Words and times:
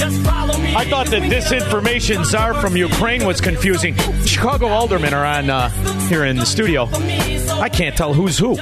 I 0.00 0.84
thought 0.88 1.06
the 1.08 1.16
disinformation 1.16 2.24
czar 2.24 2.54
from 2.54 2.76
Ukraine 2.76 3.26
was 3.26 3.40
confusing. 3.40 3.96
Chicago 4.24 4.68
aldermen 4.68 5.12
are 5.12 5.24
on 5.24 5.50
uh, 5.50 5.70
here 6.08 6.24
in 6.24 6.36
the 6.36 6.46
studio. 6.46 6.88
I 7.60 7.68
can't 7.68 7.96
tell 7.96 8.14
who's 8.14 8.38
who. 8.38 8.56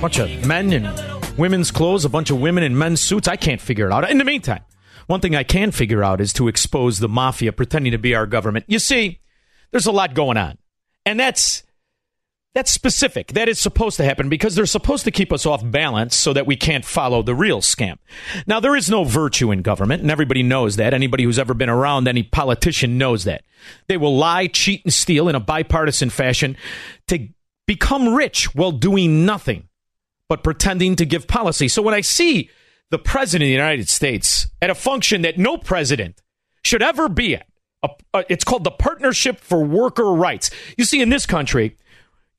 bunch 0.00 0.18
of 0.18 0.46
men 0.46 0.72
in 0.72 0.90
women's 1.36 1.70
clothes, 1.70 2.04
a 2.04 2.08
bunch 2.08 2.30
of 2.30 2.40
women 2.40 2.64
in 2.64 2.78
men's 2.78 3.00
suits. 3.00 3.28
I 3.28 3.36
can't 3.36 3.60
figure 3.60 3.86
it 3.86 3.92
out. 3.92 4.10
In 4.10 4.18
the 4.18 4.24
meantime, 4.24 4.62
one 5.06 5.20
thing 5.20 5.36
I 5.36 5.42
can 5.42 5.70
figure 5.70 6.02
out 6.02 6.20
is 6.20 6.32
to 6.34 6.48
expose 6.48 6.98
the 6.98 7.08
mafia 7.08 7.52
pretending 7.52 7.92
to 7.92 7.98
be 7.98 8.14
our 8.14 8.26
government. 8.26 8.64
You 8.68 8.78
see, 8.78 9.20
there's 9.72 9.86
a 9.86 9.92
lot 9.92 10.14
going 10.14 10.38
on. 10.38 10.56
And 11.04 11.20
that's 11.20 11.62
that's 12.54 12.70
specific. 12.70 13.28
That 13.28 13.48
is 13.48 13.60
supposed 13.60 13.96
to 13.98 14.04
happen 14.04 14.28
because 14.28 14.54
they're 14.54 14.66
supposed 14.66 15.04
to 15.04 15.12
keep 15.12 15.32
us 15.32 15.46
off 15.46 15.62
balance 15.64 16.16
so 16.16 16.32
that 16.32 16.46
we 16.46 16.56
can't 16.56 16.84
follow 16.84 17.22
the 17.22 17.34
real 17.34 17.60
scam. 17.60 17.98
Now, 18.46 18.58
there 18.58 18.74
is 18.74 18.90
no 18.90 19.04
virtue 19.04 19.52
in 19.52 19.62
government, 19.62 20.02
and 20.02 20.10
everybody 20.10 20.42
knows 20.42 20.76
that. 20.76 20.92
Anybody 20.92 21.24
who's 21.24 21.38
ever 21.38 21.54
been 21.54 21.68
around 21.68 22.08
any 22.08 22.24
politician 22.24 22.98
knows 22.98 23.24
that. 23.24 23.44
They 23.86 23.96
will 23.96 24.16
lie, 24.16 24.48
cheat, 24.48 24.84
and 24.84 24.92
steal 24.92 25.28
in 25.28 25.36
a 25.36 25.40
bipartisan 25.40 26.10
fashion 26.10 26.56
to 27.06 27.28
become 27.66 28.14
rich 28.14 28.52
while 28.54 28.72
doing 28.72 29.24
nothing 29.24 29.68
but 30.28 30.42
pretending 30.42 30.96
to 30.96 31.06
give 31.06 31.28
policy. 31.28 31.68
So 31.68 31.82
when 31.82 31.94
I 31.94 32.00
see 32.00 32.50
the 32.90 32.98
president 32.98 33.46
of 33.46 33.48
the 33.48 33.52
United 33.52 33.88
States 33.88 34.48
at 34.60 34.70
a 34.70 34.74
function 34.74 35.22
that 35.22 35.38
no 35.38 35.56
president 35.56 36.20
should 36.64 36.82
ever 36.82 37.08
be 37.08 37.36
at, 37.36 37.46
a, 37.82 37.90
a, 38.12 38.24
it's 38.28 38.44
called 38.44 38.64
the 38.64 38.70
Partnership 38.72 39.38
for 39.40 39.62
Worker 39.64 40.12
Rights. 40.12 40.50
You 40.76 40.84
see, 40.84 41.00
in 41.00 41.10
this 41.10 41.26
country, 41.26 41.76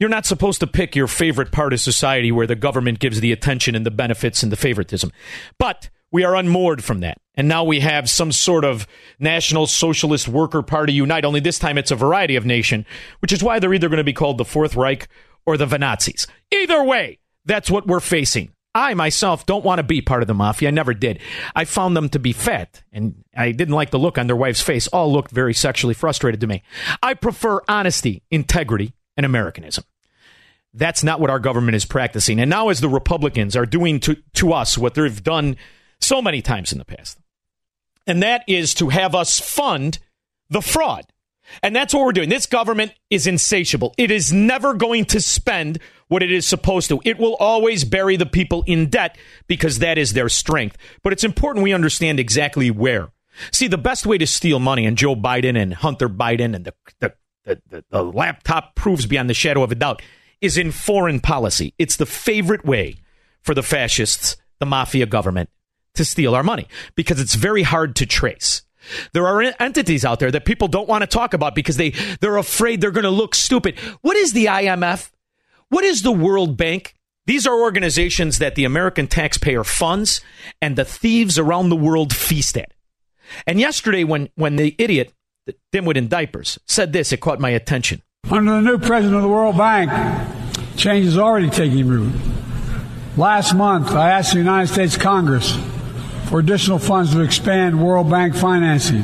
you're 0.02 0.10
not 0.10 0.26
supposed 0.26 0.60
to 0.60 0.66
pick 0.66 0.96
your 0.96 1.06
favorite 1.06 1.52
part 1.52 1.74
of 1.74 1.80
society 1.80 2.32
where 2.32 2.48
the 2.48 2.56
government 2.56 2.98
gives 2.98 3.20
the 3.20 3.32
attention 3.32 3.76
and 3.76 3.86
the 3.86 3.92
benefits 3.92 4.42
and 4.42 4.52
the 4.52 4.58
favoritism. 4.58 5.12
But 5.60 5.92
we 6.12 6.24
are 6.24 6.36
unmoored 6.36 6.84
from 6.84 7.02
that. 7.02 7.20
And 7.36 7.48
now 7.48 7.64
we 7.64 7.82
have 7.82 8.10
some 8.10 8.32
sort 8.32 8.66
of 8.66 8.88
National 9.20 9.68
Socialist 9.68 10.28
Worker 10.28 10.64
Party 10.64 10.92
unite, 10.92 11.24
only 11.24 11.40
this 11.40 11.60
time 11.60 11.78
it's 11.78 11.92
a 11.92 11.96
variety 11.96 12.36
of 12.36 12.48
nation, 12.48 12.84
which 13.20 13.32
is 13.32 13.44
why 13.44 13.60
they're 13.60 13.76
either 13.76 13.90
going 13.90 13.98
to 13.98 14.04
be 14.04 14.12
called 14.12 14.40
the 14.40 14.44
Fourth 14.44 14.76
Reich 14.76 15.08
or 15.46 15.56
the 15.56 15.68
Nazis. 15.78 16.26
Either 16.52 16.84
way, 16.84 17.20
that's 17.45 17.70
what 17.70 17.86
we're 17.86 18.00
facing. 18.00 18.52
I 18.73 18.95
myself 18.95 19.45
don't 19.45 19.64
want 19.64 19.80
to 19.80 19.84
be 19.84 20.02
part 20.02 20.23
of 20.23 20.28
the 20.28 20.34
mafia. 20.34 20.70
I 20.70 20.72
never 20.72 20.95
did. 20.95 21.20
I 21.56 21.66
found 21.66 21.95
them 21.95 22.10
to 22.10 22.20
be 22.20 22.34
fat, 22.34 22.82
and 22.92 23.23
I 23.38 23.52
didn't 23.52 23.76
like 23.76 23.92
the 23.92 24.00
look 24.00 24.17
on 24.17 24.26
their 24.26 24.36
wife's 24.36 24.61
face. 24.61 24.88
All 24.88 25.14
looked 25.14 25.30
very 25.30 25.54
sexually 25.54 25.94
frustrated 25.94 26.42
to 26.42 26.48
me. 26.48 26.64
I 27.04 27.14
prefer 27.14 27.61
honesty, 27.67 28.23
integrity, 28.32 28.95
and 29.17 29.26
Americanism. 29.26 29.84
That's 30.73 31.04
not 31.04 31.20
what 31.20 31.30
our 31.30 31.39
government 31.39 31.76
is 31.76 31.86
practicing. 31.86 32.39
And 32.39 32.49
now, 32.49 32.70
as 32.70 32.80
the 32.80 32.89
Republicans 32.89 33.55
are 33.55 33.65
doing 33.65 33.99
to, 34.02 34.15
to 34.33 34.54
us 34.54 34.77
what 34.77 34.93
they've 34.93 35.23
done 35.23 35.58
so 35.99 36.21
many 36.21 36.42
times 36.42 36.71
in 36.71 36.77
the 36.77 36.86
past, 36.86 37.20
and 38.08 38.23
that 38.23 38.43
is 38.48 38.73
to 38.76 38.89
have 38.89 39.14
us 39.14 39.39
fund 39.39 39.99
the 40.49 40.61
fraud. 40.61 41.05
And 41.61 41.76
that's 41.76 41.93
what 41.93 42.05
we're 42.05 42.14
doing. 42.14 42.30
This 42.30 42.45
government 42.45 42.93
is 43.10 43.27
insatiable. 43.27 43.93
It 43.98 44.10
is 44.10 44.31
never 44.31 44.73
going 44.73 45.05
to 45.05 45.20
spend 45.20 45.80
what 46.08 46.23
it 46.23 46.31
is 46.31 46.48
supposed 46.48 46.89
to. 46.89 47.02
It 47.04 47.20
will 47.20 47.36
always 47.36 47.83
bury 47.83 48.15
the 48.15 48.26
people 48.26 48.64
in 48.67 48.89
debt 48.89 49.17
because 49.48 49.80
that 49.80 49.98
is 49.98 50.14
their 50.14 50.30
strength. 50.30 50.77
But 51.04 51.14
it's 51.14 51.23
important 51.23 51.64
we 51.64 51.73
understand 51.73 52.20
exactly 52.20 52.71
where. 52.71 53.10
See, 53.52 53.67
the 53.67 53.77
best 53.77 54.05
way 54.05 54.17
to 54.17 54.27
steal 54.27 54.60
money, 54.60 54.86
and 54.86 54.98
Joe 54.98 55.15
Biden 55.15 55.58
and 55.58 55.73
Hunter 55.73 56.10
Biden 56.10 56.55
and 56.55 56.65
the, 56.65 56.73
the, 56.99 57.14
the, 57.43 57.83
the 57.89 58.04
laptop 58.04 58.76
proves 58.76 59.05
beyond 59.05 59.30
the 59.30 59.33
shadow 59.33 59.64
of 59.64 59.71
a 59.71 59.76
doubt, 59.76 60.02
is 60.42 60.58
in 60.58 60.72
foreign 60.72 61.20
policy. 61.20 61.74
It's 61.78 61.96
the 61.96 62.06
favorite 62.06 62.66
way 62.66 62.98
for 63.42 63.54
the 63.54 63.64
fascists, 63.64 64.38
the 64.60 64.66
mafia 64.66 65.06
government, 65.06 65.50
to 65.96 66.06
steal 66.06 66.36
our 66.36 66.44
money 66.44 66.68
because 66.96 67.20
it's 67.20 67.36
very 67.36 67.64
hard 67.64 67.96
to 67.98 68.06
trace. 68.06 68.64
There 69.14 69.28
are 69.28 69.42
entities 69.60 70.04
out 70.04 70.20
there 70.20 70.32
that 70.32 70.46
people 70.46 70.68
don't 70.68 70.90
want 70.90 71.04
to 71.04 71.08
talk 71.08 71.34
about 71.34 71.54
because 71.54 71.78
they, 71.78 71.92
they're 72.20 72.38
afraid 72.38 72.82
they're 72.82 72.92
going 72.92 73.04
to 73.04 73.10
look 73.10 73.36
stupid. 73.36 73.78
What 74.02 74.18
is 74.18 74.34
the 74.34 74.46
IMF? 74.46 75.12
What 75.70 75.84
is 75.84 76.02
the 76.02 76.12
World 76.12 76.58
Bank? 76.58 76.96
These 77.28 77.46
are 77.46 77.62
organizations 77.62 78.40
that 78.40 78.56
the 78.56 78.66
American 78.66 79.08
taxpayer 79.08 79.64
funds 79.64 80.22
and 80.62 80.76
the 80.76 80.86
thieves 80.86 81.38
around 81.38 81.70
the 81.70 81.76
world 81.76 82.14
feast 82.14 82.58
at. 82.58 82.73
And 83.46 83.60
yesterday, 83.60 84.04
when, 84.04 84.30
when 84.36 84.56
the 84.56 84.76
idiot, 84.78 85.14
the 85.46 85.56
dimwit 85.72 85.96
in 85.96 86.08
diapers, 86.08 86.60
said 86.66 86.92
this, 86.92 87.12
it 87.12 87.22
caught 87.22 87.40
my 87.40 87.52
attention. 87.52 88.02
Under 88.31 88.53
the 88.53 88.61
new 88.61 88.77
president 88.77 89.17
of 89.17 89.23
the 89.23 89.27
World 89.27 89.58
Bank, 89.58 89.92
change 90.77 91.05
is 91.05 91.17
already 91.17 91.49
taking 91.49 91.86
root. 91.86 92.14
Last 93.17 93.53
month, 93.53 93.92
I 93.92 94.11
asked 94.11 94.31
the 94.31 94.37
United 94.37 94.71
States 94.71 94.95
Congress 94.95 95.58
for 96.30 96.39
additional 96.39 96.80
funds 96.80 97.11
to 97.11 97.19
expand 97.19 97.83
World 97.83 98.09
Bank 98.09 98.33
financing 98.33 99.02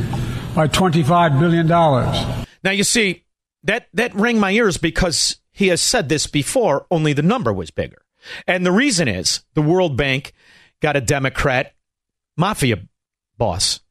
by 0.55 0.69
$25 0.69 1.41
billion. 1.41 1.67
Now, 1.67 2.71
you 2.71 2.85
see, 2.85 3.25
that, 3.63 3.89
that 3.93 4.15
rang 4.15 4.39
my 4.39 4.51
ears 4.51 4.77
because 4.77 5.41
he 5.51 5.67
has 5.67 5.81
said 5.81 6.07
this 6.07 6.25
before, 6.25 6.87
only 6.89 7.11
the 7.11 7.21
number 7.21 7.51
was 7.51 7.69
bigger. 7.69 8.05
And 8.47 8.65
the 8.65 8.71
reason 8.71 9.09
is 9.09 9.43
the 9.55 9.61
World 9.61 9.97
Bank 9.97 10.31
got 10.81 10.95
a 10.95 11.01
Democrat 11.01 11.73
mafia 12.37 12.79
boss 13.37 13.81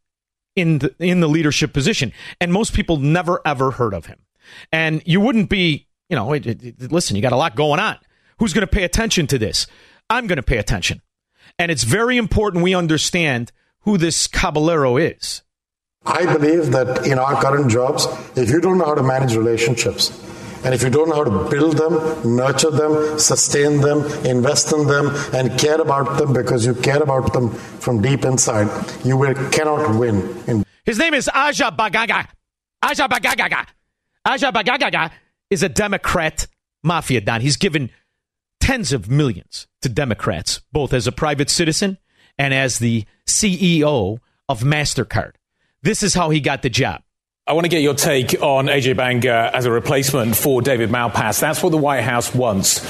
in 0.54 0.78
the, 0.78 0.94
in 0.98 1.20
the 1.20 1.28
leadership 1.28 1.74
position. 1.74 2.14
And 2.41 2.54
most 2.54 2.72
people 2.72 2.97
never, 2.97 3.42
ever 3.44 3.72
heard 3.72 3.92
of 3.92 4.06
him. 4.06 4.20
And 4.73 5.03
you 5.07 5.21
wouldn't 5.21 5.49
be, 5.49 5.87
you 6.09 6.17
know, 6.17 6.33
it, 6.33 6.47
it, 6.47 6.93
listen, 6.93 7.17
you 7.17 7.23
got 7.23 7.33
a 7.33 7.37
lot 7.37 7.57
going 7.57 7.81
on. 7.81 7.97
Who's 8.39 8.53
going 8.53 8.67
to 8.67 8.73
pay 8.73 8.84
attention 8.84 9.27
to 9.29 9.39
this? 9.39 9.67
I'm 10.11 10.27
going 10.27 10.37
to 10.37 10.43
pay 10.43 10.59
attention. 10.59 11.03
And 11.59 11.71
it's 11.71 11.84
very 11.84 12.17
important 12.17 12.62
we 12.62 12.75
understand 12.75 13.51
who 13.81 13.97
this 13.97 14.27
Caballero 14.27 14.97
is. 14.97 15.43
I 16.05 16.25
believe 16.27 16.71
that 16.73 17.07
in 17.07 17.19
our 17.19 17.41
current 17.41 17.71
jobs, 17.71 18.07
if 18.37 18.51
you 18.51 18.61
don't 18.61 18.79
know 18.79 18.84
how 18.84 18.95
to 18.95 19.03
manage 19.03 19.34
relationships, 19.34 20.23
and 20.65 20.75
if 20.75 20.83
you 20.83 20.91
don't 20.91 21.09
know 21.09 21.17
how 21.17 21.25
to 21.25 21.51
build 21.51 21.77
them, 21.77 22.37
nurture 22.37 22.71
them, 22.71 23.19
sustain 23.19 23.81
them, 23.81 24.05
invest 24.25 24.73
in 24.73 24.87
them, 24.87 25.11
and 25.33 25.59
care 25.59 25.81
about 25.81 26.19
them 26.19 26.33
because 26.33 26.67
you 26.67 26.75
care 26.75 27.03
about 27.03 27.33
them 27.33 27.51
from 27.51 28.03
deep 28.03 28.25
inside, 28.25 28.69
you 29.05 29.17
will, 29.17 29.34
cannot 29.51 29.97
win. 29.99 30.17
In- 30.47 30.65
His 30.84 30.99
name 30.99 31.15
is 31.15 31.28
Aja 31.33 31.71
Bagaga. 31.71 32.28
Aja 32.83 33.09
Bagaga. 33.09 33.66
Aja 34.27 34.51
Bagaga 34.51 35.13
is 35.51 35.63
a 35.63 35.69
Democrat 35.69 36.49
mafia 36.83 37.21
don. 37.21 37.41
He's 37.41 37.57
given 37.57 37.91
tens 38.59 38.93
of 38.93 39.09
millions 39.09 39.69
to 39.83 39.89
Democrats, 39.89 40.61
both 40.73 40.93
as 40.93 41.07
a 41.07 41.13
private 41.13 41.49
citizen 41.49 41.99
and 42.37 42.53
as 42.53 42.81
the 42.81 43.05
CEO 43.27 44.19
of 44.49 44.61
MasterCard. 44.63 45.33
This 45.83 46.03
is 46.03 46.15
how 46.15 46.31
he 46.31 46.41
got 46.41 46.63
the 46.63 46.71
job. 46.71 47.03
I 47.47 47.53
want 47.53 47.67
to 47.67 47.69
get 47.69 47.83
your 47.83 47.95
take 47.95 48.43
on 48.43 48.67
Ajay 48.67 48.97
Banga 48.97 49.53
as 49.55 49.67
a 49.67 49.71
replacement 49.71 50.34
for 50.34 50.61
David 50.61 50.91
Malpass. 50.91 51.39
That's 51.39 51.63
what 51.63 51.71
the 51.71 51.77
White 51.77 52.03
House 52.03 52.34
wants. 52.34 52.81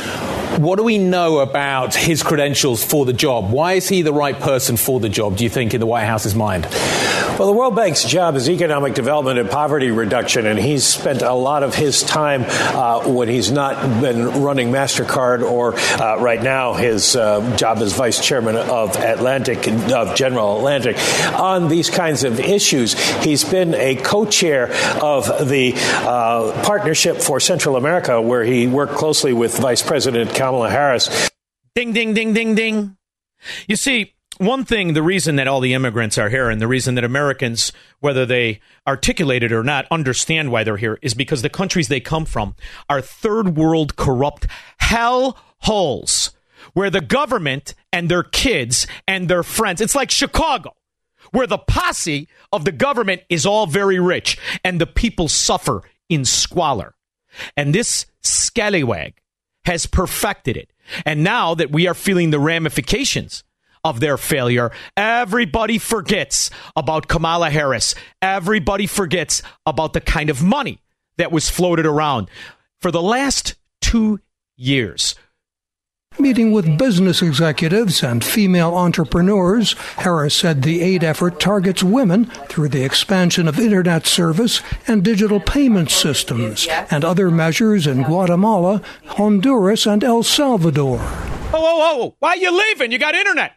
What 0.59 0.77
do 0.77 0.85
we 0.85 0.97
know 0.97 1.41
about 1.41 1.95
his 1.95 2.23
credentials 2.23 2.83
for 2.83 3.05
the 3.05 3.13
job? 3.13 3.51
Why 3.51 3.75
is 3.75 3.89
he 3.89 4.01
the 4.03 4.13
right 4.13 4.39
person 4.39 4.77
for 4.77 5.01
the 5.01 5.11
job, 5.11 5.37
do 5.37 5.45
you 5.45 5.51
think, 5.51 5.75
in 5.75 5.81
the 5.81 5.87
White 5.87 6.07
House's 6.07 6.35
mind? 6.35 6.67
Well, 7.39 7.49
the 7.49 7.53
World 7.53 7.77
Bank's 7.77 8.03
job 8.03 8.35
is 8.37 8.49
economic 8.49 8.95
development 8.95 9.39
and 9.39 9.51
poverty 9.51 9.91
reduction, 9.91 10.47
and 10.47 10.59
he's 10.59 10.87
spent 10.87 11.21
a 11.21 11.35
lot 11.35 11.63
of 11.63 11.75
his 11.75 12.03
time 12.03 12.47
uh, 12.49 13.07
when 13.07 13.29
he's 13.29 13.53
not 13.53 14.01
been 14.01 14.43
running 14.43 14.71
MasterCard 14.71 15.43
or 15.43 15.75
uh, 16.01 16.19
right 16.19 16.43
now 16.43 16.73
his 16.73 17.15
uh, 17.15 17.55
job 17.59 17.79
as 17.79 17.93
vice 17.93 18.25
chairman 18.25 18.57
of 18.57 18.97
Atlantic, 18.97 19.69
of 19.69 20.17
General 20.17 20.57
Atlantic, 20.57 20.97
on 21.35 21.69
these 21.69 21.91
kinds 21.91 22.25
of 22.25 22.41
issues. 22.41 22.99
He's 23.23 23.45
been 23.45 23.75
a 23.75 23.97
co 23.97 24.25
chair 24.25 24.73
of 25.03 25.27
the 25.47 25.75
uh, 25.77 26.63
Partnership 26.65 27.19
for 27.19 27.39
Central 27.39 27.77
America, 27.77 28.19
where 28.19 28.45
he 28.45 28.67
worked 28.67 28.95
closely 28.95 29.35
with 29.35 29.59
Vice 29.59 29.83
President 29.83 30.33
Kamala 30.37 30.69
Harris. 30.69 31.31
Ding, 31.75 31.93
ding, 31.93 32.13
ding, 32.13 32.35
ding, 32.35 32.55
ding. 32.55 32.97
You 33.67 33.77
see, 33.77 34.15
one 34.37 34.67
thing, 34.67 34.93
the 34.93 35.03
reason 35.03 35.37
that 35.37 35.49
all 35.49 35.61
the 35.61 35.73
immigrants 35.73 36.19
are 36.19 36.29
here 36.29 36.51
and 36.51 36.61
the 36.61 36.69
reason 36.69 36.95
that 36.97 37.05
Americans, 37.05 37.73
whether 38.01 38.27
they 38.27 38.61
articulate 38.87 39.43
it 39.43 39.51
or 39.51 39.65
not, 39.65 39.87
understand 39.91 40.53
why 40.53 40.63
they're 40.63 40.77
here 40.77 40.99
is 41.01 41.15
because 41.15 41.41
the 41.41 41.49
countries 41.49 41.89
they 41.89 42.01
come 42.01 42.27
from 42.27 42.55
are 42.91 43.01
third 43.01 43.57
world 43.57 43.97
corrupt 43.97 44.47
hell 44.79 45.39
holes 45.61 46.33
where 46.75 46.91
the 46.91 47.01
government 47.01 47.75
and 47.91 48.11
their 48.11 48.23
kids 48.23 48.87
and 49.09 49.31
their 49.31 49.43
friends, 49.43 49.81
it's 49.81 49.95
like 49.95 50.11
Chicago, 50.11 50.77
where 51.31 51.47
the 51.47 51.57
posse 51.57 52.29
of 52.53 52.67
the 52.67 52.73
government 52.73 53.23
is 53.31 53.47
all 53.47 53.67
very 53.67 53.99
rich 53.99 54.39
and 54.63 54.79
the 54.79 54.87
people 54.87 55.29
suffer 55.29 55.83
in 56.11 56.27
squalor. 56.27 56.95
And 57.57 57.75
this 57.75 58.05
scallywag 58.21 59.15
has 59.67 59.87
perfected 59.87 60.57
it. 60.57 60.73
And 61.05 61.23
now 61.23 61.55
that 61.55 61.71
we 61.71 61.87
are 61.87 61.95
feeling 61.95 62.31
the 62.31 62.39
ramifications 62.41 63.45
of 63.85 64.01
their 64.01 64.17
failure. 64.17 64.73
Everybody 64.97 65.79
forgets 65.79 66.51
about 66.75 67.07
Kamala 67.07 67.51
Harris. 67.51 67.95
Everybody 68.21 68.87
forgets 68.87 69.43
about 69.65 69.93
the 69.93 70.01
kind 70.01 70.29
of 70.29 70.43
money 70.43 70.81
that 71.19 71.31
was 71.31 71.49
floated 71.49 71.87
around 71.87 72.29
for 72.81 72.91
the 72.91 73.03
last 73.03 73.55
two 73.81 74.21
years. 74.57 75.15
Meeting 76.19 76.51
with 76.51 76.79
business 76.79 77.21
executives 77.21 78.03
and 78.03 78.25
female 78.25 78.75
entrepreneurs, 78.75 79.75
Harris 79.99 80.35
said 80.35 80.63
the 80.63 80.81
aid 80.81 81.05
effort 81.05 81.39
targets 81.39 81.83
women 81.83 82.25
through 82.49 82.71
the 82.71 82.83
expansion 82.83 83.47
of 83.47 83.61
internet 83.61 84.07
service 84.07 84.63
and 84.89 85.05
digital 85.05 85.41
payment 85.41 85.91
systems 85.91 86.67
and 86.91 87.05
other 87.05 87.31
measures 87.31 87.87
in 87.87 88.03
Guatemala, 88.03 88.81
Honduras, 89.05 89.85
and 89.85 90.03
El 90.03 90.23
Salvador. 90.23 90.99
Oh, 91.03 91.53
oh, 91.53 92.01
oh, 92.03 92.17
why 92.19 92.31
are 92.31 92.37
you 92.39 92.51
leaving? 92.51 92.93
You 92.93 92.99
got 92.99 93.15
internet. 93.15 93.53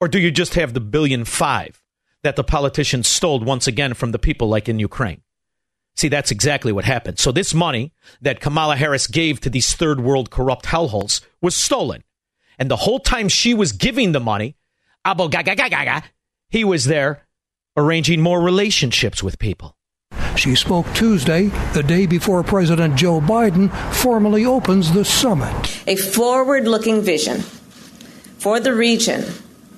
Or 0.00 0.06
do 0.06 0.20
you 0.20 0.30
just 0.30 0.54
have 0.54 0.74
the 0.74 0.80
billion 0.80 1.24
five 1.24 1.82
that 2.22 2.36
the 2.36 2.44
politicians 2.44 3.08
stole 3.08 3.40
once 3.40 3.66
again 3.66 3.94
from 3.94 4.12
the 4.12 4.18
people 4.20 4.48
like 4.48 4.68
in 4.68 4.78
Ukraine? 4.78 5.22
See, 5.96 6.08
that's 6.08 6.30
exactly 6.30 6.72
what 6.72 6.84
happened. 6.84 7.18
So 7.18 7.32
this 7.32 7.54
money 7.54 7.92
that 8.20 8.40
Kamala 8.40 8.76
Harris 8.76 9.06
gave 9.06 9.40
to 9.40 9.50
these 9.50 9.74
third 9.74 10.00
world 10.00 10.30
corrupt 10.30 10.66
hellholes 10.66 11.22
was 11.40 11.56
stolen. 11.56 12.04
And 12.58 12.70
the 12.70 12.76
whole 12.76 13.00
time 13.00 13.28
she 13.28 13.54
was 13.54 13.72
giving 13.72 14.12
the 14.12 14.20
money, 14.20 14.56
Abo 15.06 15.30
Gaga 15.30 15.54
Gaga, 15.54 16.02
he 16.50 16.64
was 16.64 16.84
there 16.84 17.26
arranging 17.76 18.20
more 18.20 18.40
relationships 18.40 19.22
with 19.22 19.38
people. 19.38 19.76
She 20.36 20.54
spoke 20.54 20.86
Tuesday, 20.92 21.46
the 21.72 21.82
day 21.82 22.04
before 22.04 22.42
President 22.42 22.96
Joe 22.96 23.20
Biden 23.20 23.72
formally 23.94 24.44
opens 24.44 24.92
the 24.92 25.04
summit. 25.04 25.82
A 25.86 25.96
forward 25.96 26.68
looking 26.68 27.00
vision 27.00 27.40
for 28.38 28.60
the 28.60 28.74
region 28.74 29.24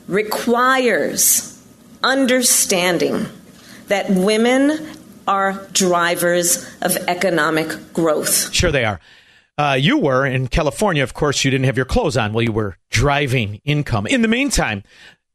requires 0.08 1.62
understanding 2.02 3.26
that 3.86 4.10
women 4.10 4.97
are 5.28 5.68
drivers 5.72 6.66
of 6.82 6.96
economic 7.06 7.92
growth. 7.92 8.52
Sure, 8.52 8.72
they 8.72 8.84
are. 8.84 8.98
Uh, 9.58 9.76
you 9.78 9.98
were 9.98 10.24
in 10.24 10.48
California, 10.48 11.02
of 11.02 11.14
course, 11.14 11.44
you 11.44 11.50
didn't 11.50 11.66
have 11.66 11.76
your 11.76 11.86
clothes 11.86 12.16
on 12.16 12.32
while 12.32 12.42
you 12.42 12.52
were 12.52 12.76
driving 12.90 13.60
income. 13.64 14.06
In 14.06 14.22
the 14.22 14.28
meantime, 14.28 14.82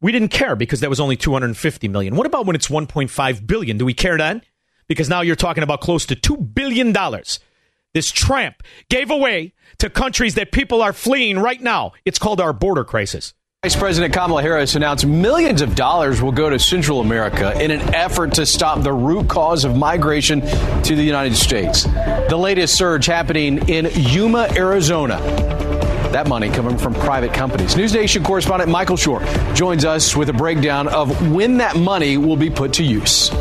we 0.02 0.12
didn't 0.12 0.30
care 0.30 0.56
because 0.56 0.80
that 0.80 0.90
was 0.90 1.00
only 1.00 1.16
250 1.16 1.88
million. 1.90 2.16
What 2.16 2.26
about 2.26 2.46
when 2.46 2.56
it's 2.56 2.68
1.5 2.68 3.48
billion? 3.48 3.78
Do 3.78 3.86
we 3.86 3.94
care 3.94 4.18
then? 4.18 4.42
Because 4.88 5.10
now 5.10 5.22
you're 5.22 5.36
talking 5.36 5.64
about 5.64 5.82
close 5.82 6.06
to 6.08 6.16
2 6.16 6.38
billion 6.38 6.92
dollars. 6.92 7.40
This 7.94 8.12
tramp 8.12 8.64
gave 8.90 9.12
away 9.12 9.54
to 9.78 9.90
countries 9.90 10.36
that 10.36 10.52
people 10.52 10.82
are 10.82 10.94
fleeing 10.94 11.38
right 11.38 11.62
now. 11.62 11.92
It's 12.06 12.18
called 12.18 12.42
our 12.42 12.52
border 12.52 12.84
crisis. 12.84 13.34
Vice 13.64 13.78
President 13.78 14.14
Kamala 14.14 14.42
Harris 14.42 14.76
announced 14.76 15.06
millions 15.06 15.62
of 15.62 15.74
dollars 15.74 16.22
will 16.22 16.34
go 16.34 16.50
to 16.50 16.60
Central 16.60 17.00
America 17.00 17.58
in 17.64 17.72
an 17.72 17.96
effort 17.96 18.34
to 18.34 18.46
stop 18.46 18.84
the 18.84 18.92
root 18.92 19.30
cause 19.30 19.64
of 19.64 19.74
migration 19.78 20.42
to 20.82 20.98
the 20.98 21.02
United 21.02 21.34
States. 21.34 21.84
The 21.84 22.36
latest 22.36 22.76
surge 22.76 23.06
happening 23.06 23.70
in 23.70 23.88
Yuma, 23.94 24.50
Arizona. 24.58 25.18
That 26.12 26.28
money 26.28 26.50
coming 26.50 26.78
from 26.78 26.94
private 26.94 27.34
companies. 27.34 27.78
News 27.78 27.94
Nation 27.94 28.22
correspondent 28.22 28.70
Michael 28.70 28.98
Shure 28.98 29.26
joins 29.54 29.86
us 29.86 30.14
with 30.14 30.28
a 30.28 30.34
breakdown 30.34 30.90
of 30.90 31.32
when 31.32 31.56
that 31.60 31.78
money 31.78 32.18
will 32.18 32.36
be 32.36 32.50
put 32.50 32.74
to 32.74 32.84
use. 32.84 33.32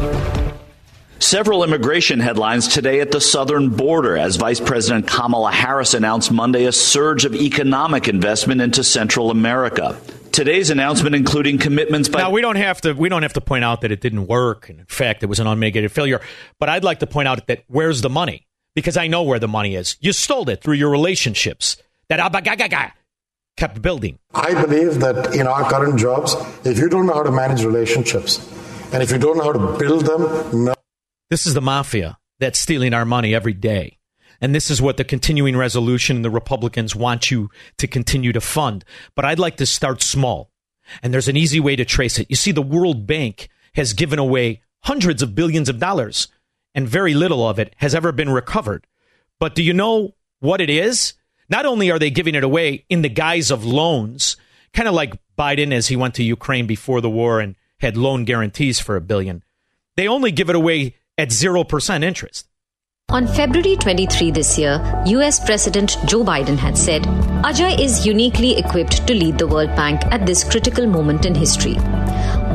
Several 1.22 1.62
immigration 1.62 2.18
headlines 2.18 2.66
today 2.66 2.98
at 2.98 3.12
the 3.12 3.20
southern 3.20 3.68
border 3.68 4.16
as 4.16 4.34
Vice 4.34 4.58
President 4.58 5.06
Kamala 5.06 5.52
Harris 5.52 5.94
announced 5.94 6.32
Monday 6.32 6.64
a 6.64 6.72
surge 6.72 7.24
of 7.24 7.32
economic 7.32 8.08
investment 8.08 8.60
into 8.60 8.82
Central 8.82 9.30
America. 9.30 9.96
Today's 10.32 10.68
announcement 10.68 11.14
including 11.14 11.58
commitments 11.58 12.08
by 12.08 12.18
Now 12.18 12.32
we 12.32 12.40
don't 12.40 12.56
have 12.56 12.80
to 12.80 12.94
we 12.94 13.08
don't 13.08 13.22
have 13.22 13.34
to 13.34 13.40
point 13.40 13.62
out 13.62 13.82
that 13.82 13.92
it 13.92 14.00
didn't 14.00 14.26
work 14.26 14.68
and 14.68 14.80
in 14.80 14.86
fact 14.86 15.22
it 15.22 15.26
was 15.26 15.38
an 15.38 15.46
unmitigated 15.46 15.92
failure, 15.92 16.20
but 16.58 16.68
I'd 16.68 16.82
like 16.82 16.98
to 16.98 17.06
point 17.06 17.28
out 17.28 17.46
that 17.46 17.62
where's 17.68 18.02
the 18.02 18.10
money? 18.10 18.48
Because 18.74 18.96
I 18.96 19.06
know 19.06 19.22
where 19.22 19.38
the 19.38 19.46
money 19.46 19.76
is. 19.76 19.96
You 20.00 20.12
stole 20.12 20.48
it 20.48 20.60
through 20.60 20.74
your 20.74 20.90
relationships. 20.90 21.76
That 22.08 22.18
abagagaga 22.18 22.90
kept 23.56 23.80
building. 23.80 24.18
I 24.34 24.60
believe 24.60 24.98
that 24.98 25.36
in 25.36 25.46
our 25.46 25.70
current 25.70 26.00
jobs, 26.00 26.34
if 26.64 26.78
you 26.78 26.88
don't 26.88 27.06
know 27.06 27.14
how 27.14 27.22
to 27.22 27.30
manage 27.30 27.62
relationships 27.64 28.40
and 28.92 29.04
if 29.04 29.12
you 29.12 29.18
don't 29.18 29.38
know 29.38 29.44
how 29.44 29.52
to 29.52 29.78
build 29.78 30.04
them, 30.04 30.64
no 30.64 30.74
this 31.32 31.46
is 31.46 31.54
the 31.54 31.62
mafia 31.62 32.18
that's 32.40 32.58
stealing 32.58 32.92
our 32.92 33.04
money 33.04 33.34
every 33.34 33.54
day. 33.54 33.98
And 34.42 34.54
this 34.54 34.70
is 34.70 34.82
what 34.82 34.96
the 34.96 35.04
continuing 35.04 35.56
resolution 35.56 36.16
and 36.16 36.24
the 36.24 36.30
Republicans 36.30 36.94
want 36.94 37.30
you 37.30 37.48
to 37.78 37.86
continue 37.86 38.32
to 38.32 38.40
fund. 38.40 38.84
But 39.14 39.24
I'd 39.24 39.38
like 39.38 39.56
to 39.56 39.66
start 39.66 40.02
small. 40.02 40.50
And 41.02 41.14
there's 41.14 41.28
an 41.28 41.36
easy 41.36 41.60
way 41.60 41.76
to 41.76 41.84
trace 41.84 42.18
it. 42.18 42.26
You 42.28 42.36
see, 42.36 42.52
the 42.52 42.60
World 42.60 43.06
Bank 43.06 43.48
has 43.74 43.92
given 43.92 44.18
away 44.18 44.62
hundreds 44.80 45.22
of 45.22 45.34
billions 45.34 45.68
of 45.68 45.78
dollars, 45.78 46.28
and 46.74 46.88
very 46.88 47.14
little 47.14 47.48
of 47.48 47.58
it 47.58 47.72
has 47.76 47.94
ever 47.94 48.10
been 48.10 48.30
recovered. 48.30 48.86
But 49.38 49.54
do 49.54 49.62
you 49.62 49.72
know 49.72 50.14
what 50.40 50.60
it 50.60 50.68
is? 50.68 51.14
Not 51.48 51.66
only 51.66 51.90
are 51.90 51.98
they 51.98 52.10
giving 52.10 52.34
it 52.34 52.44
away 52.44 52.84
in 52.90 53.02
the 53.02 53.08
guise 53.08 53.50
of 53.50 53.64
loans, 53.64 54.36
kind 54.74 54.88
of 54.88 54.94
like 54.94 55.14
Biden 55.38 55.72
as 55.72 55.86
he 55.86 55.96
went 55.96 56.14
to 56.16 56.24
Ukraine 56.24 56.66
before 56.66 57.00
the 57.00 57.08
war 57.08 57.40
and 57.40 57.54
had 57.78 57.96
loan 57.96 58.24
guarantees 58.24 58.80
for 58.80 58.96
a 58.96 59.00
billion, 59.00 59.44
they 59.96 60.08
only 60.08 60.32
give 60.32 60.50
it 60.50 60.56
away 60.56 60.96
at 61.22 61.28
0% 61.28 62.04
interest. 62.04 62.48
On 63.10 63.26
February 63.26 63.76
23 63.76 64.30
this 64.30 64.58
year, 64.58 64.80
US 65.06 65.38
President 65.44 65.96
Joe 66.06 66.24
Biden 66.24 66.56
had 66.56 66.78
said, 66.78 67.02
Ajay 67.48 67.78
is 67.78 68.06
uniquely 68.06 68.56
equipped 68.56 69.06
to 69.06 69.14
lead 69.14 69.36
the 69.38 69.46
World 69.46 69.76
Bank 69.76 70.00
at 70.06 70.24
this 70.24 70.42
critical 70.42 70.86
moment 70.86 71.26
in 71.26 71.34
history. 71.34 71.74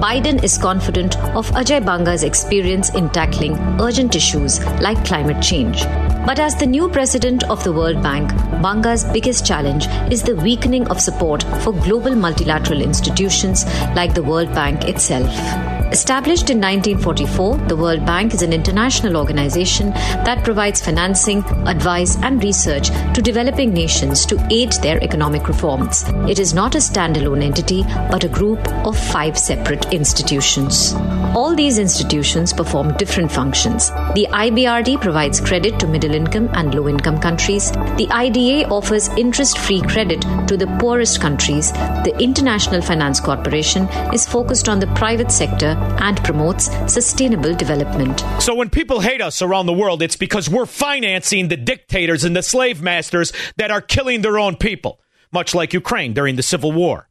Biden 0.04 0.44
is 0.44 0.58
confident 0.58 1.16
of 1.36 1.52
Ajay 1.52 1.80
Banga's 1.86 2.24
experience 2.24 2.94
in 2.96 3.10
tackling 3.12 3.54
urgent 3.80 4.16
issues 4.16 4.60
like 4.88 5.06
climate 5.06 5.44
change. 5.44 5.84
But 6.26 6.40
as 6.40 6.56
the 6.56 6.66
new 6.66 6.90
president 6.90 7.44
of 7.52 7.64
the 7.64 7.72
World 7.72 8.02
Bank, 8.02 8.32
Banga's 8.62 9.06
biggest 9.06 9.46
challenge 9.46 9.88
is 10.12 10.24
the 10.24 10.36
weakening 10.36 10.88
of 10.88 11.00
support 11.00 11.44
for 11.64 11.72
global 11.72 12.16
multilateral 12.16 12.82
institutions 12.82 13.66
like 13.96 14.16
the 14.16 14.24
World 14.24 14.54
Bank 14.56 14.86
itself. 14.86 15.77
Established 15.91 16.50
in 16.50 16.60
1944, 16.60 17.70
the 17.70 17.75
World 17.77 18.06
Bank 18.06 18.34
is 18.34 18.41
an 18.41 18.51
international 18.51 19.15
organization 19.15 19.91
that 20.25 20.44
provides 20.44 20.82
financing, 20.82 21.46
advice, 21.65 22.17
and 22.24 22.44
research 22.44 22.89
to 23.13 23.22
developing 23.22 23.74
nations 23.74 24.25
to 24.25 24.48
aid 24.51 24.74
their 24.82 25.01
economic 25.01 25.48
reforms. 25.48 26.03
It 26.27 26.39
is 26.39 26.53
not 26.53 26.75
a 26.75 26.79
standalone 26.79 27.41
entity, 27.41 27.84
but 28.12 28.25
a 28.25 28.27
group 28.27 28.60
of 28.86 29.00
five 29.00 29.38
separate 29.38 29.94
institutions. 29.94 30.94
All 31.34 31.56
these 31.56 31.77
institutions 31.77 32.51
perform 32.51 32.98
different 32.98 33.32
functions. 33.32 33.89
The 34.13 34.27
IBRD 34.29 35.00
provides 35.00 35.39
credit 35.39 35.79
to 35.79 35.88
middle 35.88 36.13
income 36.13 36.50
and 36.51 36.75
low 36.75 36.89
income 36.89 37.22
countries. 37.22 37.72
The 37.72 38.10
IDA 38.12 38.67
offers 38.67 39.08
interest 39.10 39.58
free 39.58 39.82
credit 39.82 40.20
to 40.50 40.58
the 40.58 40.67
poorest 40.79 41.22
countries. 41.22 41.72
The 41.72 42.13
International 42.20 42.82
Finance 42.82 43.22
Corporation 43.22 43.88
is 44.13 44.27
focused 44.27 44.67
on 44.67 44.79
the 44.79 44.88
private 44.88 45.32
sector 45.32 45.77
and 46.00 46.18
promotes 46.24 46.66
sustainable 46.92 47.54
development. 47.56 48.24
So 48.40 48.54
when 48.56 48.70
people 48.70 49.00
hate 49.00 49.22
us 49.22 49.42
around 49.42 49.66
the 49.66 49.74
world, 49.74 50.02
it's 50.02 50.16
because 50.16 50.50
we're 50.50 50.66
financing 50.66 51.48
the 51.48 51.58
dictators 51.58 52.24
and 52.24 52.36
the 52.36 52.44
slave 52.44 52.82
masters 52.82 53.34
that 53.58 53.72
are 53.72 53.82
killing 53.82 54.22
their 54.22 54.38
own 54.40 54.56
people. 54.56 55.00
much 55.32 55.54
like 55.54 55.74
Ukraine 55.74 56.14
during 56.14 56.36
the 56.36 56.44
Civil 56.44 56.72
War. 56.72 57.10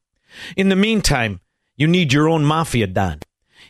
In 0.57 0.69
the 0.69 0.77
meantime, 0.77 1.41
you 1.77 1.87
need 1.87 2.13
your 2.13 2.29
own 2.29 2.45
mafia 2.45 2.87
don. 2.87 3.21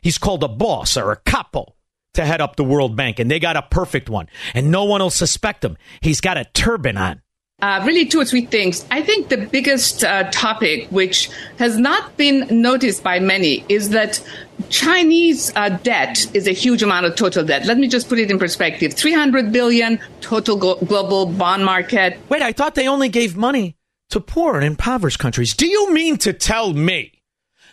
He's 0.00 0.18
called 0.18 0.44
a 0.44 0.48
boss 0.48 0.96
or 0.96 1.12
a 1.12 1.16
capo 1.16 1.74
to 2.14 2.24
head 2.24 2.40
up 2.40 2.56
the 2.56 2.64
World 2.64 2.96
Bank, 2.96 3.18
and 3.18 3.30
they 3.30 3.38
got 3.38 3.56
a 3.56 3.62
perfect 3.62 4.08
one, 4.08 4.28
and 4.54 4.70
no 4.70 4.84
one 4.84 5.00
will 5.00 5.10
suspect 5.10 5.64
him. 5.64 5.76
He's 6.00 6.20
got 6.20 6.38
a 6.38 6.44
turban 6.44 6.96
on. 6.96 7.22
Uh, 7.62 7.82
really, 7.86 8.04
two 8.04 8.20
or 8.20 8.24
three 8.24 8.44
things. 8.44 8.84
I 8.90 9.00
think 9.00 9.30
the 9.30 9.38
biggest 9.38 10.04
uh, 10.04 10.30
topic, 10.30 10.88
which 10.90 11.30
has 11.58 11.78
not 11.78 12.14
been 12.18 12.46
noticed 12.50 13.02
by 13.02 13.18
many, 13.18 13.64
is 13.70 13.90
that 13.90 14.22
Chinese 14.68 15.52
uh, 15.56 15.70
debt 15.70 16.26
is 16.34 16.46
a 16.46 16.52
huge 16.52 16.82
amount 16.82 17.06
of 17.06 17.16
total 17.16 17.44
debt. 17.44 17.64
Let 17.64 17.78
me 17.78 17.88
just 17.88 18.10
put 18.10 18.18
it 18.18 18.30
in 18.30 18.38
perspective 18.38 18.92
300 18.92 19.52
billion 19.52 19.98
total 20.20 20.56
go- 20.58 20.76
global 20.76 21.24
bond 21.24 21.64
market. 21.64 22.18
Wait, 22.28 22.42
I 22.42 22.52
thought 22.52 22.74
they 22.74 22.88
only 22.88 23.08
gave 23.08 23.38
money 23.38 23.78
to 24.10 24.20
poor 24.20 24.56
and 24.56 24.64
impoverished 24.64 25.18
countries. 25.18 25.54
Do 25.54 25.66
you 25.66 25.94
mean 25.94 26.18
to 26.18 26.34
tell 26.34 26.74
me 26.74 27.22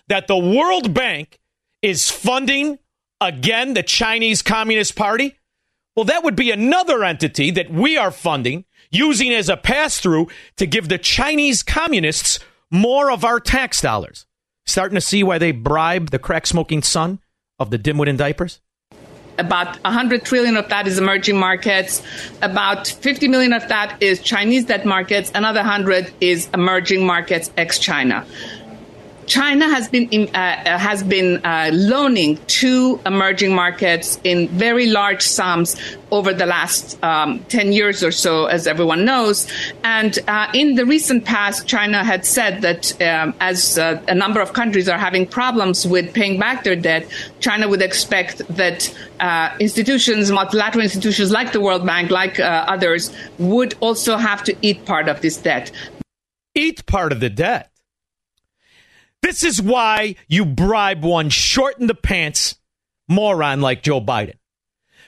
that 0.07 0.27
the 0.27 0.37
World 0.37 0.93
Bank 0.93 1.39
is 1.81 2.09
funding 2.09 2.79
again 3.19 3.73
the 3.73 3.83
Chinese 3.83 4.41
Communist 4.41 4.95
Party? 4.95 5.35
Well, 5.93 6.05
that 6.05 6.23
would 6.23 6.37
be 6.37 6.51
another 6.51 7.03
entity 7.03 7.51
that 7.51 7.69
we 7.69 7.97
are 7.97 8.11
funding 8.11 8.63
using 8.93 9.33
as 9.33 9.50
a 9.50 9.57
pass 9.57 10.00
through 10.00 10.27
to 10.57 10.65
give 10.65 10.88
the 10.88 10.97
Chinese 10.97 11.63
communists 11.63 12.39
more 12.71 13.12
of 13.12 13.25
our 13.25 13.39
tax 13.39 13.81
dollars. 13.81 14.25
Starting 14.65 14.95
to 14.95 15.01
see 15.01 15.23
why 15.23 15.38
they 15.38 15.51
bribe 15.51 16.12
the 16.12 16.19
crack 16.19 16.47
smoking 16.47 16.81
son 16.81 17.19
of 17.59 17.69
the 17.69 17.77
dimwit 17.77 18.07
in 18.07 18.15
diapers? 18.15 18.62
About 19.39 19.77
100 19.83 20.23
trillion 20.23 20.55
of 20.57 20.69
that 20.69 20.88
is 20.88 21.00
emerging 21.00 21.38
markets. 21.38 22.03
About 22.43 22.88
50 22.88 23.27
million 23.27 23.51
of 23.51 23.67
that 23.67 24.01
is 24.01 24.21
Chinese 24.21 24.65
debt 24.65 24.85
markets. 24.85 25.31
Another 25.33 25.59
100 25.59 26.13
is 26.21 26.47
emerging 26.53 27.05
markets 27.05 27.51
ex 27.57 27.79
China. 27.79 28.25
China 29.25 29.68
has 29.70 29.88
been 29.88 30.08
uh, 30.34 30.38
uh, 30.38 30.77
has 30.77 31.03
been 31.03 31.44
uh, 31.46 31.70
loaning 31.74 32.38
to 32.48 33.00
emerging 33.06 33.53
markets 33.56 34.20
in 34.24 34.48
very 34.50 34.88
large 34.88 35.22
sums 35.22 35.75
over 36.12 36.34
the 36.34 36.46
last 36.46 37.01
um, 37.03 37.39
10 37.46 37.72
years 37.72 38.03
or 38.03 38.12
so, 38.12 38.46
as 38.46 38.68
everyone 38.68 39.03
knows. 39.03 39.48
And 39.84 40.18
uh, 40.27 40.48
in 40.53 40.75
the 40.75 40.86
recent 40.86 41.25
past, 41.25 41.68
China 41.68 42.03
had 42.03 42.25
said 42.25 42.62
that 42.62 43.01
um, 43.01 43.34
as 43.39 43.80
uh, 43.80 44.01
a 44.08 44.13
number 44.13 44.39
of 44.39 44.53
countries 44.53 44.88
are 44.88 44.98
having 44.98 45.25
problems 45.25 45.88
with 45.88 46.13
paying 46.13 46.39
back 46.39 46.63
their 46.63 46.75
debt, 46.75 47.08
China 47.39 47.68
would 47.68 47.82
expect 47.82 48.39
that 48.50 48.94
uh, 49.20 49.56
institutions, 49.60 50.32
multilateral 50.32 50.84
institutions 50.84 51.32
like 51.32 51.51
the 51.51 51.62
World 51.62 51.86
Bank, 51.86 52.12
like 52.12 52.39
others, 52.39 53.12
would 53.39 53.74
also 53.80 54.18
have 54.18 54.44
to 54.44 54.56
eat 54.62 54.86
part 54.86 55.10
of 55.10 55.22
this 55.22 55.38
debt. 55.38 55.72
Eat 56.56 56.86
part 56.86 57.12
of 57.12 57.20
the 57.20 57.30
debt. 57.30 57.73
This 59.24 59.42
is 59.42 59.62
why 59.62 60.15
you 60.27 60.46
bribe 60.46 61.03
one 61.03 61.30
short 61.30 61.80
in 61.80 61.88
the 61.88 61.96
pants 61.96 62.56
moron 63.08 63.62
like 63.62 63.82
Joe 63.82 64.01
Biden. 64.01 64.36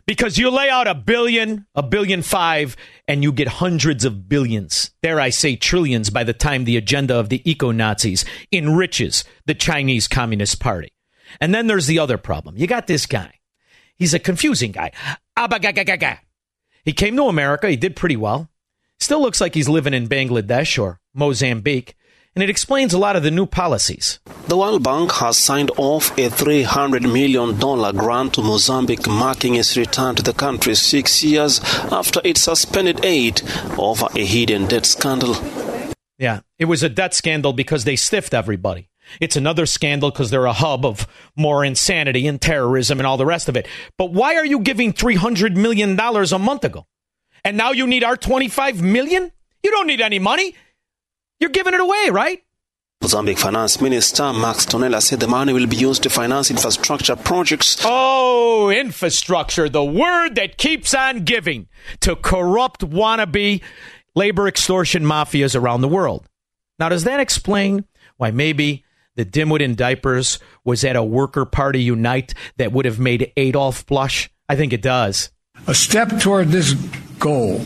Because 0.05 0.37
you 0.37 0.49
lay 0.49 0.69
out 0.69 0.87
a 0.87 0.95
billion, 0.95 1.67
a 1.75 1.83
billion 1.83 2.21
five, 2.21 2.77
and 3.09 3.23
you 3.23 3.33
get 3.33 3.47
hundreds 3.49 4.05
of 4.05 4.29
billions, 4.29 4.91
dare 5.03 5.19
I 5.19 5.31
say 5.31 5.57
trillions, 5.57 6.09
by 6.11 6.23
the 6.23 6.31
time 6.31 6.63
the 6.63 6.77
agenda 6.77 7.15
of 7.15 7.27
the 7.27 7.41
eco 7.49 7.71
Nazis 7.71 8.23
enriches 8.53 9.25
the 9.47 9.53
Chinese 9.53 10.07
Communist 10.07 10.61
Party. 10.61 10.93
And 11.41 11.53
then 11.53 11.67
there's 11.67 11.87
the 11.87 11.99
other 11.99 12.17
problem. 12.17 12.55
You 12.55 12.67
got 12.67 12.87
this 12.87 13.05
guy. 13.05 13.33
He's 13.97 14.13
a 14.13 14.19
confusing 14.19 14.71
guy. 14.71 14.91
He 16.85 16.93
came 16.93 17.17
to 17.17 17.23
America. 17.23 17.69
He 17.69 17.75
did 17.75 17.97
pretty 17.97 18.15
well. 18.15 18.49
Still 18.99 19.21
looks 19.21 19.41
like 19.41 19.55
he's 19.55 19.67
living 19.67 19.93
in 19.93 20.07
Bangladesh 20.07 20.81
or 20.81 21.01
Mozambique 21.13 21.95
and 22.35 22.43
it 22.43 22.49
explains 22.49 22.93
a 22.93 22.97
lot 22.97 23.15
of 23.15 23.23
the 23.23 23.31
new 23.31 23.45
policies. 23.45 24.19
The 24.47 24.57
World 24.57 24.83
Bank 24.83 25.13
has 25.13 25.37
signed 25.37 25.71
off 25.77 26.11
a 26.17 26.29
$300 26.29 27.01
million 27.01 27.57
grant 27.95 28.33
to 28.33 28.41
Mozambique, 28.41 29.07
marking 29.07 29.55
its 29.55 29.77
return 29.77 30.15
to 30.15 30.23
the 30.23 30.33
country 30.33 30.75
six 30.75 31.23
years 31.23 31.61
after 31.91 32.19
it 32.25 32.37
suspended 32.37 33.03
aid 33.05 33.41
over 33.77 34.07
a 34.13 34.25
hidden 34.25 34.67
debt 34.67 34.85
scandal. 34.85 35.35
Yeah, 36.17 36.41
it 36.59 36.65
was 36.65 36.83
a 36.83 36.89
debt 36.89 37.13
scandal 37.13 37.53
because 37.53 37.85
they 37.85 37.95
stiffed 37.95 38.33
everybody. 38.33 38.89
It's 39.21 39.35
another 39.35 39.65
scandal 39.65 40.11
because 40.11 40.29
they're 40.29 40.45
a 40.45 40.53
hub 40.53 40.85
of 40.85 41.07
more 41.37 41.63
insanity 41.63 42.27
and 42.27 42.41
terrorism 42.41 42.99
and 42.99 43.07
all 43.07 43.17
the 43.17 43.25
rest 43.25 43.47
of 43.47 43.55
it. 43.55 43.67
But 43.97 44.11
why 44.11 44.35
are 44.35 44.45
you 44.45 44.59
giving 44.59 44.93
$300 44.93 45.55
million 45.55 45.97
a 45.97 46.39
month 46.39 46.63
ago? 46.65 46.85
And 47.45 47.55
now 47.55 47.71
you 47.71 47.87
need 47.87 48.03
our 48.03 48.17
25 48.17 48.81
million? 48.81 49.31
You 49.63 49.71
don't 49.71 49.87
need 49.87 50.01
any 50.01 50.19
money. 50.19 50.55
You're 51.39 51.49
giving 51.49 51.73
it 51.73 51.81
away, 51.81 52.09
right? 52.11 52.41
Mozambique 53.01 53.37
Finance 53.37 53.81
Minister 53.81 54.33
Max 54.33 54.65
Tonela 54.65 55.01
said 55.01 55.19
the 55.19 55.27
money 55.27 55.53
will 55.53 55.67
be 55.67 55.75
used 55.75 56.01
to 56.03 56.09
finance 56.09 56.49
infrastructure 56.49 57.15
projects. 57.15 57.77
Oh, 57.83 58.69
infrastructure, 58.69 59.69
the 59.69 59.83
word 59.83 60.35
that 60.35 60.57
keeps 60.57 60.93
on 60.93 61.23
giving 61.23 61.67
to 61.99 62.15
corrupt 62.15 62.81
wannabe 62.81 63.61
labor 64.15 64.47
extortion 64.47 65.03
mafias 65.03 65.59
around 65.59 65.81
the 65.81 65.87
world. 65.87 66.27
Now, 66.79 66.89
does 66.89 67.03
that 67.03 67.19
explain 67.19 67.85
why 68.17 68.31
maybe 68.31 68.85
the 69.15 69.25
dimwit 69.25 69.61
in 69.61 69.75
diapers 69.75 70.39
was 70.63 70.83
at 70.83 70.95
a 70.95 71.03
worker 71.03 71.45
party 71.45 71.83
unite 71.83 72.33
that 72.57 72.71
would 72.71 72.85
have 72.85 72.99
made 72.99 73.31
Adolf 73.37 73.85
blush? 73.85 74.29
I 74.49 74.55
think 74.55 74.73
it 74.73 74.81
does. 74.81 75.31
A 75.67 75.75
step 75.75 76.19
toward 76.19 76.47
this 76.47 76.73
goal 77.19 77.61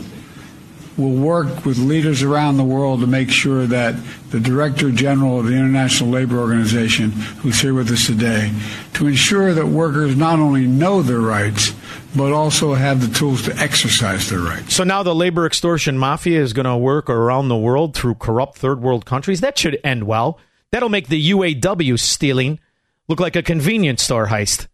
will 0.99 1.11
work 1.11 1.65
with 1.65 1.77
leaders 1.77 2.21
around 2.21 2.57
the 2.57 2.63
world 2.63 2.99
to 2.99 3.07
make 3.07 3.31
sure 3.31 3.65
that 3.65 3.95
the 4.31 4.39
Director 4.39 4.91
General 4.91 5.39
of 5.39 5.47
the 5.47 5.53
International 5.53 6.09
Labor 6.09 6.37
Organization, 6.39 7.11
who's 7.41 7.59
here 7.61 7.73
with 7.73 7.89
us 7.89 8.05
today, 8.05 8.51
to 8.93 9.07
ensure 9.07 9.53
that 9.53 9.67
workers 9.67 10.15
not 10.15 10.39
only 10.39 10.67
know 10.67 11.01
their 11.01 11.19
rights, 11.19 11.73
but 12.15 12.33
also 12.33 12.73
have 12.73 13.01
the 13.01 13.17
tools 13.17 13.43
to 13.43 13.55
exercise 13.57 14.29
their 14.29 14.39
rights. 14.39 14.75
So 14.75 14.83
now 14.83 15.01
the 15.03 15.15
labor 15.15 15.45
extortion 15.45 15.97
mafia 15.97 16.41
is 16.41 16.53
going 16.53 16.65
to 16.65 16.77
work 16.77 17.09
around 17.09 17.47
the 17.47 17.57
world 17.57 17.95
through 17.95 18.15
corrupt 18.15 18.57
third 18.57 18.81
world 18.81 19.05
countries. 19.05 19.41
That 19.41 19.57
should 19.57 19.79
end 19.83 20.03
well. 20.03 20.39
That'll 20.71 20.89
make 20.89 21.07
the 21.07 21.31
UAW 21.31 21.97
stealing 21.97 22.59
look 23.07 23.19
like 23.19 23.35
a 23.35 23.41
convenience 23.41 24.03
store 24.03 24.27
heist. 24.27 24.67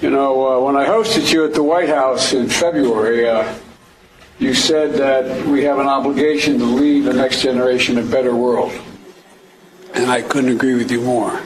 You 0.00 0.10
know, 0.10 0.46
uh, 0.46 0.60
when 0.60 0.76
I 0.76 0.86
hosted 0.86 1.32
you 1.32 1.44
at 1.46 1.54
the 1.54 1.62
White 1.62 1.88
House 1.88 2.32
in 2.32 2.48
February, 2.48 3.26
uh, 3.28 3.52
you 4.38 4.54
said 4.54 4.94
that 4.94 5.46
we 5.46 5.64
have 5.64 5.78
an 5.78 5.86
obligation 5.86 6.58
to 6.58 6.64
leave 6.64 7.04
the 7.04 7.14
next 7.14 7.42
generation 7.42 7.98
a 7.98 8.02
better 8.02 8.34
world. 8.34 8.72
And 9.94 10.10
I 10.10 10.22
couldn't 10.22 10.50
agree 10.50 10.74
with 10.74 10.90
you 10.90 11.00
more. 11.00 11.40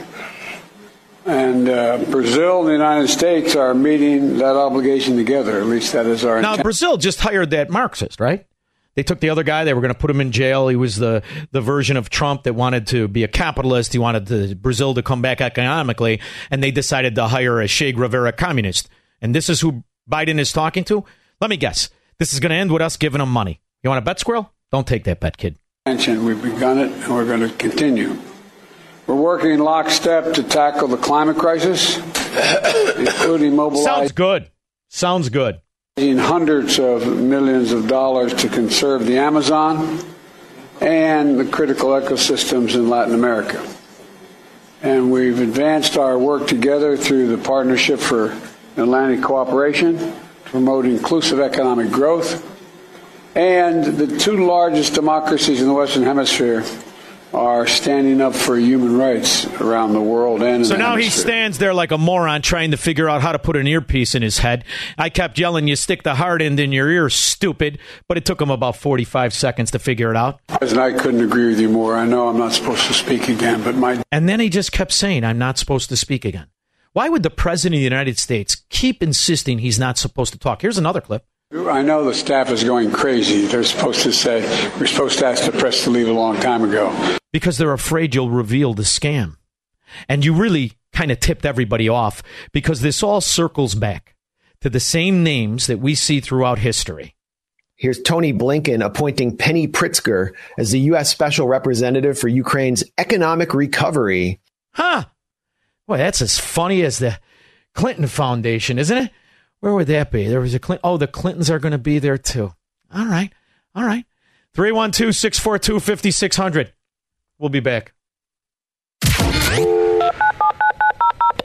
And 1.25 1.69
uh, 1.69 1.99
Brazil 2.09 2.61
and 2.61 2.69
the 2.69 2.73
United 2.73 3.07
States 3.07 3.55
are 3.55 3.73
meeting 3.73 4.39
that 4.39 4.55
obligation 4.55 5.15
together. 5.15 5.59
At 5.59 5.67
least 5.67 5.93
that 5.93 6.05
is 6.05 6.25
our. 6.25 6.41
Now, 6.41 6.51
intent. 6.51 6.63
Brazil 6.63 6.97
just 6.97 7.19
hired 7.19 7.51
that 7.51 7.69
Marxist, 7.69 8.19
right? 8.19 8.45
They 8.95 9.03
took 9.03 9.19
the 9.19 9.29
other 9.29 9.43
guy. 9.43 9.63
They 9.63 9.73
were 9.73 9.81
going 9.81 9.93
to 9.93 9.99
put 9.99 10.09
him 10.09 10.19
in 10.19 10.31
jail. 10.31 10.67
He 10.67 10.75
was 10.75 10.97
the, 10.97 11.23
the 11.51 11.61
version 11.61 11.95
of 11.95 12.09
Trump 12.09 12.43
that 12.43 12.55
wanted 12.55 12.87
to 12.87 13.07
be 13.07 13.23
a 13.23 13.27
capitalist. 13.27 13.93
He 13.93 13.99
wanted 13.99 14.25
the, 14.25 14.55
Brazil 14.55 14.93
to 14.95 15.03
come 15.03 15.21
back 15.21 15.39
economically, 15.39 16.19
and 16.49 16.61
they 16.61 16.71
decided 16.71 17.15
to 17.15 17.27
hire 17.27 17.61
a 17.61 17.67
Che 17.67 17.93
Guevara 17.93 18.33
communist. 18.33 18.89
And 19.21 19.33
this 19.33 19.47
is 19.47 19.61
who 19.61 19.83
Biden 20.09 20.39
is 20.39 20.51
talking 20.51 20.83
to. 20.85 21.05
Let 21.39 21.49
me 21.49 21.57
guess. 21.57 21.89
This 22.21 22.33
is 22.33 22.39
going 22.39 22.51
to 22.51 22.55
end 22.55 22.71
with 22.71 22.83
us 22.83 22.97
giving 22.97 23.17
them 23.17 23.31
money. 23.31 23.61
You 23.81 23.89
want 23.89 23.97
to 23.97 24.05
bet, 24.05 24.19
Squirrel? 24.19 24.53
Don't 24.71 24.85
take 24.85 25.05
that 25.05 25.19
bet, 25.19 25.37
kid. 25.37 25.57
We've 25.87 26.39
begun 26.39 26.77
it, 26.77 26.91
and 26.91 27.15
we're 27.15 27.25
going 27.25 27.39
to 27.39 27.49
continue. 27.49 28.15
We're 29.07 29.15
working 29.15 29.49
in 29.49 29.59
lockstep 29.59 30.35
to 30.35 30.43
tackle 30.43 30.87
the 30.87 30.97
climate 30.97 31.39
crisis, 31.39 31.97
including 32.95 33.55
mobilizing. 33.55 33.85
Sounds 33.85 34.11
good. 34.11 34.51
Sounds 34.87 35.29
good. 35.29 35.61
Hundreds 35.97 36.77
of 36.77 37.07
millions 37.07 37.71
of 37.71 37.87
dollars 37.87 38.35
to 38.35 38.49
conserve 38.49 39.07
the 39.07 39.17
Amazon 39.17 39.99
and 40.79 41.39
the 41.39 41.45
critical 41.45 41.89
ecosystems 41.89 42.75
in 42.75 42.87
Latin 42.87 43.15
America. 43.15 43.67
And 44.83 45.11
we've 45.11 45.39
advanced 45.39 45.97
our 45.97 46.19
work 46.19 46.45
together 46.45 46.95
through 46.97 47.35
the 47.35 47.43
Partnership 47.43 47.99
for 47.99 48.39
Atlantic 48.77 49.23
Cooperation 49.23 50.13
promote 50.51 50.85
inclusive 50.85 51.39
economic 51.39 51.89
growth. 51.89 52.47
And 53.35 53.85
the 53.85 54.17
two 54.17 54.45
largest 54.45 54.93
democracies 54.93 55.61
in 55.61 55.67
the 55.67 55.73
Western 55.73 56.03
Hemisphere 56.03 56.65
are 57.33 57.65
standing 57.65 58.19
up 58.19 58.35
for 58.35 58.57
human 58.57 58.97
rights 58.97 59.45
around 59.61 59.93
the 59.93 60.01
world 60.01 60.43
and 60.43 60.67
so 60.67 60.75
now 60.75 60.97
he 60.97 61.09
stands 61.09 61.59
there 61.59 61.73
like 61.73 61.91
a 61.91 61.97
moron 61.97 62.41
trying 62.41 62.71
to 62.71 62.77
figure 62.77 63.07
out 63.07 63.21
how 63.21 63.31
to 63.31 63.39
put 63.39 63.55
an 63.55 63.65
earpiece 63.67 64.15
in 64.15 64.21
his 64.21 64.39
head. 64.39 64.65
I 64.97 65.07
kept 65.07 65.39
yelling 65.39 65.69
you 65.69 65.77
stick 65.77 66.03
the 66.03 66.15
hard 66.15 66.41
end 66.41 66.59
in 66.59 66.73
your 66.73 66.89
ear 66.89 67.09
stupid. 67.09 67.79
But 68.09 68.17
it 68.17 68.25
took 68.25 68.41
him 68.41 68.49
about 68.49 68.75
45 68.75 69.33
seconds 69.33 69.71
to 69.71 69.79
figure 69.79 70.11
it 70.11 70.17
out. 70.17 70.41
And 70.59 70.77
i 70.77 70.91
couldn't 70.91 71.23
agree 71.23 71.47
with 71.47 71.61
you 71.61 71.69
more. 71.69 71.95
I 71.95 72.05
know 72.05 72.27
i'm 72.27 72.37
not 72.37 72.51
supposed 72.51 72.85
to 72.87 72.93
speak 72.93 73.29
again 73.29 73.63
but 73.63 73.75
my 73.75 74.03
and 74.11 74.27
then 74.27 74.41
he 74.41 74.49
just 74.49 74.73
kept 74.73 74.91
saying 74.91 75.23
i'm 75.23 75.37
not 75.37 75.57
supposed 75.57 75.87
to 75.87 75.95
speak 75.95 76.25
again 76.25 76.47
why 76.93 77.09
would 77.09 77.23
the 77.23 77.29
President 77.29 77.77
of 77.77 77.79
the 77.79 77.83
United 77.83 78.17
States 78.17 78.63
keep 78.69 79.01
insisting 79.01 79.59
he's 79.59 79.79
not 79.79 79.97
supposed 79.97 80.33
to 80.33 80.39
talk? 80.39 80.61
Here's 80.61 80.77
another 80.77 81.01
clip. 81.01 81.25
I 81.53 81.81
know 81.81 82.05
the 82.05 82.13
staff 82.13 82.49
is 82.49 82.63
going 82.63 82.91
crazy. 82.91 83.45
They're 83.45 83.63
supposed 83.63 84.03
to 84.03 84.13
say, 84.13 84.41
we're 84.79 84.87
supposed 84.87 85.19
to 85.19 85.25
ask 85.25 85.45
the 85.45 85.57
press 85.57 85.83
to 85.83 85.89
leave 85.89 86.07
a 86.07 86.13
long 86.13 86.37
time 86.37 86.63
ago. 86.63 87.17
Because 87.33 87.57
they're 87.57 87.73
afraid 87.73 88.15
you'll 88.15 88.29
reveal 88.29 88.73
the 88.73 88.83
scam. 88.83 89.37
And 90.07 90.23
you 90.23 90.33
really 90.33 90.73
kind 90.93 91.11
of 91.11 91.19
tipped 91.19 91.45
everybody 91.45 91.89
off 91.89 92.23
because 92.53 92.81
this 92.81 93.03
all 93.03 93.21
circles 93.21 93.75
back 93.75 94.15
to 94.61 94.69
the 94.69 94.79
same 94.79 95.23
names 95.23 95.67
that 95.67 95.79
we 95.79 95.95
see 95.95 96.19
throughout 96.19 96.59
history. 96.59 97.15
Here's 97.75 98.01
Tony 98.01 98.31
Blinken 98.31 98.85
appointing 98.85 99.35
Penny 99.37 99.67
Pritzker 99.67 100.31
as 100.57 100.71
the 100.71 100.79
U.S. 100.81 101.09
Special 101.09 101.47
Representative 101.47 102.17
for 102.17 102.27
Ukraine's 102.27 102.83
economic 102.97 103.53
recovery. 103.53 104.39
Huh. 104.73 105.05
Boy, 105.91 105.97
that's 105.97 106.21
as 106.21 106.39
funny 106.39 106.83
as 106.83 106.99
the 106.99 107.19
Clinton 107.75 108.07
Foundation, 108.07 108.79
isn't 108.79 108.97
it? 108.97 109.11
Where 109.59 109.73
would 109.73 109.87
that 109.87 110.09
be? 110.09 110.25
There 110.25 110.39
was 110.39 110.53
a 110.53 110.59
Clinton. 110.59 110.79
Oh, 110.85 110.95
the 110.95 111.05
Clintons 111.05 111.49
are 111.49 111.59
going 111.59 111.73
to 111.73 111.77
be 111.77 111.99
there 111.99 112.17
too. 112.17 112.53
All 112.95 113.07
right. 113.07 113.33
All 113.75 113.83
right. 113.83 114.05
312 114.53 115.13
642 115.13 115.81
5600. 115.81 116.71
We'll 117.37 117.49
be 117.49 117.59
back. 117.59 117.91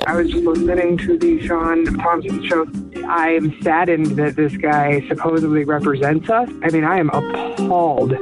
I 0.06 0.14
was 0.14 0.32
listening 0.32 0.96
to 0.98 1.18
the 1.18 1.44
Shaun 1.44 1.84
Thompson 1.98 2.44
show. 2.46 2.64
I'm 3.08 3.60
saddened 3.60 4.12
that 4.18 4.36
this 4.36 4.56
guy 4.56 5.04
supposedly 5.08 5.64
represents 5.64 6.30
us. 6.30 6.48
I 6.62 6.70
mean, 6.70 6.84
I 6.84 6.98
am 6.98 7.10
appalled. 7.10 8.12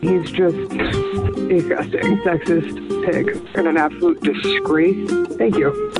He's 0.00 0.30
just 0.30 0.56
disgusting, 0.70 2.16
sexist 2.22 3.04
pig, 3.04 3.46
and 3.56 3.68
an 3.68 3.76
absolute 3.76 4.22
disgrace. 4.22 5.10
Thank 5.36 5.56
you. 5.56 5.92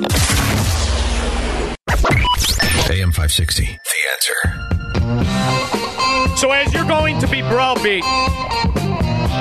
AM 2.89 3.11
560, 3.11 3.65
The 3.65 3.99
Answer. 4.13 4.41
So, 6.37 6.51
as 6.53 6.73
you're 6.73 6.87
going 6.87 7.19
to 7.19 7.27
be 7.27 7.41
browbeat, 7.41 8.03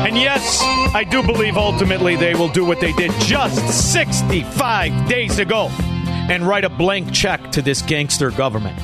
and 0.04 0.16
yes, 0.16 0.60
I 0.94 1.04
do 1.04 1.22
believe 1.22 1.56
ultimately 1.56 2.16
they 2.16 2.34
will 2.34 2.48
do 2.48 2.64
what 2.64 2.80
they 2.80 2.92
did 2.92 3.10
just 3.20 3.92
65 3.92 5.08
days 5.08 5.38
ago 5.38 5.68
and 6.28 6.46
write 6.46 6.64
a 6.64 6.68
blank 6.68 7.12
check 7.12 7.52
to 7.52 7.62
this 7.62 7.82
gangster 7.82 8.30
government. 8.30 8.78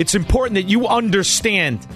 It's 0.00 0.14
important 0.14 0.54
that 0.54 0.70
you 0.70 0.86
understand 0.86 1.86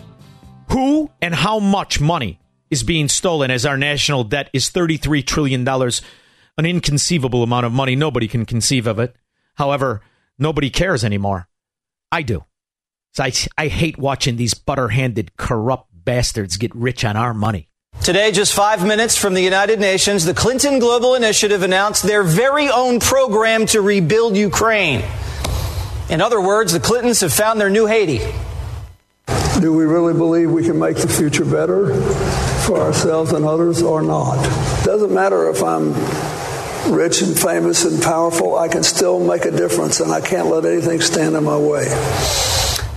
who 0.71 1.11
and 1.23 1.35
how 1.35 1.59
much 1.59 2.01
money 2.01 2.39
is 2.71 2.83
being 2.83 3.09
stolen 3.09 3.51
as 3.51 3.65
our 3.65 3.79
national 3.79 4.25
debt 4.25 4.51
is 4.53 4.71
$33 4.71 5.25
trillion, 5.25 5.67
an 5.67 6.67
inconceivable 6.67 7.43
amount 7.43 7.67
of 7.67 7.73
money. 7.73 7.97
Nobody 7.97 8.29
can 8.29 8.45
conceive 8.45 8.87
of 8.87 8.99
it. 8.99 9.17
However, 9.55 10.03
nobody 10.39 10.69
cares 10.69 11.05
anymore. 11.05 11.49
I 12.13 12.23
do. 12.23 12.45
So 13.13 13.25
I, 13.25 13.33
I 13.57 13.69
hate 13.69 13.99
watching 13.99 14.37
these 14.37 14.55
butter 14.55 14.89
handed, 14.89 15.37
corrupt 15.37 15.89
bastards 15.93 16.59
get 16.59 16.75
rich 16.75 17.05
on 17.05 17.17
our 17.17 17.33
money. 17.33 17.71
Today, 18.07 18.31
just 18.31 18.55
five 18.55 18.87
minutes 18.87 19.17
from 19.17 19.35
the 19.35 19.41
United 19.41 19.81
Nations, 19.81 20.25
the 20.25 20.33
Clinton 20.33 20.79
Global 20.79 21.17
Initiative 21.17 21.65
announced 21.65 22.05
their 22.05 22.23
very 22.23 22.69
own 22.69 23.01
program 23.01 23.67
to 23.67 23.81
rebuild 23.81 24.37
Ukraine. 24.37 25.03
In 26.09 26.21
other 26.21 26.41
words, 26.41 26.73
the 26.73 26.79
Clintons 26.79 27.23
have 27.23 27.33
found 27.33 27.61
their 27.61 27.69
new 27.69 27.87
Haiti. 27.87 28.21
Do 29.61 29.73
we 29.73 29.87
really 29.87 30.15
believe 30.15 30.53
we 30.53 30.63
can 30.63 30.79
make 30.79 30.99
the 30.99 31.09
future 31.09 31.45
better 31.45 32.01
for 32.65 32.81
ourselves 32.81 33.33
and 33.33 33.45
others 33.45 33.83
or 33.83 34.03
not? 34.03 34.37
Doesn't 34.85 35.13
matter 35.13 35.51
if 35.51 35.65
I'm 35.65 35.93
rich 36.95 37.23
and 37.23 37.37
famous 37.37 37.85
and 37.85 38.01
powerful, 38.01 38.57
I 38.57 38.69
can 38.69 38.85
still 38.85 39.19
make 39.19 39.47
a 39.47 39.51
difference, 39.51 39.99
and 39.99 40.13
I 40.13 40.21
can't 40.21 40.47
let 40.47 40.65
anything 40.65 41.01
stand 41.01 41.35
in 41.35 41.43
my 41.43 41.59
way. 41.59 41.87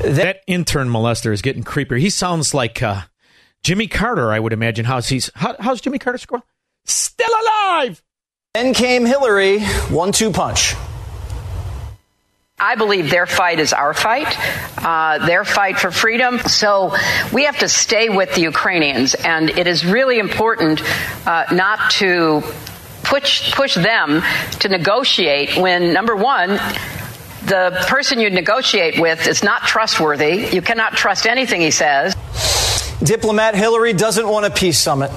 That 0.03 0.41
intern 0.45 0.87
molester 0.87 1.33
is 1.33 1.41
getting 1.41 1.63
creepier. 1.63 1.99
He 1.99 2.11
sounds 2.11 2.53
like 2.53 2.83
uh, 2.83 3.01
Jimmy 3.63 3.87
Carter, 3.87 4.31
I 4.31 4.39
would 4.39 4.53
imagine. 4.53 4.85
How's 4.85 5.09
he's 5.09 5.29
how, 5.35 5.55
how's 5.59 5.81
Jimmy 5.81 5.99
Carter 5.99 6.17
score? 6.17 6.41
Still 6.85 7.29
alive. 7.29 8.01
Then 8.53 8.73
came 8.73 9.05
Hillary, 9.05 9.59
one-two 9.89 10.31
punch. 10.31 10.75
I 12.59 12.75
believe 12.75 13.09
their 13.09 13.25
fight 13.25 13.59
is 13.59 13.71
our 13.71 13.93
fight, 13.93 14.27
uh, 14.77 15.25
their 15.25 15.45
fight 15.45 15.79
for 15.79 15.91
freedom. 15.91 16.39
So 16.39 16.93
we 17.31 17.45
have 17.45 17.59
to 17.59 17.69
stay 17.69 18.09
with 18.09 18.35
the 18.35 18.41
Ukrainians, 18.41 19.15
and 19.15 19.49
it 19.49 19.67
is 19.67 19.85
really 19.85 20.19
important 20.19 20.81
uh, 21.25 21.45
not 21.51 21.91
to 21.91 22.43
push 23.03 23.53
push 23.53 23.75
them 23.75 24.21
to 24.59 24.69
negotiate 24.69 25.57
when 25.57 25.93
number 25.93 26.15
one. 26.15 26.59
The 27.45 27.85
person 27.87 28.19
you 28.19 28.29
negotiate 28.29 28.99
with 28.99 29.25
is 29.25 29.43
not 29.43 29.63
trustworthy. 29.63 30.49
You 30.51 30.61
cannot 30.61 30.93
trust 30.93 31.25
anything 31.25 31.61
he 31.61 31.71
says. 31.71 32.15
Diplomat 33.03 33.55
Hillary 33.55 33.93
doesn't 33.93 34.27
want 34.27 34.45
a 34.45 34.49
peace 34.49 34.77
summit. 34.77 35.11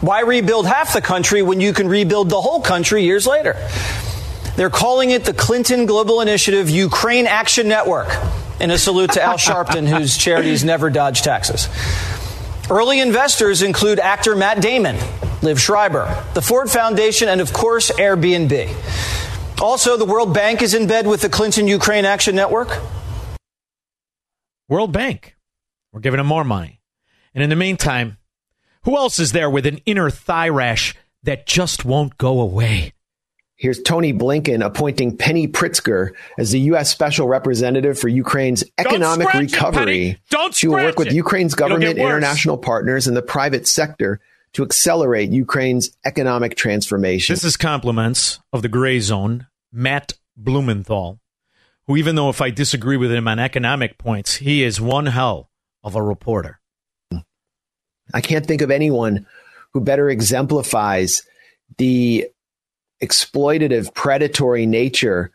Why 0.00 0.20
rebuild 0.20 0.66
half 0.66 0.92
the 0.92 1.00
country 1.00 1.42
when 1.42 1.60
you 1.60 1.72
can 1.72 1.88
rebuild 1.88 2.30
the 2.30 2.40
whole 2.40 2.60
country 2.60 3.02
years 3.02 3.26
later? 3.26 3.56
They're 4.56 4.70
calling 4.70 5.10
it 5.10 5.24
the 5.24 5.34
Clinton 5.34 5.86
Global 5.86 6.20
Initiative 6.20 6.70
Ukraine 6.70 7.26
Action 7.26 7.66
Network 7.68 8.08
in 8.60 8.70
a 8.70 8.78
salute 8.78 9.12
to 9.12 9.22
Al 9.22 9.34
Sharpton, 9.38 9.88
whose 9.88 10.16
charities 10.16 10.64
never 10.64 10.90
dodge 10.90 11.22
taxes. 11.22 11.68
Early 12.70 13.00
investors 13.00 13.62
include 13.62 13.98
actor 13.98 14.36
Matt 14.36 14.60
Damon, 14.60 14.96
Liev 15.40 15.58
Schreiber, 15.58 16.24
the 16.34 16.42
Ford 16.42 16.70
Foundation, 16.70 17.28
and 17.28 17.40
of 17.40 17.52
course, 17.52 17.90
Airbnb. 17.90 18.72
Also, 19.60 19.96
the 19.96 20.04
World 20.04 20.32
Bank 20.32 20.62
is 20.62 20.74
in 20.74 20.86
bed 20.86 21.06
with 21.06 21.22
the 21.22 21.28
Clinton 21.28 21.66
Ukraine 21.66 22.04
Action 22.04 22.36
Network. 22.36 22.78
World 24.68 24.92
Bank. 24.92 25.36
We're 25.92 26.00
giving 26.00 26.18
them 26.18 26.26
more 26.26 26.44
money. 26.44 26.77
And 27.38 27.44
in 27.44 27.50
the 27.50 27.54
meantime, 27.54 28.16
who 28.82 28.96
else 28.96 29.20
is 29.20 29.30
there 29.30 29.48
with 29.48 29.64
an 29.64 29.78
inner 29.86 30.10
thigh 30.10 30.48
rash 30.48 30.96
that 31.22 31.46
just 31.46 31.84
won't 31.84 32.18
go 32.18 32.40
away? 32.40 32.94
Here's 33.54 33.80
Tony 33.80 34.12
Blinken 34.12 34.60
appointing 34.60 35.16
Penny 35.16 35.46
Pritzker 35.46 36.14
as 36.36 36.50
the 36.50 36.58
U.S. 36.62 36.90
Special 36.90 37.28
Representative 37.28 37.96
for 37.96 38.08
Ukraine's 38.08 38.64
economic 38.76 39.32
recovery. 39.32 40.08
It, 40.08 40.20
Don't 40.30 40.52
she 40.52 40.66
will 40.66 40.82
work 40.82 40.98
with. 40.98 41.12
Ukraine's 41.12 41.54
government, 41.54 41.96
international 41.96 42.58
partners, 42.58 43.06
and 43.06 43.16
the 43.16 43.22
private 43.22 43.68
sector 43.68 44.18
to 44.54 44.64
accelerate 44.64 45.30
Ukraine's 45.30 45.90
economic 46.04 46.56
transformation. 46.56 47.34
This 47.34 47.44
is 47.44 47.56
compliments 47.56 48.40
of 48.52 48.62
the 48.62 48.68
gray 48.68 48.98
zone, 48.98 49.46
Matt 49.70 50.14
Blumenthal, 50.36 51.20
who, 51.86 51.96
even 51.96 52.16
though 52.16 52.30
if 52.30 52.40
I 52.40 52.50
disagree 52.50 52.96
with 52.96 53.12
him 53.12 53.28
on 53.28 53.38
economic 53.38 53.96
points, 53.96 54.34
he 54.34 54.64
is 54.64 54.80
one 54.80 55.06
hell 55.06 55.52
of 55.84 55.94
a 55.94 56.02
reporter. 56.02 56.58
I 58.14 58.20
can't 58.20 58.46
think 58.46 58.62
of 58.62 58.70
anyone 58.70 59.26
who 59.72 59.80
better 59.80 60.08
exemplifies 60.08 61.22
the 61.76 62.28
exploitative, 63.02 63.94
predatory 63.94 64.66
nature 64.66 65.30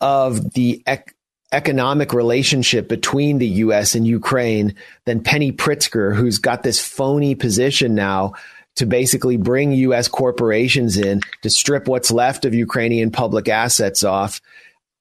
of 0.00 0.52
the 0.52 0.82
ec- 0.86 1.14
economic 1.52 2.12
relationship 2.12 2.88
between 2.88 3.38
the 3.38 3.46
U.S. 3.46 3.94
and 3.94 4.06
Ukraine 4.06 4.74
than 5.06 5.22
Penny 5.22 5.52
Pritzker, 5.52 6.14
who's 6.14 6.38
got 6.38 6.62
this 6.62 6.84
phony 6.84 7.34
position 7.34 7.94
now 7.94 8.34
to 8.76 8.86
basically 8.86 9.36
bring 9.36 9.72
U.S. 9.72 10.08
corporations 10.08 10.96
in 10.96 11.20
to 11.42 11.50
strip 11.50 11.86
what's 11.86 12.10
left 12.10 12.44
of 12.44 12.54
Ukrainian 12.54 13.10
public 13.10 13.48
assets 13.48 14.02
off 14.02 14.40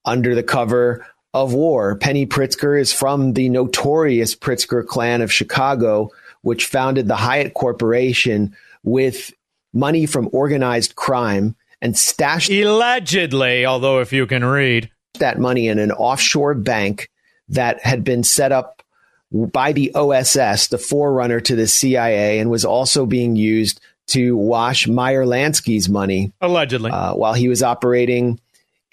under 0.06 0.36
the 0.36 0.44
cover 0.44 1.06
of 1.34 1.54
war. 1.54 1.96
Penny 1.96 2.28
Pritzker 2.28 2.80
is 2.80 2.94
from 2.94 3.34
the 3.34 3.50
notorious 3.50 4.36
Pritzker 4.36 4.86
clan 4.86 5.22
of 5.22 5.34
Chicago, 5.34 6.12
which 6.44 6.68
founded 6.68 7.08
the 7.08 7.16
Hyatt 7.16 7.54
Corporation 7.56 8.56
with 8.84 9.34
money 9.74 10.06
from 10.06 10.30
organized 10.32 10.96
crime 10.96 11.56
and 11.82 11.98
stashed 11.98 12.52
allegedly, 12.52 13.66
although 13.66 14.00
if 14.00 14.14
you 14.14 14.26
can 14.28 14.46
read. 14.46 14.90
that 15.20 15.40
money 15.40 15.68
in 15.68 15.80
an 15.80 15.92
offshore 15.92 16.54
bank 16.54 17.10
that 17.50 17.82
had 17.82 18.04
been 18.04 18.24
set 18.24 18.52
up 18.52 18.84
by 19.32 19.74
the 19.74 19.94
OSS, 19.96 20.68
the 20.68 20.78
forerunner 20.78 21.40
to 21.40 21.56
the 21.56 21.68
CIA, 21.68 22.40
and 22.40 22.50
was 22.50 22.64
also 22.66 23.06
being 23.06 23.36
used 23.36 23.82
to 24.08 24.38
wash 24.38 24.88
Meyer 24.88 25.26
Lansky's 25.26 25.90
money 25.90 26.34
allegedly. 26.42 26.92
uh, 26.92 27.14
while 27.14 27.34
he 27.34 27.48
was 27.48 27.64
operating 27.64 28.40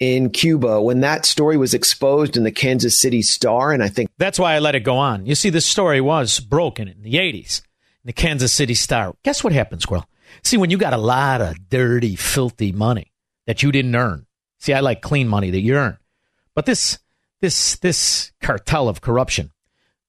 in 0.01 0.31
Cuba. 0.31 0.81
When 0.81 0.99
that 1.01 1.25
story 1.25 1.55
was 1.55 1.73
exposed 1.73 2.35
in 2.35 2.43
the 2.43 2.51
Kansas 2.51 2.99
City 2.99 3.21
Star, 3.21 3.71
and 3.71 3.81
I 3.81 3.87
think 3.87 4.09
that's 4.17 4.39
why 4.39 4.55
I 4.55 4.59
let 4.59 4.75
it 4.75 4.81
go 4.81 4.97
on. 4.97 5.25
You 5.25 5.35
see, 5.35 5.49
this 5.49 5.65
story 5.65 6.01
was 6.01 6.41
broken 6.41 6.89
in 6.89 7.03
the 7.03 7.13
'80s 7.13 7.61
in 8.03 8.07
the 8.07 8.13
Kansas 8.13 8.51
City 8.51 8.73
Star. 8.73 9.15
Guess 9.23 9.43
what 9.43 9.53
happened, 9.53 9.83
Squirrel? 9.83 10.07
See, 10.43 10.57
when 10.57 10.71
you 10.71 10.77
got 10.77 10.93
a 10.93 10.97
lot 10.97 11.39
of 11.39 11.69
dirty, 11.69 12.15
filthy 12.15 12.71
money 12.71 13.13
that 13.45 13.61
you 13.63 13.71
didn't 13.71 13.95
earn. 13.95 14.25
See, 14.59 14.73
I 14.73 14.79
like 14.79 15.01
clean 15.01 15.27
money 15.27 15.51
that 15.51 15.61
you 15.61 15.75
earn. 15.75 15.97
But 16.55 16.65
this 16.65 16.97
this 17.39 17.77
this 17.77 18.31
cartel 18.41 18.89
of 18.89 19.01
corruption, 19.01 19.51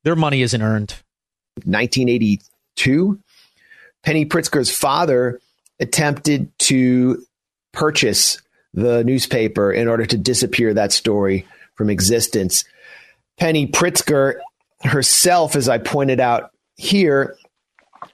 their 0.05 0.17
money 0.17 0.43
isn't 0.43 0.63
earned. 0.63 0.95
1982, 1.65 3.21
Penny 4.03 4.25
Pritzker's 4.25 4.75
father 4.75 5.39
attempted 5.79 6.51
to 6.61 7.23
purchase 7.73 8.41
the 8.75 9.05
newspaper 9.05 9.73
in 9.73 9.89
order 9.89 10.07
to 10.07 10.17
disappear 10.17 10.75
that 10.75 10.93
story 10.93 11.47
from 11.75 11.91
existence. 11.91 12.65
Penny 13.39 13.67
Pritzker 13.67 14.35
herself, 14.83 15.57
as 15.57 15.69
I 15.69 15.79
pointed 15.79 16.21
out 16.21 16.51
here, 16.77 17.37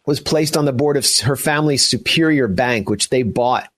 was 0.06 0.20
placed 0.20 0.56
on 0.56 0.64
the 0.64 0.72
board 0.72 0.96
of 0.96 1.06
her 1.24 1.36
family's 1.36 1.86
Superior 1.86 2.48
Bank, 2.48 2.88
which 2.88 3.08
they 3.08 3.22
bought 3.22 3.68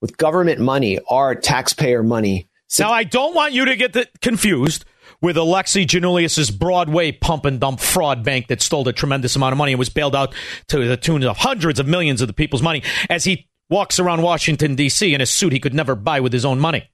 with 0.00 0.16
government 0.16 0.60
money, 0.60 0.98
our 1.08 1.34
taxpayer 1.34 2.02
money. 2.02 2.48
Now, 2.78 2.90
I 2.90 3.04
don't 3.04 3.34
want 3.34 3.52
you 3.52 3.66
to 3.66 3.76
get 3.76 4.20
confused 4.20 4.84
with 5.20 5.36
Alexi 5.36 5.86
Giannoulias's 5.86 6.50
Broadway 6.50 7.12
pump 7.12 7.44
and 7.44 7.60
dump 7.60 7.80
fraud 7.80 8.24
bank 8.24 8.48
that 8.48 8.60
stole 8.60 8.86
a 8.88 8.92
tremendous 8.92 9.36
amount 9.36 9.52
of 9.52 9.58
money 9.58 9.72
and 9.72 9.78
was 9.78 9.88
bailed 9.88 10.16
out 10.16 10.34
to 10.68 10.84
the 10.84 10.96
tune 10.96 11.22
of 11.22 11.36
hundreds 11.36 11.78
of 11.78 11.86
millions 11.86 12.20
of 12.20 12.26
the 12.26 12.32
people's 12.32 12.62
money 12.62 12.82
as 13.08 13.24
he 13.24 13.46
walks 13.72 13.98
around 13.98 14.20
Washington, 14.20 14.74
D.C. 14.74 15.14
in 15.14 15.22
a 15.22 15.26
suit 15.26 15.52
he 15.52 15.58
could 15.58 15.74
never 15.74 15.94
buy 15.94 16.20
with 16.20 16.32
his 16.32 16.44
own 16.44 16.60
money. 16.60 16.88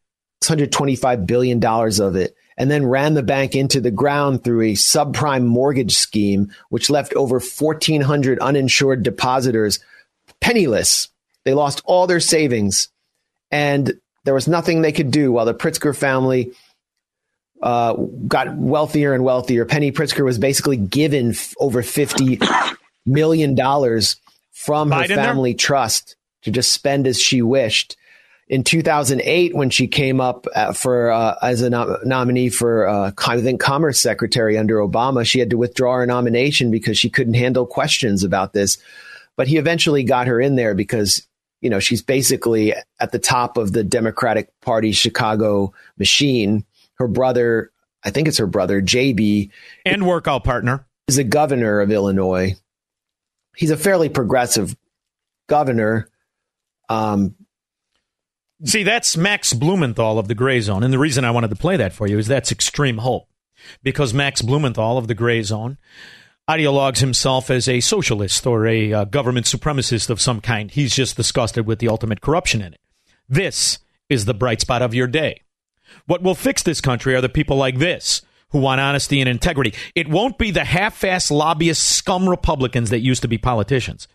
$125 0.44 1.26
billion 1.26 1.62
of 1.64 2.14
it, 2.14 2.36
and 2.56 2.70
then 2.70 2.86
ran 2.86 3.14
the 3.14 3.22
bank 3.22 3.56
into 3.56 3.80
the 3.80 3.90
ground 3.90 4.44
through 4.44 4.62
a 4.62 4.74
subprime 4.74 5.44
mortgage 5.44 5.94
scheme, 5.94 6.52
which 6.70 6.88
left 6.88 7.12
over 7.14 7.40
1,400 7.40 8.38
uninsured 8.38 9.02
depositors 9.02 9.80
penniless. 10.40 11.08
They 11.44 11.52
lost 11.52 11.82
all 11.84 12.06
their 12.06 12.20
savings, 12.20 12.88
and 13.50 14.00
there 14.24 14.34
was 14.34 14.46
nothing 14.46 14.80
they 14.80 14.92
could 14.92 15.10
do 15.10 15.32
while 15.32 15.46
the 15.46 15.54
Pritzker 15.54 15.96
family 15.96 16.52
uh, 17.60 17.94
got 17.94 18.54
wealthier 18.56 19.14
and 19.14 19.24
wealthier. 19.24 19.64
Penny 19.64 19.90
Pritzker 19.90 20.24
was 20.24 20.38
basically 20.38 20.76
given 20.76 21.30
f- 21.30 21.54
over 21.58 21.82
$50 21.82 22.76
million 23.04 23.56
from 24.52 24.92
her 24.92 25.00
Biden 25.00 25.08
there? 25.08 25.16
family 25.16 25.54
trust 25.54 26.14
to 26.42 26.50
just 26.50 26.72
spend 26.72 27.06
as 27.06 27.20
she 27.20 27.42
wished. 27.42 27.96
In 28.48 28.64
2008, 28.64 29.54
when 29.54 29.68
she 29.68 29.86
came 29.86 30.20
up 30.20 30.46
uh, 30.54 30.72
for 30.72 31.10
uh, 31.10 31.36
as 31.42 31.60
a 31.60 31.68
nom- 31.68 31.96
nominee 32.04 32.48
for 32.48 32.88
uh, 32.88 33.12
I 33.26 33.40
think 33.42 33.60
Commerce 33.60 34.00
Secretary 34.00 34.56
under 34.56 34.76
Obama, 34.76 35.26
she 35.26 35.38
had 35.38 35.50
to 35.50 35.58
withdraw 35.58 35.96
her 35.96 36.06
nomination 36.06 36.70
because 36.70 36.98
she 36.98 37.10
couldn't 37.10 37.34
handle 37.34 37.66
questions 37.66 38.24
about 38.24 38.54
this. 38.54 38.78
But 39.36 39.48
he 39.48 39.58
eventually 39.58 40.02
got 40.02 40.28
her 40.28 40.40
in 40.40 40.56
there 40.56 40.74
because 40.74 41.26
you 41.60 41.68
know 41.68 41.78
she's 41.78 42.00
basically 42.00 42.72
at 42.98 43.12
the 43.12 43.18
top 43.18 43.58
of 43.58 43.72
the 43.72 43.84
Democratic 43.84 44.48
Party 44.62 44.92
Chicago 44.92 45.74
machine. 45.98 46.64
Her 46.94 47.06
brother, 47.06 47.70
I 48.02 48.10
think 48.10 48.28
it's 48.28 48.38
her 48.38 48.46
brother, 48.46 48.80
JB, 48.80 49.50
and 49.84 50.06
workout 50.06 50.42
partner, 50.42 50.86
is 51.06 51.16
the 51.16 51.24
governor 51.24 51.80
of 51.80 51.90
Illinois. 51.92 52.56
He's 53.56 53.70
a 53.70 53.76
fairly 53.76 54.08
progressive 54.08 54.74
governor. 55.48 56.08
Um, 56.88 57.34
See, 58.64 58.82
that's 58.82 59.16
Max 59.16 59.52
Blumenthal 59.52 60.18
of 60.18 60.26
the 60.26 60.34
Gray 60.34 60.60
Zone. 60.60 60.82
And 60.82 60.92
the 60.92 60.98
reason 60.98 61.24
I 61.24 61.30
wanted 61.30 61.50
to 61.50 61.56
play 61.56 61.76
that 61.76 61.92
for 61.92 62.08
you 62.08 62.18
is 62.18 62.26
that's 62.26 62.50
extreme 62.50 62.98
hope. 62.98 63.28
Because 63.82 64.12
Max 64.12 64.42
Blumenthal 64.42 64.98
of 64.98 65.06
the 65.06 65.14
Gray 65.14 65.42
Zone 65.42 65.78
ideologues 66.48 66.98
himself 66.98 67.50
as 67.50 67.68
a 67.68 67.80
socialist 67.80 68.46
or 68.46 68.66
a 68.66 68.92
uh, 68.92 69.04
government 69.04 69.46
supremacist 69.46 70.08
of 70.10 70.20
some 70.20 70.40
kind. 70.40 70.70
He's 70.70 70.94
just 70.94 71.16
disgusted 71.16 71.66
with 71.66 71.78
the 71.78 71.88
ultimate 71.88 72.20
corruption 72.20 72.62
in 72.62 72.72
it. 72.72 72.80
This 73.28 73.78
is 74.08 74.24
the 74.24 74.34
bright 74.34 74.60
spot 74.60 74.80
of 74.80 74.94
your 74.94 75.06
day. 75.06 75.42
What 76.06 76.22
will 76.22 76.34
fix 76.34 76.62
this 76.62 76.80
country 76.80 77.14
are 77.14 77.20
the 77.20 77.28
people 77.28 77.56
like 77.56 77.78
this 77.78 78.22
who 78.50 78.58
want 78.58 78.80
honesty 78.80 79.20
and 79.20 79.28
integrity. 79.28 79.74
It 79.94 80.08
won't 80.08 80.38
be 80.38 80.50
the 80.50 80.64
half 80.64 80.98
assed 81.02 81.30
lobbyist 81.30 81.82
scum 81.82 82.28
Republicans 82.28 82.88
that 82.90 83.00
used 83.00 83.22
to 83.22 83.28
be 83.28 83.36
politicians. 83.36 84.08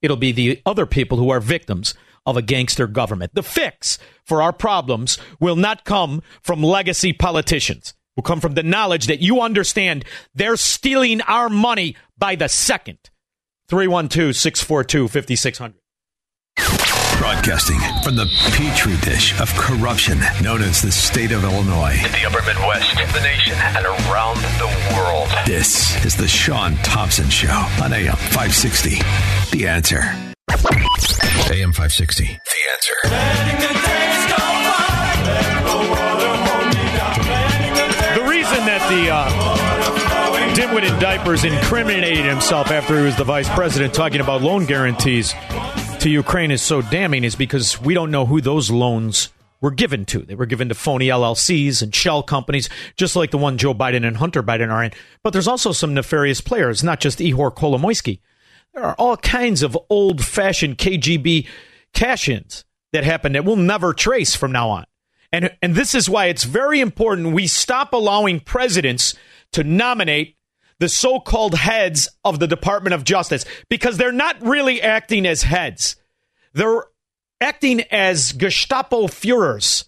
It'll 0.00 0.16
be 0.16 0.32
the 0.32 0.62
other 0.64 0.86
people 0.86 1.18
who 1.18 1.30
are 1.30 1.40
victims 1.40 1.94
of 2.26 2.36
a 2.36 2.42
gangster 2.42 2.86
government. 2.86 3.34
The 3.34 3.42
fix 3.42 3.98
for 4.24 4.42
our 4.42 4.52
problems 4.52 5.18
will 5.38 5.56
not 5.56 5.84
come 5.84 6.22
from 6.42 6.62
legacy 6.62 7.12
politicians. 7.12 7.90
It 7.90 7.96
will 8.16 8.22
come 8.22 8.40
from 8.40 8.54
the 8.54 8.62
knowledge 8.62 9.06
that 9.06 9.20
you 9.20 9.40
understand 9.40 10.04
they're 10.34 10.56
stealing 10.56 11.20
our 11.22 11.48
money 11.48 11.96
by 12.18 12.34
the 12.34 12.48
second. 12.48 12.98
312 13.68 14.36
642 14.36 15.08
5600. 15.08 15.74
Broadcasting 17.18 17.78
from 18.02 18.16
the 18.16 18.26
petri 18.52 18.96
dish 19.02 19.38
of 19.40 19.52
corruption 19.54 20.18
known 20.42 20.62
as 20.62 20.80
the 20.80 20.90
state 20.90 21.32
of 21.32 21.44
Illinois. 21.44 21.92
In 22.04 22.12
the 22.12 22.26
upper 22.26 22.42
Midwest, 22.46 22.94
the 23.12 23.20
nation, 23.20 23.54
and 23.54 23.84
around 23.84 24.38
the 24.58 24.94
world. 24.96 25.28
This 25.46 26.02
is 26.04 26.16
the 26.16 26.26
Shaun 26.26 26.76
Thompson 26.76 27.28
Show 27.28 27.66
on 27.82 27.92
AM 27.92 28.16
560. 28.16 28.98
The 29.52 29.68
answer. 29.68 30.29
AM 30.50 31.72
560. 31.72 32.24
The 32.24 32.30
answer. 32.72 32.94
The 38.14 38.28
reason 38.28 38.66
that 38.66 38.82
the 38.90 39.10
uh, 39.10 40.54
dimwit 40.54 40.92
in 40.92 40.98
diapers 40.98 41.44
incriminated 41.44 42.24
himself 42.24 42.70
after 42.70 42.98
he 42.98 43.04
was 43.04 43.16
the 43.16 43.24
vice 43.24 43.48
president 43.50 43.94
talking 43.94 44.20
about 44.20 44.42
loan 44.42 44.66
guarantees 44.66 45.34
to 46.00 46.10
Ukraine 46.10 46.50
is 46.50 46.62
so 46.62 46.82
damning 46.82 47.22
is 47.22 47.36
because 47.36 47.80
we 47.80 47.94
don't 47.94 48.10
know 48.10 48.26
who 48.26 48.40
those 48.40 48.70
loans 48.70 49.28
were 49.60 49.70
given 49.70 50.04
to. 50.06 50.20
They 50.20 50.34
were 50.34 50.46
given 50.46 50.68
to 50.70 50.74
phony 50.74 51.08
LLCs 51.08 51.82
and 51.82 51.94
shell 51.94 52.22
companies, 52.22 52.68
just 52.96 53.14
like 53.14 53.30
the 53.30 53.38
one 53.38 53.58
Joe 53.58 53.74
Biden 53.74 54.06
and 54.06 54.16
Hunter 54.16 54.42
Biden 54.42 54.72
are 54.72 54.82
in. 54.82 54.92
But 55.22 55.32
there's 55.32 55.48
also 55.48 55.72
some 55.72 55.94
nefarious 55.94 56.40
players, 56.40 56.82
not 56.82 56.98
just 56.98 57.18
Ihor 57.20 57.54
Kolomoisky. 57.54 58.20
There 58.74 58.84
are 58.84 58.94
all 58.94 59.16
kinds 59.16 59.62
of 59.62 59.76
old 59.88 60.24
fashioned 60.24 60.78
KGB 60.78 61.46
cash 61.92 62.28
ins 62.28 62.64
that 62.92 63.04
happen 63.04 63.32
that 63.32 63.44
we'll 63.44 63.56
never 63.56 63.92
trace 63.92 64.34
from 64.34 64.52
now 64.52 64.70
on. 64.70 64.84
And, 65.32 65.56
and 65.62 65.74
this 65.74 65.94
is 65.94 66.08
why 66.08 66.26
it's 66.26 66.44
very 66.44 66.80
important 66.80 67.34
we 67.34 67.46
stop 67.46 67.92
allowing 67.92 68.40
presidents 68.40 69.14
to 69.52 69.64
nominate 69.64 70.36
the 70.78 70.88
so 70.88 71.20
called 71.20 71.54
heads 71.54 72.08
of 72.24 72.38
the 72.38 72.46
Department 72.48 72.94
of 72.94 73.04
Justice 73.04 73.44
because 73.68 73.96
they're 73.96 74.12
not 74.12 74.40
really 74.40 74.80
acting 74.80 75.26
as 75.26 75.42
heads. 75.42 75.96
They're 76.52 76.84
acting 77.40 77.82
as 77.90 78.32
Gestapo 78.32 79.06
Führers. 79.06 79.84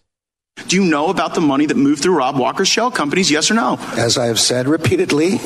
Do 0.68 0.76
you 0.76 0.84
know 0.84 1.08
about 1.08 1.34
the 1.34 1.40
money 1.40 1.66
that 1.66 1.76
moved 1.76 2.02
through 2.02 2.18
Rob 2.18 2.36
Walker's 2.36 2.68
shell 2.68 2.90
companies? 2.90 3.30
Yes 3.30 3.50
or 3.50 3.54
no? 3.54 3.78
As 3.96 4.18
I 4.18 4.26
have 4.26 4.38
said 4.38 4.68
repeatedly, 4.68 5.40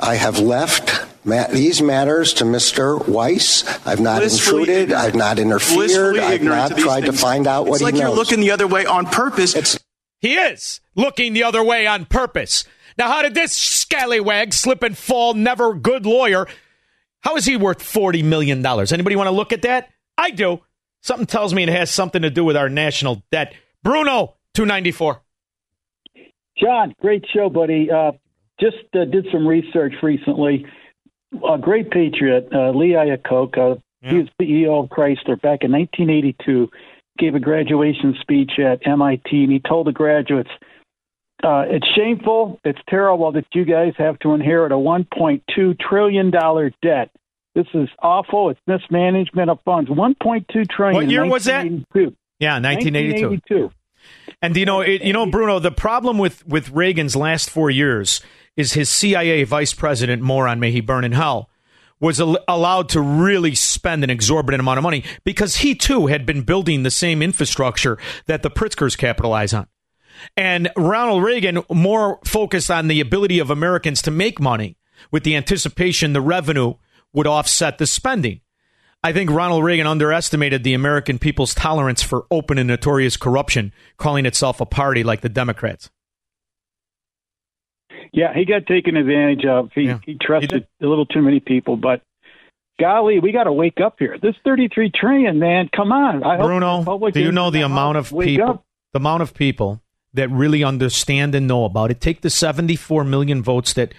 I 0.00 0.14
have 0.14 0.38
left 0.38 1.06
ma- 1.26 1.46
these 1.48 1.82
matters 1.82 2.32
to 2.34 2.44
Mr. 2.44 3.06
Weiss. 3.06 3.64
I've 3.86 4.00
not 4.00 4.20
Blissfully 4.20 4.60
intruded. 4.62 4.82
ignorant. 4.84 5.04
I've 5.04 5.14
not 5.14 5.38
interfered. 5.38 6.18
I've 6.18 6.42
not 6.42 6.68
to 6.68 6.74
these 6.76 6.84
tried 6.84 7.04
to 7.06 7.12
find 7.12 7.46
out 7.46 7.66
what 7.66 7.80
it's 7.80 7.80
he 7.80 7.84
knows. 7.84 7.90
It's 7.90 8.00
like 8.00 8.08
you're 8.08 8.16
looking 8.16 8.40
the 8.40 8.50
other 8.52 8.66
way 8.66 8.86
on 8.86 9.06
purpose. 9.06 9.78
He 10.20 10.34
is 10.34 10.80
looking 10.94 11.34
the 11.34 11.44
other 11.44 11.62
way 11.62 11.86
on 11.86 12.06
purpose. 12.06 12.64
Now, 12.98 13.08
how 13.08 13.22
did 13.22 13.34
this 13.34 13.52
scallywag 13.52 14.54
slip 14.54 14.82
and 14.82 14.96
fall, 14.96 15.34
never 15.34 15.74
good 15.74 16.06
lawyer? 16.06 16.46
How 17.20 17.36
is 17.36 17.44
he 17.44 17.56
worth 17.56 17.80
$40 17.80 18.24
million? 18.24 18.64
Anybody 18.64 19.16
want 19.16 19.26
to 19.26 19.32
look 19.32 19.52
at 19.52 19.62
that? 19.62 19.90
I 20.16 20.30
do. 20.30 20.60
Something 21.02 21.26
tells 21.26 21.52
me 21.52 21.62
it 21.64 21.68
has 21.68 21.90
something 21.90 22.22
to 22.22 22.30
do 22.30 22.44
with 22.44 22.56
our 22.56 22.68
national 22.68 23.22
debt. 23.30 23.52
Bruno, 23.82 24.36
294. 24.54 25.20
John, 26.58 26.94
great 27.00 27.24
show, 27.34 27.50
buddy. 27.50 27.90
Uh, 27.90 28.12
just 28.58 28.76
uh, 28.94 29.04
did 29.04 29.26
some 29.30 29.46
research 29.46 29.92
recently. 30.02 30.64
A 31.48 31.58
great 31.58 31.90
patriot, 31.90 32.48
uh, 32.52 32.70
Lee 32.70 32.90
Iacocca, 32.90 33.76
uh, 33.76 33.80
he 34.02 34.18
was 34.18 34.28
CEO 34.40 34.84
of 34.84 34.90
Chrysler 34.90 35.40
back 35.40 35.62
in 35.62 35.72
1982, 35.72 36.70
gave 37.18 37.34
a 37.34 37.40
graduation 37.40 38.14
speech 38.20 38.52
at 38.58 38.86
MIT, 38.86 39.22
and 39.30 39.52
he 39.52 39.60
told 39.60 39.86
the 39.86 39.92
graduates, 39.92 40.50
uh, 41.42 41.64
it's 41.68 41.86
shameful, 41.94 42.58
it's 42.64 42.78
terrible 42.88 43.32
that 43.32 43.44
you 43.52 43.64
guys 43.64 43.92
have 43.98 44.18
to 44.20 44.32
inherit 44.32 44.72
a 44.72 44.76
$1.2 44.76 45.78
trillion 45.80 46.30
debt. 46.30 47.10
This 47.54 47.66
is 47.74 47.88
awful. 48.00 48.50
It's 48.50 48.60
mismanagement 48.66 49.50
of 49.50 49.58
funds. 49.64 49.90
1.2 49.90 50.68
trillion. 50.68 50.94
What 50.94 51.10
year 51.10 51.26
was 51.26 51.44
that? 51.44 51.64
Yeah, 52.38 52.60
1982. 52.60 53.28
1982. 53.28 53.70
And 54.42 54.56
you 54.56 54.66
know, 54.66 54.82
it, 54.82 55.02
you 55.02 55.12
know, 55.12 55.26
Bruno, 55.26 55.58
the 55.58 55.72
problem 55.72 56.18
with 56.18 56.46
with 56.46 56.70
Reagan's 56.70 57.16
last 57.16 57.50
four 57.50 57.70
years 57.70 58.20
is 58.56 58.72
his 58.72 58.88
CIA 58.88 59.44
vice 59.44 59.74
president 59.74 60.22
moron, 60.22 60.60
may 60.60 60.70
he 60.70 60.80
burn 60.80 61.04
in 61.04 61.12
hell, 61.12 61.50
was 62.00 62.20
al- 62.20 62.38
allowed 62.48 62.88
to 62.90 63.00
really 63.00 63.54
spend 63.54 64.04
an 64.04 64.10
exorbitant 64.10 64.60
amount 64.60 64.78
of 64.78 64.82
money 64.82 65.04
because 65.24 65.56
he 65.56 65.74
too 65.74 66.06
had 66.06 66.26
been 66.26 66.42
building 66.42 66.82
the 66.82 66.90
same 66.90 67.22
infrastructure 67.22 67.98
that 68.26 68.42
the 68.42 68.50
Pritzkers 68.50 68.96
capitalize 68.96 69.54
on. 69.54 69.66
And 70.36 70.70
Ronald 70.76 71.22
Reagan 71.22 71.62
more 71.70 72.20
focused 72.24 72.70
on 72.70 72.88
the 72.88 73.00
ability 73.00 73.38
of 73.38 73.50
Americans 73.50 74.00
to 74.02 74.10
make 74.10 74.40
money 74.40 74.76
with 75.10 75.24
the 75.24 75.36
anticipation 75.36 76.12
the 76.12 76.20
revenue 76.20 76.74
would 77.12 77.26
offset 77.26 77.78
the 77.78 77.86
spending. 77.86 78.40
I 79.02 79.12
think 79.12 79.30
Ronald 79.30 79.62
Reagan 79.62 79.86
underestimated 79.86 80.64
the 80.64 80.74
American 80.74 81.18
people's 81.18 81.54
tolerance 81.54 82.02
for 82.02 82.26
open 82.30 82.58
and 82.58 82.66
notorious 82.66 83.16
corruption, 83.16 83.72
calling 83.98 84.26
itself 84.26 84.60
a 84.60 84.66
party 84.66 85.04
like 85.04 85.20
the 85.20 85.28
Democrats. 85.28 85.90
Yeah, 88.12 88.32
he 88.34 88.44
got 88.44 88.66
taken 88.66 88.96
advantage 88.96 89.44
of. 89.44 89.70
He 89.74 89.92
he 90.04 90.16
trusted 90.20 90.66
a 90.80 90.86
little 90.86 91.06
too 91.06 91.22
many 91.22 91.40
people, 91.40 91.76
but 91.76 92.02
golly, 92.80 93.18
we 93.18 93.32
got 93.32 93.44
to 93.44 93.52
wake 93.52 93.80
up 93.82 93.96
here. 93.98 94.18
This 94.20 94.34
33 94.44 94.90
trillion, 94.94 95.38
man, 95.38 95.68
come 95.74 95.92
on. 95.92 96.22
I 96.22 96.36
Bruno, 96.36 97.10
do 97.10 97.20
you 97.20 97.32
know 97.32 97.50
the 97.50 97.62
amount 97.62 97.98
of 97.98 98.12
people, 98.18 98.50
up. 98.50 98.64
the 98.92 98.98
amount 98.98 99.22
of 99.22 99.34
people 99.34 99.82
that 100.14 100.30
really 100.30 100.64
understand 100.64 101.34
and 101.34 101.46
know 101.46 101.64
about 101.64 101.90
it? 101.90 102.00
Take 102.00 102.22
the 102.22 102.30
74 102.30 103.04
million 103.04 103.42
votes 103.42 103.72
that 103.74 103.92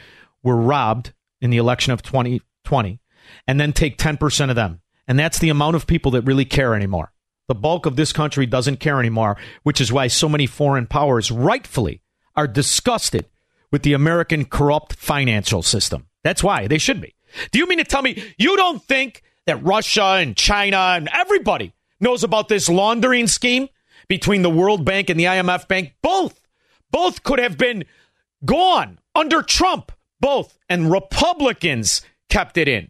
were 0.43 0.55
robbed 0.55 1.13
in 1.41 1.49
the 1.49 1.57
election 1.57 1.93
of 1.93 2.01
2020 2.01 2.99
and 3.47 3.59
then 3.59 3.73
take 3.73 3.97
10% 3.97 4.49
of 4.49 4.55
them. 4.55 4.81
And 5.07 5.17
that's 5.17 5.39
the 5.39 5.49
amount 5.49 5.75
of 5.75 5.87
people 5.87 6.11
that 6.11 6.21
really 6.23 6.45
care 6.45 6.75
anymore. 6.75 7.11
The 7.47 7.55
bulk 7.55 7.85
of 7.85 7.95
this 7.95 8.11
country 8.11 8.45
doesn't 8.45 8.81
care 8.81 8.99
anymore, 8.99 9.37
which 9.63 9.79
is 9.79 9.91
why 9.91 10.07
so 10.07 10.27
many 10.27 10.47
foreign 10.47 10.85
powers 10.85 11.31
rightfully 11.31 12.01
are 12.35 12.47
disgusted 12.47 13.25
with 13.71 13.83
the 13.83 13.93
American 13.93 14.45
corrupt 14.45 14.93
financial 14.95 15.61
system. 15.61 16.07
That's 16.23 16.43
why 16.43 16.67
they 16.67 16.77
should 16.77 17.01
be. 17.01 17.15
Do 17.51 17.59
you 17.59 17.67
mean 17.67 17.77
to 17.77 17.83
tell 17.83 18.01
me 18.01 18.23
you 18.37 18.55
don't 18.55 18.81
think 18.81 19.23
that 19.45 19.63
Russia 19.63 20.17
and 20.19 20.35
China 20.35 20.77
and 20.77 21.09
everybody 21.13 21.73
knows 21.99 22.23
about 22.23 22.47
this 22.47 22.69
laundering 22.69 23.27
scheme 23.27 23.67
between 24.07 24.41
the 24.41 24.49
World 24.49 24.85
Bank 24.85 25.09
and 25.09 25.19
the 25.19 25.25
IMF 25.25 25.67
Bank? 25.67 25.93
Both. 26.01 26.47
Both 26.91 27.23
could 27.23 27.39
have 27.39 27.57
been 27.57 27.85
gone 28.45 28.99
under 29.15 29.41
Trump. 29.41 29.91
Both. 30.19 30.57
And 30.69 30.91
Republicans 30.91 32.01
kept 32.29 32.57
it 32.57 32.67
in. 32.67 32.89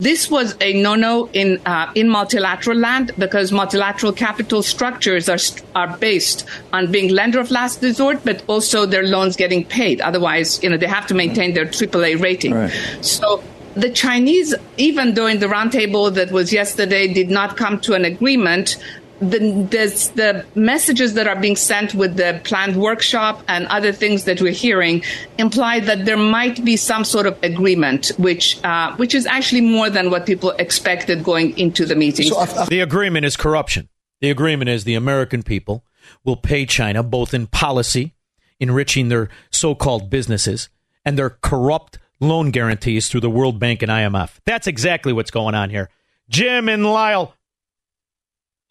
This 0.00 0.30
was 0.30 0.54
a 0.60 0.80
no-no 0.80 1.28
in 1.32 1.60
uh, 1.66 1.90
in 1.96 2.08
multilateral 2.08 2.78
land 2.78 3.10
because 3.18 3.50
multilateral 3.50 4.12
capital 4.12 4.62
structures 4.62 5.28
are 5.28 5.40
are 5.74 5.96
based 5.96 6.46
on 6.72 6.92
being 6.92 7.12
lender 7.12 7.40
of 7.40 7.50
last 7.50 7.82
resort, 7.82 8.24
but 8.24 8.44
also 8.46 8.86
their 8.86 9.02
loans 9.02 9.34
getting 9.34 9.64
paid. 9.64 10.00
Otherwise, 10.00 10.62
you 10.62 10.70
know, 10.70 10.76
they 10.76 10.86
have 10.86 11.08
to 11.08 11.14
maintain 11.14 11.52
their 11.52 11.66
AAA 11.66 12.22
rating. 12.22 12.54
Right. 12.54 12.70
So 13.00 13.42
the 13.74 13.90
Chinese, 13.90 14.54
even 14.76 15.14
though 15.14 15.26
in 15.26 15.40
the 15.40 15.46
roundtable 15.46 16.14
that 16.14 16.30
was 16.30 16.52
yesterday, 16.52 17.12
did 17.12 17.28
not 17.28 17.56
come 17.56 17.80
to 17.80 17.94
an 17.94 18.04
agreement 18.04 18.76
the, 19.20 20.12
the 20.14 20.46
messages 20.54 21.14
that 21.14 21.26
are 21.26 21.36
being 21.36 21.56
sent 21.56 21.94
with 21.94 22.16
the 22.16 22.40
planned 22.44 22.76
workshop 22.76 23.42
and 23.48 23.66
other 23.66 23.92
things 23.92 24.24
that 24.24 24.40
we're 24.40 24.52
hearing 24.52 25.02
imply 25.38 25.80
that 25.80 26.04
there 26.04 26.16
might 26.16 26.64
be 26.64 26.76
some 26.76 27.04
sort 27.04 27.26
of 27.26 27.38
agreement, 27.42 28.12
which 28.18 28.62
uh, 28.64 28.94
which 28.96 29.14
is 29.14 29.26
actually 29.26 29.62
more 29.62 29.90
than 29.90 30.10
what 30.10 30.26
people 30.26 30.50
expected 30.52 31.24
going 31.24 31.56
into 31.58 31.84
the 31.84 31.94
meeting. 31.94 32.28
So 32.28 32.44
the 32.66 32.80
agreement 32.80 33.26
is 33.26 33.36
corruption. 33.36 33.88
The 34.20 34.30
agreement 34.30 34.68
is 34.68 34.84
the 34.84 34.94
American 34.94 35.42
people 35.42 35.84
will 36.24 36.36
pay 36.36 36.66
China 36.66 37.02
both 37.02 37.34
in 37.34 37.46
policy, 37.46 38.14
enriching 38.58 39.08
their 39.08 39.28
so-called 39.50 40.10
businesses, 40.10 40.68
and 41.04 41.18
their 41.18 41.30
corrupt 41.30 41.98
loan 42.20 42.50
guarantees 42.50 43.08
through 43.08 43.20
the 43.20 43.30
World 43.30 43.58
Bank 43.58 43.82
and 43.82 43.90
IMF. 43.90 44.38
That's 44.44 44.66
exactly 44.66 45.12
what's 45.12 45.30
going 45.30 45.54
on 45.54 45.70
here. 45.70 45.88
Jim 46.28 46.68
and 46.68 46.84
Lyle, 46.84 47.34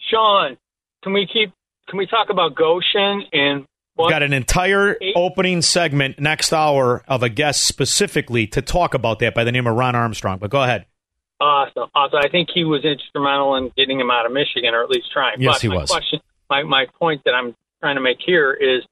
Shaun, 0.10 0.58
can 1.04 1.14
we 1.14 1.28
keep? 1.32 1.52
Can 1.88 1.98
we 1.98 2.06
talk 2.06 2.30
about 2.30 2.56
Gotion 2.56 3.22
and? 3.32 3.66
We've 3.98 4.12
got 4.12 4.22
an 4.22 4.32
entire 4.32 4.96
eight? 5.02 5.14
opening 5.16 5.64
segment 5.64 6.20
next 6.20 6.54
hour 6.54 7.04
of 7.08 7.24
a 7.24 7.30
guest 7.30 7.66
specifically 7.66 8.46
to 8.48 8.62
talk 8.62 8.94
about 8.94 9.18
that 9.20 9.34
by 9.34 9.44
the 9.44 9.52
name 9.52 9.66
of 9.66 9.76
Ron 9.76 9.96
Armstrong. 9.96 10.38
But 10.38 10.52
go 10.52 10.62
ahead. 10.62 10.86
Awesome. 11.42 11.90
awesome. 11.96 12.20
I 12.24 12.30
think 12.30 12.50
he 12.54 12.64
was 12.64 12.86
instrumental 12.86 13.56
in 13.56 13.72
getting 13.76 14.00
him 14.00 14.12
out 14.12 14.28
of 14.28 14.32
Michigan, 14.32 14.76
or 14.76 14.84
at 14.84 14.90
least 14.92 15.12
trying. 15.12 15.42
Yes, 15.42 15.56
but 15.56 15.62
he 15.62 15.68
my 15.68 15.76
was. 15.78 15.90
Question, 15.90 16.20
my 16.50 16.62
my 16.64 16.86
point 17.00 17.24
that 17.26 17.34
I'm 17.34 17.56
trying 17.80 17.96
to 17.96 18.02
make 18.02 18.18
here 18.24 18.54
is 18.54 18.84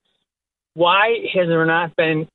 why 0.73 1.17
has 1.33 1.47
there 1.47 1.65
not 1.65 1.95
been 1.95 2.27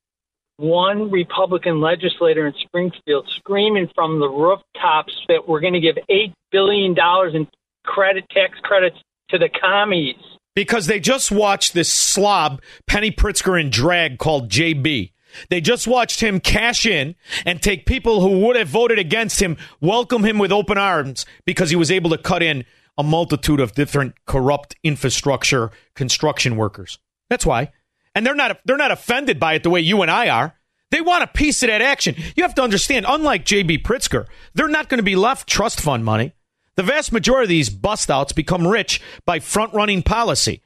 one 0.56 1.10
Republican 1.10 1.80
legislator 1.80 2.46
in 2.46 2.54
Springfield 2.66 3.28
screaming 3.36 3.88
from 3.94 4.20
the 4.20 4.28
rooftops 4.28 5.14
that 5.28 5.48
we're 5.48 5.60
going 5.60 5.74
to 5.74 5.80
give 5.80 5.96
eight 6.08 6.34
billion 6.52 6.94
dollars 6.94 7.34
in 7.34 7.46
credit 7.84 8.24
tax 8.30 8.58
credits 8.62 8.96
to 9.30 9.38
the 9.38 9.48
commies. 9.48 10.16
Because 10.54 10.86
they 10.86 11.00
just 11.00 11.30
watched 11.30 11.74
this 11.74 11.92
slob, 11.92 12.60
Penny 12.86 13.10
Pritzker 13.10 13.60
in 13.60 13.70
drag 13.70 14.18
called 14.18 14.48
JB. 14.50 15.12
They 15.48 15.60
just 15.60 15.86
watched 15.86 16.20
him 16.20 16.40
cash 16.40 16.86
in 16.86 17.14
and 17.46 17.62
take 17.62 17.86
people 17.86 18.20
who 18.20 18.40
would 18.40 18.56
have 18.56 18.68
voted 18.68 18.98
against 18.98 19.40
him, 19.40 19.56
welcome 19.80 20.24
him 20.24 20.38
with 20.38 20.50
open 20.50 20.76
arms 20.76 21.24
because 21.44 21.70
he 21.70 21.76
was 21.76 21.90
able 21.90 22.10
to 22.10 22.18
cut 22.18 22.42
in 22.42 22.64
a 22.98 23.02
multitude 23.02 23.60
of 23.60 23.72
different 23.72 24.14
corrupt 24.26 24.76
infrastructure 24.82 25.70
construction 25.94 26.56
workers. 26.56 26.98
That's 27.28 27.46
why. 27.46 27.70
And 28.14 28.26
they're 28.26 28.34
not 28.34 28.60
they're 28.64 28.76
not 28.76 28.90
offended 28.90 29.38
by 29.38 29.54
it 29.54 29.62
the 29.62 29.70
way 29.70 29.80
you 29.80 30.02
and 30.02 30.10
I 30.10 30.28
are. 30.28 30.54
They 30.90 31.00
want 31.00 31.22
a 31.22 31.28
piece 31.28 31.62
of 31.62 31.68
that 31.68 31.80
action. 31.80 32.16
You 32.34 32.42
have 32.42 32.56
to 32.56 32.62
understand, 32.62 33.06
unlike 33.08 33.44
JB 33.44 33.82
Pritzker, 33.82 34.26
they're 34.54 34.68
not 34.68 34.88
going 34.88 34.98
to 34.98 35.04
be 35.04 35.14
left 35.14 35.48
trust 35.48 35.80
fund 35.80 36.04
money. 36.04 36.34
The 36.76 36.82
vast 36.82 37.12
majority 37.12 37.44
of 37.44 37.48
these 37.48 37.70
bust 37.70 38.10
outs 38.10 38.32
become 38.32 38.66
rich 38.66 39.00
by 39.24 39.38
front 39.38 39.74
running 39.74 40.02
policy. 40.02 40.62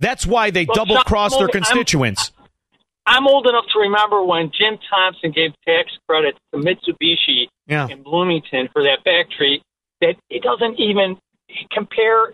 That's 0.00 0.26
why 0.26 0.50
they 0.50 0.66
well, 0.66 0.74
double 0.74 0.96
cross 1.04 1.36
their 1.36 1.48
constituents. 1.48 2.32
I'm, 3.06 3.18
I'm, 3.18 3.26
old 3.26 3.46
enough 3.46 3.64
to 3.72 3.78
remember 3.80 4.24
when 4.24 4.50
Jim 4.56 4.78
Thompson 4.90 5.30
gave 5.30 5.52
tax 5.66 5.92
credits 6.08 6.38
to 6.52 6.60
Mitsubishi 6.60 7.46
yeah. 7.66 7.88
in 7.88 8.02
Bloomington 8.02 8.68
for 8.72 8.82
that 8.82 8.98
factory. 9.04 9.62
That 10.00 10.16
it 10.28 10.42
doesn't 10.42 10.78
even 10.78 11.16
compare 11.72 12.32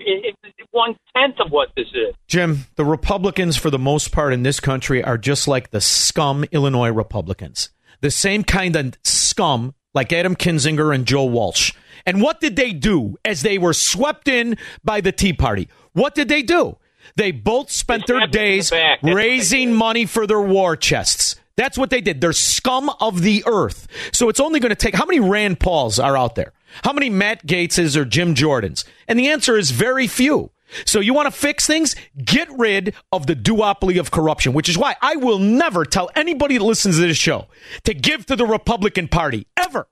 one 0.71 0.97
tenth 1.15 1.41
of 1.41 1.51
what 1.51 1.69
this 1.77 1.89
is. 1.89 2.15
Jim, 2.27 2.67
the 2.77 2.85
Republicans, 2.85 3.57
for 3.57 3.71
the 3.71 3.79
most 3.79 4.13
part 4.13 4.33
in 4.33 4.43
this 4.43 4.61
country, 4.61 5.03
are 5.03 5.19
just 5.19 5.47
like 5.47 5.71
the 5.71 5.81
scum 5.81 6.45
Illinois 6.53 6.91
Republicans. 6.91 7.71
The 8.01 8.11
same 8.11 8.45
kind 8.45 8.77
of 8.77 8.95
scum 9.05 9.75
like 9.95 10.13
Adam 10.13 10.37
Kinzinger 10.37 10.95
and 10.95 11.07
Joe 11.07 11.25
Walsh. 11.25 11.73
And 12.07 12.23
what 12.23 12.41
did 12.41 12.57
they 12.57 12.73
do 12.73 13.17
as 13.25 13.43
they 13.43 13.59
were 13.59 13.73
swept 13.75 14.29
in 14.29 14.57
by 14.85 15.01
the 15.01 15.13
Tea 15.13 15.33
Party? 15.33 15.69
What 15.93 16.15
did 16.15 16.29
they 16.29 16.43
do? 16.43 16.77
They 17.17 17.31
both 17.33 17.71
spent 17.71 18.07
their 18.07 18.27
days 18.27 18.73
raising 19.03 19.75
money 19.75 20.07
for 20.07 20.27
their 20.27 20.41
war 20.41 20.77
chests. 20.77 21.37
That's 21.57 21.77
what 21.77 21.91
they 21.91 22.01
did. 22.01 22.21
They're 22.21 22.33
scum 22.33 22.91
of 23.01 23.23
the 23.23 23.43
earth. 23.47 23.87
So 24.13 24.29
it's 24.29 24.41
only 24.41 24.61
going 24.61 24.71
to 24.71 24.77
take 24.77 24.95
how 24.95 25.05
many 25.05 25.21
Rand 25.21 25.61
Pauls 25.61 25.99
are 25.99 26.17
out 26.17 26.35
there? 26.37 26.53
How 26.85 26.93
many 26.93 27.11
Matt 27.11 27.47
Gaetzes 27.47 27.97
or 27.97 28.05
Jim 28.05 28.35
Jordans? 28.35 28.85
And 29.09 29.19
the 29.19 29.29
answer 29.29 29.59
is 29.59 29.71
very 29.71 30.07
few. 30.07 30.51
So 30.85 31.01
you 31.01 31.15
want 31.15 31.27
to 31.27 31.39
fix 31.39 31.67
things? 31.67 31.97
Get 32.23 32.49
rid 32.57 32.95
of 33.13 33.27
the 33.27 33.37
duopoly 33.37 33.99
of 33.99 34.11
corruption, 34.11 34.53
which 34.53 34.69
is 34.69 34.79
why 34.79 34.97
I 35.01 35.17
will 35.17 35.39
never 35.39 35.85
tell 35.85 36.11
anybody 36.15 36.59
that 36.59 36.65
listens 36.65 36.97
to 36.97 37.03
this 37.03 37.17
show 37.17 37.49
to 37.85 37.95
give 37.95 38.27
to 38.27 38.37
the 38.37 38.47
Republican 38.47 39.09
Party 39.09 39.47
ever. 39.57 39.89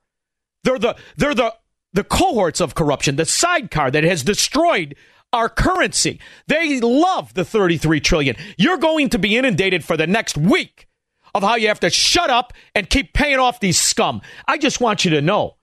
They're 0.64 0.78
the 0.78 0.96
they're 1.16 1.34
the 1.34 1.54
the 1.92 2.04
cohorts 2.04 2.60
of 2.60 2.74
corruption, 2.74 3.16
the 3.16 3.24
sidecar 3.24 3.90
that 3.90 4.04
has 4.04 4.22
destroyed 4.22 4.94
our 5.32 5.48
currency. 5.48 6.20
They 6.46 6.80
love 6.80 7.34
the 7.34 7.44
33 7.44 8.00
trillion. 8.00 8.36
You're 8.56 8.78
going 8.78 9.08
to 9.10 9.18
be 9.18 9.36
inundated 9.36 9.84
for 9.84 9.96
the 9.96 10.06
next 10.06 10.36
week 10.36 10.88
of 11.34 11.42
how 11.42 11.56
you 11.56 11.68
have 11.68 11.80
to 11.80 11.90
shut 11.90 12.30
up 12.30 12.52
and 12.74 12.88
keep 12.88 13.12
paying 13.12 13.38
off 13.38 13.60
these 13.60 13.80
scum. 13.80 14.22
I 14.46 14.58
just 14.58 14.80
want 14.80 15.04
you 15.04 15.10
to 15.12 15.20
know 15.20 15.56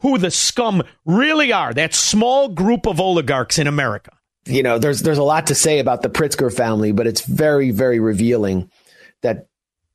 who 0.00 0.18
the 0.18 0.30
scum 0.30 0.82
really 1.04 1.52
are. 1.52 1.72
That 1.72 1.94
small 1.94 2.48
group 2.48 2.86
of 2.86 3.00
oligarchs 3.00 3.58
in 3.58 3.66
America. 3.66 4.12
You 4.46 4.62
know, 4.62 4.78
there's 4.78 5.02
there's 5.02 5.18
a 5.18 5.22
lot 5.22 5.46
to 5.48 5.54
say 5.54 5.78
about 5.78 6.02
the 6.02 6.10
Pritzker 6.10 6.54
family, 6.54 6.92
but 6.92 7.06
it's 7.06 7.22
very 7.22 7.70
very 7.70 7.98
revealing 7.98 8.70
that 9.22 9.46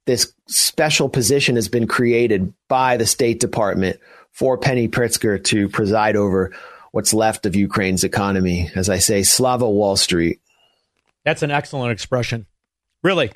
this 0.06 0.34
special 0.48 1.08
position 1.08 1.56
has 1.56 1.68
been 1.68 1.88
created 1.88 2.54
by 2.68 2.98
the 2.98 3.06
State 3.06 3.40
Department 3.40 4.00
for 4.32 4.58
Penny 4.58 4.88
Pritzker 4.88 5.44
to 5.46 5.70
preside 5.70 6.16
over 6.16 6.52
what's 6.92 7.14
left 7.14 7.46
of 7.46 7.56
Ukraine's 7.56 8.04
economy. 8.04 8.72
As 8.76 8.90
I 8.90 8.98
say, 8.98 9.22
Slava 9.22 9.70
Wall 9.70 9.96
Street. 9.96 10.40
That's 11.26 11.44
an 11.44 11.52
excellent 11.52 11.92
expression. 11.92 12.48
Really, 13.04 13.32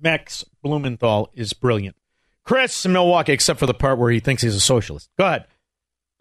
Max 0.00 0.44
Blumenthal 0.62 1.30
is 1.34 1.52
brilliant. 1.52 1.96
Chris 2.44 2.84
in 2.84 2.92
Milwaukee, 2.92 3.32
except 3.32 3.60
for 3.60 3.66
the 3.66 3.74
part 3.74 3.98
where 3.98 4.10
he 4.10 4.20
thinks 4.20 4.42
he's 4.42 4.56
a 4.56 4.60
socialist. 4.60 5.08
Go 5.16 5.26
ahead. 5.26 5.46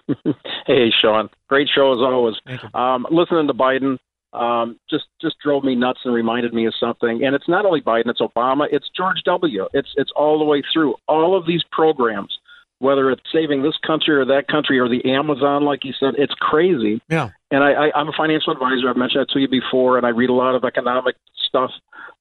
hey, 0.68 0.92
Shaun. 1.02 1.30
Great 1.48 1.68
show 1.74 1.92
as 1.94 2.00
always. 2.00 2.36
Um, 2.74 3.08
listening 3.10 3.48
to 3.48 3.54
Biden 3.54 3.98
um, 4.34 4.80
just 4.89 5.06
just 5.22 5.38
drove 5.39 5.63
me 5.63 5.76
nuts 5.76 6.00
and 6.06 6.13
reminded 6.13 6.54
me 6.54 6.65
of 6.65 6.74
something. 6.80 7.24
And 7.24 7.36
it's 7.36 7.48
not 7.48 7.65
only 7.65 7.82
Biden; 7.82 8.08
it's 8.08 8.22
Obama, 8.22 8.67
it's 8.72 8.89
George 8.96 9.22
W. 9.26 9.67
It's 9.74 9.89
it's 9.96 10.12
all 10.15 10.39
the 10.39 10.46
way 10.46 10.63
through. 10.74 10.96
All 11.08 11.38
of 11.38 11.46
these 11.46 11.63
programs 11.72 12.38
whether 12.82 13.12
it's 13.12 13.22
saving 13.32 13.62
this 13.62 13.78
country 13.86 14.15
or 14.15 14.26
that 14.26 14.48
country 14.48 14.80
or 14.80 14.89
the 14.89 15.06
Amazon, 15.06 15.63
like 15.63 15.86
you 15.86 15.94
said, 16.00 16.15
it's 16.17 16.34
crazy. 16.39 17.00
Yeah. 17.10 17.30
And 17.52 17.63
I, 17.63 17.74
I, 17.74 17.91
I'm 17.94 18.08
a 18.08 18.13
financial 18.17 18.52
advisor. 18.52 18.89
I've 18.89 18.98
mentioned 18.98 19.22
that 19.22 19.30
to 19.34 19.39
you 19.39 19.48
before, 19.48 19.98
and 19.98 20.06
I 20.06 20.10
read 20.10 20.32
a 20.32 20.34
lot 20.34 20.56
of 20.56 20.63
economic 20.63 21.15
stuff. 21.48 21.70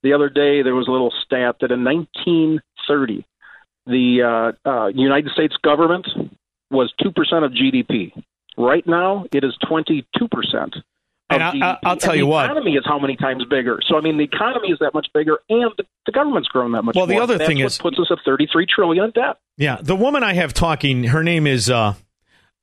The 0.03 0.13
other 0.13 0.29
day, 0.29 0.63
there 0.63 0.75
was 0.75 0.87
a 0.87 0.91
little 0.91 1.13
stat 1.25 1.57
that 1.63 1.73
in 1.73 1.83
1930, 1.83 3.27
the 3.87 4.53
uh, 4.67 4.69
uh, 4.69 4.87
United 4.89 5.33
States 5.33 5.57
government 5.63 6.07
was 6.71 6.93
2% 7.01 7.09
of 7.43 7.53
GDP. 7.53 8.13
Right 8.59 8.87
now, 8.87 9.25
it 9.33 9.43
is 9.45 9.57
22%. 9.65 10.05
And 11.31 11.43
I, 11.43 11.79
will 11.83 11.97
tell 11.97 12.11
and 12.11 12.19
you 12.19 12.25
the 12.25 12.27
what. 12.27 12.43
The 12.43 12.53
economy 12.53 12.73
is 12.73 12.85
how 12.85 12.99
many 12.99 13.17
times 13.17 13.45
bigger. 13.49 13.79
So 13.87 13.97
I 13.97 14.01
mean, 14.01 14.19
the 14.19 14.25
economy 14.25 14.69
is 14.69 14.79
that 14.81 14.95
much 14.95 15.07
bigger, 15.15 15.39
and 15.49 15.71
the 16.07 16.13
government's 16.13 16.49
grown 16.49 16.73
that 16.73 16.83
much. 16.83 16.97
Well, 16.97 17.07
the 17.07 17.15
more. 17.15 17.23
other 17.23 17.39
That's 17.39 17.49
thing 17.49 17.59
what 17.59 17.67
is 17.67 17.79
puts 17.79 17.99
us 17.99 18.09
at 18.11 18.19
thirty-three 18.25 18.67
trillion 18.67 19.05
in 19.05 19.11
debt. 19.13 19.39
Yeah, 19.57 19.79
the 19.81 19.97
woman 19.97 20.25
I 20.25 20.35
have 20.35 20.53
talking, 20.53 21.05
her 21.05 21.23
name 21.23 21.47
is 21.47 21.71
uh, 21.71 21.95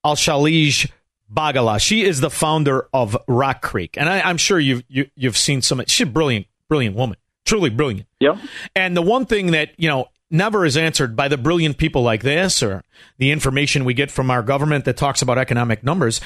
Alshalij 0.05 0.91
Bagala. 1.33 1.79
She 1.79 2.03
is 2.03 2.19
the 2.19 2.29
founder 2.29 2.87
of 2.93 3.15
Rock 3.27 3.61
Creek, 3.61 3.97
and 3.97 4.09
I, 4.09 4.29
am 4.29 4.37
sure 4.37 4.59
you've 4.59 4.83
you, 4.89 5.03
have 5.03 5.11
you 5.15 5.29
have 5.29 5.37
seen 5.37 5.61
some. 5.61 5.81
She's 5.87 6.07
a 6.07 6.09
brilliant, 6.11 6.47
brilliant 6.67 6.95
woman, 6.95 7.17
truly 7.45 7.69
brilliant. 7.69 8.07
Yeah. 8.19 8.37
And 8.75 8.97
the 8.97 9.01
one 9.01 9.25
thing 9.25 9.51
that 9.51 9.71
you 9.77 9.87
know 9.87 10.09
never 10.29 10.65
is 10.65 10.75
answered 10.75 11.15
by 11.15 11.27
the 11.27 11.37
brilliant 11.37 11.77
people 11.77 12.03
like 12.03 12.21
this 12.21 12.61
or 12.61 12.83
the 13.17 13.31
information 13.31 13.85
we 13.85 13.93
get 13.93 14.11
from 14.11 14.29
our 14.29 14.43
government 14.43 14.85
that 14.85 14.97
talks 14.97 15.21
about 15.21 15.37
economic 15.37 15.83
numbers 15.83 16.19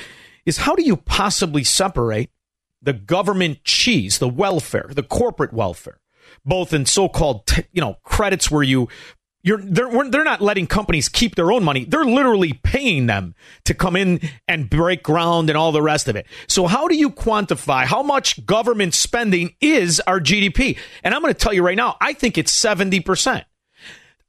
is 0.46 0.58
how 0.58 0.76
do 0.76 0.84
you 0.84 0.98
possibly 0.98 1.64
separate 1.64 2.30
the 2.82 2.94
government 2.94 3.64
cheese, 3.64 4.20
the 4.20 4.30
welfare, 4.30 4.90
the 4.90 5.04
corporate 5.04 5.54
welfare, 5.54 6.00
both 6.46 6.74
in 6.74 6.86
so-called 6.86 7.46
t- 7.46 7.64
you 7.72 7.82
know 7.82 7.98
credits 8.04 8.50
where 8.50 8.64
you 8.64 8.88
you're 9.44 9.58
they're 9.58 10.10
they're 10.10 10.24
not 10.24 10.42
letting 10.42 10.68
companies 10.68 11.10
keep 11.10 11.36
their 11.36 11.52
own 11.52 11.64
money. 11.64 11.86
They're 11.86 12.06
literally 12.06 12.54
paying 12.54 13.08
them 13.08 13.36
to 13.66 13.74
come 13.74 13.96
in 13.96 14.22
and 14.48 14.70
break 14.70 15.04
ground 15.04 15.50
and 15.50 15.58
all 15.58 15.72
the 15.72 15.82
rest 15.82 16.08
of 16.08 16.16
it. 16.16 16.28
So 16.48 16.68
how 16.68 16.88
do 16.88 16.96
you 16.96 17.10
quantify 17.10 17.86
how 17.86 18.04
much 18.04 18.46
government 18.46 18.94
spending 18.94 19.56
is 19.60 20.00
our 20.02 20.20
GDP? 20.20 20.78
And 21.04 21.14
I'm 21.14 21.22
going 21.22 21.34
to 21.34 21.40
tell 21.40 21.54
you 21.54 21.64
right 21.64 21.78
now, 21.78 21.98
I 22.00 22.14
think 22.14 22.38
it's 22.38 22.58
70%. 22.58 23.44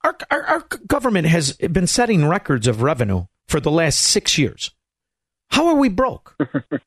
Our, 0.05 0.17
our, 0.31 0.43
our 0.43 0.61
government 0.89 1.29
has 1.29 1.53
been 1.53 1.87
setting 1.87 2.27
records 2.27 2.67
of 2.67 2.83
revenue 2.83 3.27
for 3.47 3.61
the 3.61 3.71
last 3.71 4.01
6 4.01 4.37
years. 4.39 4.73
How 5.53 5.69
are 5.69 5.75
we 5.75 5.91
broke? 5.91 6.35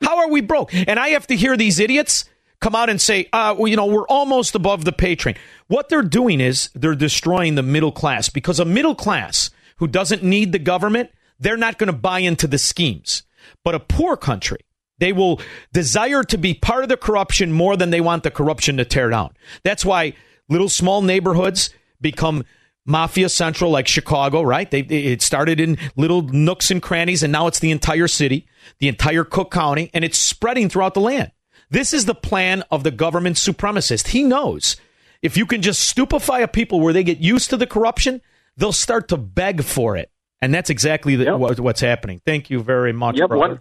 How 0.02 0.18
are 0.18 0.30
we 0.30 0.42
broke? 0.42 0.74
And 0.74 1.00
I 1.00 1.10
have 1.10 1.28
to 1.28 1.36
hear 1.36 1.56
these 1.56 1.80
idiots 1.80 2.26
come 2.62 2.74
out 2.76 2.90
and 2.90 3.00
say, 3.00 3.30
uh, 3.32 3.54
well, 3.58 3.68
you 3.68 3.76
know, 3.76 3.86
we're 3.86 4.08
almost 4.08 4.56
above 4.56 4.86
the 4.86 4.92
pay 4.92 5.16
train. 5.16 5.36
What 5.68 5.88
they're 5.88 6.02
doing 6.02 6.42
is 6.42 6.72
they're 6.74 6.96
destroying 6.96 7.54
the 7.54 7.62
middle 7.62 7.92
class 7.92 8.28
because 8.28 8.60
a 8.60 8.66
middle 8.66 8.96
class 8.96 9.52
who 9.78 9.88
doesn't 9.88 10.24
need 10.24 10.52
the 10.52 10.60
government, 10.60 11.12
they're 11.40 11.58
not 11.58 11.78
going 11.78 11.92
to 11.92 11.98
buy 11.98 12.20
into 12.20 12.48
the 12.48 12.58
schemes. 12.58 13.22
But 13.64 13.76
a 13.76 13.80
poor 13.80 14.18
country, 14.18 14.62
they 14.98 15.14
will 15.14 15.40
desire 15.72 16.24
to 16.24 16.38
be 16.38 16.56
part 16.56 16.82
of 16.82 16.90
the 16.90 16.98
corruption 16.98 17.52
more 17.52 17.78
than 17.78 17.92
they 17.92 18.02
want 18.02 18.24
the 18.24 18.32
corruption 18.32 18.78
to 18.78 18.86
tear 18.86 19.10
down. 19.10 19.36
That's 19.64 19.86
why 19.86 20.14
little 20.50 20.70
small 20.70 21.04
neighborhoods 21.04 21.70
become 22.02 22.46
mafia 22.86 23.30
central 23.30 23.72
like 23.72 23.88
Chicago, 23.88 24.42
right? 24.42 24.70
They, 24.70 24.82
it 24.82 25.22
started 25.22 25.60
in 25.60 25.78
little 25.96 26.22
nooks 26.22 26.72
and 26.72 26.82
crannies 26.82 27.24
and 27.24 27.32
now 27.32 27.48
it's 27.48 27.60
the 27.60 27.72
entire 27.72 28.08
city, 28.08 28.48
the 28.80 28.88
entire 28.88 29.24
Cook 29.24 29.52
County, 29.52 29.90
and 29.94 30.04
it's 30.04 30.18
spreading 30.18 30.70
throughout 30.70 30.94
the 30.94 31.02
land. 31.02 31.32
This 31.70 31.94
is 31.94 32.06
the 32.06 32.16
plan 32.16 32.64
of 32.72 32.84
the 32.84 32.92
government 32.92 33.38
supremacist. 33.38 34.10
He 34.10 34.24
knows 34.24 34.76
if 35.22 35.38
you 35.38 35.46
can 35.46 35.62
just 35.62 35.88
stupefy 35.88 36.42
a 36.42 36.48
people 36.48 36.80
where 36.80 36.94
they 36.94 37.04
get 37.04 37.18
used 37.18 37.50
to 37.50 37.58
the 37.58 37.68
corruption, 37.68 38.22
they'll 38.58 38.72
start 38.72 39.08
to 39.10 39.18
beg 39.18 39.64
for 39.64 39.98
it. 39.98 40.12
And 40.42 40.54
that's 40.54 40.70
exactly 40.70 41.16
the, 41.16 41.26
yep. 41.26 41.40
what, 41.40 41.60
what's 41.60 41.82
happening. 41.82 42.22
Thank 42.26 42.50
you 42.50 42.62
very 42.62 42.94
much, 42.94 43.18
yep, 43.18 43.30
brother. 43.30 43.48
One, 43.48 43.60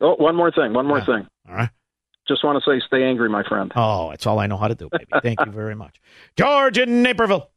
oh, 0.00 0.14
one 0.14 0.36
more 0.36 0.52
thing. 0.52 0.72
One 0.72 0.86
more 0.86 0.98
yeah. 0.98 1.06
thing. 1.06 1.26
All 1.48 1.54
right. 1.54 1.70
Just 2.28 2.44
want 2.44 2.62
to 2.62 2.70
say, 2.70 2.80
stay 2.86 3.04
angry, 3.04 3.28
my 3.30 3.42
friend. 3.42 3.72
Oh, 3.74 4.10
it's 4.10 4.26
all 4.26 4.38
I 4.38 4.46
know 4.46 4.58
how 4.58 4.68
to 4.68 4.74
do, 4.74 4.90
baby. 4.90 5.06
Thank 5.22 5.40
you 5.44 5.50
very 5.50 5.74
much. 5.74 5.98
George 6.36 6.76
in 6.78 7.02
Naperville. 7.02 7.50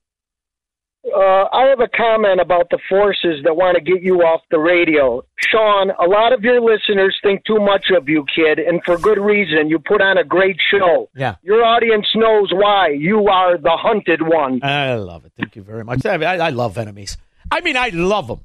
Uh, 1.03 1.45
I 1.51 1.65
have 1.69 1.79
a 1.79 1.87
comment 1.87 2.39
about 2.39 2.69
the 2.69 2.77
forces 2.87 3.43
that 3.43 3.55
want 3.55 3.75
to 3.75 3.81
get 3.81 4.03
you 4.03 4.19
off 4.21 4.41
the 4.51 4.59
radio. 4.59 5.23
Shaun, 5.39 5.89
a 5.89 6.07
lot 6.07 6.31
of 6.31 6.43
your 6.43 6.61
listeners 6.61 7.17
think 7.23 7.43
too 7.43 7.59
much 7.59 7.85
of 7.95 8.07
you, 8.07 8.23
kid, 8.33 8.59
and 8.59 8.81
for 8.85 8.97
good 8.99 9.17
reason. 9.17 9.67
You 9.67 9.79
put 9.79 9.99
on 9.99 10.17
a 10.19 10.23
great 10.23 10.57
show. 10.69 11.09
Yeah. 11.15 11.35
Your 11.41 11.63
audience 11.65 12.05
knows 12.15 12.51
why. 12.53 12.89
You 12.89 13.27
are 13.29 13.57
the 13.57 13.75
hunted 13.75 14.21
one. 14.21 14.63
I 14.63 14.93
love 14.95 15.25
it. 15.25 15.33
Thank 15.37 15.55
you 15.55 15.63
very 15.63 15.83
much. 15.83 16.05
I, 16.05 16.15
I 16.35 16.49
love 16.49 16.77
enemies. 16.77 17.17
I 17.49 17.61
mean, 17.61 17.77
I 17.77 17.89
love 17.89 18.27
them. 18.27 18.41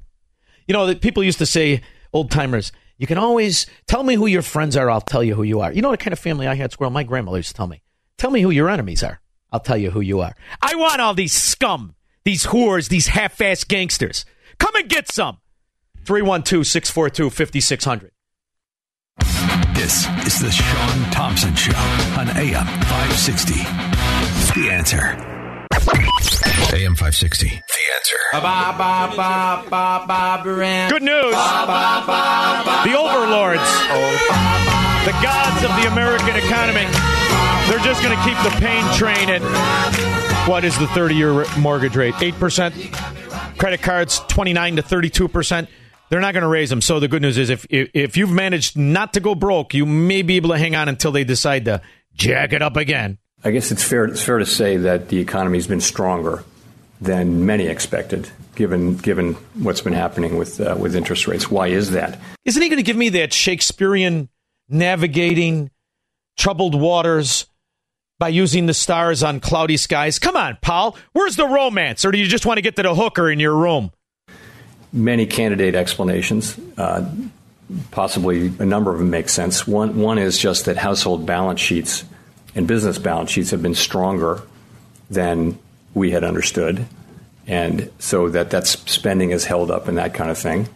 You 0.67 0.73
know, 0.73 0.87
that 0.87 0.99
people 0.99 1.23
used 1.23 1.37
to 1.39 1.45
say, 1.45 1.81
old 2.11 2.31
timers, 2.31 2.71
you 2.97 3.05
can 3.05 3.19
always 3.19 3.67
tell 3.85 4.01
me 4.01 4.15
who 4.15 4.25
your 4.25 4.41
friends 4.41 4.75
are, 4.75 4.89
I'll 4.89 4.99
tell 4.99 5.23
you 5.23 5.35
who 5.35 5.43
you 5.43 5.61
are. 5.61 5.71
You 5.71 5.83
know 5.83 5.89
what 5.89 5.99
kind 5.99 6.11
of 6.11 6.19
family 6.19 6.47
I 6.47 6.55
had, 6.55 6.71
Squirrel? 6.71 6.91
My 6.91 7.03
grandmother 7.03 7.37
used 7.37 7.49
to 7.49 7.53
tell 7.55 7.67
me, 7.67 7.83
tell 8.17 8.31
me 8.31 8.41
who 8.41 8.49
your 8.49 8.69
enemies 8.69 9.03
are. 9.03 9.21
I'll 9.51 9.59
tell 9.59 9.77
you 9.77 9.91
who 9.91 10.01
you 10.01 10.21
are. 10.21 10.35
I 10.61 10.75
want 10.75 10.99
all 10.99 11.13
these 11.13 11.31
scum 11.33 11.95
these 12.27 12.47
whores, 12.47 12.89
these 12.89 13.07
half 13.07 13.39
ass 13.39 13.63
gangsters. 13.63 14.25
Come 14.59 14.75
and 14.75 14.89
get 14.89 15.09
some. 15.09 15.37
312 16.03 16.67
642 16.67 17.29
5600. 17.29 18.11
This 19.73 20.05
is 20.27 20.41
the 20.41 20.51
Shaun 20.51 21.11
Thompson 21.11 21.55
Show 21.55 21.71
on 22.19 22.27
AM 22.35 22.67
560. 22.91 23.53
The 24.59 24.69
answer. 24.69 25.15
AM 26.75 26.99
560. 26.99 27.47
The 27.47 27.53
answer. 27.95 28.19
Good 30.91 31.03
news. 31.03 31.31
The 31.31 32.97
overlords, 32.99 33.71
the 35.07 35.15
gods 35.23 35.63
of 35.63 35.71
the 35.79 35.87
American 35.87 36.35
economy, 36.35 36.91
they're 37.71 37.79
just 37.79 38.03
going 38.03 38.17
to 38.17 38.23
keep 38.25 38.37
the 38.43 38.51
pain 38.59 38.83
train 38.95 39.29
at 39.29 40.36
what 40.47 40.63
is 40.63 40.77
the 40.79 40.87
30 40.87 41.15
year 41.15 41.45
mortgage 41.57 41.95
rate? 41.95 42.13
8%. 42.15 43.57
Credit 43.57 43.81
cards, 43.81 44.19
29 44.29 44.77
to 44.77 44.81
32%. 44.81 45.67
They're 46.09 46.21
not 46.21 46.33
going 46.33 46.43
to 46.43 46.47
raise 46.47 46.69
them. 46.69 46.81
So 46.81 46.99
the 47.01 47.09
good 47.09 47.21
news 47.21 47.37
is 47.37 47.49
if, 47.49 47.65
if, 47.69 47.89
if 47.93 48.17
you've 48.17 48.31
managed 48.31 48.77
not 48.77 49.13
to 49.13 49.19
go 49.19 49.35
broke, 49.35 49.73
you 49.73 49.85
may 49.85 50.21
be 50.21 50.37
able 50.37 50.51
to 50.51 50.57
hang 50.57 50.75
on 50.75 50.87
until 50.87 51.11
they 51.11 51.25
decide 51.25 51.65
to 51.65 51.81
jack 52.13 52.53
it 52.53 52.61
up 52.61 52.77
again. 52.77 53.17
I 53.43 53.51
guess 53.51 53.71
it's 53.71 53.83
fair, 53.83 54.05
it's 54.05 54.23
fair 54.23 54.37
to 54.37 54.45
say 54.45 54.77
that 54.77 55.09
the 55.09 55.19
economy 55.19 55.57
has 55.57 55.67
been 55.67 55.81
stronger 55.81 56.43
than 57.01 57.45
many 57.45 57.67
expected, 57.67 58.29
given 58.55 58.97
given 58.97 59.33
what's 59.53 59.81
been 59.81 59.93
happening 59.93 60.37
with 60.37 60.59
uh, 60.59 60.75
with 60.79 60.95
interest 60.95 61.27
rates. 61.27 61.51
Why 61.51 61.67
is 61.67 61.91
that? 61.91 62.19
Isn't 62.45 62.61
he 62.61 62.69
going 62.69 62.77
to 62.77 62.83
give 62.83 62.97
me 62.97 63.09
that 63.09 63.33
Shakespearean 63.33 64.29
navigating 64.67 65.69
troubled 66.37 66.73
waters? 66.73 67.45
By 68.19 68.29
using 68.29 68.65
the 68.65 68.73
stars 68.73 69.23
on 69.23 69.39
cloudy 69.39 69.77
skies. 69.77 70.19
Come 70.19 70.35
on, 70.35 70.57
Paul. 70.61 70.97
Where's 71.13 71.35
the 71.35 71.47
romance? 71.47 72.03
Or 72.05 72.11
do 72.11 72.17
you 72.17 72.27
just 72.27 72.45
want 72.45 72.57
to 72.57 72.61
get 72.61 72.75
to 72.77 72.83
the 72.83 72.95
hooker 72.95 73.29
in 73.29 73.39
your 73.39 73.55
room? 73.55 73.91
Many 74.91 75.25
candidate 75.25 75.75
explanations. 75.75 76.59
Uh, 76.77 77.09
possibly 77.91 78.47
a 78.59 78.65
number 78.65 78.91
of 78.91 78.99
them 78.99 79.09
make 79.09 79.29
sense. 79.29 79.67
One, 79.67 79.97
one 79.97 80.17
is 80.17 80.37
just 80.37 80.65
that 80.65 80.77
household 80.77 81.25
balance 81.25 81.59
sheets 81.59 82.05
and 82.55 82.67
business 82.67 82.97
balance 82.97 83.29
sheets 83.29 83.51
have 83.51 83.61
been 83.61 83.75
stronger 83.75 84.41
than 85.09 85.59
we 85.93 86.11
had 86.11 86.23
understood. 86.23 86.85
And 87.45 87.91
so 87.99 88.29
that 88.29 88.49
that's 88.49 88.71
spending 88.91 89.31
is 89.31 89.45
held 89.45 89.71
up 89.71 89.87
and 89.87 89.97
that 89.97 90.13
kind 90.13 90.31
of 90.31 90.37
thing. 90.37 90.67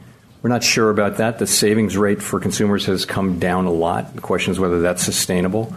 We're 0.41 0.49
not 0.49 0.63
sure 0.63 0.89
about 0.89 1.17
that. 1.17 1.37
The 1.37 1.47
savings 1.47 1.97
rate 1.97 2.21
for 2.21 2.39
consumers 2.39 2.85
has 2.85 3.05
come 3.05 3.39
down 3.39 3.65
a 3.65 3.71
lot. 3.71 4.15
The 4.15 4.21
question 4.21 4.51
is 4.51 4.59
whether 4.59 4.81
that's 4.81 5.03
sustainable. 5.03 5.75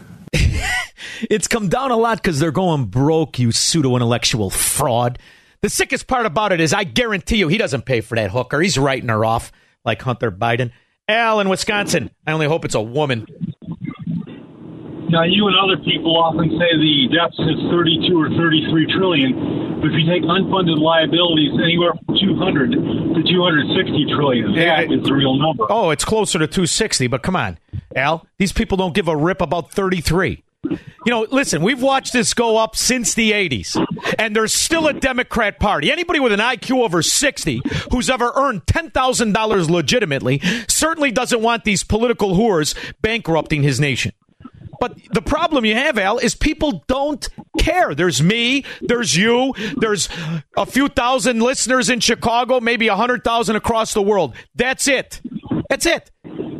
It's 1.31 1.49
come 1.49 1.69
down 1.69 1.91
a 1.91 1.97
lot 1.97 2.23
because 2.23 2.41
they're 2.41 2.53
going 2.53 2.87
broke, 2.87 3.39
you 3.39 3.53
pseudo 3.53 3.97
intellectual 3.97 4.51
fraud. 4.51 5.19
The 5.61 5.71
sickest 5.71 6.07
part 6.07 6.27
about 6.27 6.53
it 6.53 6.61
is 6.61 6.73
I 6.73 6.85
guarantee 6.85 7.37
you 7.37 7.49
he 7.49 7.59
doesn't 7.59 7.87
pay 7.87 8.01
for 8.01 8.17
that 8.17 8.31
hooker. 8.31 8.61
He's 8.61 8.79
writing 8.79 9.09
her 9.09 9.25
off 9.25 9.51
like 9.85 10.03
Hunter 10.03 10.31
Biden. 10.31 10.73
Al 11.09 11.41
in 11.41 11.49
Wisconsin. 11.49 12.11
I 12.27 12.33
only 12.33 12.47
hope 12.47 12.65
it's 12.65 12.75
a 12.75 12.81
woman. 12.81 13.27
Now, 15.11 15.23
you 15.23 15.47
and 15.47 15.57
other 15.57 15.77
people 15.83 16.17
often 16.17 16.51
say 16.51 16.71
the 16.77 17.09
deficit's 17.13 17.63
32 17.71 18.21
or 18.21 18.31
33 18.31 18.93
trillion, 18.93 19.81
but 19.81 19.89
if 19.89 19.93
you 19.93 20.11
take 20.11 20.23
unfunded 20.23 20.81
liabilities, 20.81 21.53
anywhere 21.63 21.93
from 22.05 22.17
200 22.19 22.73
to 22.73 23.23
260 23.23 24.07
trillion, 24.15 24.55
that 24.57 24.91
is 24.91 25.05
the 25.05 25.15
real 25.15 25.37
number. 25.37 25.67
Oh, 25.71 25.91
it's 25.91 26.05
closer 26.05 26.39
to 26.39 26.47
260, 26.47 27.07
but 27.07 27.23
come 27.23 27.37
on, 27.37 27.59
Al. 27.95 28.27
These 28.39 28.53
people 28.53 28.77
don't 28.77 28.95
give 28.95 29.09
a 29.09 29.17
rip 29.17 29.41
about 29.41 29.71
33. 29.71 30.44
You 30.71 31.11
know, 31.11 31.27
listen, 31.31 31.63
we've 31.63 31.83
watched 31.83 32.13
this 32.13 32.33
go 32.33 32.57
up 32.57 32.77
since 32.77 33.15
the 33.15 33.33
80s, 33.33 33.77
and 34.19 34.35
there's 34.35 34.55
still 34.55 34.89
a 34.89 34.95
Democrat 34.95 35.61
Party. 35.61 35.93
Anybody 35.93 36.19
with 36.19 36.33
an 36.33 36.41
IQ 36.41 36.83
over 36.83 37.03
60 37.03 37.61
who's 37.91 38.09
ever 38.09 38.33
earned 38.35 38.65
$10,000 38.67 39.71
legitimately 39.71 40.41
certainly 40.67 41.11
doesn't 41.11 41.43
want 41.43 41.65
these 41.65 41.85
political 41.85 42.35
whores 42.35 42.75
bankrupting 43.03 43.63
his 43.63 43.79
nation. 43.81 44.13
But 44.81 44.99
the 45.13 45.23
problem 45.23 45.65
you 45.65 45.75
have, 45.75 45.99
Al, 45.99 46.19
is 46.19 46.35
people 46.35 46.85
don't 46.87 47.27
care. 47.59 47.95
There's 47.95 48.23
me, 48.23 48.65
there's 48.83 49.17
you, 49.17 49.55
there's 49.77 50.09
a 50.57 50.67
few 50.67 50.89
thousand 50.89 51.41
listeners 51.41 51.89
in 51.91 52.01
Chicago, 52.01 52.61
maybe 52.61 52.89
a 52.89 52.97
hundred 52.97 53.25
thousand 53.25 53.57
across 53.57 53.95
the 53.95 54.03
world. 54.03 54.35
That's 54.55 54.89
it. 54.89 55.21
That's 55.69 55.87
it. 55.87 56.11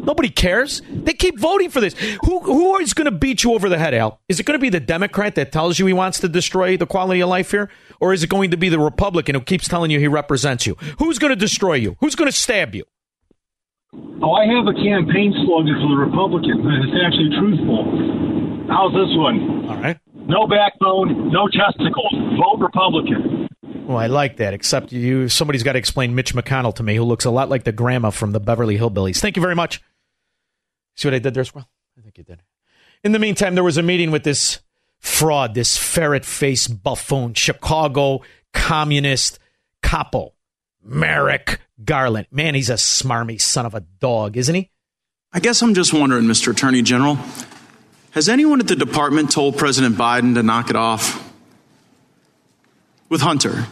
Nobody 0.05 0.29
cares. 0.29 0.83
They 0.91 1.15
keep 1.15 1.39
voting 1.39 1.71
for 1.71 1.81
this. 1.81 1.95
Who 2.25 2.41
who 2.41 2.77
is 2.79 2.95
going 2.95 3.07
to 3.07 3.11
beat 3.11 3.43
you 3.45 3.55
over 3.55 3.69
the 3.69 3.79
head, 3.79 3.95
Al? 3.95 4.21
Is 4.29 4.39
it 4.41 4.47
going 4.47 4.59
to 4.59 4.63
be 4.63 4.71
the 4.71 4.81
Democrat 4.81 5.35
that 5.37 5.53
tells 5.53 5.79
you 5.79 5.87
he 5.87 5.93
wants 5.93 6.21
to 6.21 6.29
destroy 6.29 6.77
the 6.77 6.87
quality 6.87 7.21
of 7.21 7.29
life 7.29 7.51
here, 7.51 7.71
or 8.01 8.13
is 8.13 8.23
it 8.23 8.29
going 8.31 8.51
to 8.51 8.57
be 8.57 8.69
the 8.69 8.79
Republican 8.79 9.35
who 9.35 9.41
keeps 9.41 9.69
telling 9.69 9.91
you 9.91 9.99
he 9.99 10.09
represents 10.09 10.67
you? 10.67 10.77
Who's 10.99 11.19
going 11.19 11.31
to 11.31 11.37
destroy 11.37 11.75
you? 11.75 11.97
Who's 12.01 12.15
going 12.15 12.31
to 12.31 12.37
stab 12.37 12.75
you? 12.75 12.85
Oh, 14.23 14.33
I 14.33 14.47
have 14.47 14.67
a 14.67 14.75
campaign 14.75 15.33
slogan 15.47 15.75
for 15.81 15.89
the 15.89 16.01
Republicans, 16.11 16.61
and 16.65 16.85
it's 16.85 16.97
actually 17.05 17.31
truthful. 17.39 18.67
How's 18.69 18.93
this 18.93 19.15
one? 19.17 19.69
All 19.69 19.77
right. 19.77 19.99
No 20.15 20.47
backbone, 20.47 21.31
no 21.31 21.47
testicles. 21.49 22.13
Vote 22.37 22.59
Republican. 22.59 23.49
Well, 23.87 23.99
I 23.99 24.07
like 24.07 24.39
that. 24.39 24.55
Except 24.55 24.93
you, 24.93 25.29
somebody's 25.29 25.63
got 25.63 25.73
to 25.73 25.79
explain 25.79 26.15
Mitch 26.15 26.35
McConnell 26.35 26.75
to 26.77 26.83
me, 26.83 26.97
who 26.97 27.05
looks 27.05 27.27
a 27.27 27.31
lot 27.31 27.51
like 27.51 27.65
the 27.65 27.73
grandma 27.73 28.11
from 28.11 28.33
the 28.33 28.41
Beverly 28.41 28.79
Hillbillies. 28.79 29.21
Thank 29.21 29.37
you 29.37 29.43
very 29.43 29.55
much. 29.55 29.83
See 30.97 31.09
what 31.09 31.15
I 31.15 31.19
did 31.19 31.35
there, 31.35 31.45
Squirrel? 31.45 31.69
I 31.99 32.03
think 32.03 32.19
you 32.19 32.25
did. 32.25 32.43
In 33.03 33.13
the 33.13 33.19
meantime, 33.19 33.55
there 33.55 33.65
was 33.65 33.77
a 33.77 33.83
meeting 33.83 34.11
with 34.11 34.25
this 34.25 34.61
fraud, 34.99 35.55
this 35.55 35.77
ferret 35.77 36.25
face 36.25 36.67
buffoon, 36.67 37.35
Chicago 37.35 38.23
communist 38.53 39.39
capo, 39.83 40.33
Merrick 40.83 41.61
Garland. 41.85 42.27
Man, 42.31 42.55
he's 42.55 42.71
a 42.71 42.75
smarmy 42.75 43.41
son 43.41 43.67
of 43.67 43.75
a 43.75 43.81
dog, 43.81 44.37
isn't 44.37 44.55
he? 44.55 44.71
I 45.33 45.41
guess 45.41 45.63
I'm 45.63 45.75
just 45.75 45.93
wondering, 45.93 46.25
Mr. 46.25 46.53
Attorney 46.53 46.83
General, 46.83 47.19
has 48.13 48.29
anyone 48.29 48.61
at 48.61 48.69
the 48.69 48.77
department 48.77 49.33
told 49.33 49.59
President 49.59 49.97
Biden 49.97 50.35
to 50.35 50.43
knock 50.43 50.71
it 50.71 50.77
off 50.77 51.33
with 53.09 53.21
Hunter? 53.21 53.67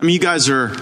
I 0.00 0.04
mean, 0.04 0.14
you 0.14 0.20
guys 0.20 0.48
are 0.48 0.74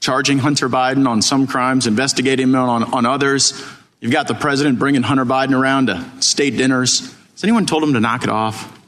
charging 0.00 0.38
Hunter 0.38 0.68
Biden 0.68 1.08
on 1.08 1.22
some 1.22 1.46
crimes, 1.46 1.86
investigating 1.86 2.48
him 2.48 2.54
on, 2.54 2.84
on 2.92 3.06
others. 3.06 3.52
You've 4.02 4.10
got 4.10 4.26
the 4.26 4.34
president 4.34 4.80
bringing 4.80 5.04
Hunter 5.04 5.24
Biden 5.24 5.56
around 5.56 5.86
to 5.86 6.04
state 6.18 6.56
dinners. 6.56 7.14
Has 7.34 7.44
anyone 7.44 7.66
told 7.66 7.84
him 7.84 7.92
to 7.92 8.00
knock 8.00 8.24
it 8.24 8.30
off? 8.30 8.80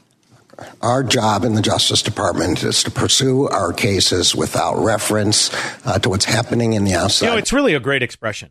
Our 0.81 1.03
job 1.03 1.45
in 1.45 1.53
the 1.55 1.61
Justice 1.61 2.01
Department 2.01 2.61
is 2.63 2.83
to 2.83 2.91
pursue 2.91 3.47
our 3.47 3.71
cases 3.71 4.35
without 4.35 4.75
reference 4.83 5.51
uh, 5.85 5.99
to 5.99 6.09
what's 6.09 6.25
happening 6.25 6.73
in 6.73 6.83
the 6.83 6.95
outside. 6.95 7.27
You 7.27 7.31
know, 7.31 7.37
it's 7.37 7.53
really 7.53 7.73
a 7.73 7.79
great 7.79 8.03
expression. 8.03 8.49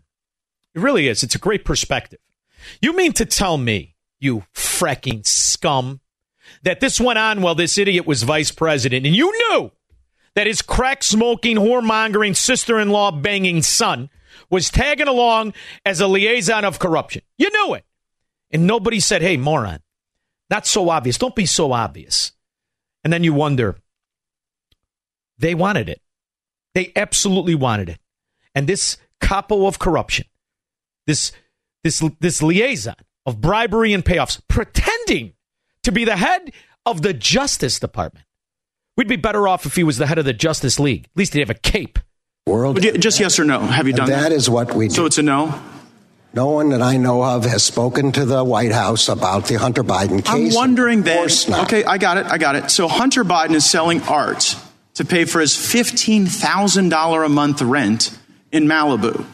It 0.75 0.81
really 0.81 1.07
is. 1.07 1.23
It's 1.23 1.35
a 1.35 1.39
great 1.39 1.67
perspective. 1.67 2.19
You 2.81 2.97
mean 2.97 3.13
to 3.13 3.27
tell 3.27 3.59
me, 3.59 3.95
you 4.19 4.45
fracking 4.55 5.27
scum, 5.27 6.01
that 6.63 6.81
this 6.81 6.99
went 6.99 7.19
on 7.19 7.43
while 7.43 7.55
this 7.55 7.77
idiot 7.77 8.07
was 8.07 8.23
vice 8.23 8.51
president 8.51 9.05
and 9.05 9.15
you 9.15 9.31
knew 9.51 9.71
that 10.35 10.47
his 10.47 10.63
crack 10.63 11.03
smoking, 11.03 11.59
whoremongering, 11.59 12.35
sister 12.35 12.81
in 12.81 12.89
law 12.89 13.11
banging 13.11 13.61
son 13.61 14.09
was 14.55 14.71
tagging 14.71 15.09
along 15.09 15.53
as 15.85 16.01
a 16.01 16.07
liaison 16.07 16.65
of 16.65 16.79
corruption? 16.79 17.23
You 17.37 17.51
knew 17.51 17.75
it. 17.75 17.85
And 18.51 18.67
nobody 18.67 19.01
said, 19.01 19.21
hey, 19.21 19.37
moron, 19.37 19.81
not 20.49 20.67
so 20.67 20.89
obvious. 20.89 21.19
Don't 21.19 21.35
be 21.35 21.45
so 21.45 21.73
obvious. 21.73 22.33
And 23.03 23.13
then 23.13 23.25
you 23.25 23.35
wonder, 23.35 23.77
they 25.39 25.55
wanted 25.55 25.89
it. 25.89 26.01
They 26.73 26.93
absolutely 26.97 27.55
wanted 27.55 27.89
it. 27.89 27.99
And 28.55 28.67
this 28.67 28.97
capo 29.21 29.67
of 29.67 29.79
corruption, 29.79 30.27
this 31.07 31.33
this 31.83 32.03
this 32.21 32.43
liaison 32.43 32.95
of 33.27 33.41
bribery 33.41 33.93
and 33.93 34.05
payoffs, 34.05 34.41
pretending 34.49 35.35
to 35.83 35.93
be 35.93 36.05
the 36.05 36.17
head 36.17 36.53
of 36.87 37.03
the 37.03 37.13
Justice 37.13 37.79
Department. 37.79 38.27
We'd 38.97 39.09
be 39.09 39.17
better 39.17 39.49
off 39.49 39.67
if 39.67 39.75
he 39.75 39.83
was 39.83 39.99
the 39.99 40.07
head 40.07 40.19
of 40.19 40.25
the 40.25 40.33
Justice 40.33 40.79
League. 40.79 41.05
At 41.05 41.17
least 41.17 41.35
he'd 41.35 41.41
have 41.41 41.51
a 41.51 41.55
cape. 41.55 41.99
World. 42.47 42.79
Just 43.01 43.21
yes 43.21 43.39
or 43.39 43.45
no. 43.45 43.59
Have 43.59 43.87
you 43.87 43.95
done 43.95 44.11
that? 44.11 44.29
That 44.29 44.33
is 44.33 44.51
what 44.51 44.75
we 44.75 44.89
do. 44.89 44.95
So 44.95 45.07
it's 45.07 45.17
a 45.17 45.23
no? 45.23 45.63
No 46.35 46.51
one 46.51 46.69
that 46.71 46.83
I 46.83 46.99
know 46.99 47.25
of 47.25 47.47
has 47.47 47.63
spoken 47.63 48.13
to 48.13 48.27
the 48.27 48.45
White 48.45 48.73
House 48.73 49.09
about 49.09 49.47
the 49.47 49.55
Hunter 49.55 49.83
Biden 49.83 50.23
case. 50.23 50.53
I'm 50.53 50.55
wondering 50.55 51.05
then. 51.05 51.27
Okay, 51.49 51.85
I 51.85 51.97
got 51.97 52.19
it. 52.19 52.27
I 52.27 52.37
got 52.37 52.55
it. 52.55 52.71
So 52.71 52.87
Hunter 52.87 53.25
Biden 53.25 53.55
is 53.55 53.65
selling 53.65 54.03
art 54.03 54.57
to 54.93 55.07
pay 55.07 55.25
for 55.25 55.41
his 55.41 55.53
$15,000 55.53 57.25
a 57.25 57.29
month 57.31 57.63
rent 57.63 58.19
in 58.53 58.67
Malibu. 58.67 59.25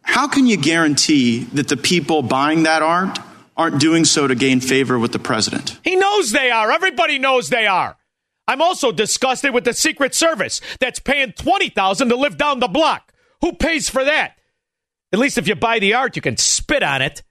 How 0.00 0.28
can 0.28 0.46
you 0.46 0.56
guarantee 0.56 1.44
that 1.52 1.68
the 1.68 1.76
people 1.76 2.22
buying 2.22 2.62
that 2.62 2.80
art 2.80 3.18
aren't 3.54 3.80
doing 3.80 4.06
so 4.06 4.26
to 4.26 4.34
gain 4.34 4.60
favor 4.60 4.98
with 4.98 5.12
the 5.12 5.18
president? 5.18 5.78
He 5.84 5.94
knows 5.94 6.30
they 6.30 6.50
are. 6.50 6.72
Everybody 6.72 7.18
knows 7.18 7.50
they 7.50 7.66
are. 7.66 7.98
I'm 8.46 8.60
also 8.60 8.92
disgusted 8.92 9.54
with 9.54 9.64
the 9.64 9.72
Secret 9.72 10.14
Service 10.14 10.60
that's 10.80 10.98
paying 10.98 11.32
20000 11.32 12.08
to 12.08 12.16
live 12.16 12.36
down 12.36 12.60
the 12.60 12.68
block. 12.68 13.12
Who 13.40 13.52
pays 13.52 13.88
for 13.88 14.04
that? 14.04 14.36
At 15.12 15.18
least 15.18 15.38
if 15.38 15.48
you 15.48 15.54
buy 15.54 15.78
the 15.78 15.94
art, 15.94 16.16
you 16.16 16.22
can 16.22 16.36
spit 16.36 16.82
on 16.82 17.00
it. 17.00 17.22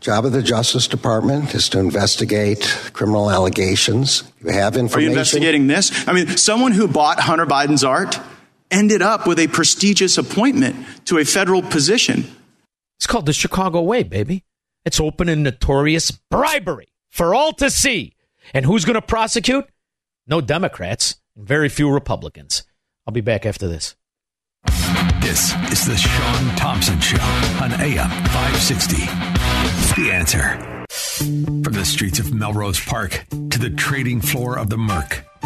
Job 0.00 0.26
of 0.26 0.32
the 0.32 0.42
Justice 0.42 0.88
Department 0.88 1.54
is 1.54 1.68
to 1.70 1.78
investigate 1.78 2.62
criminal 2.92 3.30
allegations. 3.30 4.24
You 4.42 4.50
have 4.50 4.76
information. 4.76 4.82
Are 4.82 4.82
information. 4.82 5.02
you 5.02 5.08
investigating 5.10 5.66
this? 5.66 6.08
I 6.08 6.12
mean, 6.12 6.36
someone 6.36 6.72
who 6.72 6.86
bought 6.86 7.18
Hunter 7.18 7.46
Biden's 7.46 7.82
art 7.82 8.18
ended 8.70 9.00
up 9.00 9.26
with 9.26 9.38
a 9.38 9.46
prestigious 9.48 10.18
appointment 10.18 10.76
to 11.06 11.18
a 11.18 11.24
federal 11.24 11.62
position. 11.62 12.24
It's 12.98 13.06
called 13.06 13.26
the 13.26 13.32
Chicago 13.32 13.80
Way, 13.82 14.02
baby. 14.02 14.44
It's 14.84 15.00
open 15.00 15.28
and 15.28 15.42
notorious 15.42 16.10
bribery 16.10 16.88
for 17.10 17.34
all 17.34 17.52
to 17.54 17.70
see. 17.70 18.15
And 18.54 18.64
who's 18.64 18.84
going 18.84 18.94
to 18.94 19.02
prosecute? 19.02 19.66
No 20.26 20.40
Democrats 20.40 21.16
very 21.36 21.68
few 21.68 21.90
Republicans. 21.90 22.64
I'll 23.06 23.12
be 23.12 23.20
back 23.20 23.46
after 23.46 23.68
this. 23.68 23.94
This 25.20 25.54
is 25.70 25.86
the 25.86 25.96
Shaun 25.96 26.56
Thompson 26.56 27.00
Show 27.00 27.22
on 27.62 27.72
AM 27.80 28.08
560. 28.08 28.96
The 30.00 30.10
answer. 30.12 30.86
From 31.62 31.72
the 31.72 31.84
streets 31.84 32.18
of 32.18 32.32
Melrose 32.32 32.80
Park 32.80 33.26
to 33.30 33.58
the 33.58 33.70
trading 33.70 34.20
floor 34.20 34.58
of 34.58 34.70
the 34.70 34.76
Merc, 34.76 35.24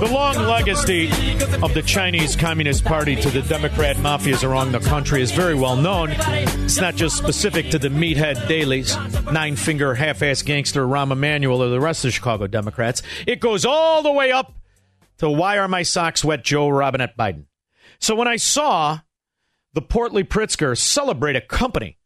The 0.00 0.10
long 0.10 0.34
legacy 0.36 1.10
of 1.62 1.74
the 1.74 1.82
Chinese 1.84 2.34
Communist 2.34 2.86
Party 2.86 3.16
to 3.16 3.28
the 3.28 3.42
Democrat 3.42 3.96
mafias 3.96 4.48
around 4.48 4.72
the 4.72 4.80
country 4.80 5.20
is 5.20 5.30
very 5.30 5.54
well 5.54 5.76
known. 5.76 6.08
It's 6.10 6.78
not 6.78 6.96
just 6.96 7.18
specific 7.18 7.70
to 7.72 7.78
the 7.78 7.90
meathead 7.90 8.48
dailies, 8.48 8.96
nine 9.30 9.56
finger 9.56 9.94
half 9.94 10.22
ass 10.22 10.40
gangster 10.40 10.86
Rahm 10.86 11.12
Emanuel 11.12 11.62
or 11.62 11.68
the 11.68 11.80
rest 11.80 12.02
of 12.02 12.08
the 12.08 12.12
Chicago 12.12 12.46
Democrats. 12.46 13.02
It 13.26 13.40
goes 13.40 13.66
all 13.66 14.02
the 14.02 14.10
way 14.10 14.32
up 14.32 14.54
to 15.18 15.28
why 15.28 15.58
are 15.58 15.68
my 15.68 15.82
socks 15.82 16.24
wet, 16.24 16.44
Joe 16.44 16.70
Robinette 16.70 17.18
Biden. 17.18 17.44
So 17.98 18.14
when 18.14 18.26
I 18.26 18.36
saw 18.36 19.00
the 19.74 19.82
portly 19.82 20.24
Pritzker 20.24 20.78
celebrate 20.78 21.36
a 21.36 21.42
company 21.42 21.98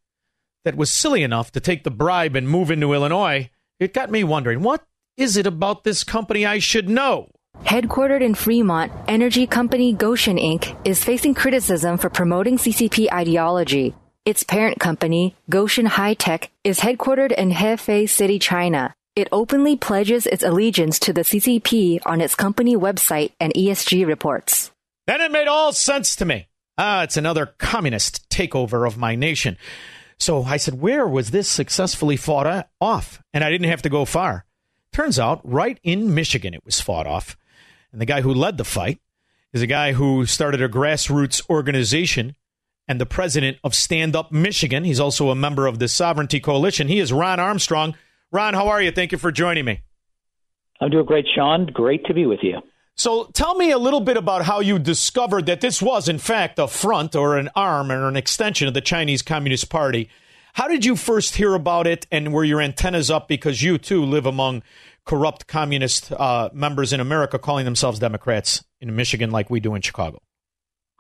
that 0.64 0.76
was 0.76 0.90
silly 0.90 1.22
enough 1.22 1.53
to 1.53 1.61
take 1.61 1.84
the 1.84 1.92
bribe 1.92 2.34
and 2.34 2.49
move 2.49 2.72
into 2.72 2.92
Illinois, 2.92 3.51
it 3.78 3.95
got 3.95 4.11
me 4.11 4.24
wondering 4.24 4.62
what 4.62 4.84
is 5.16 5.36
it 5.36 5.47
about 5.47 5.84
this 5.84 6.03
company 6.03 6.45
I 6.45 6.59
should 6.59 6.88
know? 6.88 7.30
Headquartered 7.62 8.20
in 8.20 8.34
Fremont, 8.34 8.92
energy 9.09 9.46
company 9.46 9.94
Gotion 9.94 10.38
Inc. 10.38 10.76
is 10.84 11.02
facing 11.02 11.34
criticism 11.34 11.96
for 11.96 12.11
promoting 12.11 12.59
CCP 12.59 13.11
ideology. 13.12 13.94
Its 14.24 14.42
parent 14.42 14.80
company, 14.80 15.34
Gotion 15.50 15.86
High 15.86 16.14
Tech, 16.14 16.50
is 16.62 16.80
headquartered 16.80 17.32
in 17.32 17.52
Hefei 17.52 18.09
City, 18.09 18.38
China. 18.38 18.94
It 19.16 19.28
openly 19.32 19.76
pledges 19.76 20.26
its 20.26 20.42
allegiance 20.42 20.98
to 21.00 21.12
the 21.12 21.22
CCP 21.22 22.00
on 22.05 22.20
its 22.20 22.34
company 22.34 22.76
website 22.76 23.32
and 23.40 23.55
ESG 23.55 24.07
reports. 24.07 24.70
Then 25.07 25.20
it 25.20 25.30
made 25.30 25.48
all 25.48 25.72
sense 25.72 26.16
to 26.16 26.24
me. 26.24 26.48
Ah, 26.76 27.05
it's 27.05 27.16
another 27.16 27.46
communist 27.46 28.28
takeover 28.28 28.86
of 28.86 28.98
my 28.98 29.14
nation. 29.14 29.57
So 30.18 30.42
I 30.42 30.59
said, 30.59 30.80
where 30.80 31.07
was 31.07 31.30
this 31.30 31.48
successfully 31.48 32.16
fought 32.16 32.68
off? 32.80 33.22
And 33.32 33.44
I 33.44 33.50
didn't 33.50 33.70
have 33.70 33.82
to 33.82 33.90
go 33.90 34.05
far. 34.05 34.44
Turns 34.92 35.18
out, 35.18 35.40
right 35.44 35.78
in 35.82 36.14
Michigan, 36.14 36.55
it 36.55 36.64
was 36.64 36.80
fought 36.80 37.07
off. 37.07 37.36
And 37.95 38.01
the 38.01 38.07
guy 38.07 38.22
who 38.22 38.34
led 38.34 38.59
the 38.59 38.64
fight 38.64 38.99
is 39.53 39.62
a 39.62 39.68
guy 39.68 39.92
who 39.92 40.26
started 40.26 40.61
a 40.61 40.68
grassroots 40.68 41.49
organization 41.49 42.34
and 42.88 43.01
the 43.01 43.07
president 43.07 43.59
of 43.62 43.72
Stand 43.72 44.16
Up 44.16 44.32
Michigan. 44.32 44.82
He's 44.82 44.99
also 44.99 45.30
a 45.30 45.36
member 45.36 45.68
of 45.68 45.78
the 45.78 45.86
Sovereignty 45.86 46.40
Coalition. 46.40 46.88
He 46.88 46.99
is 46.99 47.12
Ron 47.12 47.38
Armstrong. 47.38 47.95
Ron, 48.32 48.55
how 48.55 48.66
are 48.66 48.82
you? 48.82 48.90
Thank 48.90 49.12
you 49.12 49.18
for 49.18 49.30
joining 49.30 49.64
me. 49.64 49.82
I'm 50.80 50.90
doing 50.90 51.07
great, 51.07 51.24
Shaun. 51.36 51.66
Great 51.66 52.05
to 52.07 52.14
be 52.14 52.26
with 52.26 52.40
you. 52.42 52.62
So 52.97 53.30
tell 53.32 53.55
me 53.55 53.70
a 53.70 53.78
little 53.78 54.01
bit 54.01 54.16
about 54.16 54.45
how 54.45 54.59
you 54.59 54.80
discovered 54.80 55.47
that 55.47 55.61
this 55.61 55.80
was, 55.80 56.09
in 56.09 56.18
fact, 56.18 56.59
a 56.59 56.66
front 56.66 57.14
or 57.14 57.38
an 57.38 57.49
arm 57.55 57.92
or 57.92 58.09
an 58.09 58.16
extension 58.16 58.66
of 58.66 58.74
the 58.74 58.80
Chinese 58.80 59.22
Communist 59.22 59.70
Party. 59.70 60.11
How 60.55 60.66
did 60.66 60.84
you 60.84 60.97
first 60.97 61.36
hear 61.36 61.55
about 61.55 61.86
it, 61.86 62.09
and 62.11 62.32
were 62.32 62.42
your 62.42 62.61
antennas 62.61 63.09
up 63.09 63.28
because 63.28 63.62
you 63.62 63.78
too 63.78 64.05
live 64.05 64.26
among 64.26 64.64
corrupt 65.05 65.46
communist 65.46 66.12
uh, 66.12 66.48
members 66.52 66.92
in 66.92 67.00
America 67.00 67.38
calling 67.38 67.64
themselves 67.64 67.98
Democrats 67.98 68.64
in 68.80 68.94
Michigan, 68.94 69.30
like 69.30 69.50
we 69.50 69.61
do 69.61 69.74
in 69.74 69.82
Chicago? 69.82 70.20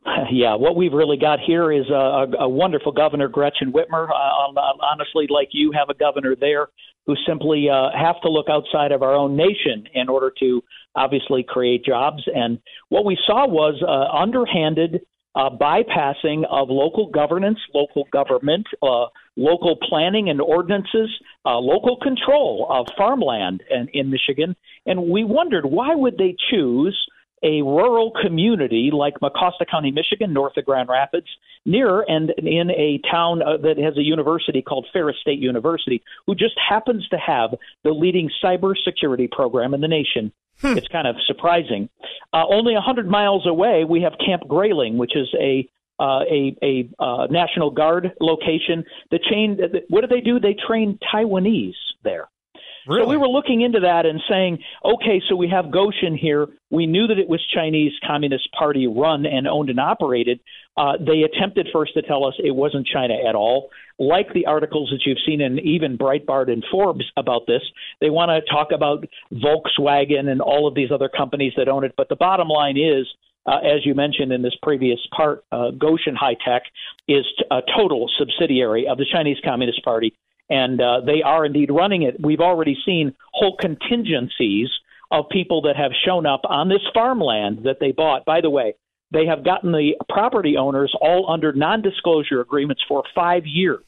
Yeah, 0.32 0.56
what 0.56 0.74
we've 0.74 0.92
really 0.92 1.18
got 1.18 1.38
here 1.38 1.70
is 1.70 1.88
a, 1.90 1.92
a, 1.92 2.26
a 2.40 2.48
wonderful 2.48 2.92
governor, 2.92 3.28
Gretchen 3.28 3.72
Whitmer. 3.72 4.08
Uh, 4.08 4.60
honestly, 4.82 5.26
like 5.28 5.48
you 5.52 5.70
have 5.72 5.90
a 5.90 5.94
governor 5.94 6.34
there 6.34 6.68
who 7.06 7.14
simply 7.26 7.68
uh, 7.70 7.90
have 7.96 8.20
to 8.22 8.30
look 8.30 8.46
outside 8.48 8.90
of 8.90 9.02
our 9.02 9.14
own 9.14 9.36
nation 9.36 9.86
in 9.94 10.08
order 10.08 10.32
to 10.40 10.62
obviously 10.96 11.44
create 11.46 11.84
jobs. 11.84 12.22
And 12.34 12.58
what 12.88 13.04
we 13.04 13.18
saw 13.26 13.46
was 13.46 13.80
uh, 13.82 14.16
underhanded 14.16 15.02
uh, 15.34 15.50
bypassing 15.50 16.44
of 16.50 16.68
local 16.70 17.10
governance, 17.10 17.58
local 17.74 18.04
government, 18.12 18.66
uh, 18.82 19.06
local 19.36 19.76
planning 19.76 20.28
and 20.30 20.40
ordinances, 20.40 21.10
uh, 21.44 21.58
local 21.58 21.96
control 21.96 22.66
of 22.70 22.86
farmland 22.96 23.62
in, 23.70 23.88
in 23.92 24.10
Michigan. 24.10 24.56
And 24.86 25.08
we 25.08 25.24
wondered 25.24 25.66
why 25.66 25.94
would 25.94 26.18
they 26.18 26.36
choose 26.50 26.96
a 27.42 27.60
rural 27.62 28.10
community 28.22 28.90
like 28.92 29.14
Mecosta 29.20 29.68
County, 29.70 29.90
Michigan, 29.90 30.32
north 30.32 30.56
of 30.56 30.64
Grand 30.64 30.88
Rapids, 30.88 31.26
near 31.66 32.02
and 32.02 32.30
in 32.38 32.70
a 32.70 33.00
town 33.10 33.42
uh, 33.42 33.58
that 33.58 33.76
has 33.78 33.96
a 33.96 34.02
university 34.02 34.62
called 34.62 34.86
Ferris 34.92 35.16
State 35.20 35.38
University, 35.38 36.02
who 36.26 36.34
just 36.34 36.54
happens 36.68 37.06
to 37.08 37.18
have 37.18 37.50
the 37.82 37.90
leading 37.90 38.30
cybersecurity 38.42 39.30
program 39.30 39.74
in 39.74 39.80
the 39.80 39.88
nation. 39.88 40.32
It's 40.62 40.88
kind 40.88 41.06
of 41.06 41.16
surprising. 41.26 41.88
Uh, 42.32 42.46
only 42.48 42.74
100 42.74 43.08
miles 43.08 43.46
away, 43.46 43.84
we 43.84 44.02
have 44.02 44.12
Camp 44.24 44.46
Grayling, 44.48 44.96
which 44.98 45.16
is 45.16 45.28
a 45.38 45.68
uh, 45.98 46.20
a, 46.30 46.56
a 46.62 46.88
uh, 47.02 47.26
National 47.30 47.70
Guard 47.70 48.12
location. 48.20 48.84
The 49.10 49.18
chain, 49.30 49.58
what 49.88 50.02
do 50.02 50.06
they 50.06 50.20
do? 50.20 50.40
They 50.40 50.56
train 50.66 50.98
Taiwanese 51.12 51.74
there. 52.02 52.28
So 52.86 53.08
we 53.08 53.16
were 53.16 53.28
looking 53.28 53.62
into 53.62 53.80
that 53.80 54.04
and 54.04 54.20
saying, 54.28 54.58
okay, 54.84 55.22
so 55.28 55.36
we 55.36 55.48
have 55.48 55.66
Gotion 55.66 56.18
here. 56.18 56.48
We 56.70 56.86
knew 56.86 57.06
that 57.06 57.18
it 57.18 57.28
was 57.28 57.40
Chinese 57.54 57.92
Communist 58.06 58.50
Party 58.52 58.86
run 58.86 59.24
and 59.24 59.48
owned 59.48 59.70
and 59.70 59.80
operated. 59.80 60.40
Uh, 60.76 60.92
they 60.98 61.22
attempted 61.22 61.68
first 61.72 61.94
to 61.94 62.02
tell 62.02 62.26
us 62.26 62.34
it 62.38 62.54
wasn't 62.54 62.86
China 62.86 63.14
at 63.26 63.34
all. 63.34 63.70
Like 63.98 64.34
the 64.34 64.46
articles 64.46 64.90
that 64.90 65.00
you've 65.06 65.18
seen 65.24 65.40
in 65.40 65.58
even 65.60 65.96
Breitbart 65.96 66.50
and 66.50 66.62
Forbes 66.70 67.04
about 67.16 67.46
this, 67.46 67.62
they 68.00 68.10
want 68.10 68.30
to 68.30 68.52
talk 68.52 68.68
about 68.74 69.06
Volkswagen 69.32 70.28
and 70.28 70.42
all 70.42 70.66
of 70.68 70.74
these 70.74 70.90
other 70.92 71.08
companies 71.08 71.54
that 71.56 71.68
own 71.68 71.84
it. 71.84 71.94
But 71.96 72.10
the 72.10 72.16
bottom 72.16 72.48
line 72.48 72.76
is, 72.76 73.06
uh, 73.46 73.58
as 73.58 73.84
you 73.84 73.94
mentioned 73.94 74.32
in 74.32 74.42
this 74.42 74.54
previous 74.62 74.98
part, 75.14 75.44
uh, 75.52 75.70
Gotion 75.76 76.14
High 76.14 76.36
Tech 76.44 76.62
is 77.08 77.24
a 77.50 77.60
total 77.76 78.10
subsidiary 78.18 78.86
of 78.86 78.98
the 78.98 79.06
Chinese 79.10 79.38
Communist 79.44 79.84
Party 79.84 80.14
and 80.50 80.80
uh, 80.80 81.00
they 81.04 81.22
are 81.22 81.44
indeed 81.46 81.70
running 81.70 82.02
it. 82.02 82.16
We've 82.20 82.40
already 82.40 82.76
seen 82.84 83.14
whole 83.32 83.56
contingencies 83.56 84.68
of 85.10 85.28
people 85.30 85.62
that 85.62 85.76
have 85.76 85.92
shown 86.04 86.26
up 86.26 86.42
on 86.44 86.68
this 86.68 86.82
farmland 86.92 87.60
that 87.64 87.78
they 87.80 87.92
bought. 87.92 88.24
By 88.24 88.40
the 88.40 88.50
way, 88.50 88.74
they 89.10 89.26
have 89.26 89.44
gotten 89.44 89.72
the 89.72 89.94
property 90.08 90.56
owners 90.56 90.94
all 91.00 91.30
under 91.30 91.52
non 91.52 91.82
disclosure 91.82 92.40
agreements 92.40 92.82
for 92.86 93.04
five 93.14 93.44
years 93.46 93.84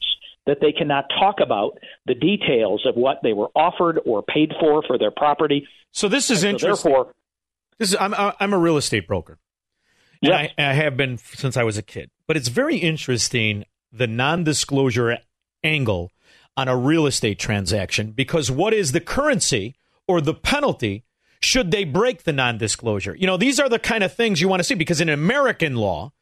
that 0.47 0.59
they 0.61 0.73
cannot 0.73 1.07
talk 1.19 1.37
about 1.43 1.79
the 2.07 2.15
details 2.15 2.87
of 2.87 2.95
what 2.95 3.19
they 3.23 3.33
were 3.33 3.49
offered 3.57 3.99
or 4.07 4.23
paid 4.23 4.53
for 4.61 4.83
for 4.87 4.97
their 4.97 5.11
property. 5.11 5.67
So 5.93 6.09
this 6.09 6.31
is 6.31 6.45
And 6.45 6.61
so 6.61 6.69
interesting. 6.69 6.93
therefore, 6.93 7.13
This 7.79 7.91
is 7.91 7.97
I'm 7.99 8.15
I'm 8.17 8.53
a 8.53 8.59
real 8.59 8.77
estate 8.77 9.09
broker. 9.09 9.39
And 10.23 10.35
I, 10.35 10.53
I 10.59 10.73
have 10.73 10.97
been 10.97 11.19
since 11.19 11.57
I 11.57 11.63
was 11.63 11.77
a 11.79 11.83
kid. 11.83 12.11
But 12.27 12.37
it's 12.37 12.49
very 12.49 12.77
interesting 12.77 13.65
the 13.93 14.07
non-disclosure 14.07 15.19
angle 15.63 16.13
on 16.57 16.69
a 16.69 16.77
real 16.77 17.07
estate 17.07 17.39
transaction 17.39 18.13
because 18.13 18.51
what 18.51 18.73
is 18.73 18.93
the 18.93 19.01
currency 19.01 19.77
or 20.09 20.21
the 20.21 20.35
penalty 20.35 21.05
should 21.41 21.71
they 21.71 21.85
break 21.85 22.25
the 22.25 22.33
non-disclosure? 22.33 23.15
You 23.15 23.27
know, 23.27 23.37
these 23.37 23.61
are 23.61 23.69
the 23.69 23.79
kind 23.79 24.03
of 24.03 24.13
things 24.13 24.41
you 24.41 24.49
want 24.49 24.61
to 24.61 24.65
see 24.65 24.75
because 24.75 25.01
in 25.01 25.09
American 25.09 25.77
law, 25.77 26.13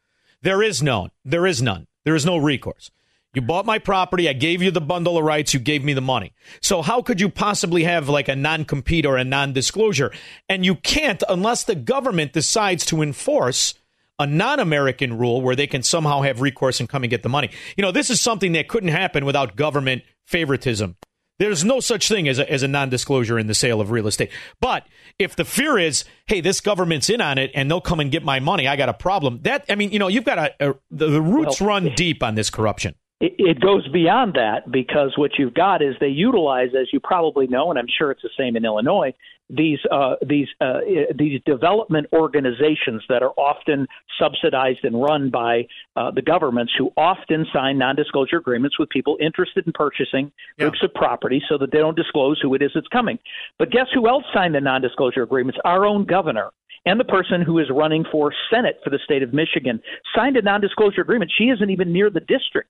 there 0.41 0.61
is 0.61 0.83
none. 0.83 1.11
There 1.23 1.47
is 1.47 1.61
none. 1.61 1.87
There 2.03 2.15
is 2.15 2.25
no 2.25 2.37
recourse. 2.37 2.91
You 3.33 3.41
bought 3.41 3.65
my 3.65 3.79
property. 3.79 4.29
I 4.29 4.33
gave 4.33 4.61
you 4.61 4.71
the 4.71 4.81
bundle 4.81 5.17
of 5.17 5.25
rights. 5.25 5.53
You 5.53 5.59
gave 5.59 5.83
me 5.83 5.93
the 5.93 6.01
money. 6.01 6.33
So 6.61 6.81
how 6.81 7.01
could 7.01 7.19
you 7.19 7.29
possibly 7.29 7.83
have 7.83 8.07
like 8.07 8.29
a 8.29 8.35
non-compete 8.35 9.05
or 9.05 9.17
a 9.17 9.25
non-disclosure? 9.25 10.11
And 10.47 10.65
you 10.65 10.75
can't 10.75 11.21
unless 11.27 11.63
the 11.63 11.75
government 11.75 12.31
decides 12.31 12.85
to 12.87 13.01
enforce 13.01 13.73
a 14.19 14.27
non-American 14.27 15.17
rule 15.17 15.41
where 15.41 15.55
they 15.55 15.67
can 15.67 15.83
somehow 15.83 16.21
have 16.21 16.41
recourse 16.41 16.79
and 16.79 16.87
come 16.87 17.03
and 17.03 17.09
get 17.09 17.23
the 17.23 17.29
money. 17.29 17.49
You 17.75 17.81
know, 17.81 17.91
this 17.91 18.09
is 18.09 18.21
something 18.21 18.53
that 18.53 18.67
couldn't 18.67 18.89
happen 18.89 19.25
without 19.25 19.55
government 19.55 20.03
favoritism. 20.25 20.95
There's 21.37 21.65
no 21.65 21.81
such 21.81 22.07
thing 22.07 22.29
as 22.29 22.39
a, 22.39 22.49
as 22.49 22.63
a 22.63 22.67
non-disclosure 22.67 23.37
in 23.37 23.47
the 23.47 23.53
sale 23.53 23.81
of 23.81 23.91
real 23.91 24.07
estate. 24.07 24.31
But 24.61 24.87
if 25.19 25.35
the 25.35 25.43
fear 25.43 25.77
is, 25.77 26.05
hey, 26.27 26.39
this 26.39 26.61
government's 26.61 27.09
in 27.09 27.19
on 27.19 27.37
it 27.37 27.51
and 27.53 27.69
they'll 27.69 27.81
come 27.81 27.99
and 27.99 28.09
get 28.09 28.23
my 28.23 28.39
money, 28.39 28.69
I 28.69 28.77
got 28.77 28.87
a 28.87 28.93
problem. 28.93 29.41
That 29.41 29.65
I 29.67 29.75
mean, 29.75 29.91
you 29.91 29.99
know, 29.99 30.07
you've 30.07 30.23
got 30.23 30.37
a, 30.37 30.69
a 30.69 30.73
the, 30.91 31.09
the 31.09 31.21
roots 31.21 31.59
run 31.59 31.91
deep 31.95 32.23
on 32.23 32.35
this 32.35 32.49
corruption. 32.49 32.95
It, 33.19 33.35
it 33.37 33.59
goes 33.61 33.87
beyond 33.89 34.33
that 34.33 34.71
because 34.71 35.13
what 35.17 35.31
you've 35.37 35.53
got 35.53 35.81
is 35.81 35.95
they 35.99 36.07
utilize, 36.07 36.69
as 36.79 36.87
you 36.91 36.99
probably 36.99 37.47
know, 37.47 37.69
and 37.69 37.79
I'm 37.79 37.87
sure 37.97 38.11
it's 38.11 38.21
the 38.21 38.29
same 38.37 38.55
in 38.55 38.65
Illinois, 38.65 39.13
these 39.49 39.79
uh, 39.91 40.15
these 40.27 40.47
uh, 40.59 40.79
these 41.17 41.39
development 41.45 42.07
organizations 42.11 43.03
that 43.09 43.21
are 43.21 43.31
often 43.31 43.87
subsidized 44.19 44.83
and 44.83 44.99
run 44.99 45.29
by 45.29 45.67
uh, 45.95 46.09
the 46.11 46.23
governments, 46.23 46.73
who 46.77 46.91
often 46.97 47.45
sign 47.53 47.77
non-disclosure 47.77 48.37
agreements 48.37 48.79
with 48.79 48.89
people 48.89 49.17
interested 49.21 49.67
in 49.67 49.73
purchasing 49.73 50.31
groups 50.57 50.79
of 50.83 50.91
property, 50.95 51.41
so 51.47 51.59
that 51.59 51.71
they 51.71 51.77
don't 51.77 51.95
disclose 51.95 52.39
who 52.41 52.55
it 52.55 52.63
is 52.63 52.71
that's 52.73 52.87
coming. 52.87 53.19
But 53.59 53.69
guess 53.69 53.85
who 53.93 54.09
else 54.09 54.23
signed 54.33 54.55
the 54.55 54.61
non-disclosure 54.61 55.21
agreements? 55.21 55.59
Our 55.63 55.85
own 55.85 56.05
governor 56.05 56.49
and 56.87 56.99
the 56.99 57.05
person 57.05 57.41
who 57.41 57.59
is 57.59 57.67
running 57.69 58.03
for 58.11 58.33
Senate 58.51 58.79
for 58.83 58.89
the 58.89 58.99
state 59.03 59.23
of 59.23 59.33
Michigan 59.33 59.79
signed 60.15 60.37
a 60.37 60.41
non-disclosure 60.41 61.01
agreement. 61.01 61.31
She 61.37 61.45
isn't 61.45 61.69
even 61.69 61.93
near 61.93 62.09
the 62.09 62.19
district, 62.21 62.69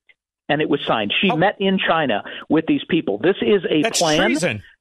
and 0.49 0.61
it 0.61 0.69
was 0.69 0.79
signed. 0.85 1.13
She 1.21 1.31
met 1.35 1.55
in 1.59 1.77
China 1.79 2.23
with 2.49 2.65
these 2.67 2.83
people. 2.89 3.17
This 3.17 3.37
is 3.41 3.63
a 3.69 3.81
That's 3.81 3.99
plan. 3.99 4.19
treason. 4.21 4.63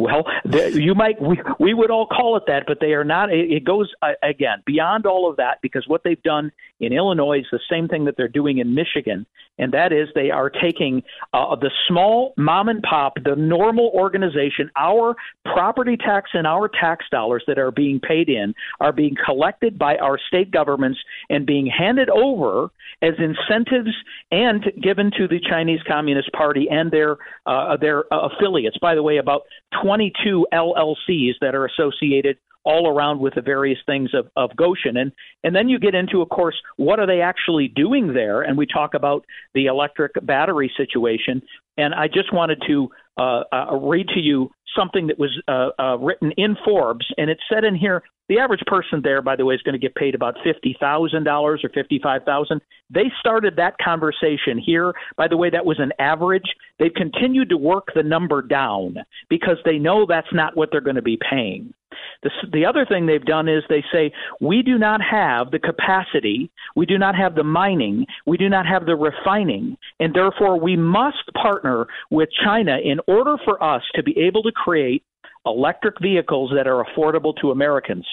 Well, 0.00 0.24
you 0.72 0.94
might 0.94 1.20
we, 1.20 1.38
we 1.60 1.74
would 1.74 1.90
all 1.90 2.06
call 2.06 2.38
it 2.38 2.44
that, 2.46 2.64
but 2.66 2.78
they 2.80 2.94
are 2.94 3.04
not. 3.04 3.30
It, 3.30 3.52
it 3.52 3.64
goes 3.64 3.92
uh, 4.00 4.12
again 4.22 4.62
beyond 4.64 5.04
all 5.04 5.28
of 5.28 5.36
that 5.36 5.58
because 5.60 5.86
what 5.86 6.02
they've 6.04 6.22
done 6.22 6.52
in 6.80 6.92
Illinois 6.92 7.40
is 7.40 7.46
the 7.50 7.60
same 7.70 7.88
thing 7.88 8.04
that 8.04 8.16
they're 8.16 8.28
doing 8.28 8.58
in 8.58 8.74
Michigan, 8.74 9.26
and 9.58 9.72
that 9.72 9.92
is 9.92 10.08
they 10.14 10.30
are 10.30 10.50
taking 10.50 11.02
uh, 11.32 11.56
the 11.56 11.70
small 11.88 12.34
mom 12.36 12.68
and 12.68 12.82
pop, 12.82 13.14
the 13.24 13.34
normal 13.36 13.90
organization, 13.94 14.70
our 14.76 15.16
property 15.44 15.96
tax 15.96 16.30
and 16.34 16.46
our 16.46 16.68
tax 16.68 17.04
dollars 17.10 17.42
that 17.46 17.58
are 17.58 17.70
being 17.70 18.00
paid 18.00 18.28
in 18.28 18.54
are 18.80 18.92
being 18.92 19.16
collected 19.24 19.78
by 19.78 19.96
our 19.96 20.18
state 20.28 20.50
governments 20.50 20.98
and 21.30 21.46
being 21.46 21.66
handed 21.66 22.08
over 22.10 22.70
as 23.02 23.14
incentives 23.18 23.94
and 24.30 24.64
given 24.82 25.10
to 25.16 25.26
the 25.28 25.40
Chinese 25.40 25.80
Communist 25.86 26.30
Party 26.32 26.68
and 26.70 26.90
their 26.90 27.16
uh, 27.46 27.76
their 27.76 28.12
uh, 28.12 28.28
affiliates. 28.28 28.78
By 28.78 28.94
the 28.94 29.02
way, 29.02 29.18
about 29.18 29.42
22 29.82 30.46
LLCs 30.52 31.34
that 31.40 31.54
are 31.54 31.66
associated 31.66 32.38
all 32.70 32.84
around 32.92 33.16
with 33.24 33.34
the 33.34 33.46
various 33.54 33.80
things 33.90 34.10
of, 34.18 34.24
of 34.42 34.48
Gotion. 34.62 34.94
And 35.02 35.10
and 35.44 35.52
then 35.56 35.68
you 35.68 35.78
get 35.78 35.94
into, 35.94 36.16
of 36.24 36.28
course, 36.28 36.58
what 36.76 36.98
are 37.00 37.08
they 37.12 37.20
actually 37.32 37.68
doing 37.84 38.06
there? 38.20 38.38
And 38.42 38.58
we 38.58 38.66
talk 38.66 38.90
about 39.00 39.20
the 39.56 39.64
electric 39.74 40.12
battery 40.32 40.70
situation. 40.76 41.36
And 41.82 41.94
I 41.94 42.06
just 42.18 42.30
wanted 42.38 42.60
to 42.68 42.76
uh, 43.24 43.42
uh, 43.52 43.76
read 43.92 44.08
to 44.08 44.20
you 44.20 44.50
something 44.76 45.06
that 45.08 45.18
was 45.18 45.32
uh, 45.48 45.70
uh, 45.82 45.96
written 45.96 46.30
in 46.36 46.56
Forbes, 46.64 47.06
and 47.16 47.30
it 47.30 47.38
said 47.50 47.64
in 47.64 47.74
here 47.74 48.02
the 48.28 48.38
average 48.38 48.64
person 48.66 49.00
there, 49.02 49.22
by 49.22 49.34
the 49.36 49.44
way, 49.46 49.54
is 49.54 49.62
going 49.62 49.78
to 49.80 49.86
get 49.86 49.94
paid 49.94 50.14
about 50.14 50.36
fifty 50.44 50.76
thousand 50.78 51.24
dollars 51.24 51.60
or 51.64 51.70
fifty-five 51.70 52.22
thousand. 52.24 52.60
They 52.90 53.10
started 53.18 53.56
that 53.56 53.74
conversation 53.82 54.58
here. 54.58 54.92
By 55.16 55.28
the 55.28 55.36
way, 55.36 55.50
that 55.50 55.64
was 55.64 55.78
an 55.80 55.92
average. 55.98 56.48
They've 56.78 56.94
continued 57.04 57.48
to 57.50 57.56
work 57.56 57.88
the 57.94 58.02
number 58.02 58.42
down 58.42 58.96
because 59.28 59.58
they 59.64 59.78
know 59.78 60.06
that's 60.06 60.32
not 60.32 60.56
what 60.56 60.68
they're 60.70 60.88
going 60.88 60.96
to 60.96 61.02
be 61.02 61.18
paying. 61.30 61.72
The, 62.22 62.30
the 62.52 62.66
other 62.66 62.84
thing 62.84 63.06
they've 63.06 63.24
done 63.24 63.48
is 63.48 63.62
they 63.68 63.84
say, 63.92 64.12
we 64.40 64.62
do 64.62 64.78
not 64.78 65.00
have 65.00 65.50
the 65.50 65.58
capacity, 65.58 66.50
we 66.76 66.86
do 66.86 66.98
not 66.98 67.14
have 67.14 67.34
the 67.34 67.44
mining, 67.44 68.06
we 68.26 68.36
do 68.36 68.48
not 68.48 68.66
have 68.66 68.86
the 68.86 68.96
refining, 68.96 69.76
and 70.00 70.14
therefore 70.14 70.60
we 70.60 70.76
must 70.76 71.32
partner 71.40 71.86
with 72.10 72.28
China 72.44 72.78
in 72.82 72.98
order 73.06 73.36
for 73.44 73.62
us 73.62 73.82
to 73.94 74.02
be 74.02 74.18
able 74.18 74.42
to 74.42 74.52
create 74.52 75.04
electric 75.46 76.00
vehicles 76.00 76.50
that 76.54 76.66
are 76.66 76.84
affordable 76.84 77.34
to 77.40 77.52
Americans. 77.52 78.06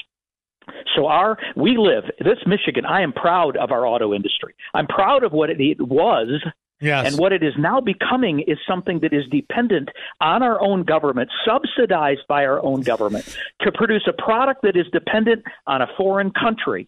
So 0.95 1.07
our 1.07 1.37
we 1.55 1.77
live 1.77 2.05
this 2.19 2.39
Michigan. 2.47 2.85
I 2.85 3.01
am 3.01 3.13
proud 3.13 3.55
of 3.57 3.71
our 3.71 3.85
auto 3.85 4.13
industry. 4.13 4.55
I'm 4.73 4.87
proud 4.87 5.23
of 5.23 5.31
what 5.31 5.49
it 5.49 5.57
was 5.79 6.41
Yes. 6.85 7.07
and 7.07 7.19
what 7.19 7.33
it 7.33 7.41
is 7.41 7.53
now 7.57 7.81
becoming 7.81 8.41
is 8.41 8.57
something 8.67 8.99
that 8.99 9.11
is 9.11 9.23
dependent 9.31 9.89
on 10.21 10.43
our 10.43 10.61
own 10.61 10.83
government, 10.83 11.29
subsidized 11.45 12.21
by 12.27 12.45
our 12.45 12.63
own 12.63 12.81
government, 12.81 13.37
to 13.61 13.71
produce 13.71 14.07
a 14.07 14.13
product 14.13 14.61
that 14.61 14.75
is 14.75 14.85
dependent 14.91 15.43
on 15.65 15.81
a 15.81 15.87
foreign 15.97 16.31
country. 16.31 16.87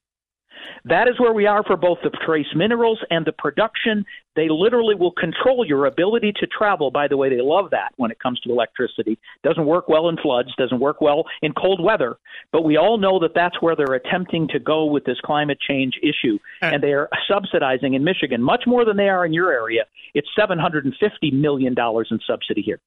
That 0.86 1.08
is 1.08 1.20
where 1.20 1.34
we 1.34 1.46
are 1.46 1.64
for 1.64 1.78
both 1.78 2.00
the 2.04 2.10
trace 2.26 2.48
minerals 2.56 3.00
and 3.10 3.26
the 3.26 3.32
production. 3.32 4.06
They 4.36 4.48
literally 4.50 4.96
will 4.96 5.12
control 5.12 5.66
your 5.66 5.86
ability 5.86 6.34
to 6.40 6.48
travel. 6.48 6.92
By 6.92 7.08
the 7.08 7.18
way, 7.18 7.30
they 7.30 7.42
love 7.42 7.72
that 7.72 7.94
when 7.98 8.12
it 8.12 8.20
comes 8.20 8.40
to 8.42 8.52
electricity. 8.52 9.18
Doesn't 9.44 9.66
work 9.66 9.88
well 9.90 10.10
in 10.10 10.18
floods, 10.18 10.50
doesn't 10.58 10.80
work 10.80 11.02
well 11.02 11.26
in 11.42 11.54
cold 11.54 11.84
weather. 11.84 12.18
But 12.52 12.64
we 12.64 12.78
all 12.78 12.98
know 12.98 13.20
that 13.20 13.34
that's 13.34 13.62
where 13.62 13.76
they're 13.76 13.96
attempting 13.96 14.48
to 14.50 14.60
go 14.60 14.86
with 14.86 15.06
this 15.06 15.20
climate 15.26 15.60
change 15.60 16.00
issue. 16.04 16.38
And 16.74 16.84
they 16.84 16.94
are 16.94 17.10
subsidizing 17.30 17.96
in 17.96 18.04
Michigan 18.04 18.42
much 18.42 18.64
more 18.68 18.86
than 18.86 18.98
they 18.98 19.10
are 19.10 19.26
in 19.26 19.34
your 19.34 19.52
area. 19.52 19.86
It's 20.14 20.30
$750 20.38 20.92
million 21.34 21.76
in 21.78 22.20
subsidy 22.28 22.62
here. 22.62 22.80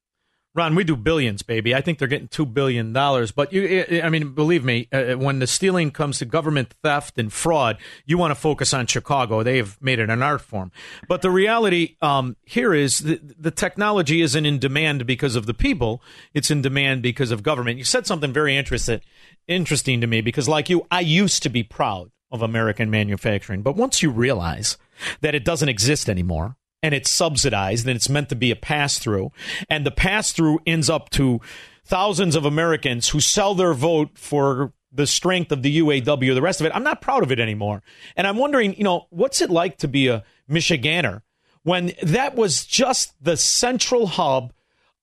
Ron, 0.53 0.75
we 0.75 0.83
do 0.83 0.97
billions, 0.97 1.43
baby. 1.43 1.73
I 1.73 1.79
think 1.79 1.97
they're 1.97 2.09
getting 2.09 2.27
two 2.27 2.45
billion 2.45 2.91
dollars. 2.91 3.31
But 3.31 3.53
you, 3.53 4.01
I 4.03 4.09
mean, 4.09 4.33
believe 4.33 4.65
me, 4.65 4.89
uh, 4.91 5.13
when 5.13 5.39
the 5.39 5.47
stealing 5.47 5.91
comes 5.91 6.19
to 6.19 6.25
government 6.25 6.75
theft 6.83 7.17
and 7.17 7.31
fraud, 7.31 7.77
you 8.05 8.17
want 8.17 8.31
to 8.31 8.35
focus 8.35 8.73
on 8.73 8.85
Chicago. 8.85 9.43
They 9.43 9.57
have 9.57 9.81
made 9.81 9.99
it 9.99 10.09
an 10.09 10.21
art 10.21 10.41
form. 10.41 10.73
But 11.07 11.21
the 11.21 11.31
reality 11.31 11.95
um, 12.01 12.35
here 12.43 12.73
is 12.73 12.99
the, 12.99 13.21
the 13.39 13.51
technology 13.51 14.21
isn't 14.21 14.45
in 14.45 14.59
demand 14.59 15.05
because 15.05 15.37
of 15.37 15.45
the 15.45 15.53
people; 15.53 16.03
it's 16.33 16.51
in 16.51 16.61
demand 16.61 17.01
because 17.01 17.31
of 17.31 17.43
government. 17.43 17.77
You 17.77 17.85
said 17.85 18.05
something 18.05 18.33
very 18.33 18.57
interesting, 18.57 18.99
interesting 19.47 20.01
to 20.01 20.07
me 20.07 20.19
because, 20.19 20.49
like 20.49 20.69
you, 20.69 20.85
I 20.91 20.99
used 20.99 21.43
to 21.43 21.49
be 21.49 21.63
proud 21.63 22.11
of 22.29 22.41
American 22.41 22.89
manufacturing, 22.89 23.61
but 23.61 23.77
once 23.77 24.03
you 24.03 24.09
realize 24.09 24.77
that 25.21 25.33
it 25.33 25.45
doesn't 25.45 25.69
exist 25.69 26.09
anymore 26.09 26.57
and 26.83 26.95
it's 26.95 27.09
subsidized 27.09 27.87
and 27.87 27.95
it's 27.95 28.09
meant 28.09 28.29
to 28.29 28.35
be 28.35 28.51
a 28.51 28.55
pass 28.55 28.97
through. 28.97 29.31
And 29.69 29.85
the 29.85 29.91
pass 29.91 30.31
through 30.31 30.59
ends 30.65 30.89
up 30.89 31.09
to 31.11 31.41
thousands 31.85 32.35
of 32.35 32.45
Americans 32.45 33.09
who 33.09 33.19
sell 33.19 33.53
their 33.53 33.73
vote 33.73 34.17
for 34.17 34.73
the 34.91 35.07
strength 35.07 35.51
of 35.51 35.61
the 35.61 35.79
UAW 35.79 36.33
the 36.33 36.41
rest 36.41 36.59
of 36.59 36.65
it. 36.65 36.75
I'm 36.75 36.83
not 36.83 37.01
proud 37.01 37.23
of 37.23 37.31
it 37.31 37.39
anymore. 37.39 37.81
And 38.15 38.27
I'm 38.27 38.37
wondering, 38.37 38.75
you 38.75 38.83
know, 38.83 39.07
what's 39.09 39.41
it 39.41 39.49
like 39.49 39.77
to 39.79 39.87
be 39.87 40.07
a 40.07 40.23
Michiganer 40.49 41.21
when 41.63 41.93
that 42.01 42.35
was 42.35 42.65
just 42.65 43.13
the 43.23 43.37
central 43.37 44.07
hub 44.07 44.53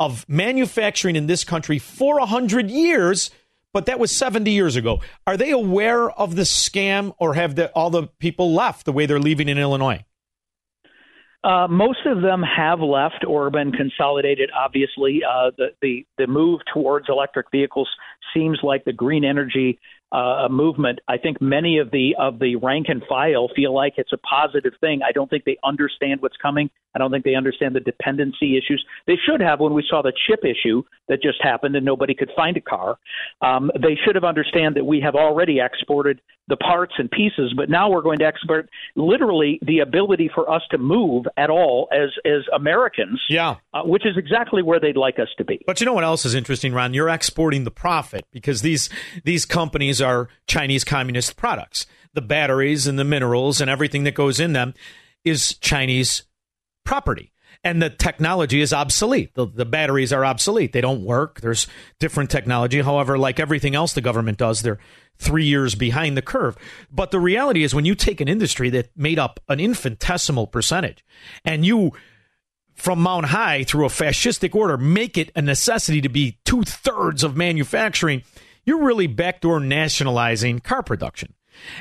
of 0.01 0.29
manufacturing 0.29 1.17
in 1.17 1.27
this 1.27 1.45
country 1.45 1.79
for 1.79 2.19
a 2.19 2.27
hundred 2.27 2.71
years? 2.71 3.31
But 3.75 3.87
that 3.87 3.99
was 3.99 4.11
70 4.11 4.51
years 4.51 4.77
ago. 4.77 5.01
Are 5.27 5.37
they 5.37 5.51
aware 5.51 6.11
of 6.11 6.37
the 6.37 6.43
scam 6.43 7.15
or 7.19 7.35
have 7.35 7.55
the, 7.55 7.71
all 7.73 7.91
the 7.91 8.07
people 8.19 8.55
left 8.55 8.87
the 8.87 8.93
way 8.93 9.05
they're 9.05 9.21
leaving 9.21 9.49
in 9.49 9.59
Illinois? 9.59 10.05
Uh, 11.45 11.69
most 11.69 12.01
of 12.05 12.21
them 12.21 12.43
have 12.43 12.81
left 12.81 13.25
or 13.27 13.49
been 13.49 13.71
consolidated. 13.71 14.51
Obviously, 14.57 15.21
uh, 15.25 15.51
the, 15.57 15.69
the 15.81 16.05
the 16.19 16.27
move 16.27 16.61
towards 16.73 17.07
electric 17.09 17.47
vehicles 17.53 17.89
seems 18.35 18.59
like 18.63 18.85
the 18.85 18.93
green 18.93 19.25
energy 19.25 19.79
uh, 20.13 20.49
movement. 20.51 21.01
I 21.09 21.19
think 21.19 21.41
many 21.41 21.79
of 21.79 21.91
the 21.91 22.17
of 22.19 22.39
the 22.39 22.57
rank 22.57 22.87
and 22.89 23.03
file 23.09 23.49
feel 23.55 23.75
like 23.75 23.95
it's 23.97 24.13
a 24.13 24.19
positive 24.19 24.73
thing. 24.81 25.01
I 25.07 25.13
don't 25.13 25.29
think 25.29 25.45
they 25.45 25.59
understand 25.65 26.23
what's 26.23 26.37
coming. 26.41 26.71
I 26.95 26.99
don't 26.99 27.11
think 27.11 27.25
they 27.25 27.35
understand 27.35 27.77
the 27.77 27.81
dependency 27.81 28.57
issues. 28.57 28.85
They 29.07 29.17
should 29.17 29.41
have 29.41 29.61
when 29.61 29.75
we 29.75 29.85
saw 29.89 30.03
the 30.03 30.13
chip 30.27 30.41
issue 30.45 30.83
that 31.09 31.23
just 31.23 31.39
happened 31.43 31.77
and 31.77 31.85
nobody 31.85 32.15
could 32.15 32.31
find 32.35 32.57
a 32.57 32.61
car. 32.61 32.99
Um, 33.43 33.71
they 33.81 33.97
should 34.05 34.15
have 34.15 34.25
understand 34.25 34.77
that 34.77 34.85
we 34.85 35.01
have 35.01 35.15
already 35.15 35.61
exported 35.61 36.21
the 36.49 36.57
parts 36.57 36.95
and 36.97 37.11
pieces, 37.11 37.53
but 37.55 37.69
now 37.69 37.91
we're 37.91 38.03
going 38.03 38.19
to 38.19 38.25
export 38.25 38.71
literally 38.97 39.59
the 39.63 39.81
ability 39.81 40.31
for 40.35 40.51
us 40.51 40.63
to 40.71 40.79
move 40.79 41.27
at 41.37 41.51
all 41.51 41.89
as 41.93 42.09
as 42.25 42.43
Americans. 42.55 43.21
Yeah, 43.29 43.57
uh, 43.75 43.83
which 43.83 44.07
is 44.07 44.17
exactly 44.17 44.63
where 44.63 44.81
they'd 44.81 44.97
like 44.97 45.19
us 45.19 45.29
to 45.37 45.45
be. 45.45 45.61
But 45.67 45.81
you 45.81 45.85
know 45.85 45.93
what 45.93 46.05
else 46.05 46.25
is 46.25 46.35
interesting, 46.35 46.73
Ron? 46.73 46.95
You're 46.95 47.11
exporting 47.11 47.65
the 47.65 47.71
profit 47.71 48.25
because 48.33 48.63
these 48.63 48.89
these 49.25 49.45
companies 49.45 49.98
are 50.01 50.29
Chinese 50.47 50.85
communist 50.85 51.37
products. 51.37 51.87
The 52.15 52.23
batteries 52.23 52.87
and 52.87 52.99
the 52.99 53.05
minerals 53.05 53.61
and 53.61 53.71
everything 53.71 54.05
that 54.05 54.15
goes 54.15 54.41
in 54.41 54.53
them 54.53 54.75
is 55.25 55.55
Chinese 55.59 56.25
property. 56.85 57.33
And 57.65 57.83
the 57.83 57.91
technology 57.91 58.61
is 58.61 58.73
obsolete. 58.73 59.35
The, 59.35 59.47
the 59.47 59.65
batteries 59.65 60.13
are 60.13 60.25
obsolete. 60.25 60.73
They 60.73 60.81
don't 60.81 61.05
work. 61.05 61.41
There's 61.41 61.67
different 61.99 62.31
technology. 62.31 62.81
However, 62.81 63.19
like 63.19 63.41
everything 63.41 63.75
else 63.75 63.93
the 63.93 64.01
government 64.01 64.39
does, 64.39 64.63
they're 64.63 64.79
three 65.19 65.45
years 65.45 65.75
behind 65.75 66.17
the 66.17 66.23
curve. 66.23 66.57
But 66.91 67.11
the 67.11 67.19
reality 67.19 67.65
is, 67.65 67.75
when 67.75 67.85
you 67.85 67.97
take 67.97 68.21
an 68.21 68.29
industry 68.29 68.71
that 68.71 68.97
made 68.97 69.19
up 69.19 69.41
an 69.49 69.59
infinitesimal 69.59 70.47
percentage 70.47 71.05
and 71.45 71.67
you 71.67 71.93
from 72.77 73.01
Mount 73.01 73.27
High 73.27 73.65
through 73.65 73.87
a 73.87 73.91
fascistic 73.91 74.55
order, 74.55 74.79
make 74.79 75.19
it 75.19 75.33
a 75.35 75.43
necessity 75.43 76.01
to 76.01 76.09
be 76.09 76.39
two 76.45 76.63
thirds 76.63 77.25
of 77.25 77.37
manufacturing, 77.37 78.23
you're 78.69 78.85
really 78.85 79.07
backdoor 79.07 79.61
nationalizing 79.61 80.59
car 80.61 80.83
production. 80.83 81.33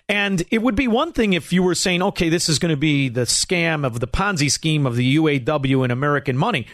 And 0.07 0.43
it 0.49 0.61
would 0.61 0.75
be 0.75 0.87
one 0.87 1.11
thing 1.11 1.33
if 1.33 1.51
you 1.51 1.61
were 1.61 1.75
saying, 1.75 2.01
okay, 2.01 2.29
this 2.29 2.47
is 2.47 2.59
going 2.59 2.73
to 2.73 2.77
be 2.77 3.09
the 3.09 3.21
scam 3.21 3.85
of 3.85 3.99
the 3.99 4.07
Ponzi 4.07 4.49
scheme 4.49 4.85
of 4.85 4.95
the 4.95 5.17
UAW 5.17 5.83
and 5.83 5.91
American 5.91 6.37
money. 6.37 6.65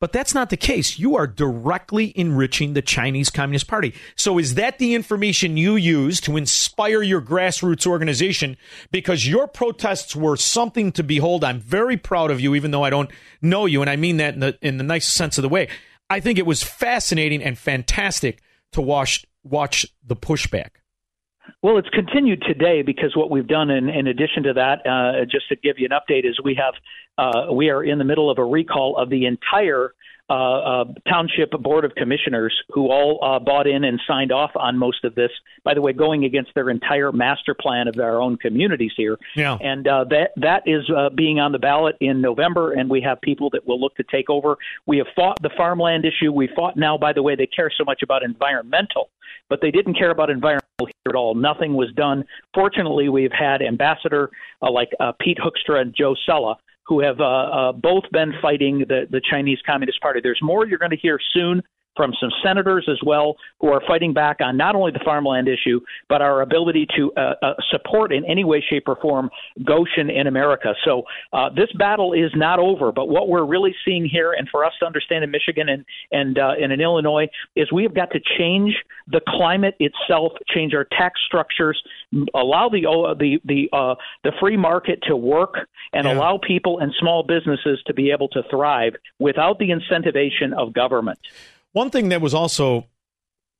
But 0.00 0.12
that's 0.12 0.32
not 0.32 0.48
the 0.48 0.56
case. 0.56 0.98
You 0.98 1.16
are 1.16 1.26
directly 1.26 2.12
enriching 2.16 2.72
the 2.72 2.82
Chinese 2.82 3.28
Communist 3.28 3.66
Party. 3.66 3.92
So 4.16 4.38
is 4.38 4.54
that 4.54 4.78
the 4.78 4.94
information 4.94 5.58
you 5.58 5.76
use 5.76 6.20
to 6.22 6.36
inspire 6.36 7.02
your 7.02 7.20
grassroots 7.20 7.86
organization? 7.86 8.56
Because 8.90 9.26
your 9.26 9.48
protests 9.48 10.16
were 10.16 10.36
something 10.36 10.92
to 10.92 11.02
behold. 11.02 11.44
I'm 11.44 11.60
very 11.60 11.96
proud 11.96 12.30
of 12.30 12.40
you, 12.40 12.54
even 12.54 12.70
though 12.70 12.84
I 12.84 12.90
don't 12.90 13.10
know 13.42 13.66
you. 13.66 13.82
And 13.82 13.90
I 13.90 13.96
mean 13.96 14.16
that 14.16 14.34
in 14.34 14.40
the, 14.40 14.58
in 14.62 14.78
the 14.78 15.00
sense 15.00 15.36
of 15.36 15.42
the 15.42 15.48
way. 15.48 15.68
I 16.08 16.20
think 16.20 16.38
it 16.38 16.46
was 16.46 16.62
fascinating 16.62 17.42
and 17.42 17.58
fantastic 17.58 18.40
to 18.72 18.80
watch, 18.80 19.26
watch 19.48 19.86
the 20.06 20.16
pushback. 20.16 20.70
Well, 21.62 21.78
it's 21.78 21.88
continued 21.88 22.42
today 22.42 22.82
because 22.82 23.16
what 23.16 23.30
we've 23.30 23.46
done, 23.46 23.70
in, 23.70 23.88
in 23.88 24.06
addition 24.06 24.42
to 24.44 24.52
that, 24.54 24.86
uh, 24.86 25.24
just 25.24 25.48
to 25.48 25.56
give 25.56 25.78
you 25.78 25.88
an 25.90 25.98
update, 25.98 26.28
is 26.28 26.38
we 26.42 26.54
have 26.54 26.74
uh, 27.16 27.52
we 27.52 27.70
are 27.70 27.82
in 27.82 27.98
the 27.98 28.04
middle 28.04 28.30
of 28.30 28.38
a 28.38 28.44
recall 28.44 28.96
of 28.96 29.10
the 29.10 29.26
entire 29.26 29.92
uh, 30.30 30.34
uh, 30.34 30.84
township 31.08 31.50
board 31.52 31.86
of 31.86 31.94
commissioners 31.94 32.54
who 32.74 32.90
all 32.90 33.18
uh, 33.22 33.38
bought 33.38 33.66
in 33.66 33.82
and 33.82 33.98
signed 34.06 34.30
off 34.30 34.50
on 34.56 34.76
most 34.76 35.02
of 35.04 35.14
this. 35.14 35.30
By 35.64 35.72
the 35.72 35.80
way, 35.80 35.94
going 35.94 36.24
against 36.24 36.54
their 36.54 36.68
entire 36.68 37.12
master 37.12 37.54
plan 37.54 37.88
of 37.88 37.94
their 37.94 38.20
own 38.20 38.36
communities 38.36 38.92
here. 38.94 39.16
Yeah. 39.34 39.56
And 39.58 39.88
uh, 39.88 40.04
that 40.10 40.32
that 40.36 40.64
is 40.66 40.82
uh, 40.94 41.08
being 41.16 41.40
on 41.40 41.52
the 41.52 41.58
ballot 41.58 41.96
in 42.00 42.20
November, 42.20 42.72
and 42.72 42.90
we 42.90 43.00
have 43.00 43.22
people 43.22 43.48
that 43.50 43.66
will 43.66 43.80
look 43.80 43.96
to 43.96 44.04
take 44.04 44.28
over. 44.28 44.58
We 44.84 44.98
have 44.98 45.06
fought 45.16 45.40
the 45.40 45.50
farmland 45.56 46.04
issue. 46.04 46.30
We 46.30 46.50
fought 46.54 46.76
now. 46.76 46.98
By 46.98 47.14
the 47.14 47.22
way, 47.22 47.34
they 47.34 47.46
care 47.46 47.72
so 47.74 47.84
much 47.84 48.02
about 48.02 48.22
environmental, 48.22 49.08
but 49.48 49.60
they 49.60 49.70
didn't 49.70 49.94
care 49.94 50.10
about 50.10 50.30
environmental 50.30 50.86
here 50.86 51.08
at 51.08 51.14
all. 51.14 51.34
Nothing 51.34 51.74
was 51.74 51.90
done. 51.94 52.24
Fortunately, 52.54 53.08
we've 53.08 53.32
had 53.32 53.62
ambassador 53.62 54.30
uh, 54.62 54.70
like 54.70 54.90
uh, 55.00 55.12
Pete 55.20 55.38
Hoekstra 55.38 55.80
and 55.80 55.94
Joe 55.96 56.14
Sella 56.26 56.56
who 56.88 57.00
have 57.00 57.20
uh, 57.20 57.24
uh, 57.24 57.72
both 57.72 58.04
been 58.12 58.32
fighting 58.40 58.78
the, 58.88 59.06
the 59.10 59.20
Chinese 59.30 59.58
Communist 59.66 60.00
Party. 60.00 60.20
There's 60.22 60.40
more 60.42 60.66
you're 60.66 60.78
going 60.78 60.90
to 60.90 60.96
hear 60.96 61.18
soon 61.34 61.62
from 61.98 62.14
some 62.18 62.30
senators 62.42 62.88
as 62.90 62.98
well 63.04 63.36
who 63.60 63.68
are 63.68 63.82
fighting 63.86 64.14
back 64.14 64.38
on 64.40 64.56
not 64.56 64.74
only 64.74 64.92
the 64.92 65.00
farmland 65.04 65.48
issue, 65.48 65.80
but 66.08 66.22
our 66.22 66.40
ability 66.40 66.86
to 66.96 67.12
uh, 67.16 67.34
uh, 67.42 67.54
support 67.70 68.12
in 68.12 68.24
any 68.24 68.44
way, 68.44 68.64
shape, 68.70 68.84
or 68.86 68.96
form 69.02 69.28
Gotion 69.60 70.08
in 70.14 70.26
America. 70.26 70.74
So 70.84 71.02
uh, 71.32 71.50
this 71.50 71.70
battle 71.76 72.12
is 72.12 72.30
not 72.34 72.58
over. 72.60 72.92
But 72.92 73.08
what 73.08 73.28
we're 73.28 73.44
really 73.44 73.74
seeing 73.84 74.08
here, 74.10 74.32
and 74.32 74.48
for 74.48 74.64
us 74.64 74.72
to 74.80 74.86
understand 74.86 75.24
in 75.24 75.30
Michigan 75.30 75.68
and 75.68 75.84
and, 76.12 76.38
uh, 76.38 76.52
and 76.62 76.72
in 76.72 76.80
Illinois, 76.80 77.26
is 77.56 77.70
we 77.72 77.82
have 77.82 77.94
got 77.94 78.10
to 78.12 78.20
change 78.38 78.74
the 79.08 79.20
climate 79.26 79.74
itself, 79.80 80.32
change 80.54 80.74
our 80.74 80.84
tax 80.84 81.20
structures, 81.26 81.82
allow 82.34 82.68
the 82.68 82.86
uh, 82.86 83.14
the 83.14 83.40
the 83.44 83.68
uh, 83.76 83.94
the 84.22 84.32
free 84.40 84.56
market 84.56 85.00
to 85.08 85.16
work, 85.16 85.54
and 85.92 86.06
yeah. 86.06 86.14
allow 86.14 86.38
people 86.38 86.78
and 86.78 86.92
small 87.00 87.22
businesses 87.22 87.82
to 87.86 87.94
be 87.94 88.10
able 88.10 88.28
to 88.28 88.42
thrive 88.50 88.94
without 89.18 89.58
the 89.58 89.70
incentivization 89.70 90.52
of 90.56 90.72
government. 90.72 91.18
One 91.72 91.90
thing 91.90 92.08
that 92.08 92.20
was 92.20 92.34
also 92.34 92.86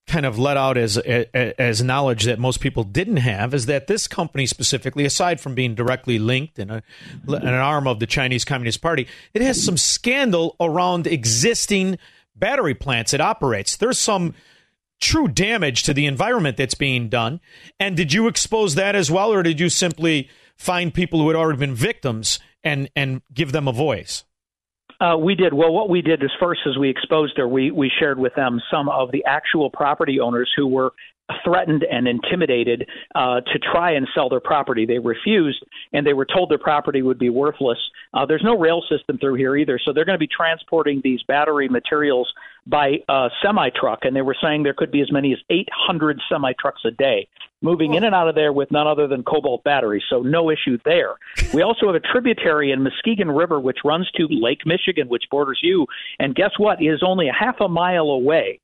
kind 0.07 0.25
of 0.25 0.39
let 0.39 0.57
out 0.57 0.79
as 0.79 0.97
as 0.97 1.83
knowledge 1.83 2.25
that 2.25 2.39
most 2.39 2.61
people 2.61 2.83
didn't 2.83 3.19
have 3.19 3.53
is 3.53 3.67
that 3.67 3.87
this 3.87 4.09
company 4.09 4.47
specifically, 4.47 5.05
aside 5.05 5.41
from 5.41 5.55
being 5.55 5.75
directly 5.75 6.19
linked 6.19 6.59
and 6.59 6.71
an 6.71 6.83
arm 7.45 7.87
of 7.87 8.01
the 8.01 8.07
Chinese 8.07 8.45
Communist 8.45 8.81
Party, 8.81 9.07
it 9.35 9.43
has 9.43 9.63
some 9.63 9.77
scandal 9.77 10.57
around 10.59 11.07
existing 11.07 11.99
battery 12.35 12.75
plants 12.75 13.13
it 13.13 13.21
operates. 13.21 13.77
There's 13.77 13.99
some 13.99 14.35
true 15.01 15.29
damage 15.29 15.83
to 15.85 15.95
the 15.95 16.07
environment 16.07 16.57
that's 16.57 16.75
being 16.75 17.09
done. 17.09 17.41
And 17.79 17.97
did 17.97 18.13
you 18.13 18.27
expose 18.27 18.75
that 18.75 18.97
as 18.97 19.11
well, 19.11 19.33
or 19.33 19.43
did 19.43 19.61
you 19.61 19.69
simply 19.69 20.29
find 20.57 20.93
people 20.93 21.21
who 21.21 21.29
had 21.29 21.37
already 21.37 21.59
been 21.59 21.75
victims 21.75 22.41
and 22.65 22.91
and 22.97 23.23
give 23.33 23.53
them 23.53 23.69
a 23.69 23.73
voice? 23.73 24.25
Uh, 25.01 25.17
we 25.17 25.35
did. 25.37 25.55
Well, 25.55 25.73
what 25.73 25.89
we 25.89 26.03
did 26.03 26.23
is 26.25 26.31
first, 26.41 26.61
as 26.69 26.77
we 26.77 26.91
exposed 26.91 27.37
her, 27.37 27.47
we, 27.47 27.71
we 27.71 27.91
shared 28.01 28.19
with 28.19 28.35
them 28.35 28.61
some 28.71 28.89
of 28.89 29.13
the 29.13 29.25
actual 29.27 29.71
property 29.71 30.19
owners 30.19 30.51
who 30.57 30.67
were 30.67 30.93
threatened 31.45 31.85
and 31.91 32.09
intimidated 32.09 32.89
uh, 33.15 33.41
to 33.41 33.59
try 33.59 33.93
and 33.93 34.09
sell 34.15 34.29
their 34.29 34.41
property. 34.41 34.87
They 34.87 34.99
refused, 34.99 35.65
and 35.93 36.07
they 36.07 36.13
were 36.13 36.27
told 36.27 36.51
their 36.51 36.59
property 36.59 37.03
would 37.03 37.19
be 37.19 37.31
worthless. 37.31 37.79
Uh, 38.15 38.27
there's 38.27 38.45
no 38.45 38.59
rail 38.59 38.83
system 38.89 39.19
through 39.19 39.35
here 39.35 39.57
either, 39.57 39.79
so 39.85 39.93
they're 39.93 40.05
going 40.05 40.19
to 40.19 40.19
be 40.19 40.29
transporting 40.29 41.01
these 41.03 41.23
battery 41.25 41.69
materials 41.69 42.33
by 42.67 42.99
uh, 43.09 43.29
semi 43.43 43.71
truck, 43.71 44.01
and 44.03 44.15
they 44.15 44.23
were 44.23 44.37
saying 44.43 44.63
there 44.63 44.75
could 44.75 44.91
be 44.91 45.01
as 45.01 45.13
many 45.13 45.33
as 45.33 45.39
800 45.51 46.21
semi 46.29 46.53
trucks 46.61 46.83
a 46.85 46.91
day 46.91 47.29
moving 47.61 47.95
in 47.95 48.05
and 48.05 48.15
out 48.15 48.29
of 48.29 48.35
there 48.35 48.53
with 48.53 48.71
none 48.71 48.87
other 48.87 49.07
than 49.07 49.23
cobalt 49.23 49.65
batteries, 49.65 50.03
so 50.09 50.21
no 50.21 50.51
issue 50.51 50.79
there. 50.85 51.15
We 51.53 51.63
also 51.63 51.87
have 51.87 51.95
a 51.95 52.01
tributary 52.01 52.71
in 52.71 52.83
Muskegon 52.83 53.31
River 53.31 53.59
which 53.59 53.79
runs 53.85 54.09
to 54.13 54.29
Lake 54.31 54.65
Michigan, 54.65 55.09
which 55.09 55.25
borders 55.31 55.59
you, 55.63 55.87
and 56.19 56.35
guess 56.35 56.53
what? 56.57 56.81
It 56.81 56.87
is 56.87 57.03
only 57.05 57.29
a 57.29 57.33
half 57.33 57.57
a 57.61 57.69
mile 57.69 58.11
away. 58.11 58.61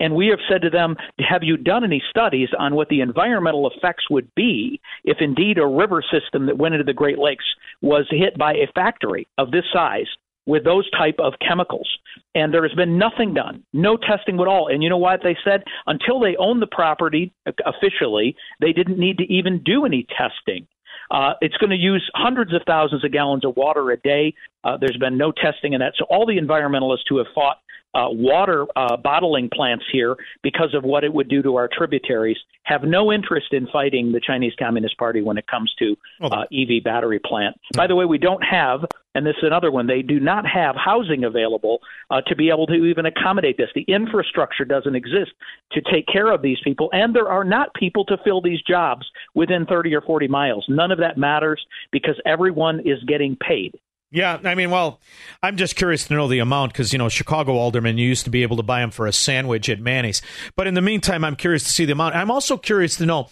And 0.00 0.14
we 0.14 0.28
have 0.28 0.38
said 0.48 0.62
to 0.62 0.70
them, 0.70 0.96
Have 1.18 1.42
you 1.42 1.56
done 1.56 1.84
any 1.84 2.02
studies 2.10 2.48
on 2.58 2.74
what 2.74 2.88
the 2.88 3.00
environmental 3.00 3.70
effects 3.70 4.08
would 4.10 4.28
be 4.34 4.80
if 5.04 5.18
indeed 5.20 5.58
a 5.58 5.66
river 5.66 6.02
system 6.02 6.46
that 6.46 6.58
went 6.58 6.74
into 6.74 6.84
the 6.84 6.92
Great 6.92 7.18
Lakes 7.18 7.44
was 7.80 8.06
hit 8.10 8.36
by 8.38 8.52
a 8.54 8.72
factory 8.74 9.26
of 9.38 9.50
this 9.50 9.64
size? 9.72 10.06
with 10.46 10.64
those 10.64 10.90
type 10.90 11.16
of 11.18 11.34
chemicals. 11.46 11.88
And 12.34 12.52
there 12.52 12.62
has 12.62 12.74
been 12.74 12.98
nothing 12.98 13.34
done, 13.34 13.62
no 13.72 13.96
testing 13.96 14.40
at 14.40 14.48
all. 14.48 14.68
And 14.68 14.82
you 14.82 14.88
know 14.88 14.96
what 14.98 15.20
they 15.22 15.36
said? 15.44 15.62
Until 15.86 16.18
they 16.20 16.36
own 16.36 16.60
the 16.60 16.66
property 16.66 17.32
officially, 17.64 18.34
they 18.60 18.72
didn't 18.72 18.98
need 18.98 19.18
to 19.18 19.32
even 19.32 19.62
do 19.62 19.84
any 19.84 20.06
testing. 20.16 20.66
Uh, 21.10 21.34
it's 21.40 21.56
going 21.58 21.70
to 21.70 21.76
use 21.76 22.08
hundreds 22.14 22.54
of 22.54 22.62
thousands 22.66 23.04
of 23.04 23.12
gallons 23.12 23.44
of 23.44 23.56
water 23.56 23.90
a 23.90 23.98
day. 23.98 24.34
Uh, 24.64 24.76
there's 24.78 24.96
been 24.96 25.18
no 25.18 25.30
testing 25.30 25.74
in 25.74 25.80
that. 25.80 25.92
So 25.98 26.06
all 26.08 26.26
the 26.26 26.38
environmentalists 26.38 27.04
who 27.08 27.18
have 27.18 27.26
fought 27.34 27.58
uh, 27.94 28.08
water 28.08 28.66
uh, 28.76 28.96
bottling 28.96 29.48
plants 29.52 29.84
here 29.92 30.16
because 30.42 30.74
of 30.74 30.84
what 30.84 31.04
it 31.04 31.12
would 31.12 31.28
do 31.28 31.42
to 31.42 31.56
our 31.56 31.68
tributaries 31.68 32.36
have 32.64 32.82
no 32.84 33.12
interest 33.12 33.52
in 33.52 33.66
fighting 33.72 34.12
the 34.12 34.20
Chinese 34.20 34.52
Communist 34.58 34.96
Party 34.96 35.20
when 35.20 35.36
it 35.36 35.46
comes 35.46 35.72
to 35.78 35.96
uh, 36.22 36.44
EV 36.52 36.84
battery 36.84 37.18
plant. 37.18 37.56
By 37.74 37.86
the 37.86 37.96
way, 37.96 38.04
we 38.04 38.18
don't 38.18 38.42
have, 38.42 38.84
and 39.14 39.26
this 39.26 39.34
is 39.38 39.44
another 39.44 39.70
one, 39.70 39.86
they 39.86 40.02
do 40.02 40.20
not 40.20 40.46
have 40.46 40.76
housing 40.76 41.24
available 41.24 41.80
uh, 42.10 42.20
to 42.22 42.36
be 42.36 42.50
able 42.50 42.66
to 42.68 42.74
even 42.74 43.06
accommodate 43.06 43.56
this. 43.56 43.68
The 43.74 43.84
infrastructure 43.88 44.64
doesn't 44.64 44.94
exist 44.94 45.32
to 45.72 45.80
take 45.92 46.06
care 46.06 46.30
of 46.32 46.42
these 46.42 46.58
people, 46.62 46.88
and 46.92 47.14
there 47.14 47.28
are 47.28 47.44
not 47.44 47.74
people 47.74 48.04
to 48.06 48.16
fill 48.24 48.40
these 48.40 48.62
jobs 48.62 49.06
within 49.34 49.66
30 49.66 49.94
or 49.94 50.00
40 50.02 50.28
miles. 50.28 50.64
None 50.68 50.92
of 50.92 50.98
that 50.98 51.18
matters 51.18 51.64
because 51.90 52.20
everyone 52.24 52.80
is 52.80 53.02
getting 53.06 53.36
paid. 53.36 53.74
Yeah, 54.12 54.38
I 54.44 54.54
mean, 54.54 54.70
well, 54.70 55.00
I'm 55.42 55.56
just 55.56 55.74
curious 55.74 56.06
to 56.06 56.14
know 56.14 56.28
the 56.28 56.40
amount 56.40 56.72
because 56.72 56.92
you 56.92 56.98
know 56.98 57.08
Chicago 57.08 57.54
aldermen 57.54 57.96
you 57.96 58.06
used 58.06 58.24
to 58.24 58.30
be 58.30 58.42
able 58.42 58.58
to 58.58 58.62
buy 58.62 58.80
them 58.80 58.90
for 58.90 59.06
a 59.06 59.12
sandwich 59.12 59.70
at 59.70 59.80
Manny's, 59.80 60.20
but 60.54 60.66
in 60.66 60.74
the 60.74 60.82
meantime, 60.82 61.24
I'm 61.24 61.34
curious 61.34 61.64
to 61.64 61.70
see 61.70 61.86
the 61.86 61.92
amount. 61.92 62.14
I'm 62.14 62.30
also 62.30 62.58
curious 62.58 62.96
to 62.96 63.06
know 63.06 63.30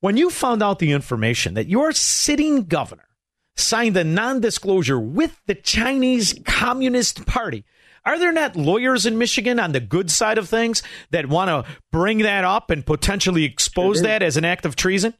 when 0.00 0.16
you 0.16 0.28
found 0.28 0.64
out 0.64 0.80
the 0.80 0.90
information 0.90 1.54
that 1.54 1.68
your 1.68 1.92
sitting 1.92 2.64
governor 2.64 3.06
signed 3.54 3.96
a 3.96 4.02
non-disclosure 4.02 4.98
with 4.98 5.40
the 5.46 5.54
Chinese 5.54 6.34
Communist 6.44 7.24
Party. 7.24 7.64
Are 8.04 8.18
there 8.18 8.32
not 8.32 8.56
lawyers 8.56 9.06
in 9.06 9.18
Michigan 9.18 9.60
on 9.60 9.72
the 9.72 9.80
good 9.80 10.10
side 10.10 10.38
of 10.38 10.48
things 10.48 10.82
that 11.10 11.28
want 11.28 11.48
to 11.48 11.72
bring 11.92 12.18
that 12.18 12.42
up 12.44 12.70
and 12.70 12.84
potentially 12.84 13.44
expose 13.44 14.02
that 14.02 14.22
as 14.22 14.36
an 14.36 14.44
act 14.44 14.66
of 14.66 14.74
treason? 14.76 15.14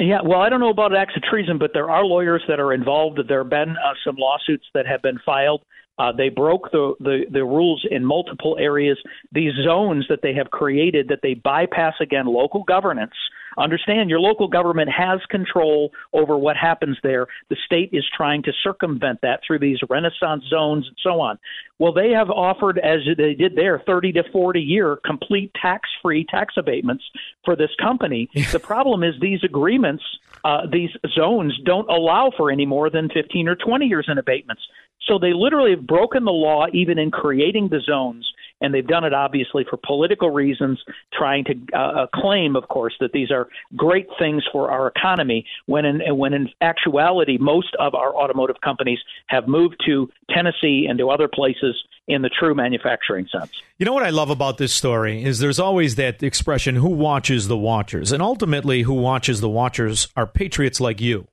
Yeah, 0.00 0.20
well, 0.24 0.40
I 0.40 0.48
don't 0.48 0.60
know 0.60 0.70
about 0.70 0.96
acts 0.96 1.14
of 1.14 1.22
treason, 1.22 1.58
but 1.58 1.72
there 1.74 1.90
are 1.90 2.02
lawyers 2.04 2.42
that 2.48 2.58
are 2.58 2.72
involved. 2.72 3.20
There 3.28 3.42
have 3.42 3.50
been 3.50 3.76
uh, 3.76 3.92
some 4.02 4.16
lawsuits 4.16 4.64
that 4.72 4.86
have 4.86 5.02
been 5.02 5.18
filed. 5.26 5.62
Uh, 5.98 6.10
they 6.10 6.30
broke 6.30 6.70
the, 6.72 6.94
the, 7.00 7.26
the 7.30 7.44
rules 7.44 7.86
in 7.90 8.02
multiple 8.02 8.56
areas. 8.58 8.96
These 9.30 9.52
zones 9.62 10.06
that 10.08 10.20
they 10.22 10.32
have 10.32 10.50
created 10.50 11.08
that 11.08 11.18
they 11.22 11.34
bypass 11.34 11.92
again 12.00 12.24
local 12.24 12.62
governance. 12.62 13.12
Understand 13.58 14.10
your 14.10 14.20
local 14.20 14.48
government 14.48 14.90
has 14.90 15.20
control 15.30 15.90
over 16.12 16.36
what 16.36 16.56
happens 16.56 16.96
there. 17.02 17.26
The 17.48 17.56
state 17.66 17.90
is 17.92 18.04
trying 18.16 18.42
to 18.44 18.52
circumvent 18.62 19.20
that 19.22 19.40
through 19.46 19.58
these 19.58 19.78
renaissance 19.88 20.44
zones 20.48 20.86
and 20.86 20.96
so 21.02 21.20
on. 21.20 21.38
Well, 21.78 21.92
they 21.92 22.10
have 22.10 22.30
offered, 22.30 22.78
as 22.78 23.00
they 23.16 23.34
did 23.34 23.56
there, 23.56 23.82
30 23.86 24.12
to 24.12 24.24
40 24.30 24.60
year 24.60 24.98
complete 25.04 25.50
tax 25.60 25.88
free 26.02 26.26
tax 26.28 26.54
abatements 26.56 27.04
for 27.44 27.56
this 27.56 27.70
company. 27.80 28.28
the 28.52 28.60
problem 28.60 29.02
is 29.02 29.14
these 29.20 29.42
agreements, 29.42 30.04
uh, 30.44 30.66
these 30.70 30.90
zones 31.14 31.58
don't 31.64 31.88
allow 31.88 32.30
for 32.36 32.50
any 32.50 32.66
more 32.66 32.90
than 32.90 33.08
15 33.08 33.48
or 33.48 33.56
20 33.56 33.86
years 33.86 34.06
in 34.08 34.18
abatements. 34.18 34.62
So 35.06 35.18
they 35.18 35.32
literally 35.32 35.70
have 35.70 35.86
broken 35.86 36.24
the 36.24 36.32
law 36.32 36.66
even 36.72 36.98
in 36.98 37.10
creating 37.10 37.68
the 37.68 37.80
zones, 37.80 38.30
and 38.60 38.74
they've 38.74 38.86
done 38.86 39.04
it 39.04 39.14
obviously 39.14 39.64
for 39.68 39.76
political 39.76 40.30
reasons, 40.30 40.78
trying 41.12 41.44
to 41.44 41.54
uh, 41.76 42.06
claim, 42.14 42.56
of 42.56 42.68
course, 42.68 42.94
that 43.00 43.12
these 43.12 43.30
are 43.30 43.48
great 43.76 44.06
things 44.18 44.42
for 44.52 44.70
our 44.70 44.88
economy. 44.88 45.44
When 45.66 45.84
in 45.84 46.00
when 46.16 46.32
in 46.32 46.48
actuality, 46.60 47.38
most 47.38 47.74
of 47.78 47.94
our 47.94 48.14
automotive 48.14 48.60
companies 48.62 48.98
have 49.26 49.48
moved 49.48 49.76
to 49.86 50.10
Tennessee 50.30 50.86
and 50.88 50.98
to 50.98 51.10
other 51.10 51.28
places 51.28 51.76
in 52.08 52.22
the 52.22 52.28
true 52.28 52.54
manufacturing 52.54 53.28
sense. 53.30 53.62
You 53.78 53.86
know 53.86 53.92
what 53.92 54.02
I 54.02 54.10
love 54.10 54.30
about 54.30 54.58
this 54.58 54.74
story 54.74 55.22
is 55.22 55.38
there's 55.38 55.60
always 55.60 55.94
that 55.94 56.22
expression 56.22 56.74
who 56.74 56.88
watches 56.88 57.46
the 57.46 57.56
watchers 57.56 58.10
and 58.10 58.20
ultimately 58.22 58.82
who 58.82 58.94
watches 58.94 59.40
the 59.40 59.48
watchers 59.48 60.08
are 60.16 60.26
patriots 60.26 60.80
like 60.80 61.00
you. 61.00 61.28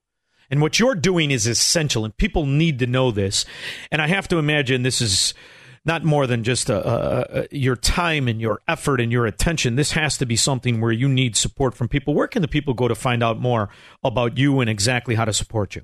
And 0.49 0.61
what 0.61 0.79
you're 0.79 0.95
doing 0.95 1.31
is 1.31 1.45
essential, 1.45 2.05
and 2.05 2.15
people 2.15 2.45
need 2.45 2.79
to 2.79 2.87
know 2.87 3.11
this. 3.11 3.45
And 3.91 4.01
I 4.01 4.07
have 4.07 4.29
to 4.29 4.37
imagine 4.37 4.83
this 4.83 5.01
is 5.01 5.33
not 5.87 6.03
more 6.03 6.27
than 6.27 6.43
just 6.43 6.69
a, 6.69 6.87
a, 6.87 7.41
a, 7.41 7.47
your 7.49 7.77
time 7.77 8.27
and 8.27 8.41
your 8.41 8.61
effort 8.67 8.99
and 8.99 9.11
your 9.11 9.25
attention. 9.25 9.77
This 9.77 9.93
has 9.93 10.17
to 10.17 10.25
be 10.25 10.35
something 10.35 10.81
where 10.81 10.91
you 10.91 11.07
need 11.07 11.37
support 11.37 11.73
from 11.73 11.87
people. 11.87 12.13
Where 12.13 12.27
can 12.27 12.41
the 12.41 12.47
people 12.47 12.73
go 12.73 12.89
to 12.89 12.95
find 12.95 13.23
out 13.23 13.39
more 13.39 13.69
about 14.03 14.37
you 14.37 14.59
and 14.59 14.69
exactly 14.69 15.15
how 15.15 15.25
to 15.25 15.33
support 15.33 15.75
you? 15.75 15.83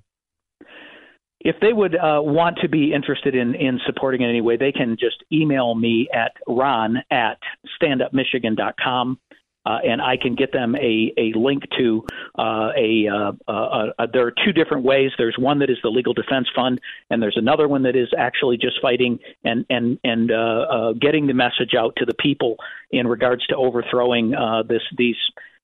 If 1.39 1.55
they 1.61 1.73
would 1.73 1.95
uh, 1.95 2.21
want 2.21 2.59
to 2.61 2.69
be 2.69 2.93
interested 2.93 3.33
in, 3.33 3.55
in 3.55 3.79
supporting 3.85 4.21
in 4.21 4.29
any 4.29 4.41
way, 4.41 4.55
they 4.57 4.71
can 4.71 4.95
just 4.99 5.23
email 5.31 5.75
me 5.75 6.07
at 6.13 6.33
ron 6.47 6.97
at 7.09 7.39
standupmichigan.com 7.81 9.19
uh, 9.65 9.79
and 9.85 10.01
I 10.01 10.17
can 10.17 10.35
get 10.35 10.51
them 10.51 10.75
a, 10.75 11.13
a 11.17 11.33
link 11.37 11.63
to 11.77 12.05
uh, 12.37 12.69
a, 12.77 13.07
uh, 13.07 13.31
uh, 13.47 13.87
uh, 13.97 14.07
there 14.11 14.27
are 14.27 14.33
two 14.45 14.51
different 14.51 14.83
ways. 14.83 15.11
There's 15.17 15.37
one 15.37 15.59
that 15.59 15.69
is 15.69 15.77
the 15.83 15.89
Legal 15.89 16.13
Defense 16.13 16.47
Fund, 16.55 16.79
and 17.09 17.21
there's 17.21 17.37
another 17.37 17.67
one 17.67 17.83
that 17.83 17.95
is 17.95 18.09
actually 18.17 18.57
just 18.57 18.81
fighting 18.81 19.19
and 19.43 19.65
and 19.69 19.99
and 20.03 20.31
uh, 20.31 20.35
uh, 20.35 20.93
getting 20.93 21.27
the 21.27 21.33
message 21.33 21.73
out 21.77 21.93
to 21.97 22.05
the 22.05 22.13
people 22.15 22.57
in 22.91 23.07
regards 23.07 23.45
to 23.47 23.55
overthrowing 23.55 24.33
uh, 24.33 24.63
this 24.63 24.81
these 24.97 25.17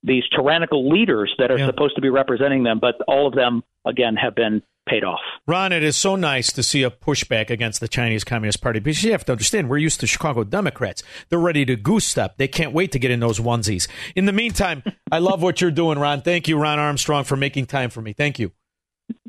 these 0.04 0.24
tyrannical 0.34 0.90
leaders 0.90 1.34
that 1.40 1.52
are 1.52 1.58
Yeah. 1.58 1.66
supposed 1.66 1.96
to 1.96 2.02
be 2.02 2.10
representing 2.10 2.64
them, 2.64 2.80
but 2.80 2.96
all 3.08 3.28
of 3.28 3.36
them 3.36 3.64
again 3.86 4.16
have 4.16 4.34
been 4.34 4.62
paid 4.88 5.04
off. 5.04 5.20
Ron, 5.48 5.72
it 5.72 5.84
is 5.84 5.96
so 5.96 6.16
nice 6.16 6.52
to 6.54 6.64
see 6.64 6.84
a 6.84 6.90
pushback 6.90 7.50
against 7.50 7.80
the 7.80 7.88
Chinese 7.88 8.24
Communist 8.24 8.62
Party 8.62 8.80
because 8.80 9.04
you 9.04 9.12
have 9.12 9.26
to 9.26 9.32
understand 9.32 9.70
we're 9.70 9.78
used 9.78 10.00
to 10.00 10.08
Chicago 10.08 10.44
Democrats. 10.44 11.04
They're 11.30 11.40
ready 11.40 11.66
to 11.66 11.76
goose 11.76 12.06
step. 12.06 12.38
They 12.38 12.48
can't 12.48 12.74
wait 12.74 12.92
to 12.94 13.00
get 13.00 13.12
in 13.12 13.20
those 13.20 13.40
onesies. 13.40 13.88
In 14.16 14.26
the 14.26 14.34
meantime, 14.34 14.84
I 15.12 15.20
love 15.20 15.42
what 15.42 15.62
you're 15.62 15.72
doing, 15.72 16.00
Ron. 16.00 16.22
Thank 16.22 16.48
you, 16.48 16.58
Ron 16.58 16.80
Armstrong, 16.80 17.24
for 17.24 17.36
making 17.36 17.68
time 17.68 17.90
for 17.90 18.02
me. 18.02 18.14
Thank 18.14 18.40
you. 18.40 18.52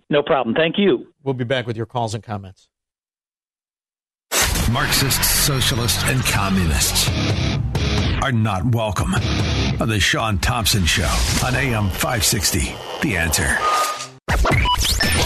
No 0.09 0.23
problem. 0.23 0.55
Thank 0.55 0.77
you. 0.79 1.13
We'll 1.23 1.35
be 1.35 1.45
back 1.45 1.67
with 1.67 1.77
your 1.77 1.87
calls 1.87 2.15
and 2.15 2.23
comments. 2.23 2.69
Marxists, 4.71 5.29
socialists, 5.29 6.03
and 6.05 6.21
communists 6.25 7.09
are 8.23 8.33
not 8.33 8.75
welcome 8.75 9.15
on 9.81 9.89
the 9.89 9.99
Shaun 9.99 10.39
Thompson 10.39 10.85
Show 10.85 11.11
on 11.45 11.55
AM 11.55 11.89
560. 11.89 12.73
The 13.03 13.17
answer. 13.17 13.57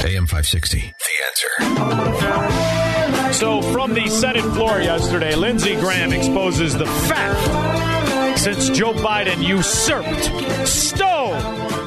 AM 0.04 0.26
560. 0.26 0.80
The 0.80 1.14
answer. 1.26 1.48
So, 3.32 3.62
from 3.72 3.94
the 3.94 4.06
Senate 4.08 4.44
floor 4.52 4.80
yesterday, 4.80 5.34
Lindsey 5.34 5.74
Graham 5.76 6.12
exposes 6.12 6.76
the 6.76 6.86
fact 6.86 8.38
since 8.38 8.68
Joe 8.68 8.92
Biden 8.92 9.42
usurped, 9.42 10.68
stole 10.68 11.32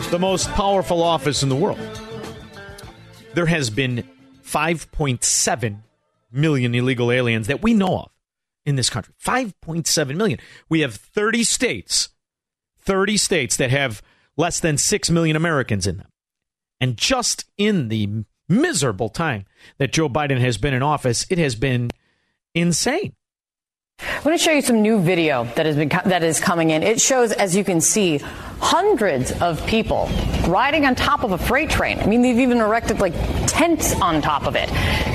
the 0.10 0.18
most 0.20 0.50
powerful 0.54 1.04
office 1.04 1.44
in 1.44 1.50
the 1.50 1.56
world, 1.56 1.80
there 3.36 3.46
has 3.46 3.70
been 3.70 4.04
5.7 4.44 5.82
million 6.32 6.74
illegal 6.74 7.12
aliens 7.12 7.46
that 7.48 7.62
we 7.62 7.76
know 7.76 8.00
of 8.00 8.12
in 8.66 8.76
this 8.76 8.90
country. 8.90 9.14
5.7 9.24 10.16
million. 10.16 10.40
We 10.68 10.80
have 10.80 10.96
30 10.96 11.44
states, 11.44 12.10
30 12.80 13.18
states 13.18 13.58
that 13.58 13.70
have 13.70 14.02
less 14.36 14.60
than 14.60 14.78
6 14.78 15.12
million 15.12 15.36
Americans 15.36 15.86
in 15.86 15.98
them. 15.98 16.08
And 16.80 16.98
just 16.98 17.46
in 17.58 17.88
the 17.88 18.24
miserable 18.50 19.10
time 19.10 19.46
that 19.78 19.94
Joe 19.94 20.10
Biden 20.10 20.40
has 20.40 20.58
been 20.58 20.74
in 20.74 20.84
office, 20.84 21.26
it 21.30 21.38
has 21.38 21.56
been 21.56 21.90
insane. 22.54 23.14
I 24.00 24.22
want 24.24 24.38
to 24.38 24.44
show 24.44 24.52
you 24.52 24.62
some 24.62 24.82
new 24.84 25.00
video 25.00 25.46
that 25.56 25.66
has 25.66 25.76
been 25.76 25.90
that 25.90 26.24
is 26.24 26.40
coming 26.40 26.70
in. 26.70 26.84
It 26.84 27.02
shows, 27.02 27.32
as 27.32 27.56
you 27.56 27.64
can 27.64 27.82
see, 27.82 28.22
hundreds 28.60 29.32
of 29.42 29.66
people 29.68 30.10
riding 30.48 30.86
on 30.86 30.96
top 30.96 31.24
of 31.24 31.32
a 31.32 31.38
freight 31.38 31.70
train. 31.70 32.00
I 32.00 32.06
mean, 32.06 32.22
they've 32.22 32.40
even 32.40 32.60
erected 32.60 33.00
like 33.00 33.14
tents 33.48 33.94
on 34.02 34.22
top 34.22 34.46
of 34.46 34.56
it. 34.56 34.70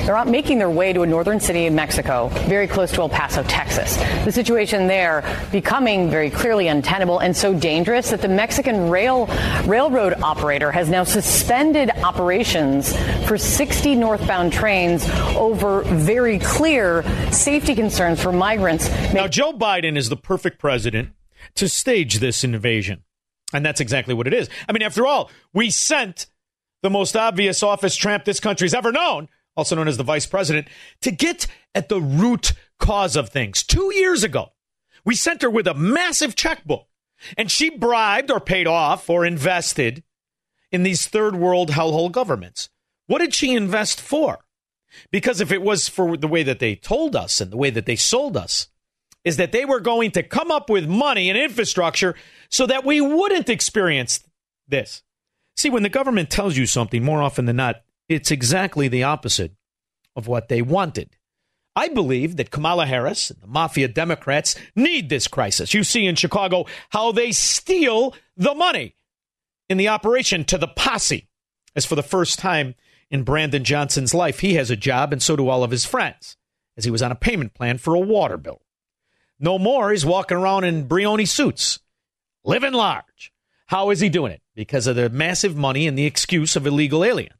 They're 0.05 0.17
out 0.17 0.27
making 0.27 0.59
their 0.59 0.69
way 0.69 0.93
to 0.93 1.01
a 1.01 1.07
northern 1.07 1.39
city 1.39 1.65
in 1.65 1.75
Mexico, 1.75 2.27
very 2.47 2.67
close 2.67 2.91
to 2.91 3.01
El 3.01 3.09
Paso, 3.09 3.43
Texas. 3.43 3.95
The 4.25 4.31
situation 4.31 4.87
there 4.87 5.23
becoming 5.51 6.09
very 6.09 6.29
clearly 6.29 6.67
untenable 6.67 7.19
and 7.19 7.35
so 7.35 7.53
dangerous 7.53 8.09
that 8.09 8.21
the 8.21 8.27
Mexican 8.27 8.89
rail 8.89 9.27
railroad 9.65 10.21
operator 10.21 10.71
has 10.71 10.89
now 10.89 11.03
suspended 11.03 11.89
operations 12.03 12.95
for 13.27 13.37
60 13.37 13.95
northbound 13.95 14.51
trains 14.51 15.09
over 15.35 15.83
very 15.83 16.39
clear 16.39 17.03
safety 17.31 17.75
concerns 17.75 18.21
for 18.21 18.31
migrants. 18.31 18.89
Now, 19.13 19.27
Joe 19.27 19.53
Biden 19.53 19.97
is 19.97 20.09
the 20.09 20.17
perfect 20.17 20.59
president 20.59 21.11
to 21.55 21.69
stage 21.69 22.19
this 22.19 22.43
invasion. 22.43 23.03
And 23.53 23.65
that's 23.65 23.79
exactly 23.79 24.13
what 24.13 24.27
it 24.27 24.33
is. 24.33 24.49
I 24.67 24.71
mean, 24.71 24.81
after 24.81 25.05
all, 25.05 25.29
we 25.53 25.69
sent 25.69 26.25
the 26.81 26.89
most 26.89 27.15
obvious 27.15 27.63
office 27.63 27.95
tramp 27.95 28.25
this 28.25 28.39
country's 28.39 28.73
ever 28.73 28.91
known, 28.91 29.29
also 29.55 29.75
known 29.75 29.87
as 29.87 29.97
the 29.97 30.03
vice 30.03 30.25
president, 30.25 30.67
to 31.01 31.11
get 31.11 31.47
at 31.75 31.87
the 31.87 32.01
root 32.01 32.53
cause 32.79 33.15
of 33.15 33.29
things. 33.29 33.63
Two 33.63 33.93
years 33.93 34.23
ago, 34.23 34.49
we 35.05 35.15
sent 35.15 35.41
her 35.41 35.49
with 35.49 35.67
a 35.67 35.73
massive 35.73 36.35
checkbook, 36.35 36.87
and 37.37 37.49
she 37.49 37.69
bribed 37.69 38.31
or 38.31 38.39
paid 38.39 38.67
off 38.67 39.09
or 39.09 39.25
invested 39.25 40.03
in 40.71 40.83
these 40.83 41.07
third 41.07 41.35
world 41.35 41.69
hellhole 41.69 42.11
governments. 42.11 42.69
What 43.07 43.19
did 43.19 43.33
she 43.33 43.53
invest 43.53 44.01
for? 44.01 44.39
Because 45.11 45.41
if 45.41 45.51
it 45.51 45.61
was 45.61 45.87
for 45.87 46.17
the 46.17 46.27
way 46.27 46.43
that 46.43 46.59
they 46.59 46.75
told 46.75 47.15
us 47.15 47.39
and 47.39 47.51
the 47.51 47.57
way 47.57 47.69
that 47.69 47.85
they 47.85 47.95
sold 47.95 48.35
us, 48.35 48.67
is 49.23 49.37
that 49.37 49.51
they 49.51 49.65
were 49.65 49.79
going 49.79 50.11
to 50.11 50.23
come 50.23 50.51
up 50.51 50.69
with 50.69 50.87
money 50.87 51.29
and 51.29 51.37
infrastructure 51.37 52.15
so 52.53 52.67
that 52.67 52.85
we 52.85 53.01
wouldn't 53.01 53.49
experience 53.49 54.19
this. 54.67 55.01
See, 55.57 55.71
when 55.71 55.81
the 55.81 55.89
government 55.89 56.29
tells 56.29 56.55
you 56.55 56.67
something, 56.67 57.03
more 57.03 57.23
often 57.23 57.45
than 57.45 57.55
not, 57.55 57.81
it's 58.07 58.29
exactly 58.29 58.87
the 58.87 59.01
opposite 59.01 59.53
of 60.15 60.27
what 60.27 60.49
they 60.49 60.61
wanted. 60.61 61.17
I 61.75 61.87
believe 61.87 62.37
that 62.37 62.51
Kamala 62.51 62.85
Harris 62.85 63.31
and 63.31 63.41
the 63.41 63.47
mafia 63.47 63.87
Democrats 63.87 64.55
need 64.75 65.09
this 65.09 65.27
crisis. 65.27 65.73
You 65.73 65.83
see 65.83 66.05
in 66.05 66.13
Chicago 66.15 66.67
how 66.89 67.11
they 67.11 67.31
steal 67.31 68.13
the 68.37 68.53
money 68.53 68.93
in 69.67 69.77
the 69.77 69.87
operation 69.87 70.45
to 70.45 70.59
the 70.59 70.67
posse. 70.67 71.27
As 71.75 71.87
for 71.87 71.95
the 71.95 72.03
first 72.03 72.37
time 72.37 72.75
in 73.09 73.23
Brandon 73.23 73.63
Johnson's 73.63 74.13
life, 74.13 74.41
he 74.41 74.53
has 74.53 74.69
a 74.69 74.75
job, 74.75 75.11
and 75.11 75.23
so 75.23 75.35
do 75.35 75.49
all 75.49 75.63
of 75.63 75.71
his 75.71 75.85
friends, 75.85 76.37
as 76.77 76.85
he 76.85 76.91
was 76.91 77.01
on 77.01 77.11
a 77.11 77.15
payment 77.15 77.55
plan 77.55 77.79
for 77.79 77.95
a 77.95 77.99
water 77.99 78.37
bill. 78.37 78.61
No 79.39 79.57
more, 79.57 79.89
he's 79.89 80.05
walking 80.05 80.37
around 80.37 80.65
in 80.65 80.87
Brioni 80.87 81.27
suits, 81.27 81.79
living 82.43 82.73
large. 82.73 83.31
How 83.67 83.89
is 83.89 83.99
he 83.99 84.09
doing 84.09 84.31
it? 84.31 84.41
Because 84.55 84.87
of 84.87 84.95
the 84.95 85.09
massive 85.09 85.55
money 85.55 85.87
and 85.87 85.97
the 85.97 86.05
excuse 86.05 86.55
of 86.55 86.67
illegal 86.67 87.03
aliens. 87.03 87.33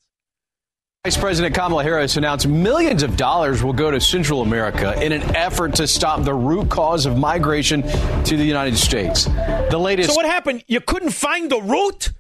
Vice 1.06 1.18
President 1.18 1.54
Kamala 1.54 1.84
Harris 1.84 2.16
announced 2.16 2.48
millions 2.48 3.04
of 3.04 3.18
dollars 3.18 3.62
will 3.62 3.74
go 3.74 3.92
to 3.92 4.00
Central 4.00 4.42
America 4.42 4.98
in 5.04 5.12
an 5.12 5.36
effort 5.36 5.76
to 5.76 5.86
stop 5.86 6.24
the 6.24 6.34
root 6.34 6.70
cause 6.70 7.06
of 7.06 7.18
migration 7.18 7.82
to 8.24 8.38
the 8.38 8.46
United 8.46 8.78
States. 8.78 9.26
The 9.26 9.78
latest. 9.78 10.12
So, 10.12 10.16
what 10.16 10.26
happened? 10.26 10.64
You 10.66 10.80
couldn't 10.80 11.10
find 11.10 11.52
the 11.52 11.62
root? 11.62 12.14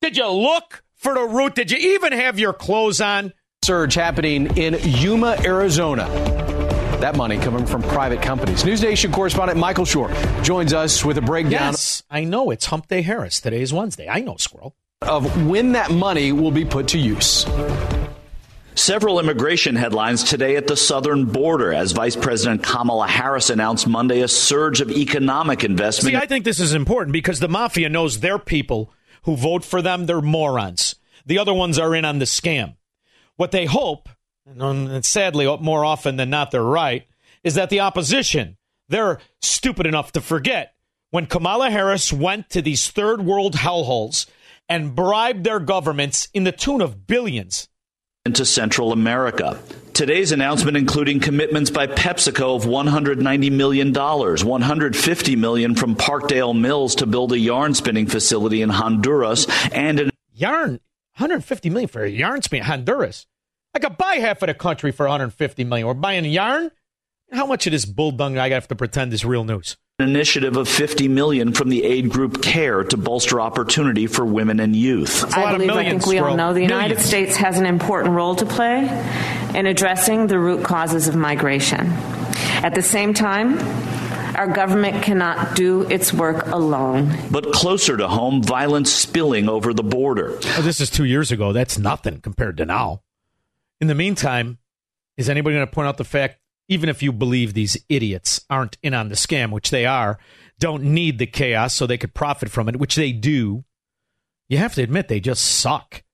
Did 0.00 0.16
you 0.16 0.26
look 0.26 0.82
for 0.96 1.12
the 1.12 1.24
root? 1.24 1.54
Did 1.54 1.70
you 1.70 1.94
even 1.94 2.14
have 2.14 2.38
your 2.38 2.54
clothes 2.54 3.02
on? 3.02 3.34
Surge 3.62 3.92
happening 3.92 4.56
in 4.56 4.78
Yuma, 4.84 5.36
Arizona. 5.44 6.59
That 7.00 7.16
money 7.16 7.38
coming 7.38 7.64
from 7.64 7.82
private 7.82 8.20
companies. 8.20 8.62
News 8.62 8.82
Nation 8.82 9.10
correspondent 9.10 9.58
Michael 9.58 9.86
Shure 9.86 10.12
joins 10.42 10.74
us 10.74 11.02
with 11.02 11.16
a 11.16 11.22
breakdown. 11.22 11.72
Yes, 11.72 12.02
I 12.10 12.24
know. 12.24 12.50
It's 12.50 12.66
Hump 12.66 12.88
Day 12.88 13.00
Harris. 13.00 13.40
Today 13.40 13.62
is 13.62 13.72
Wednesday. 13.72 14.06
I 14.06 14.20
know, 14.20 14.36
Squirrel. 14.36 14.74
Of 15.00 15.46
when 15.46 15.72
that 15.72 15.90
money 15.90 16.30
will 16.32 16.50
be 16.50 16.66
put 16.66 16.88
to 16.88 16.98
use. 16.98 17.46
Several 18.74 19.18
immigration 19.18 19.76
headlines 19.76 20.24
today 20.24 20.56
at 20.56 20.66
the 20.66 20.76
southern 20.76 21.24
border 21.24 21.72
as 21.72 21.92
Vice 21.92 22.16
President 22.16 22.62
Kamala 22.62 23.08
Harris 23.08 23.48
announced 23.48 23.86
Monday 23.86 24.20
a 24.20 24.28
surge 24.28 24.82
of 24.82 24.90
economic 24.90 25.64
investment. 25.64 26.12
See, 26.12 26.20
I 26.20 26.26
think 26.26 26.44
this 26.44 26.60
is 26.60 26.74
important 26.74 27.14
because 27.14 27.40
the 27.40 27.48
mafia 27.48 27.88
knows 27.88 28.20
their 28.20 28.38
people 28.38 28.92
who 29.22 29.36
vote 29.36 29.64
for 29.64 29.80
them, 29.80 30.04
they're 30.04 30.20
morons. 30.20 30.96
The 31.24 31.38
other 31.38 31.54
ones 31.54 31.78
are 31.78 31.94
in 31.94 32.04
on 32.04 32.18
the 32.18 32.26
scam. 32.26 32.76
What 33.36 33.52
they 33.52 33.64
hope, 33.64 34.10
and 34.58 35.04
sadly, 35.04 35.46
more 35.60 35.84
often 35.84 36.16
than 36.16 36.30
not, 36.30 36.50
they're 36.50 36.62
right, 36.62 37.06
is 37.44 37.54
that 37.54 37.70
the 37.70 37.80
opposition, 37.80 38.56
they're 38.88 39.18
stupid 39.40 39.86
enough 39.86 40.12
to 40.12 40.20
forget 40.20 40.74
when 41.10 41.26
Kamala 41.26 41.70
Harris 41.70 42.12
went 42.12 42.50
to 42.50 42.62
these 42.62 42.88
third 42.88 43.22
world 43.22 43.54
hellholes 43.54 44.26
and 44.68 44.94
bribed 44.94 45.44
their 45.44 45.60
governments 45.60 46.28
in 46.32 46.44
the 46.44 46.52
tune 46.52 46.80
of 46.80 47.06
billions 47.06 47.68
into 48.24 48.44
Central 48.44 48.92
America. 48.92 49.60
Today's 49.94 50.30
announcement 50.30 50.76
including 50.76 51.20
commitments 51.20 51.70
by 51.70 51.86
PepsiCo 51.86 52.56
of 52.56 52.64
$190 52.64 53.50
million, 53.52 53.92
150 53.92 55.36
million 55.36 55.74
from 55.74 55.96
Parkdale 55.96 56.58
Mills 56.58 56.94
to 56.96 57.06
build 57.06 57.32
a 57.32 57.38
yarn 57.38 57.74
spinning 57.74 58.06
facility 58.06 58.62
in 58.62 58.68
Honduras, 58.68 59.46
and 59.72 59.98
an 59.98 60.10
yarn 60.32 60.80
150 61.16 61.70
million 61.70 61.88
for 61.88 62.04
a 62.04 62.08
yarn 62.08 62.40
spinning 62.42 62.64
Honduras. 62.64 63.26
I 63.74 63.78
could 63.78 63.96
buy 63.96 64.16
half 64.16 64.42
of 64.42 64.48
the 64.48 64.54
country 64.54 64.92
for 64.92 65.04
150 65.06 65.64
million. 65.64 65.86
We're 65.86 65.94
buying 65.94 66.24
yarn. 66.24 66.70
How 67.32 67.46
much 67.46 67.66
of 67.66 67.72
this 67.72 67.84
bull 67.84 68.10
dung 68.10 68.36
I 68.38 68.48
have 68.50 68.66
to 68.68 68.76
pretend 68.76 69.12
is 69.12 69.24
real 69.24 69.44
news? 69.44 69.76
initiative 70.00 70.56
of 70.56 70.68
50 70.68 71.08
million 71.08 71.52
from 71.52 71.68
the 71.68 71.84
aid 71.84 72.08
group 72.08 72.42
CARE 72.42 72.84
to 72.84 72.96
bolster 72.96 73.40
opportunity 73.40 74.06
for 74.06 74.24
women 74.24 74.60
and 74.60 74.74
youth. 74.74 75.24
I 75.36 75.52
believe, 75.52 75.70
I 75.70 75.84
think 75.84 76.06
we 76.06 76.18
all 76.18 76.36
know 76.36 76.52
the 76.52 76.62
United 76.62 76.96
millions. 76.96 77.06
States 77.06 77.36
has 77.36 77.58
an 77.58 77.66
important 77.66 78.14
role 78.14 78.34
to 78.36 78.46
play 78.46 78.88
in 79.54 79.66
addressing 79.66 80.26
the 80.26 80.38
root 80.38 80.64
causes 80.64 81.08
of 81.08 81.16
migration. 81.16 81.86
At 82.62 82.74
the 82.74 82.82
same 82.82 83.14
time, 83.14 83.58
our 84.36 84.46
government 84.46 85.02
cannot 85.02 85.54
do 85.54 85.82
its 85.82 86.12
work 86.12 86.46
alone. 86.46 87.14
But 87.30 87.52
closer 87.52 87.96
to 87.96 88.08
home, 88.08 88.42
violence 88.42 88.92
spilling 88.92 89.48
over 89.48 89.74
the 89.74 89.82
border. 89.82 90.38
Oh, 90.56 90.62
this 90.62 90.80
is 90.80 90.88
two 90.88 91.04
years 91.04 91.30
ago. 91.30 91.52
That's 91.52 91.78
nothing 91.78 92.20
compared 92.20 92.56
to 92.58 92.64
now. 92.64 93.02
In 93.80 93.88
the 93.88 93.94
meantime, 93.94 94.58
is 95.16 95.28
anybody 95.28 95.56
going 95.56 95.66
to 95.66 95.72
point 95.72 95.88
out 95.88 95.96
the 95.96 96.04
fact 96.04 96.40
even 96.70 96.88
if 96.88 97.02
you 97.02 97.12
believe 97.12 97.52
these 97.52 97.76
idiots 97.88 98.40
aren't 98.48 98.78
in 98.82 98.94
on 98.94 99.08
the 99.08 99.16
scam, 99.16 99.50
which 99.50 99.70
they 99.70 99.84
are, 99.84 100.18
don't 100.60 100.84
need 100.84 101.18
the 101.18 101.26
chaos 101.26 101.74
so 101.74 101.86
they 101.86 101.98
could 101.98 102.14
profit 102.14 102.48
from 102.48 102.68
it, 102.68 102.76
which 102.76 102.94
they 102.94 103.10
do, 103.10 103.64
you 104.48 104.56
have 104.56 104.74
to 104.74 104.82
admit 104.82 105.08
they 105.08 105.20
just 105.20 105.44
suck 105.44 106.04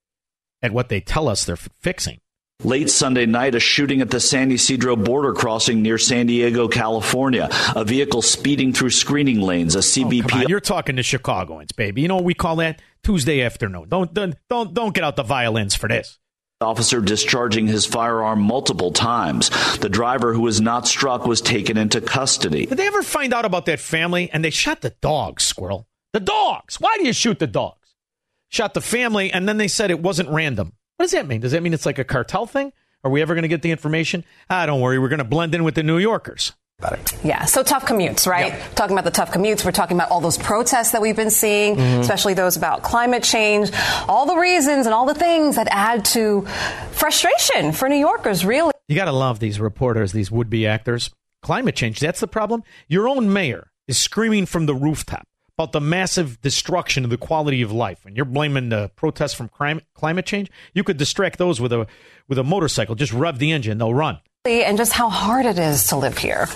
at 0.62 0.72
what 0.72 0.88
they 0.88 1.00
tell 1.00 1.28
us 1.28 1.44
they're 1.44 1.56
fixing. 1.56 2.20
Late 2.64 2.88
Sunday 2.88 3.26
night, 3.26 3.54
a 3.54 3.60
shooting 3.60 4.00
at 4.00 4.10
the 4.10 4.18
San 4.18 4.50
Ysidro 4.50 4.96
border 4.96 5.34
crossing 5.34 5.82
near 5.82 5.98
San 5.98 6.26
Diego, 6.26 6.68
California. 6.68 7.50
A 7.74 7.84
vehicle 7.84 8.22
speeding 8.22 8.72
through 8.72 8.90
screening 8.90 9.40
lanes. 9.40 9.76
A 9.76 9.80
CBP. 9.80 10.44
Oh, 10.44 10.48
You're 10.48 10.60
talking 10.60 10.96
to 10.96 11.02
Chicagoans, 11.02 11.72
baby. 11.72 12.00
You 12.00 12.08
know 12.08 12.16
what 12.16 12.24
we 12.24 12.32
call 12.32 12.56
that? 12.56 12.80
Tuesday 13.02 13.42
afternoon. 13.42 13.90
Don't 13.90 14.14
don't 14.14 14.36
don't, 14.48 14.72
don't 14.72 14.94
get 14.94 15.04
out 15.04 15.16
the 15.16 15.22
violins 15.22 15.74
for 15.74 15.86
this. 15.86 16.18
Officer 16.62 17.02
discharging 17.02 17.66
his 17.66 17.84
firearm 17.84 18.40
multiple 18.40 18.90
times. 18.90 19.50
The 19.78 19.90
driver 19.90 20.32
who 20.32 20.40
was 20.40 20.58
not 20.58 20.88
struck 20.88 21.26
was 21.26 21.42
taken 21.42 21.76
into 21.76 22.00
custody. 22.00 22.64
Did 22.64 22.78
they 22.78 22.86
ever 22.86 23.02
find 23.02 23.34
out 23.34 23.44
about 23.44 23.66
that 23.66 23.78
family? 23.78 24.30
And 24.32 24.42
they 24.42 24.48
shot 24.48 24.80
the 24.80 24.94
dogs, 25.02 25.44
squirrel. 25.44 25.86
The 26.14 26.20
dogs. 26.20 26.80
Why 26.80 26.96
do 26.96 27.06
you 27.06 27.12
shoot 27.12 27.40
the 27.40 27.46
dogs? 27.46 27.94
Shot 28.48 28.72
the 28.72 28.80
family, 28.80 29.30
and 29.30 29.46
then 29.46 29.58
they 29.58 29.68
said 29.68 29.90
it 29.90 30.00
wasn't 30.00 30.30
random. 30.30 30.72
What 30.96 31.04
does 31.04 31.12
that 31.12 31.26
mean? 31.26 31.42
Does 31.42 31.52
that 31.52 31.62
mean 31.62 31.74
it's 31.74 31.84
like 31.84 31.98
a 31.98 32.04
cartel 32.04 32.46
thing? 32.46 32.72
Are 33.04 33.10
we 33.10 33.20
ever 33.20 33.34
going 33.34 33.42
to 33.42 33.48
get 33.48 33.60
the 33.60 33.70
information? 33.70 34.24
Ah, 34.48 34.64
don't 34.64 34.80
worry. 34.80 34.98
We're 34.98 35.10
going 35.10 35.18
to 35.18 35.24
blend 35.24 35.54
in 35.54 35.62
with 35.62 35.74
the 35.74 35.82
New 35.82 35.98
Yorkers. 35.98 36.54
Yeah, 37.24 37.46
so 37.46 37.62
tough 37.62 37.86
commutes, 37.86 38.26
right? 38.26 38.52
Yep. 38.52 38.74
Talking 38.74 38.94
about 38.94 39.04
the 39.04 39.10
tough 39.10 39.32
commutes, 39.32 39.64
we're 39.64 39.72
talking 39.72 39.96
about 39.96 40.10
all 40.10 40.20
those 40.20 40.36
protests 40.36 40.90
that 40.90 41.00
we've 41.00 41.16
been 41.16 41.30
seeing, 41.30 41.76
mm-hmm. 41.76 42.00
especially 42.00 42.34
those 42.34 42.58
about 42.58 42.82
climate 42.82 43.22
change, 43.22 43.70
all 44.08 44.26
the 44.26 44.36
reasons 44.36 44.84
and 44.84 44.94
all 44.94 45.06
the 45.06 45.14
things 45.14 45.56
that 45.56 45.68
add 45.70 46.04
to 46.04 46.42
frustration 46.92 47.72
for 47.72 47.88
New 47.88 47.96
Yorkers, 47.96 48.44
really. 48.44 48.72
You 48.88 48.94
got 48.94 49.06
to 49.06 49.12
love 49.12 49.40
these 49.40 49.58
reporters, 49.58 50.12
these 50.12 50.30
would 50.30 50.50
be 50.50 50.66
actors. 50.66 51.10
Climate 51.42 51.76
change, 51.76 51.98
that's 51.98 52.20
the 52.20 52.28
problem. 52.28 52.62
Your 52.88 53.08
own 53.08 53.32
mayor 53.32 53.70
is 53.88 53.96
screaming 53.96 54.44
from 54.44 54.66
the 54.66 54.74
rooftop 54.74 55.26
about 55.56 55.72
the 55.72 55.80
massive 55.80 56.42
destruction 56.42 57.04
of 57.04 57.10
the 57.10 57.16
quality 57.16 57.62
of 57.62 57.72
life, 57.72 58.04
and 58.04 58.16
you're 58.16 58.26
blaming 58.26 58.68
the 58.68 58.90
protests 58.96 59.32
from 59.32 59.48
crime, 59.48 59.80
climate 59.94 60.26
change. 60.26 60.50
You 60.74 60.84
could 60.84 60.98
distract 60.98 61.38
those 61.38 61.58
with 61.58 61.72
a 61.72 61.86
with 62.28 62.38
a 62.38 62.44
motorcycle. 62.44 62.94
Just 62.94 63.14
rev 63.14 63.38
the 63.38 63.52
engine, 63.52 63.78
they'll 63.78 63.94
run 63.94 64.20
and 64.46 64.78
just 64.78 64.92
how 64.92 65.08
hard 65.08 65.44
it 65.46 65.58
is 65.58 65.88
to 65.88 65.96
live 65.96 66.16
here. 66.16 66.46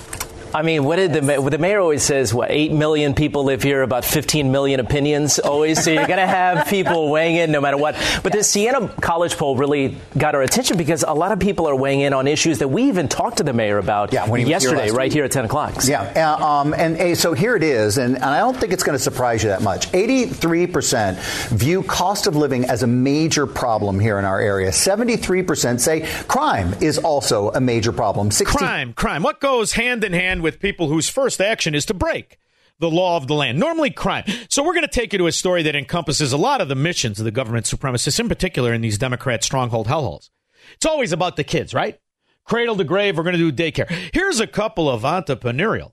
I 0.54 0.62
mean, 0.62 0.84
what 0.84 0.96
did 0.96 1.12
the 1.12 1.20
the 1.20 1.58
mayor 1.58 1.80
always 1.80 2.02
says? 2.02 2.34
What 2.34 2.50
eight 2.50 2.72
million 2.72 3.14
people 3.14 3.44
live 3.44 3.62
here, 3.62 3.82
about 3.82 4.04
15 4.04 4.50
million 4.50 4.80
opinions 4.80 5.38
always. 5.38 5.82
So 5.82 5.90
you're 5.90 6.06
going 6.06 6.18
to 6.18 6.26
have 6.26 6.66
people 6.68 7.10
weighing 7.10 7.36
in 7.36 7.52
no 7.52 7.60
matter 7.60 7.76
what. 7.76 7.96
But 8.22 8.32
this 8.32 8.50
Siena 8.50 8.88
College 9.00 9.36
poll 9.36 9.56
really 9.56 9.96
got 10.16 10.34
our 10.34 10.42
attention 10.42 10.76
because 10.76 11.04
a 11.06 11.12
lot 11.12 11.32
of 11.32 11.38
people 11.38 11.68
are 11.68 11.76
weighing 11.76 12.00
in 12.00 12.12
on 12.12 12.26
issues 12.26 12.58
that 12.58 12.68
we 12.68 12.84
even 12.84 13.08
talked 13.08 13.38
to 13.38 13.44
the 13.44 13.52
mayor 13.52 13.78
about 13.78 14.12
yeah, 14.12 14.32
yesterday, 14.34 14.86
here 14.86 14.94
right 14.94 15.12
here 15.12 15.24
at 15.24 15.32
10 15.32 15.44
o'clock. 15.44 15.74
Yeah, 15.84 16.02
uh, 16.16 16.44
um, 16.44 16.74
and 16.74 17.00
uh, 17.00 17.14
so 17.14 17.32
here 17.32 17.56
it 17.56 17.62
is, 17.62 17.98
and, 17.98 18.16
and 18.16 18.24
I 18.24 18.38
don't 18.38 18.56
think 18.56 18.72
it's 18.72 18.82
going 18.82 18.96
to 18.96 19.02
surprise 19.02 19.42
you 19.42 19.50
that 19.50 19.62
much. 19.62 19.92
83 19.94 20.66
percent 20.66 21.18
view 21.50 21.82
cost 21.82 22.26
of 22.26 22.36
living 22.36 22.64
as 22.64 22.82
a 22.82 22.86
major 22.86 23.46
problem 23.46 24.00
here 24.00 24.18
in 24.18 24.24
our 24.24 24.40
area. 24.40 24.72
73 24.72 25.42
percent 25.42 25.80
say 25.80 26.06
crime 26.28 26.74
is 26.80 26.98
also 26.98 27.50
a 27.50 27.60
major 27.60 27.92
problem. 27.92 28.30
60- 28.30 28.44
crime, 28.46 28.92
crime. 28.94 29.22
What 29.22 29.40
goes 29.40 29.72
hand 29.72 30.04
in 30.04 30.12
hand 30.12 30.39
with 30.40 30.60
people 30.60 30.88
whose 30.88 31.08
first 31.08 31.40
action 31.40 31.74
is 31.74 31.86
to 31.86 31.94
break 31.94 32.38
the 32.78 32.90
law 32.90 33.16
of 33.16 33.26
the 33.26 33.34
land, 33.34 33.58
normally 33.58 33.90
crime. 33.90 34.24
So 34.48 34.62
we're 34.62 34.72
going 34.72 34.86
to 34.86 34.88
take 34.88 35.12
you 35.12 35.18
to 35.18 35.26
a 35.26 35.32
story 35.32 35.62
that 35.64 35.76
encompasses 35.76 36.32
a 36.32 36.38
lot 36.38 36.60
of 36.60 36.68
the 36.68 36.74
missions 36.74 37.18
of 37.18 37.24
the 37.24 37.30
government 37.30 37.66
supremacists, 37.66 38.18
in 38.18 38.28
particular 38.28 38.72
in 38.72 38.80
these 38.80 38.98
Democrat 38.98 39.44
stronghold 39.44 39.86
hellholes. 39.86 40.30
It's 40.74 40.86
always 40.86 41.12
about 41.12 41.36
the 41.36 41.44
kids, 41.44 41.74
right? 41.74 42.00
Cradle 42.44 42.76
to 42.76 42.84
grave, 42.84 43.16
we're 43.16 43.22
going 43.22 43.36
to 43.36 43.50
do 43.50 43.52
daycare. 43.52 43.90
Here's 44.14 44.40
a 44.40 44.46
couple 44.46 44.88
of 44.88 45.02
entrepreneurial 45.02 45.92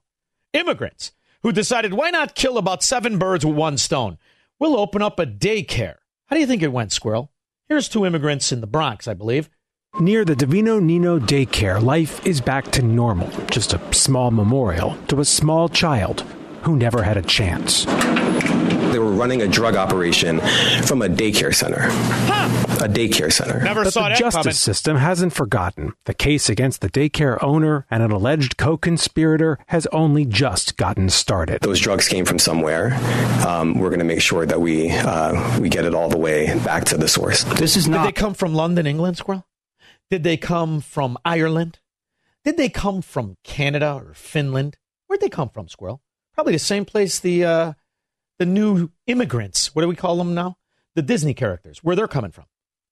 immigrants 0.54 1.12
who 1.44 1.52
decided, 1.52 1.94
why 1.94 2.10
not 2.10 2.36
kill 2.36 2.58
about 2.58 2.84
seven 2.84 3.20
birds 3.20 3.46
with 3.46 3.56
one 3.56 3.78
stone? 3.78 4.18
We'll 4.58 4.80
open 4.80 5.02
up 5.02 5.20
a 5.20 5.26
daycare. 5.26 5.96
How 6.28 6.36
do 6.36 6.40
you 6.40 6.48
think 6.48 6.64
it 6.64 6.72
went, 6.72 6.92
Squirrel? 6.92 7.32
Here's 7.68 7.90
two 7.90 8.06
immigrants 8.06 8.52
in 8.52 8.62
the 8.62 8.68
Bronx, 8.68 9.08
I 9.08 9.14
believe, 9.14 9.50
Near 10.00 10.24
the 10.26 10.36
Divino 10.36 10.80
Nino 10.80 11.18
daycare, 11.18 11.82
life 11.82 12.24
is 12.24 12.40
back 12.40 12.66
to 12.74 12.84
normal, 12.84 13.32
just 13.50 13.74
a 13.74 13.82
small 13.94 14.30
memorial 14.30 14.96
to 15.08 15.22
a 15.22 15.26
small 15.26 15.68
child 15.70 16.22
who 16.62 16.76
never 16.76 17.02
had 17.02 17.18
a 17.18 17.24
chance. 17.24 17.86
They 17.86 19.00
were 19.00 19.12
running 19.12 19.42
a 19.42 19.48
drug 19.48 19.76
operation 19.76 20.40
from 20.84 21.02
a 21.02 21.08
daycare 21.08 21.54
center. 21.54 21.88
Huh. 21.90 22.86
a 22.86 22.88
daycare 22.88 23.34
center. 23.34 23.60
Never 23.60 23.86
but 23.86 23.94
saw 23.94 24.04
the 24.04 24.10
that 24.10 24.20
justice 24.20 24.44
coming. 24.44 24.54
system 24.54 24.98
hasn't 24.98 25.34
forgotten. 25.34 25.94
The 26.06 26.14
case 26.14 26.48
against 26.48 26.82
the 26.82 26.90
daycare 26.90 27.42
owner 27.44 27.88
and 27.90 28.04
an 28.04 28.12
alleged 28.12 28.58
co-conspirator 28.58 29.58
has 29.68 29.88
only 29.88 30.26
just 30.26 30.78
gotten 30.78 31.10
started. 31.10 31.62
Those 31.62 31.80
drugs 31.80 32.08
came 32.08 32.24
from 32.26 32.38
somewhere. 32.38 32.94
Um, 33.48 33.80
we're 33.80 33.90
going 33.90 34.00
to 34.00 34.06
make 34.06 34.22
sure 34.22 34.46
that 34.46 34.62
we 34.62 34.92
uh, 34.92 35.60
we 35.60 35.70
get 35.70 35.86
it 35.86 35.96
all 35.96 36.08
the 36.08 36.20
way 36.20 36.56
back 36.60 36.86
to 36.86 36.98
the 36.98 37.08
source. 37.08 37.44
This 37.46 37.76
is 37.76 37.88
not. 37.88 38.06
Did 38.06 38.16
they 38.16 38.20
come 38.20 38.36
from 38.36 38.54
London, 38.54 38.86
England, 38.86 39.18
Squirrel? 39.18 39.44
Did 40.10 40.24
they 40.24 40.38
come 40.38 40.80
from 40.82 41.18
Ireland? 41.26 41.80
Did 42.44 42.58
they 42.58 42.70
come 42.70 43.02
from 43.02 43.36
Canada 43.44 43.94
or 43.94 44.14
Finland? 44.14 44.78
Where'd 45.08 45.22
they 45.22 45.30
come 45.30 45.50
from, 45.50 45.68
Squirrel? 45.68 46.02
Probably 46.34 46.54
the 46.54 46.60
same 46.60 46.86
place 46.86 47.20
the 47.20 47.44
uh, 47.44 47.74
the 48.40 48.46
new 48.46 48.92
immigrants. 49.06 49.76
What 49.76 49.82
do 49.82 49.88
we 49.88 49.96
call 49.96 50.18
them 50.18 50.34
now? 50.34 50.58
The 50.96 51.02
Disney 51.02 51.34
characters. 51.34 51.84
Where 51.84 51.96
they're 51.96 52.08
coming 52.08 52.32
from? 52.32 52.46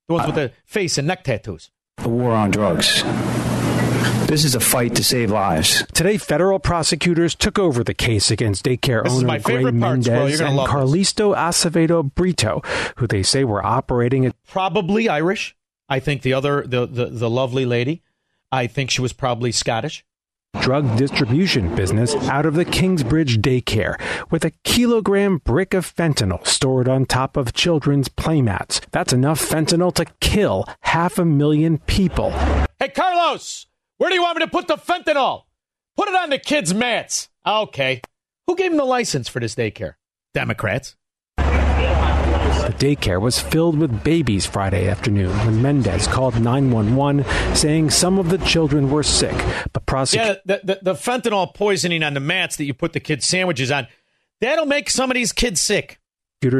The 0.07 0.13
ones 0.16 0.26
with 0.28 0.36
the 0.36 0.51
face 0.66 0.97
and 0.97 1.07
neck 1.07 1.24
tattoos. 1.24 1.72
The 1.97 2.09
war 2.09 2.32
on 2.32 2.51
drugs. 2.51 3.03
This 4.28 4.43
is 4.43 4.55
a 4.55 4.59
fight 4.59 4.95
to 4.95 5.03
save 5.03 5.30
lives. 5.32 5.86
Today, 5.93 6.18
federal 6.18 6.59
prosecutors 6.59 7.36
took 7.36 7.59
over 7.59 7.84
the 7.84 7.93
case 7.93 8.32
against 8.32 8.66
daycare 8.66 9.03
This 9.03 9.13
owner 9.13 9.28
my 9.28 9.38
Gray 9.38 9.57
favorite 9.57 9.80
part, 9.80 10.03
Squirrel. 10.03 10.24
Mendez 10.24 10.39
You're 10.39 10.47
and 10.47 10.57
love 10.57 10.66
this. 10.66 10.74
Carlisto 10.74 11.36
Acevedo 11.36 12.13
Brito, 12.16 12.61
who 12.97 13.07
they 13.07 13.22
say 13.24 13.43
were 13.43 13.63
operating 13.63 14.26
at 14.26 14.36
Probably 14.47 15.07
Irish. 15.07 15.55
I 15.88 15.99
think 15.99 16.21
the 16.21 16.33
other, 16.33 16.63
the, 16.65 16.86
the, 16.86 17.05
the 17.05 17.29
lovely 17.29 17.65
lady, 17.65 18.01
I 18.51 18.67
think 18.67 18.89
she 18.89 19.01
was 19.01 19.13
probably 19.13 19.51
Scottish. 19.51 20.03
drug 20.61 20.97
distribution 20.97 21.75
business 21.75 22.15
out 22.27 22.45
of 22.45 22.55
the 22.55 22.65
Kingsbridge 22.65 23.38
daycare 23.39 23.99
with 24.31 24.45
a 24.45 24.51
kilogram 24.63 25.38
brick 25.39 25.73
of 25.73 25.86
fentanyl 25.86 26.45
stored 26.47 26.88
on 26.88 27.05
top 27.05 27.38
of 27.38 27.53
children's 27.53 28.09
playmats. 28.09 28.81
That's 28.91 29.13
enough 29.13 29.39
fentanyl 29.41 29.93
to 29.95 30.05
kill 30.21 30.65
half 30.81 31.19
a 31.19 31.25
million 31.25 31.77
people. 31.79 32.31
Hey, 32.79 32.89
Carlos, 32.89 33.67
where 33.97 34.09
do 34.09 34.15
you 34.15 34.21
want 34.23 34.38
me 34.39 34.45
to 34.45 34.51
put 34.51 34.67
the 34.67 34.77
fentanyl? 34.77 35.43
Put 35.97 36.09
it 36.09 36.15
on 36.15 36.29
the 36.29 36.39
kids' 36.39 36.73
mats. 36.73 37.29
Okay. 37.45 38.01
Who 38.47 38.55
gave 38.55 38.71
him 38.71 38.77
the 38.77 38.86
license 38.86 39.27
for 39.27 39.39
this 39.39 39.55
daycare? 39.55 39.95
Democrats. 40.33 40.95
The 42.66 42.95
daycare 42.95 43.22
was 43.22 43.39
filled 43.39 43.78
with 43.78 44.03
babies 44.03 44.47
Friday 44.47 44.89
afternoon 44.89 45.30
when 45.45 45.61
Mendez 45.61 46.07
called 46.07 46.41
911 46.41 47.24
saying 47.55 47.91
some 47.91 48.18
of 48.18 48.30
the 48.30 48.39
children 48.39 48.89
were 48.89 49.03
sick, 49.03 49.36
but 49.72 49.86
prosecutors 49.86 50.38
Yeah, 50.45 50.57
the, 50.57 50.74
the, 50.74 50.80
the 50.82 50.93
fentanyl 50.95 51.53
poisoning 51.53 52.01
on 52.01 52.16
the 52.16 52.20
mats 52.20 52.55
that 52.55 52.66
you 52.66 52.74
put 52.74 52.93
the 52.93 52.99
kids' 52.99 53.28
sandwiches 53.28 53.70
on, 53.70 53.86
that'll 54.41 54.66
make 54.66 54.89
some 54.89 55.11
of 55.11 55.16
these 55.16 55.32
kids 55.32 55.61
sick. 55.61 55.99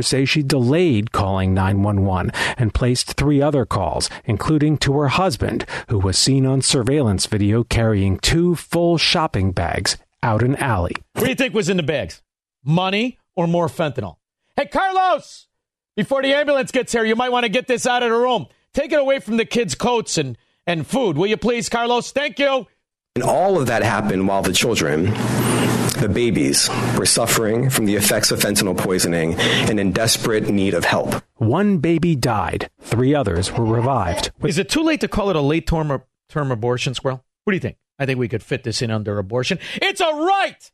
say 0.02 0.26
she 0.26 0.44
delayed 0.44 1.12
calling 1.12 1.56
911 1.56 2.32
and 2.56 2.72
placed 2.72 3.14
three 3.14 3.42
other 3.42 3.66
calls, 3.66 4.08
including 4.26 4.78
to 4.78 4.94
her 5.00 5.08
husband, 5.08 5.66
who 5.88 5.98
was 5.98 6.20
seen 6.20 6.46
on 6.46 6.62
surveillance 6.62 7.26
video 7.26 7.64
carrying 7.64 8.20
two 8.20 8.54
full 8.56 9.00
shopping 9.00 9.52
bags 9.52 9.98
out 10.22 10.44
an 10.44 10.56
alley. 10.58 10.94
What 11.14 11.24
do 11.24 11.30
you 11.30 11.36
think 11.36 11.56
was 11.56 11.68
in 11.68 11.78
the 11.78 11.84
bags? 11.84 12.22
Money 12.64 13.18
or 13.36 13.48
more 13.48 13.68
fentanyl? 13.68 14.18
Hey, 14.56 14.68
Carlos, 14.68 15.48
before 15.96 16.22
the 16.22 16.34
ambulance 16.34 16.72
gets 16.72 16.92
here, 16.92 17.06
you 17.06 17.16
might 17.16 17.32
want 17.32 17.44
to 17.44 17.50
get 17.50 17.68
this 17.68 17.86
out 17.86 18.04
of 18.04 18.10
the 18.10 18.18
room. 18.18 18.48
Take 18.74 18.92
it 18.92 19.00
away 19.00 19.20
from 19.20 19.38
the 19.38 19.46
kids' 19.46 19.76
coats 19.76 20.18
and, 20.18 20.38
and 20.68 20.86
food, 20.86 21.18
will 21.18 21.28
you 21.28 21.38
please, 21.38 21.70
Carlos? 21.70 22.12
Thank 22.12 22.40
you. 22.40 22.68
And 23.16 23.24
all 23.24 23.58
of 23.60 23.68
that 23.68 23.82
happened 23.82 24.28
while 24.28 24.42
the 24.42 24.52
children, 24.52 25.06
the 25.06 26.12
babies, 26.14 26.70
were 26.98 27.06
suffering 27.06 27.70
from 27.70 27.86
the 27.86 27.96
effects 27.96 28.30
of 28.32 28.42
fentanyl 28.42 28.78
poisoning 28.78 29.36
and 29.36 29.80
in 29.80 29.94
desperate 29.94 30.50
need 30.50 30.74
of 30.74 30.84
help. 30.84 31.24
One 31.36 31.78
baby 31.78 32.18
died, 32.18 32.70
three 32.82 33.16
others 33.16 33.54
were 33.54 33.64
revived. 33.64 34.32
Is 34.44 34.58
it 34.58 34.68
too 34.68 34.84
late 34.84 35.00
to 35.00 35.08
call 35.08 35.30
it 35.30 35.38
a 35.38 35.42
late 35.42 35.66
term, 35.66 36.04
term 36.28 36.52
abortion, 36.52 36.94
Squirrel? 36.94 37.24
What 37.46 37.52
do 37.52 37.56
you 37.56 37.62
think? 37.62 37.78
I 37.98 38.06
think 38.06 38.20
we 38.20 38.28
could 38.28 38.44
fit 38.44 38.64
this 38.64 38.82
in 38.82 38.92
under 38.92 39.18
abortion. 39.18 39.60
It's 39.76 40.02
a 40.02 40.14
right. 40.14 40.72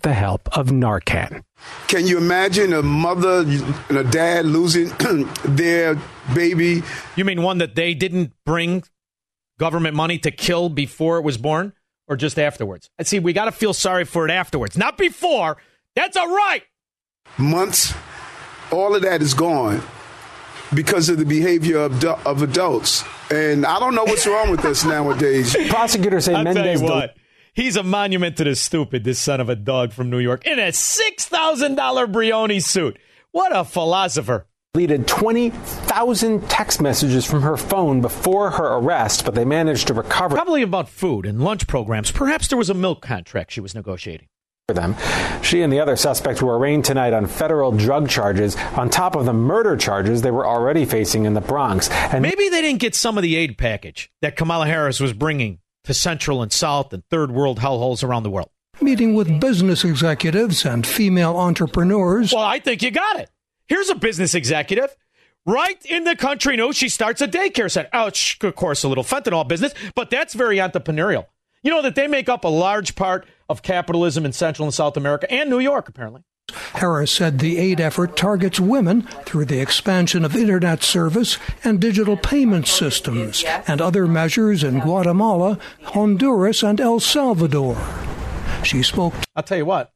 The 0.00 0.14
help 0.14 0.48
of 0.56 0.68
Narcan. 0.68 1.42
Can 1.88 2.06
you 2.06 2.18
imagine 2.18 2.72
a 2.72 2.82
mother 2.82 3.40
and 3.88 3.98
a 3.98 4.04
dad 4.04 4.46
losing 4.46 4.92
their 5.44 5.98
baby? 6.32 6.84
You 7.16 7.24
mean 7.24 7.42
one 7.42 7.58
that 7.58 7.74
they 7.74 7.94
didn't 7.94 8.32
bring 8.46 8.84
government 9.58 9.96
money 9.96 10.18
to 10.18 10.30
kill 10.30 10.68
before 10.68 11.18
it 11.18 11.22
was 11.22 11.36
born 11.36 11.72
or 12.06 12.16
just 12.16 12.38
afterwards? 12.38 12.88
I 12.96 13.02
see, 13.02 13.18
we 13.18 13.32
got 13.32 13.46
to 13.46 13.52
feel 13.52 13.74
sorry 13.74 14.04
for 14.04 14.24
it 14.24 14.30
afterwards, 14.30 14.78
not 14.78 14.98
before. 14.98 15.56
That's 15.96 16.16
a 16.16 16.26
right. 16.26 16.62
Months, 17.36 17.92
all 18.70 18.94
of 18.94 19.02
that 19.02 19.20
is 19.20 19.34
gone 19.34 19.82
because 20.72 21.08
of 21.08 21.18
the 21.18 21.24
behavior 21.24 21.78
of, 21.78 22.04
of 22.04 22.42
adults. 22.42 23.02
And 23.32 23.66
I 23.66 23.80
don't 23.80 23.96
know 23.96 24.04
what's 24.04 24.28
wrong 24.28 24.52
with 24.52 24.64
us 24.64 24.84
nowadays. 24.84 25.56
Prosecutors 25.68 26.26
say 26.26 26.34
I'll 26.34 26.44
tell 26.44 27.08
Mendez. 27.58 27.76
you 27.76 27.76
del- 27.76 27.76
what. 27.76 27.76
He's 27.76 27.76
a 27.76 27.82
monument 27.82 28.36
to 28.36 28.44
the 28.44 28.54
stupid, 28.54 29.04
this 29.04 29.18
son 29.18 29.40
of 29.40 29.48
a 29.48 29.56
dog 29.56 29.92
from 29.92 30.10
New 30.10 30.18
York, 30.18 30.46
in 30.46 30.58
a 30.58 30.72
$6,000 30.72 32.12
Brioni 32.12 32.62
suit. 32.62 32.98
What 33.32 33.56
a 33.56 33.64
philosopher. 33.64 34.46
deleted 34.74 35.06
20,000 35.08 36.48
text 36.48 36.80
messages 36.80 37.24
from 37.24 37.42
her 37.42 37.56
phone 37.56 38.00
before 38.00 38.50
her 38.50 38.76
arrest, 38.76 39.24
but 39.24 39.34
they 39.34 39.44
managed 39.44 39.86
to 39.88 39.94
recover 39.94 40.36
Probably 40.36 40.62
about 40.62 40.88
food 40.88 41.26
and 41.26 41.42
lunch 41.42 41.66
programs. 41.66 42.12
Perhaps 42.12 42.48
there 42.48 42.58
was 42.58 42.70
a 42.70 42.74
milk 42.74 43.02
contract 43.02 43.50
she 43.52 43.60
was 43.60 43.74
negotiating. 43.74 44.28
them. 44.68 44.94
She 45.42 45.62
and 45.62 45.72
the 45.72 45.80
other 45.80 45.96
suspect 45.96 46.42
were 46.42 46.58
arraigned 46.58 46.84
tonight 46.84 47.14
on 47.14 47.26
federal 47.26 47.72
drug 47.72 48.08
charges 48.08 48.56
on 48.76 48.90
top 48.90 49.16
of 49.16 49.24
the 49.24 49.32
murder 49.32 49.76
charges 49.76 50.22
they 50.22 50.30
were 50.30 50.46
already 50.46 50.84
facing 50.84 51.24
in 51.24 51.34
the 51.34 51.40
Bronx. 51.40 51.88
And 51.90 52.22
Maybe 52.22 52.50
they 52.50 52.60
didn't 52.62 52.80
get 52.80 52.94
some 52.94 53.16
of 53.18 53.22
the 53.22 53.36
aid 53.36 53.56
package 53.58 54.10
that 54.22 54.36
Kamala 54.36 54.66
Harris 54.66 55.00
was 55.00 55.12
bringing 55.14 55.60
to 55.88 55.94
Central 55.94 56.42
and 56.42 56.52
South 56.52 56.92
and 56.92 57.02
Third 57.10 57.30
World 57.30 57.60
hellholes 57.60 58.04
around 58.04 58.22
the 58.22 58.30
world. 58.30 58.50
Meeting 58.80 59.14
with 59.14 59.40
business 59.40 59.84
executives 59.84 60.66
and 60.66 60.86
female 60.86 61.34
entrepreneurs. 61.36 62.30
Well, 62.32 62.42
I 62.42 62.58
think 62.58 62.82
you 62.82 62.90
got 62.90 63.18
it. 63.18 63.30
Here's 63.68 63.88
a 63.88 63.94
business 63.94 64.34
executive 64.34 64.94
right 65.46 65.82
in 65.86 66.04
the 66.04 66.14
country 66.14 66.56
knows 66.56 66.76
she 66.76 66.90
starts 66.90 67.22
a 67.22 67.26
daycare 67.26 67.70
center. 67.70 67.88
Oh, 67.94 68.10
sh- 68.10 68.36
of 68.42 68.54
course, 68.54 68.84
a 68.84 68.88
little 68.88 69.02
fentanyl 69.02 69.48
business, 69.48 69.72
but 69.94 70.10
that's 70.10 70.34
very 70.34 70.58
entrepreneurial. 70.58 71.24
You 71.62 71.70
know 71.70 71.80
that 71.80 71.94
they 71.94 72.06
make 72.06 72.28
up 72.28 72.44
a 72.44 72.48
large 72.48 72.94
part 72.94 73.26
of 73.48 73.62
capitalism 73.62 74.26
in 74.26 74.32
Central 74.34 74.66
and 74.66 74.74
South 74.74 74.96
America 74.98 75.30
and 75.32 75.48
New 75.48 75.58
York, 75.58 75.88
apparently. 75.88 76.22
Harris 76.74 77.10
said 77.10 77.38
the 77.38 77.58
aid 77.58 77.80
effort 77.80 78.16
targets 78.16 78.60
women 78.60 79.02
through 79.24 79.44
the 79.44 79.60
expansion 79.60 80.24
of 80.24 80.36
internet 80.36 80.82
service 80.82 81.38
and 81.64 81.80
digital 81.80 82.16
payment 82.16 82.66
systems 82.66 83.44
and 83.66 83.80
other 83.80 84.06
measures 84.06 84.62
in 84.62 84.80
Guatemala, 84.80 85.58
Honduras, 85.84 86.62
and 86.62 86.80
El 86.80 87.00
Salvador. 87.00 87.76
She 88.64 88.82
spoke 88.82 89.14
I'll 89.34 89.42
tell 89.42 89.58
you 89.58 89.66
what. 89.66 89.92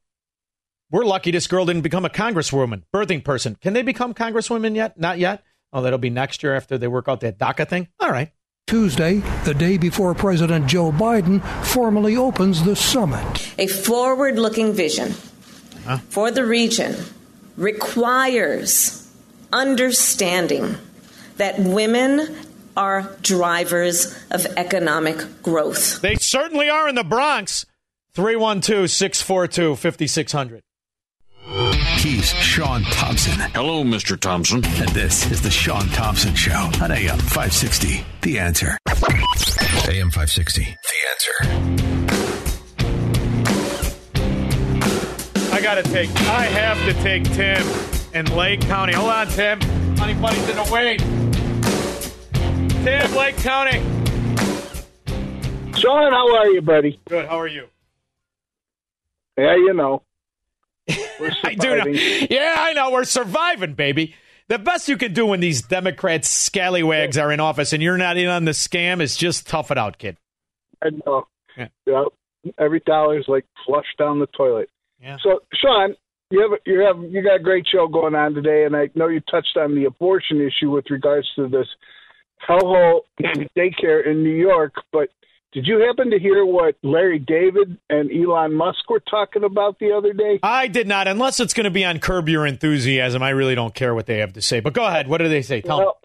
We're 0.91 1.05
lucky 1.05 1.31
this 1.31 1.47
girl 1.47 1.65
didn't 1.65 1.81
become 1.81 2.05
a 2.05 2.09
congresswoman, 2.09 2.83
birthing 2.93 3.23
person. 3.23 3.57
Can 3.61 3.73
they 3.73 3.81
become 3.81 4.13
congresswomen 4.13 4.75
yet? 4.75 4.99
Not 4.99 5.17
yet. 5.17 5.43
Oh, 5.71 5.81
that'll 5.81 5.97
be 5.97 6.11
next 6.11 6.43
year 6.43 6.55
after 6.55 6.77
they 6.77 6.87
work 6.87 7.07
out 7.07 7.21
that 7.21 7.39
DACA 7.39 7.67
thing. 7.67 7.87
All 7.99 8.11
right. 8.11 8.31
Tuesday, 8.67 9.15
the 9.43 9.53
day 9.53 9.77
before 9.77 10.13
President 10.13 10.67
Joe 10.67 10.91
Biden 10.91 11.43
formally 11.65 12.15
opens 12.15 12.63
the 12.63 12.75
summit. 12.75 13.53
A 13.57 13.67
forward 13.67 14.37
looking 14.37 14.71
vision 14.71 15.13
for 16.09 16.31
the 16.31 16.45
region 16.45 16.95
requires 17.57 19.07
understanding 19.51 20.75
that 21.37 21.59
women 21.59 22.35
are 22.75 23.15
drivers 23.21 24.17
of 24.31 24.45
economic 24.57 25.17
growth. 25.43 26.01
They 26.01 26.15
certainly 26.15 26.69
are 26.69 26.89
in 26.89 26.95
the 26.95 27.03
Bronx. 27.03 27.65
312 28.15 28.89
642 28.89 29.75
5600. 29.75 30.61
He's 31.97 32.29
Shaun 32.29 32.83
Thompson. 32.83 33.39
Hello, 33.53 33.83
Mr. 33.83 34.19
Thompson. 34.19 34.63
And 34.65 34.89
this 34.89 35.31
is 35.31 35.41
the 35.41 35.49
Shaun 35.49 35.87
Thompson 35.89 36.35
Show 36.35 36.69
on 36.81 36.91
AM 36.91 37.17
560. 37.17 38.05
The 38.21 38.39
answer. 38.39 38.77
AM 38.87 40.11
560. 40.11 40.63
The 40.63 40.77
answer. 41.09 42.22
Got 45.73 45.85
to 45.85 45.91
take, 45.91 46.09
I 46.27 46.43
have 46.43 46.77
to 46.85 46.93
take 47.01 47.23
Tim 47.33 47.65
in 48.13 48.27
Lake 48.35 48.61
County. 48.61 48.93
Hold 48.93 49.09
on, 49.09 49.25
Tim. 49.25 49.59
Honey 49.97 50.13
Bunny's 50.13 50.47
in 50.47 50.55
the 50.55 50.69
wait. 50.71 50.99
Tim, 52.83 53.15
Lake 53.15 53.35
County. 53.37 53.79
Shaun, 55.75 56.11
how 56.11 56.35
are 56.35 56.47
you, 56.51 56.61
buddy? 56.61 56.99
Good. 57.09 57.25
How 57.25 57.39
are 57.39 57.47
you? 57.47 57.69
Yeah, 59.35 59.55
you 59.55 59.73
know. 59.73 60.03
I 60.87 61.55
do 61.55 61.75
know. 61.77 61.87
Yeah, 61.87 62.55
I 62.55 62.73
know. 62.73 62.91
We're 62.91 63.03
surviving, 63.03 63.73
baby. 63.73 64.13
The 64.49 64.59
best 64.59 64.87
you 64.87 64.95
can 64.95 65.11
do 65.11 65.25
when 65.25 65.39
these 65.39 65.63
Democrats 65.63 66.29
scallywags 66.29 67.17
are 67.17 67.31
in 67.31 67.39
office 67.39 67.73
and 67.73 67.81
you're 67.81 67.97
not 67.97 68.15
in 68.17 68.29
on 68.29 68.45
the 68.45 68.51
scam 68.51 69.01
is 69.01 69.17
just 69.17 69.47
tough 69.47 69.71
it 69.71 69.79
out, 69.79 69.97
kid. 69.97 70.17
I 70.83 70.91
know. 71.03 71.25
Yeah. 71.87 72.03
Every 72.59 72.81
dollar's 72.81 73.25
like 73.27 73.47
flushed 73.65 73.97
down 73.97 74.19
the 74.19 74.27
toilet. 74.27 74.69
Yeah. 75.03 75.17
So, 75.21 75.39
Shaun, 75.53 75.95
You 76.31 76.41
have 76.41 76.59
you 76.65 76.79
have 76.79 77.11
you 77.11 77.21
got 77.21 77.35
a 77.35 77.43
great 77.43 77.67
show 77.71 77.87
going 77.87 78.15
on 78.15 78.33
today, 78.33 78.63
and 78.65 78.75
I 78.75 78.89
know 78.95 79.07
you 79.07 79.19
touched 79.19 79.57
on 79.57 79.75
the 79.75 79.85
abortion 79.85 80.41
issue 80.41 80.71
with 80.71 80.85
regards 80.89 81.29
to 81.35 81.47
this 81.47 81.67
hellhole 82.47 83.01
daycare 83.57 84.05
in 84.05 84.23
New 84.23 84.35
York. 84.35 84.73
But 84.91 85.09
did 85.51 85.67
you 85.67 85.79
happen 85.85 86.09
to 86.09 86.17
hear 86.17 86.45
what 86.45 86.75
Larry 86.81 87.19
David 87.19 87.77
and 87.89 88.09
Elon 88.11 88.55
Musk 88.55 88.89
were 88.89 89.01
talking 89.01 89.43
about 89.43 89.77
the 89.77 89.91
other 89.91 90.13
day? 90.13 90.39
I 90.41 90.67
did 90.67 90.87
not, 90.87 91.07
unless 91.07 91.39
it's 91.39 91.53
going 91.53 91.65
to 91.65 91.71
be 91.71 91.85
on 91.85 91.99
Curb 91.99 92.29
Your 92.29 92.47
Enthusiasm. 92.47 93.21
I 93.21 93.29
really 93.29 93.53
don't 93.53 93.75
care 93.75 93.93
what 93.93 94.07
they 94.07 94.17
have 94.17 94.33
to 94.33 94.41
say. 94.41 94.59
But 94.59 94.73
go 94.73 94.85
ahead. 94.85 95.07
What 95.07 95.19
do 95.19 95.29
they 95.29 95.43
say? 95.43 95.61
Tell 95.61 95.77
Well, 95.77 95.97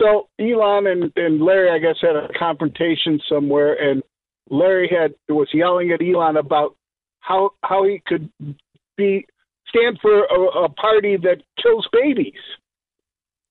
so 0.00 0.28
Elon 0.40 0.86
and, 0.86 1.12
and 1.14 1.40
Larry, 1.40 1.70
I 1.70 1.78
guess, 1.78 1.96
had 2.00 2.16
a 2.16 2.28
confrontation 2.36 3.20
somewhere, 3.28 3.74
and 3.74 4.02
Larry 4.50 4.88
had 4.90 5.14
was 5.32 5.48
yelling 5.54 5.92
at 5.92 6.02
Elon 6.02 6.36
about 6.36 6.74
how 7.26 7.50
how 7.64 7.84
he 7.84 8.00
could 8.06 8.30
be 8.96 9.26
stand 9.68 9.98
for 10.00 10.24
a, 10.24 10.64
a 10.64 10.68
party 10.68 11.16
that 11.16 11.42
kills 11.60 11.86
babies, 11.92 12.40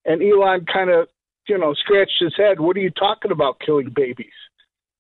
and 0.06 0.22
Elon 0.24 0.66
kind 0.72 0.90
of 0.90 1.08
you 1.48 1.58
know 1.58 1.74
scratched 1.74 2.20
his 2.20 2.34
head. 2.38 2.60
What 2.60 2.78
are 2.78 2.82
you 2.82 2.90
talking 2.92 3.32
about, 3.32 3.60
killing 3.60 3.92
babies? 3.94 4.32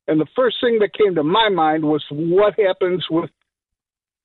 And 0.07 0.19
the 0.19 0.27
first 0.35 0.57
thing 0.61 0.79
that 0.79 0.93
came 0.93 1.15
to 1.15 1.23
my 1.23 1.49
mind 1.49 1.83
was 1.85 2.03
what 2.11 2.59
happens 2.59 3.05
with 3.09 3.31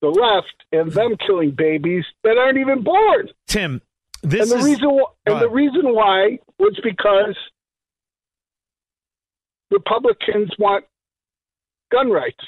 the 0.03 0.09
left 0.09 0.55
and 0.73 0.91
them 0.93 1.17
killing 1.25 1.53
babies 1.53 2.05
that 2.25 2.37
aren't 2.37 2.59
even 2.59 2.83
born. 2.83 3.29
Tim, 3.47 3.81
this 4.23 4.51
and 4.51 4.61
the 4.61 4.65
is- 4.65 4.65
reason 4.65 5.01
and 5.27 5.41
the 5.41 5.49
reason 5.49 5.95
why 5.95 6.39
was 6.59 6.79
because 6.83 7.37
Republicans 9.71 10.51
want 10.59 10.85
gun 11.93 12.11
rights 12.11 12.45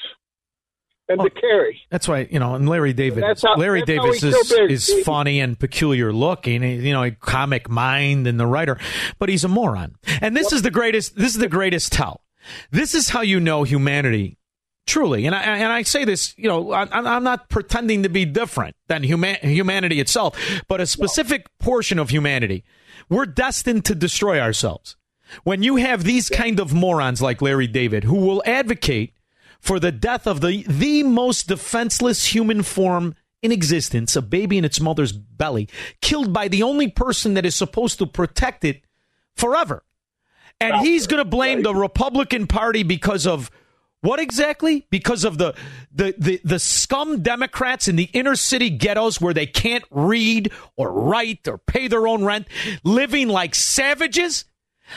and 1.09 1.19
oh, 1.19 1.25
to 1.25 1.29
carry. 1.29 1.81
That's 1.89 2.07
why 2.07 2.27
you 2.29 2.39
know, 2.39 2.55
and 2.55 2.67
Larry 2.67 2.93
David. 2.93 3.23
That's 3.23 3.41
how- 3.41 3.55
Larry 3.55 3.81
that's 3.81 4.21
Davis 4.21 4.23
is 4.23 4.51
is 4.51 5.03
funny 5.05 5.39
and 5.39 5.59
peculiar 5.59 6.13
looking. 6.13 6.63
Eh, 6.63 6.75
you 6.75 6.93
know, 6.93 7.03
a 7.03 7.11
comic 7.11 7.69
mind 7.69 8.27
and 8.27 8.39
the 8.39 8.47
writer, 8.47 8.79
but 9.19 9.29
he's 9.29 9.43
a 9.43 9.47
moron. 9.47 9.95
And 10.21 10.35
this 10.35 10.51
is 10.51 10.61
the 10.61 10.71
greatest. 10.71 11.15
This 11.15 11.33
is 11.33 11.39
the 11.39 11.49
greatest 11.49 11.91
tell. 11.91 12.21
This 12.71 12.93
is 12.95 13.09
how 13.09 13.21
you 13.21 13.39
know 13.39 13.63
humanity. 13.63 14.37
Truly, 14.85 15.25
and 15.25 15.33
I 15.33 15.41
and 15.41 15.71
I 15.71 15.83
say 15.83 16.03
this, 16.03 16.37
you 16.37 16.49
know, 16.49 16.73
I, 16.73 16.85
I'm 16.91 17.23
not 17.23 17.47
pretending 17.47 18.03
to 18.03 18.09
be 18.09 18.25
different 18.25 18.75
than 18.87 19.01
human, 19.01 19.37
humanity 19.37 20.01
itself, 20.01 20.37
but 20.67 20.81
a 20.81 20.85
specific 20.85 21.47
portion 21.57 21.99
of 21.99 22.09
humanity. 22.09 22.65
We're 23.07 23.25
destined 23.25 23.85
to 23.85 23.95
destroy 23.95 24.41
ourselves. 24.41 24.97
When 25.45 25.63
you 25.63 25.77
have 25.77 26.03
these 26.03 26.27
kind 26.27 26.59
of 26.59 26.73
morons 26.73 27.21
like 27.21 27.41
Larry 27.41 27.67
David, 27.67 28.03
who 28.03 28.17
will 28.17 28.43
advocate 28.45 29.13
for 29.63 29.79
the 29.79 29.93
death 29.93 30.27
of 30.27 30.41
the 30.41 30.65
the 30.67 31.03
most 31.03 31.47
defenseless 31.47 32.25
human 32.25 32.63
form 32.63 33.15
in 33.41 33.53
existence, 33.53 34.13
a 34.17 34.21
baby 34.21 34.57
in 34.57 34.65
its 34.65 34.81
mother's 34.81 35.13
belly, 35.13 35.69
killed 36.01 36.33
by 36.33 36.49
the 36.49 36.63
only 36.63 36.89
person 36.89 37.33
that 37.35 37.45
is 37.45 37.55
supposed 37.55 37.97
to 37.99 38.05
protect 38.05 38.65
it 38.65 38.81
forever. 39.37 39.83
And 40.59 40.75
he's 40.85 41.07
going 41.07 41.23
to 41.23 41.29
blame 41.29 41.61
the 41.61 41.73
Republican 41.73 42.45
Party 42.45 42.83
because 42.83 43.25
of 43.25 43.49
what 44.01 44.19
exactly? 44.19 44.85
Because 44.89 45.23
of 45.23 45.37
the, 45.37 45.55
the 45.93 46.13
the 46.17 46.41
the 46.43 46.59
scum 46.59 47.21
Democrats 47.21 47.87
in 47.87 47.95
the 47.95 48.09
inner 48.11 48.35
city 48.35 48.69
ghettos 48.69 49.21
where 49.21 49.33
they 49.33 49.45
can't 49.45 49.85
read 49.91 50.51
or 50.75 50.91
write 50.91 51.47
or 51.47 51.57
pay 51.57 51.87
their 51.87 52.05
own 52.05 52.25
rent, 52.25 52.47
living 52.83 53.29
like 53.29 53.55
savages. 53.55 54.43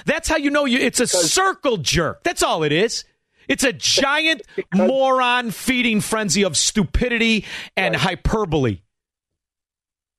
That's 0.06 0.28
how 0.28 0.38
you 0.38 0.50
know 0.50 0.64
you. 0.64 0.80
It's 0.80 0.98
a 0.98 1.06
circle 1.06 1.76
jerk. 1.76 2.24
That's 2.24 2.42
all 2.42 2.64
it 2.64 2.72
is. 2.72 3.04
It's 3.48 3.64
a 3.64 3.72
giant 3.72 4.42
moron 4.74 5.50
feeding 5.50 6.00
frenzy 6.00 6.42
of 6.42 6.56
stupidity 6.56 7.44
and 7.76 7.96
hyperbole. 7.96 8.80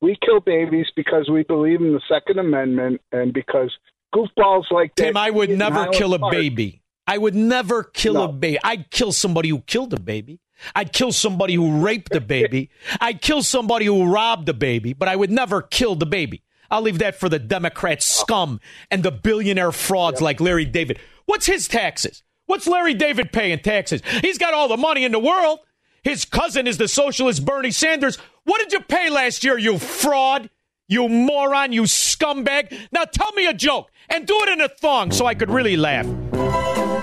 We 0.01 0.17
kill 0.23 0.39
babies 0.39 0.87
because 0.95 1.29
we 1.29 1.43
believe 1.43 1.81
in 1.81 1.93
the 1.93 2.01
Second 2.07 2.39
Amendment 2.39 3.01
and 3.11 3.33
because 3.33 3.75
goofballs 4.13 4.69
like 4.71 4.95
that. 4.95 5.05
Tim, 5.05 5.17
I 5.17 5.31
would 5.31 5.49
never 5.49 5.87
kill 5.87 6.13
a 6.13 6.19
Park- 6.19 6.33
baby. 6.33 6.81
I 7.07 7.17
would 7.17 7.35
never 7.35 7.83
kill 7.83 8.15
No. 8.15 8.23
a 8.25 8.31
baby. 8.31 8.59
I'd 8.63 8.91
kill 8.91 9.11
somebody 9.11 9.49
who 9.49 9.61
killed 9.61 9.93
a 9.93 9.99
baby. 9.99 10.39
I'd 10.75 10.91
kill 10.91 11.11
somebody 11.11 11.53
who 11.53 11.79
raped 11.79 12.13
a 12.13 12.21
baby. 12.21 12.69
I'd 13.01 13.21
kill 13.21 13.43
somebody 13.43 13.85
who 13.85 14.05
robbed 14.11 14.49
a 14.49 14.53
baby, 14.53 14.93
but 14.93 15.07
I 15.07 15.15
would 15.15 15.31
never 15.31 15.61
kill 15.61 15.95
the 15.95 16.05
baby. 16.05 16.43
I'll 16.69 16.81
leave 16.81 16.99
that 16.99 17.15
for 17.15 17.29
the 17.29 17.39
Democrat 17.39 17.99
oh. 17.99 18.01
scum 18.01 18.59
and 18.91 19.03
the 19.03 19.11
billionaire 19.11 19.71
frauds 19.71 20.21
like 20.21 20.41
Larry 20.41 20.65
David. 20.65 20.99
What's 21.25 21.45
his 21.45 21.67
taxes? 21.67 22.23
What's 22.47 22.65
Larry 22.65 22.93
David 22.93 23.31
paying 23.31 23.59
taxes? 23.59 24.01
He's 24.21 24.37
got 24.37 24.53
all 24.53 24.67
the 24.67 24.77
money 24.77 25.05
in 25.05 25.11
the 25.11 25.19
world. 25.19 25.59
His 26.03 26.25
cousin 26.25 26.65
is 26.67 26.77
the 26.77 26.87
socialist 26.87 27.45
Bernie 27.45 27.71
Sanders. 27.71 28.17
What 28.45 28.59
did 28.59 28.71
you 28.71 28.79
pay 28.79 29.09
last 29.09 29.43
year, 29.43 29.57
you 29.57 29.77
fraud? 29.77 30.49
You 30.87 31.09
moron, 31.09 31.73
you 31.73 31.83
scumbag. 31.83 32.71
Now 32.93 33.03
tell 33.03 33.31
me 33.33 33.45
a 33.45 33.53
joke 33.53 33.91
and 34.09 34.25
do 34.25 34.39
it 34.43 34.49
in 34.49 34.61
a 34.61 34.69
thong 34.69 35.11
so 35.11 35.25
I 35.25 35.35
could 35.35 35.51
really 35.51 35.75
laugh. 35.75 36.05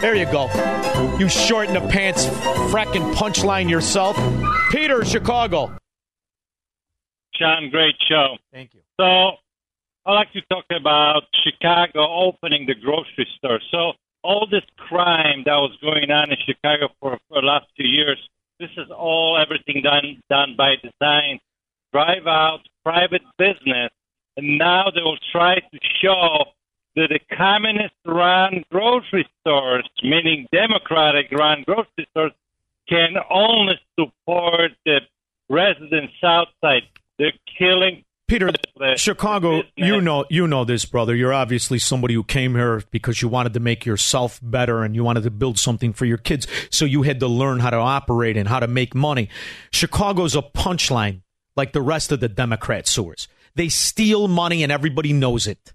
There 0.01 0.15
you 0.15 0.25
go. 0.25 0.49
You 1.19 1.29
short 1.29 1.69
in 1.69 1.75
the 1.75 1.87
pants, 1.89 2.27
fracking 2.73 3.15
punchline 3.15 3.69
yourself. 3.69 4.17
Peter, 4.71 5.05
Chicago. 5.05 5.77
Shaun, 7.35 7.69
great 7.71 7.97
show. 8.09 8.37
Thank 8.53 8.73
you. 8.75 8.81
So, 8.99 9.05
I'd 10.07 10.15
like 10.15 10.33
to 10.33 10.41
talk 10.43 10.65
about 10.71 11.23
Chicago 11.45 12.07
opening 12.27 12.67
the 12.67 12.75
grocery 12.75 13.27
store. 13.37 13.61
So, 13.71 13.93
all 14.25 14.47
this 14.51 14.65
crime 14.77 15.43
that 15.45 15.55
was 15.57 15.77
going 15.83 16.11
on 16.11 16.31
in 16.31 16.39
Chicago 16.45 16.89
for, 16.99 17.19
for 17.29 17.41
the 17.43 17.47
last 17.47 17.67
few 17.77 17.87
years, 17.87 18.19
this 18.59 18.71
is 18.79 18.91
all 18.91 19.39
everything 19.39 19.83
done 19.83 20.23
done 20.31 20.55
by 20.57 20.77
design. 20.77 21.39
Drive 21.93 22.27
out 22.27 22.61
private 22.85 23.23
business, 23.39 23.91
and 24.37 24.59
now 24.59 24.91
they 24.93 25.03
will 25.03 25.19
try 25.31 25.57
to 25.57 25.79
show 26.03 26.47
that 26.97 27.09
the 27.11 27.37
communist-run 27.37 28.65
grocery 28.71 29.29
stores, 29.41 29.89
meaning 30.03 30.47
democratic-run 30.53 31.65
grocery 31.67 32.07
stores, 32.11 32.33
can 32.89 33.15
only 33.31 33.79
support 33.99 34.73
the 34.87 35.01
residents 35.49 36.15
outside. 36.23 36.83
They're 37.19 37.33
killing 37.59 38.05
Peter, 38.27 38.51
Chicago, 38.97 39.63
you 39.77 40.01
know 40.01 40.25
you 40.31 40.47
know 40.47 40.65
this, 40.65 40.87
brother. 40.87 41.15
You're 41.15 41.33
obviously 41.33 41.79
somebody 41.79 42.15
who 42.15 42.25
came 42.25 42.55
here 42.55 42.83
because 42.91 43.21
you 43.21 43.29
wanted 43.29 43.53
to 43.53 43.61
make 43.61 43.85
yourself 43.85 44.41
better 44.43 44.83
and 44.83 44.95
you 44.95 45.05
wanted 45.05 45.25
to 45.25 45.31
build 45.31 45.59
something 45.59 45.93
for 45.93 46.07
your 46.07 46.17
kids. 46.17 46.47
So 46.71 46.87
you 46.87 47.03
had 47.03 47.21
to 47.21 47.29
learn 47.29 47.61
how 47.61 47.71
to 47.71 47.77
operate 47.77 48.37
and 48.39 48.49
how 48.49 48.61
to 48.61 48.67
make 48.67 48.95
money. 48.95 49.29
Chicago's 49.73 50.35
a 50.35 50.43
punchline 50.43 51.21
like 51.55 51.73
the 51.73 51.83
rest 51.83 52.13
of 52.13 52.21
the 52.21 52.29
Democrat 52.29 52.87
sewers. 52.87 53.29
They 53.57 53.69
steal 53.69 54.27
money 54.27 54.63
and 54.63 54.73
everybody 54.73 55.13
knows 55.13 55.47
it. 55.47 55.75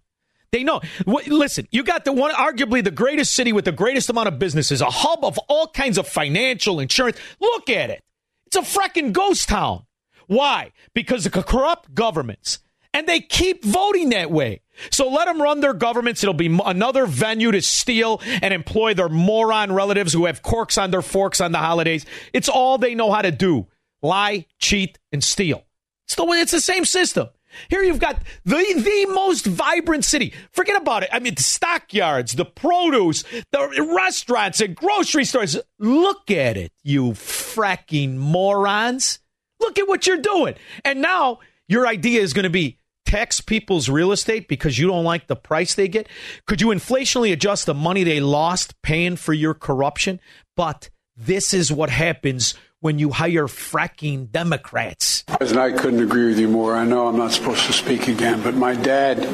They 0.52 0.64
know. 0.64 0.82
What, 1.06 1.28
listen, 1.28 1.68
you 1.70 1.84
got 1.84 2.04
the 2.04 2.12
one, 2.12 2.32
arguably 2.32 2.84
the 2.84 2.90
greatest 2.90 3.36
city 3.36 3.54
with 3.54 3.66
the 3.66 3.72
greatest 3.72 4.10
amount 4.10 4.28
of 4.28 4.40
businesses, 4.40 4.82
a 4.82 4.90
hub 4.90 5.24
of 5.24 5.38
all 5.48 5.68
kinds 5.68 6.00
of 6.00 6.08
financial 6.08 6.80
insurance. 6.80 7.18
Look 7.40 7.70
at 7.70 7.92
it. 7.92 8.04
It's 8.48 8.56
a 8.56 8.62
frickin' 8.62 9.14
ghost 9.14 9.48
town. 9.48 9.86
Why? 10.30 10.74
Because 10.94 11.26
of 11.26 11.32
corrupt 11.32 11.96
governments. 11.96 12.60
And 12.94 13.08
they 13.08 13.20
keep 13.20 13.66
voting 13.66 14.10
that 14.10 14.30
way. 14.30 14.62
So 14.92 15.10
let 15.10 15.26
them 15.26 15.42
run 15.42 15.60
their 15.60 15.74
governments. 15.74 16.24
It'll 16.24 16.36
be 16.36 16.56
another 16.66 17.08
venue 17.08 17.52
to 17.52 17.64
steal 17.64 18.22
and 18.44 18.54
employ 18.54 18.94
their 18.94 19.10
moron 19.10 19.72
relatives 19.72 20.14
who 20.14 20.28
have 20.28 20.44
corks 20.44 20.78
on 20.78 20.92
their 20.92 21.02
forks 21.02 21.42
on 21.42 21.52
the 21.52 21.58
holidays. 21.58 22.06
It's 22.32 22.48
all 22.48 22.78
they 22.78 22.94
know 22.94 23.12
how 23.12 23.24
to 23.24 23.32
do 23.32 23.68
lie, 24.04 24.46
cheat, 24.60 25.00
and 25.12 25.24
steal. 25.24 25.66
It's 26.06 26.14
the, 26.14 26.24
it's 26.28 26.52
the 26.52 26.62
same 26.62 26.86
system. 26.86 27.30
Here 27.68 27.82
you've 27.82 28.00
got 28.00 28.22
the, 28.46 28.56
the 28.56 29.12
most 29.12 29.48
vibrant 29.48 30.06
city. 30.06 30.36
Forget 30.52 30.80
about 30.80 31.02
it. 31.02 31.10
I 31.12 31.20
mean, 31.20 31.34
the 31.34 31.42
stockyards, 31.42 32.34
the 32.34 32.46
produce, 32.46 33.24
the 33.52 33.92
restaurants 33.96 34.62
and 34.62 34.76
grocery 34.76 35.26
stores. 35.26 35.58
Look 35.80 36.30
at 36.30 36.56
it, 36.56 36.72
you 36.84 37.14
fracking 37.14 38.16
morons. 38.16 39.20
Look 39.60 39.80
at 39.80 39.88
what 39.88 40.08
you're 40.08 40.18
doing. 40.18 40.56
And 40.86 41.02
now 41.02 41.40
your 41.68 41.88
idea 41.88 42.22
is 42.22 42.34
going 42.34 42.44
to 42.44 42.50
be 42.50 42.80
tax 43.06 43.42
people's 43.42 43.90
real 43.90 44.12
estate 44.12 44.48
because 44.48 44.78
you 44.78 44.88
don't 44.88 45.04
like 45.04 45.28
the 45.28 45.36
price 45.36 45.74
they 45.74 45.88
get. 45.88 46.08
Could 46.46 46.62
you 46.62 46.68
inflationally 46.68 47.32
adjust 47.34 47.66
the 47.66 47.74
money 47.74 48.04
they 48.04 48.20
lost 48.20 48.80
paying 48.82 49.16
for 49.16 49.34
your 49.34 49.54
corruption? 49.54 50.20
But 50.56 50.90
this 51.16 51.54
is 51.54 51.72
what 51.72 51.90
happens 51.90 52.54
when 52.82 53.00
you 53.00 53.10
hire 53.10 53.48
fracking 53.48 54.32
Democrats. 54.32 55.24
President, 55.28 55.60
I 55.60 55.78
couldn't 55.78 56.02
agree 56.02 56.28
with 56.28 56.40
you 56.40 56.48
more. 56.48 56.76
I 56.76 56.86
know 56.86 57.08
I'm 57.08 57.18
not 57.18 57.32
supposed 57.32 57.66
to 57.66 57.74
speak 57.74 58.08
again, 58.08 58.42
but 58.42 58.56
my 58.56 58.74
dad 58.76 59.28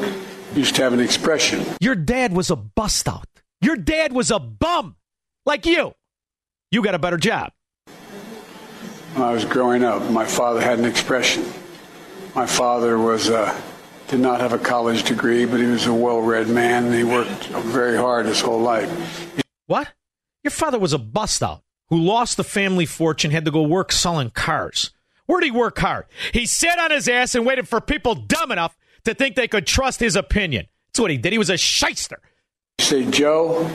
used 0.54 0.74
to 0.76 0.82
have 0.82 0.92
an 0.92 1.00
expression. 1.00 1.64
Your 1.80 1.94
dad 1.94 2.32
was 2.32 2.50
a 2.50 2.56
bust 2.56 3.08
out. 3.08 3.28
Your 3.60 3.76
dad 3.76 4.12
was 4.12 4.30
a 4.30 4.38
bum 4.38 4.96
like 5.44 5.66
you. 5.66 5.92
You 6.70 6.82
got 6.82 6.94
a 6.94 6.98
better 6.98 7.18
job. 7.18 7.52
When 9.16 9.26
I 9.26 9.32
was 9.32 9.46
growing 9.46 9.82
up, 9.82 10.10
my 10.10 10.26
father 10.26 10.60
had 10.60 10.78
an 10.78 10.84
expression. 10.84 11.42
My 12.34 12.44
father 12.44 12.98
was 12.98 13.30
uh, 13.30 13.58
did 14.08 14.20
not 14.20 14.40
have 14.40 14.52
a 14.52 14.58
college 14.58 15.04
degree, 15.04 15.46
but 15.46 15.58
he 15.58 15.64
was 15.64 15.86
a 15.86 15.94
well-read 15.94 16.48
man, 16.48 16.84
and 16.84 16.94
he 16.94 17.02
worked 17.02 17.46
very 17.46 17.96
hard 17.96 18.26
his 18.26 18.42
whole 18.42 18.60
life. 18.60 19.32
What? 19.68 19.88
Your 20.44 20.50
father 20.50 20.78
was 20.78 20.92
a 20.92 20.98
bust 20.98 21.42
out 21.42 21.62
who 21.88 21.96
lost 21.96 22.36
the 22.36 22.44
family 22.44 22.84
fortune, 22.84 23.30
had 23.30 23.46
to 23.46 23.50
go 23.50 23.62
work 23.62 23.90
selling 23.90 24.28
cars. 24.28 24.90
Where'd 25.24 25.44
he 25.44 25.50
work 25.50 25.78
hard? 25.78 26.04
He 26.34 26.44
sat 26.44 26.78
on 26.78 26.90
his 26.90 27.08
ass 27.08 27.34
and 27.34 27.46
waited 27.46 27.66
for 27.66 27.80
people 27.80 28.16
dumb 28.16 28.52
enough 28.52 28.76
to 29.04 29.14
think 29.14 29.34
they 29.34 29.48
could 29.48 29.66
trust 29.66 29.98
his 29.98 30.14
opinion. 30.14 30.66
That's 30.88 31.00
what 31.00 31.10
he 31.10 31.16
did. 31.16 31.32
He 31.32 31.38
was 31.38 31.48
a 31.48 31.56
shyster. 31.56 32.20
Say, 32.80 33.10
Joe, 33.10 33.66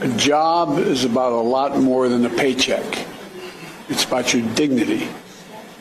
a 0.00 0.08
job 0.16 0.78
is 0.78 1.04
about 1.04 1.32
a 1.32 1.42
lot 1.42 1.78
more 1.78 2.08
than 2.08 2.24
a 2.24 2.30
paycheck. 2.30 3.08
It's 3.90 4.04
about 4.04 4.32
your 4.32 4.42
dignity. 4.54 5.08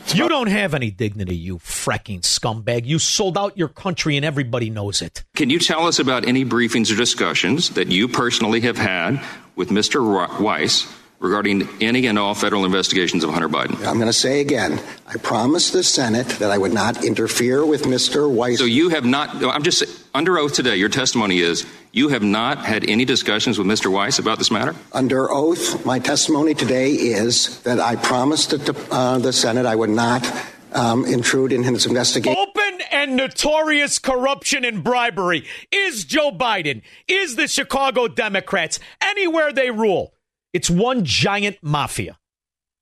You 0.07 0.27
don't 0.27 0.48
have 0.48 0.73
any 0.73 0.90
dignity, 0.90 1.36
you 1.36 1.60
fracking 1.60 2.22
scumbag. 2.22 2.88
You 2.88 2.98
sold 2.98 3.38
out 3.38 3.56
your 3.56 3.68
country 3.68 4.18
and 4.18 4.26
everybody 4.26 4.72
knows 4.72 5.03
it. 5.03 5.23
Can 5.36 5.52
you 5.52 5.60
tell 5.60 5.86
us 5.86 5.99
about 5.99 6.27
any 6.27 6.44
briefings 6.44 6.91
or 6.91 6.95
discussions 6.95 7.69
that 7.72 7.90
you 7.90 8.07
personally 8.07 8.61
have 8.61 8.77
had 8.77 9.23
with 9.56 9.69
Mr. 9.69 10.40
Weiss 10.40 10.91
regarding 11.19 11.69
any 11.80 12.07
and 12.07 12.18
all 12.18 12.34
federal 12.34 12.65
investigations 12.65 13.23
of 13.23 13.30
Hunter 13.30 13.49
Biden? 13.49 13.76
I'm 13.86 13.98
going 13.98 14.07
to 14.07 14.14
say 14.14 14.41
again, 14.41 14.81
I 15.06 15.18
promised 15.18 15.73
the 15.73 15.84
Senate 15.84 16.27
that 16.40 16.49
I 16.49 16.57
would 16.57 16.73
not 16.73 17.06
interfere 17.06 17.64
with 17.64 17.84
Mr. 17.84 18.27
Weiss. 18.27 18.57
So 18.57 18.65
you 18.65 18.90
have 18.90 19.06
not, 19.06 19.44
I'm 19.44 19.61
just 19.61 19.84
under 20.19 20.37
oath 20.37 20.51
today, 20.53 20.75
your 20.75 20.89
testimony 20.89 21.39
is 21.39 21.65
you 21.93 22.09
have 22.09 22.21
not 22.21 22.57
had 22.57 22.83
any 22.89 23.05
discussions 23.05 23.57
with 23.57 23.65
Mr. 23.65 23.89
Weiss 23.89 24.19
about 24.19 24.37
this 24.37 24.51
matter? 24.51 24.75
Under 24.91 25.31
oath, 25.31 25.85
my 25.85 25.97
testimony 25.97 26.53
today 26.53 26.91
is 26.91 27.61
that 27.61 27.79
I 27.79 27.95
promised 27.95 28.49
the, 28.49 28.87
uh, 28.91 29.19
the 29.19 29.31
Senate 29.31 29.65
I 29.65 29.77
would 29.77 29.89
not 29.89 30.29
um, 30.73 31.05
intrude 31.05 31.53
in 31.53 31.63
his 31.63 31.85
investigation. 31.85 32.37
Open 32.37 32.79
and 32.91 33.15
notorious 33.15 33.97
corruption 33.97 34.65
and 34.65 34.83
bribery 34.83 35.45
is 35.71 36.03
Joe 36.03 36.31
Biden, 36.31 36.81
is 37.07 37.37
the 37.37 37.47
Chicago 37.47 38.09
Democrats, 38.09 38.77
anywhere 39.01 39.53
they 39.53 39.71
rule. 39.71 40.13
It's 40.51 40.69
one 40.69 41.05
giant 41.05 41.59
mafia. 41.61 42.19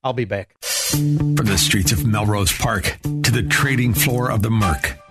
I'll 0.02 0.12
be 0.12 0.24
back. 0.24 0.56
From 0.60 1.36
the 1.36 1.56
streets 1.56 1.92
of 1.92 2.04
Melrose 2.04 2.52
Park 2.52 2.98
to 3.02 3.30
the 3.30 3.44
trading 3.44 3.94
floor 3.94 4.28
of 4.28 4.42
the 4.42 4.50
Merc, 4.50 4.98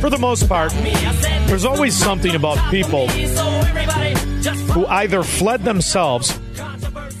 For 0.00 0.10
the 0.10 0.18
most 0.18 0.48
part, 0.48 0.72
there's 1.48 1.64
always 1.64 1.94
something 1.94 2.34
about 2.34 2.70
people 2.70 3.08
who 4.72 4.86
either 4.86 5.22
fled 5.22 5.64
themselves 5.64 6.38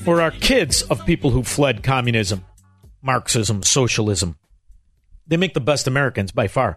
or 0.06 0.20
are 0.20 0.30
kids 0.30 0.82
of 0.82 1.04
people 1.04 1.30
who 1.30 1.42
fled 1.42 1.82
communism, 1.82 2.44
Marxism, 3.02 3.62
socialism. 3.62 4.36
They 5.26 5.36
make 5.36 5.54
the 5.54 5.60
best 5.60 5.86
Americans 5.86 6.32
by 6.32 6.46
far. 6.48 6.76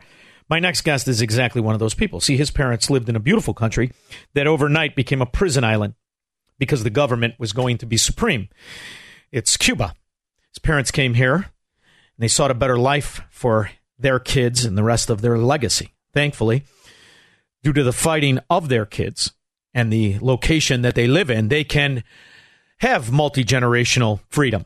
My 0.50 0.60
next 0.60 0.82
guest 0.82 1.08
is 1.08 1.22
exactly 1.22 1.62
one 1.62 1.76
of 1.76 1.80
those 1.80 1.94
people. 1.94 2.20
See, 2.20 2.36
his 2.36 2.52
parents 2.52 2.90
lived 2.90 3.08
in 3.08 3.16
a 3.16 3.22
beautiful 3.22 3.54
country 3.54 3.92
that 4.34 4.48
overnight 4.48 4.96
became 4.96 5.22
a 5.22 5.26
prison 5.26 5.64
island 5.64 5.94
because 6.58 6.84
the 6.84 6.90
government 6.90 7.36
was 7.40 7.54
going 7.54 7.78
to 7.78 7.86
be 7.86 7.98
supreme. 7.98 8.50
It's 9.32 9.56
Cuba. 9.56 9.94
His 10.52 10.60
parents 10.60 10.92
came 10.92 11.14
here 11.14 11.36
and 11.36 11.46
they 12.18 12.28
sought 12.28 12.52
a 12.52 12.56
better 12.56 12.78
life 12.78 13.22
for 13.30 13.72
their 13.98 14.20
kids 14.20 14.66
and 14.66 14.78
the 14.78 14.84
rest 14.84 15.10
of 15.10 15.22
their 15.22 15.38
legacy. 15.38 15.91
Thankfully, 16.14 16.64
due 17.64 17.74
to 17.74 17.84
the 17.84 17.94
fighting 17.94 18.40
of 18.50 18.70
their 18.70 18.86
kids 18.86 19.32
and 19.74 19.92
the 19.92 20.18
location 20.20 20.82
that 20.82 20.96
they 20.96 21.08
live 21.08 21.30
in, 21.30 21.48
they 21.48 21.64
can 21.64 22.04
have 22.80 23.12
multi 23.12 23.44
generational 23.44 24.20
freedom. 24.30 24.66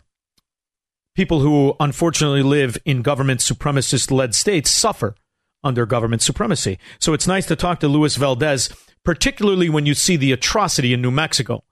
People 1.16 1.40
who 1.40 1.76
unfortunately 1.80 2.44
live 2.44 2.78
in 2.86 3.02
government 3.02 3.40
supremacist 3.40 4.12
led 4.12 4.36
states 4.36 4.72
suffer 4.72 5.16
under 5.64 5.86
government 5.86 6.22
supremacy. 6.22 6.78
So 7.00 7.14
it's 7.14 7.28
nice 7.28 7.46
to 7.48 7.56
talk 7.56 7.80
to 7.80 7.88
Luis 7.88 8.16
Valdes, 8.16 8.70
particularly 9.04 9.70
when 9.70 9.86
you 9.86 9.94
see 9.94 10.18
the 10.18 10.32
atrocity 10.32 10.94
in 10.94 11.02
New 11.02 11.12
Mexico 11.12 11.64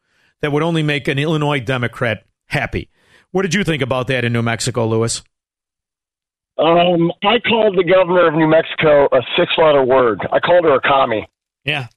that 0.42 0.52
would 0.52 0.64
only 0.64 0.84
make 0.84 1.08
an 1.08 1.20
Illinois 1.20 1.60
Democrat 1.60 2.26
happy. 2.48 2.90
What 3.32 3.44
did 3.44 3.54
you 3.54 3.64
think 3.64 3.82
about 3.82 4.08
that 4.08 4.26
in 4.26 4.34
New 4.34 4.42
Mexico, 4.42 4.86
Luis? 4.88 5.24
Um, 6.58 7.12
I 7.24 7.40
called 7.40 7.78
the 7.78 7.84
governor 7.84 8.28
of 8.28 8.36
New 8.36 8.48
Mexico 8.48 9.08
a 9.12 9.22
six-letter 9.38 9.84
word. 9.84 10.22
I 10.32 10.40
called 10.40 10.66
her 10.66 10.76
a 10.76 10.82
commie. 10.82 11.28
Yeah. 11.64 11.88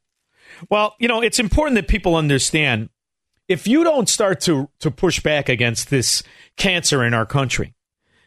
Well, 0.71 0.95
you 0.99 1.09
know, 1.09 1.21
it's 1.21 1.39
important 1.39 1.75
that 1.77 1.89
people 1.89 2.17
understand 2.17 2.89
if 3.49 3.69
you 3.69 3.85
don't 3.85 4.09
start 4.09 4.41
to 4.43 4.71
to 4.81 4.91
push 4.91 5.21
back 5.21 5.49
against 5.49 5.91
this 5.91 6.23
cancer 6.57 7.05
in 7.05 7.15
our 7.15 7.27
country, 7.27 7.75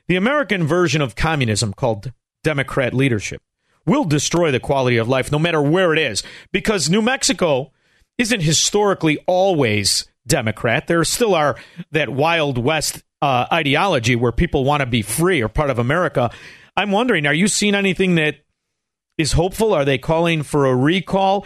the 0.07 0.15
American 0.15 0.65
version 0.65 1.01
of 1.01 1.15
communism 1.15 1.73
called 1.73 2.11
democrat 2.43 2.93
leadership 2.93 3.41
will 3.85 4.05
destroy 4.05 4.51
the 4.51 4.59
quality 4.59 4.97
of 4.97 5.09
life 5.09 5.31
no 5.31 5.39
matter 5.39 5.61
where 5.61 5.93
it 5.93 5.99
is 5.99 6.23
because 6.51 6.89
New 6.89 7.01
Mexico 7.01 7.71
isn't 8.17 8.41
historically 8.41 9.17
always 9.27 10.07
democrat. 10.27 10.87
There 10.87 11.03
still 11.03 11.33
are 11.33 11.55
that 11.91 12.09
wild 12.09 12.57
west 12.57 13.03
uh, 13.21 13.45
ideology 13.51 14.15
where 14.15 14.31
people 14.31 14.63
want 14.63 14.81
to 14.81 14.85
be 14.85 15.01
free 15.01 15.41
or 15.41 15.49
part 15.49 15.69
of 15.69 15.79
America. 15.79 16.31
I'm 16.77 16.91
wondering, 16.91 17.25
are 17.25 17.33
you 17.33 17.47
seeing 17.47 17.75
anything 17.75 18.15
that 18.15 18.37
is 19.17 19.33
hopeful? 19.33 19.73
Are 19.73 19.85
they 19.85 19.97
calling 19.97 20.43
for 20.43 20.65
a 20.65 20.75
recall? 20.75 21.45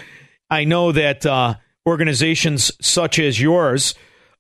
I 0.50 0.64
know 0.64 0.92
that 0.92 1.26
uh, 1.26 1.56
organizations 1.88 2.72
such 2.80 3.18
as 3.20 3.42
yours 3.42 3.96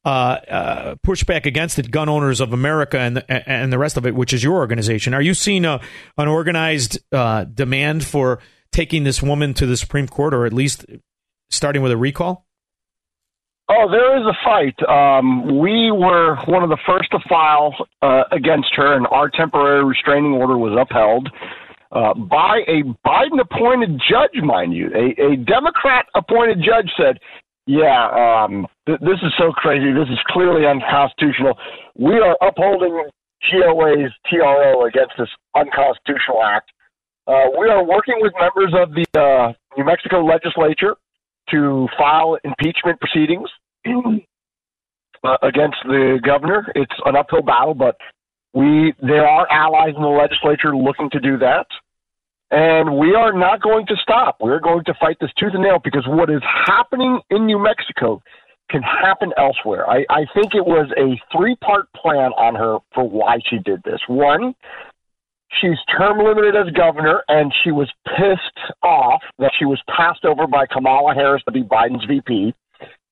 uh, 0.05 0.09
uh, 0.49 0.95
push 1.01 1.23
back 1.23 1.45
against 1.45 1.79
it, 1.79 1.89
Gun 1.89 2.09
Owners 2.09 2.41
of 2.41 2.51
America 2.53 2.99
and 2.99 3.17
the, 3.17 3.49
and 3.49 3.71
the 3.71 3.79
rest 3.79 3.97
of 3.97 4.05
it, 4.05 4.13
which 4.13 4.33
is 4.33 4.43
your 4.43 4.55
organization. 4.55 5.13
Are 5.13 5.21
you 5.21 5.33
seeing 5.33 5.65
a, 5.65 5.79
an 6.17 6.27
organized 6.27 6.99
uh, 7.13 7.45
demand 7.45 8.03
for 8.03 8.39
taking 8.71 9.05
this 9.05 9.23
woman 9.23 9.53
to 9.53 9.65
the 9.65 9.77
Supreme 9.77 10.07
Court, 10.07 10.33
or 10.33 10.45
at 10.45 10.51
least 10.51 10.85
starting 11.49 11.81
with 11.81 11.91
a 11.91 11.97
recall? 11.97 12.45
Oh, 13.69 13.89
there 13.89 14.17
is 14.19 14.25
a 14.27 14.35
fight. 14.43 14.75
Um, 14.89 15.59
we 15.59 15.89
were 15.91 16.35
one 16.47 16.63
of 16.63 16.69
the 16.69 16.77
first 16.85 17.11
to 17.11 17.19
file 17.29 17.73
uh, 18.01 18.23
against 18.31 18.75
her, 18.75 18.95
and 18.95 19.07
our 19.07 19.29
temporary 19.29 19.85
restraining 19.85 20.33
order 20.33 20.57
was 20.57 20.77
upheld 20.79 21.29
uh, 21.93 22.13
by 22.13 22.61
a 22.67 22.83
Biden 23.07 23.39
appointed 23.39 24.01
judge, 24.09 24.43
mind 24.43 24.73
you. 24.73 24.89
A, 24.93 25.33
a 25.33 25.35
Democrat 25.37 26.07
appointed 26.13 26.59
judge 26.59 26.91
said, 26.97 27.19
Yeah, 27.65 28.09
um, 28.11 28.67
th- 28.85 28.99
this 28.99 29.19
is 29.23 29.31
so 29.37 29.51
crazy. 29.53 29.93
This 29.93 30.09
is 30.09 30.19
clearly 30.27 30.65
unconstitutional. 30.65 31.57
We 31.95 32.19
are 32.19 32.35
upholding 32.41 33.07
GOA's 33.49 34.11
TRO 34.29 34.85
against 34.85 35.13
this 35.17 35.29
unconstitutional 35.55 36.43
act. 36.43 36.71
Uh, 37.27 37.47
we 37.57 37.69
are 37.69 37.83
working 37.83 38.15
with 38.19 38.33
members 38.39 38.73
of 38.75 38.93
the 38.93 39.05
uh, 39.17 39.53
New 39.77 39.85
Mexico 39.85 40.25
legislature 40.25 40.95
to 41.53 41.87
file 41.97 42.37
impeachment 42.43 42.99
proceedings 42.99 43.49
uh, 45.23 45.37
against 45.41 45.77
the 45.85 46.19
governor. 46.23 46.71
It's 46.75 46.93
an 47.05 47.15
uphill 47.15 47.41
battle, 47.41 47.73
but 47.73 47.95
we 48.53 48.93
there 49.01 49.27
are 49.27 49.47
allies 49.49 49.93
in 49.95 50.01
the 50.01 50.07
legislature 50.07 50.75
looking 50.75 51.09
to 51.11 51.19
do 51.19 51.37
that. 51.37 51.67
And 52.51 52.97
we 52.97 53.15
are 53.15 53.33
not 53.33 53.63
going 53.63 53.87
to 53.87 53.95
stop. 53.95 54.37
We're 54.39 54.59
going 54.59 54.83
to 54.85 54.93
fight 54.99 55.17
this 55.19 55.31
tooth 55.39 55.53
and 55.55 55.63
nail 55.63 55.79
because 55.83 56.05
what 56.07 56.29
is 56.29 56.41
happening 56.67 57.19
in 57.31 57.47
New 57.47 57.57
Mexico 57.57 58.21
can 58.69 58.83
happen 58.83 59.31
elsewhere. 59.37 59.89
I, 59.89 60.05
I 60.09 60.25
think 60.35 60.53
it 60.53 60.65
was 60.65 60.87
a 60.97 61.19
three 61.35 61.55
part 61.55 61.91
plan 61.93 62.31
on 62.33 62.53
her 62.55 62.77
for 62.93 63.09
why 63.09 63.39
she 63.49 63.57
did 63.57 63.81
this. 63.83 63.99
One, 64.07 64.53
she's 65.59 65.77
term 65.97 66.19
limited 66.23 66.55
as 66.55 66.71
governor, 66.73 67.23
and 67.27 67.53
she 67.63 67.71
was 67.71 67.91
pissed 68.05 68.73
off 68.81 69.21
that 69.39 69.51
she 69.57 69.65
was 69.65 69.81
passed 69.87 70.25
over 70.25 70.47
by 70.47 70.65
Kamala 70.65 71.13
Harris 71.13 71.43
to 71.45 71.51
be 71.51 71.61
Biden's 71.61 72.05
VP. 72.05 72.53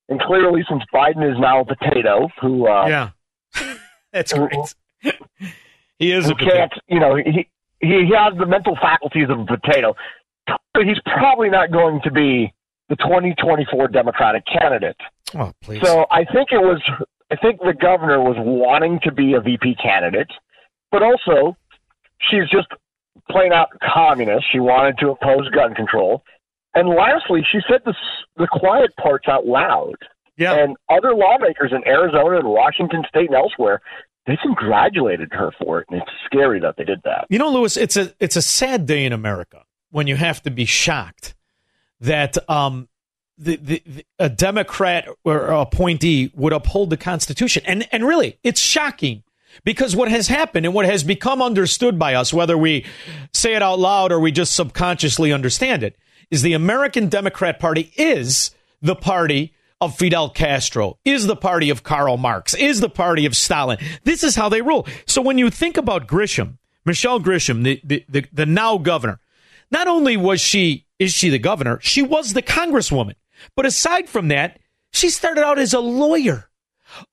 And 0.09 0.19
clearly, 0.19 0.63
since 0.69 0.83
Biden 0.93 1.29
is 1.29 1.39
now 1.39 1.61
a 1.61 1.65
potato, 1.65 2.29
who 2.41 2.67
uh, 2.67 2.87
yeah, 2.87 3.09
that's 4.13 4.33
great. 4.33 4.75
he 5.97 6.11
is 6.11 6.29
a 6.29 6.35
potato. 6.35 6.69
you 6.87 6.99
know, 6.99 7.15
he 7.15 7.23
he 7.31 7.47
he 7.79 8.11
has 8.15 8.37
the 8.37 8.45
mental 8.45 8.77
faculties 8.81 9.29
of 9.29 9.39
a 9.39 9.45
potato. 9.45 9.95
He's 10.75 10.99
probably 11.05 11.49
not 11.49 11.71
going 11.71 12.01
to 12.03 12.11
be 12.11 12.53
the 12.89 12.97
2024 12.97 13.87
Democratic 13.87 14.43
candidate. 14.45 14.97
Oh, 15.33 15.53
please. 15.61 15.81
So 15.81 16.05
I 16.11 16.25
think 16.25 16.49
it 16.51 16.57
was, 16.57 16.81
I 17.31 17.37
think 17.37 17.59
the 17.61 17.73
governor 17.73 18.19
was 18.19 18.35
wanting 18.37 18.99
to 19.03 19.11
be 19.13 19.33
a 19.33 19.39
VP 19.39 19.75
candidate, 19.81 20.29
but 20.91 21.01
also 21.01 21.55
she's 22.29 22.49
just 22.49 22.67
plain 23.29 23.53
out 23.53 23.69
communist. 23.81 24.45
She 24.51 24.59
wanted 24.59 24.97
to 24.99 25.11
oppose 25.11 25.49
gun 25.49 25.73
control. 25.73 26.23
And 26.73 26.89
lastly, 26.89 27.45
she 27.51 27.59
said 27.67 27.81
the, 27.85 27.93
the 28.37 28.47
quiet 28.47 28.95
parts 28.95 29.27
out 29.27 29.45
loud. 29.45 29.95
Yeah. 30.37 30.53
And 30.53 30.77
other 30.89 31.13
lawmakers 31.13 31.71
in 31.71 31.85
Arizona 31.87 32.39
and 32.39 32.47
Washington 32.47 33.03
State 33.09 33.27
and 33.27 33.35
elsewhere, 33.35 33.81
they 34.25 34.37
congratulated 34.41 35.33
her 35.33 35.51
for 35.59 35.81
it, 35.81 35.87
and 35.89 36.01
it's 36.01 36.11
scary 36.25 36.59
that 36.59 36.77
they 36.77 36.83
did 36.83 37.01
that. 37.03 37.25
You 37.29 37.39
know, 37.39 37.51
Lewis, 37.51 37.75
it's 37.75 37.97
a 37.97 38.13
it's 38.19 38.35
a 38.35 38.41
sad 38.41 38.85
day 38.85 39.05
in 39.05 39.13
America 39.13 39.63
when 39.89 40.07
you 40.07 40.15
have 40.15 40.41
to 40.43 40.51
be 40.51 40.65
shocked 40.65 41.33
that 41.99 42.37
um, 42.49 42.87
the, 43.37 43.57
the, 43.57 43.83
the 43.85 44.05
a 44.19 44.29
Democrat 44.29 45.07
or 45.23 45.47
appointee 45.47 46.31
would 46.35 46.53
uphold 46.53 46.91
the 46.91 46.97
Constitution, 46.97 47.63
and 47.65 47.87
and 47.91 48.05
really, 48.05 48.37
it's 48.43 48.61
shocking 48.61 49.23
because 49.63 49.95
what 49.95 50.09
has 50.09 50.27
happened 50.27 50.65
and 50.65 50.75
what 50.75 50.85
has 50.85 51.03
become 51.03 51.41
understood 51.41 51.99
by 51.99 52.15
us, 52.15 52.33
whether 52.33 52.57
we 52.57 52.85
say 53.33 53.55
it 53.55 53.61
out 53.61 53.79
loud 53.79 54.11
or 54.11 54.19
we 54.19 54.31
just 54.31 54.55
subconsciously 54.55 55.31
understand 55.31 55.83
it, 55.83 55.97
is 56.29 56.41
the 56.41 56.53
American 56.53 57.09
Democrat 57.09 57.59
Party 57.59 57.91
is 57.95 58.51
the 58.81 58.95
party 58.95 59.53
of 59.79 59.95
Fidel 59.95 60.29
Castro, 60.29 60.97
is 61.03 61.27
the 61.27 61.35
party 61.35 61.69
of 61.69 61.83
Karl 61.83 62.17
Marx, 62.17 62.53
is 62.53 62.79
the 62.79 62.89
party 62.89 63.25
of 63.25 63.35
Stalin. 63.35 63.79
This 64.03 64.23
is 64.23 64.35
how 64.35 64.47
they 64.47 64.61
rule. 64.61 64.87
So 65.07 65.21
when 65.21 65.37
you 65.37 65.49
think 65.49 65.75
about 65.77 66.07
Grisham, 66.07 66.57
Michelle 66.85 67.19
Grisham, 67.19 67.63
the, 67.63 67.81
the, 67.83 68.05
the, 68.07 68.25
the 68.31 68.45
now 68.45 68.77
governor, 68.77 69.19
not 69.71 69.87
only 69.87 70.17
was 70.17 70.39
she, 70.39 70.85
is 70.99 71.13
she 71.13 71.29
the 71.29 71.39
governor, 71.39 71.79
she 71.81 72.01
was 72.01 72.33
the 72.33 72.41
congresswoman. 72.41 73.15
But 73.55 73.65
aside 73.65 74.07
from 74.07 74.27
that, 74.27 74.59
she 74.91 75.09
started 75.09 75.43
out 75.43 75.57
as 75.57 75.73
a 75.73 75.79
lawyer. 75.79 76.49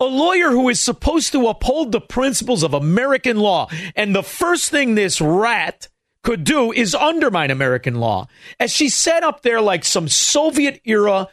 A 0.00 0.04
lawyer 0.04 0.50
who 0.50 0.68
is 0.68 0.80
supposed 0.80 1.32
to 1.32 1.48
uphold 1.48 1.92
the 1.92 2.00
principles 2.00 2.62
of 2.62 2.74
American 2.74 3.38
law. 3.38 3.68
And 3.94 4.14
the 4.14 4.22
first 4.22 4.70
thing 4.70 4.94
this 4.94 5.20
rat 5.20 5.88
could 6.22 6.44
do 6.44 6.72
is 6.72 6.94
undermine 6.94 7.50
American 7.50 7.96
law. 7.96 8.26
As 8.60 8.72
she 8.72 8.88
sat 8.88 9.22
up 9.22 9.42
there 9.42 9.60
like 9.60 9.84
some 9.84 10.08
Soviet 10.08 10.80
era 10.84 11.28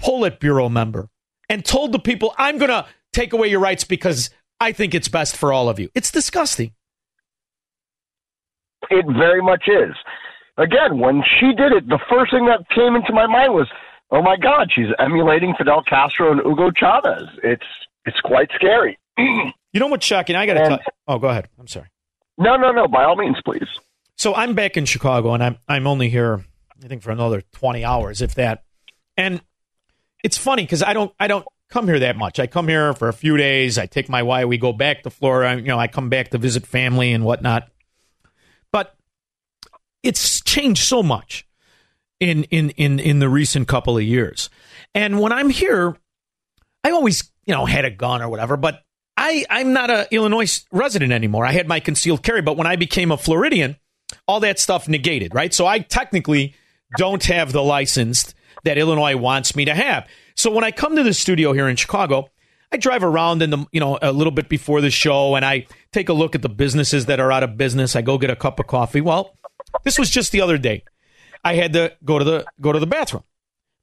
Politburo 0.00 0.70
member 0.70 1.08
and 1.48 1.64
told 1.64 1.92
the 1.92 1.98
people, 1.98 2.34
I'm 2.38 2.58
going 2.58 2.70
to 2.70 2.86
take 3.12 3.32
away 3.32 3.48
your 3.48 3.60
rights 3.60 3.84
because 3.84 4.30
I 4.60 4.72
think 4.72 4.94
it's 4.94 5.08
best 5.08 5.36
for 5.36 5.52
all 5.52 5.68
of 5.68 5.78
you. 5.78 5.90
It's 5.94 6.10
disgusting. 6.10 6.72
It 8.90 9.04
very 9.06 9.42
much 9.42 9.64
is. 9.68 9.94
Again, 10.58 10.98
when 10.98 11.22
she 11.38 11.52
did 11.56 11.72
it, 11.72 11.88
the 11.88 11.98
first 12.10 12.32
thing 12.32 12.46
that 12.46 12.68
came 12.74 12.94
into 12.94 13.12
my 13.12 13.26
mind 13.26 13.54
was, 13.54 13.68
oh 14.12 14.22
my 14.22 14.36
God, 14.36 14.70
she's 14.72 14.88
emulating 14.98 15.54
Fidel 15.56 15.82
Castro 15.82 16.30
and 16.30 16.40
Hugo 16.40 16.70
Chavez. 16.70 17.28
It's 17.42 17.66
it's 18.04 18.20
quite 18.20 18.50
scary. 18.54 18.98
you 19.18 19.52
know 19.74 19.88
what, 19.88 20.00
Chuck? 20.00 20.26
shocking? 20.26 20.36
I 20.36 20.46
got 20.46 20.54
to. 20.54 20.76
T- 20.76 20.84
oh, 21.08 21.18
go 21.18 21.28
ahead. 21.28 21.48
I'm 21.58 21.66
sorry. 21.66 21.88
No, 22.38 22.56
no, 22.56 22.70
no. 22.70 22.86
By 22.86 23.04
all 23.04 23.16
means, 23.16 23.36
please. 23.44 23.66
So 24.16 24.34
I'm 24.34 24.54
back 24.54 24.76
in 24.76 24.84
Chicago, 24.84 25.34
and 25.34 25.42
I'm 25.42 25.58
I'm 25.66 25.86
only 25.86 26.08
here, 26.08 26.44
I 26.82 26.86
think, 26.86 27.02
for 27.02 27.10
another 27.10 27.42
20 27.52 27.84
hours, 27.84 28.22
if 28.22 28.34
that. 28.36 28.64
And 29.16 29.40
it's 30.22 30.36
funny 30.36 30.62
because 30.62 30.82
I 30.82 30.92
don't 30.92 31.12
I 31.18 31.26
don't 31.26 31.46
come 31.70 31.86
here 31.86 31.98
that 32.00 32.16
much. 32.16 32.38
I 32.38 32.46
come 32.46 32.68
here 32.68 32.92
for 32.94 33.08
a 33.08 33.12
few 33.12 33.36
days. 33.36 33.78
I 33.78 33.86
take 33.86 34.08
my 34.08 34.22
wife. 34.22 34.46
We 34.46 34.58
go 34.58 34.72
back 34.72 35.02
to 35.04 35.10
Florida. 35.10 35.60
You 35.60 35.68
know, 35.68 35.78
I 35.78 35.88
come 35.88 36.08
back 36.10 36.30
to 36.30 36.38
visit 36.38 36.66
family 36.66 37.12
and 37.12 37.24
whatnot. 37.24 37.68
But 38.70 38.94
it's 40.02 40.42
changed 40.42 40.84
so 40.84 41.02
much 41.02 41.46
in 42.22 42.44
in 42.44 42.70
in 42.70 43.00
in 43.00 43.18
the 43.18 43.28
recent 43.28 43.66
couple 43.66 43.96
of 43.96 44.04
years. 44.04 44.48
And 44.94 45.18
when 45.20 45.32
I'm 45.32 45.50
here, 45.50 45.96
I 46.84 46.92
always 46.92 47.30
you 47.44 47.52
know 47.52 47.66
had 47.66 47.84
a 47.84 47.90
gun 47.90 48.22
or 48.22 48.28
whatever, 48.28 48.56
but 48.56 48.82
I 49.16 49.44
I'm 49.50 49.72
not 49.72 49.90
a 49.90 50.06
Illinois 50.14 50.64
resident 50.70 51.12
anymore. 51.12 51.44
I 51.44 51.52
had 51.52 51.66
my 51.66 51.80
concealed 51.80 52.22
carry, 52.22 52.40
but 52.40 52.56
when 52.56 52.66
I 52.68 52.76
became 52.76 53.10
a 53.10 53.16
Floridian, 53.16 53.76
all 54.28 54.38
that 54.40 54.60
stuff 54.60 54.88
negated, 54.88 55.34
right? 55.34 55.52
So 55.52 55.66
I 55.66 55.80
technically 55.80 56.54
don't 56.96 57.24
have 57.24 57.52
the 57.52 57.62
license 57.62 58.34
that 58.64 58.78
Illinois 58.78 59.16
wants 59.16 59.56
me 59.56 59.64
to 59.64 59.74
have. 59.74 60.06
So 60.36 60.52
when 60.52 60.62
I 60.62 60.70
come 60.70 60.94
to 60.94 61.02
the 61.02 61.14
studio 61.14 61.52
here 61.52 61.68
in 61.68 61.74
Chicago, 61.74 62.28
I 62.70 62.76
drive 62.76 63.02
around 63.02 63.42
in 63.42 63.50
the 63.50 63.66
you 63.72 63.80
know 63.80 63.98
a 64.00 64.12
little 64.12 64.30
bit 64.30 64.48
before 64.48 64.80
the 64.80 64.90
show 64.90 65.34
and 65.34 65.44
I 65.44 65.66
take 65.92 66.08
a 66.08 66.12
look 66.12 66.36
at 66.36 66.42
the 66.42 66.48
businesses 66.48 67.06
that 67.06 67.18
are 67.18 67.32
out 67.32 67.42
of 67.42 67.56
business. 67.56 67.96
I 67.96 68.02
go 68.02 68.16
get 68.16 68.30
a 68.30 68.36
cup 68.36 68.60
of 68.60 68.68
coffee. 68.68 69.00
Well, 69.00 69.36
this 69.82 69.98
was 69.98 70.08
just 70.08 70.30
the 70.30 70.40
other 70.40 70.56
day. 70.56 70.84
I 71.44 71.54
had 71.54 71.72
to 71.74 71.96
go 72.04 72.18
to 72.18 72.24
the 72.24 72.46
go 72.60 72.72
to 72.72 72.78
the 72.78 72.86
bathroom, 72.86 73.24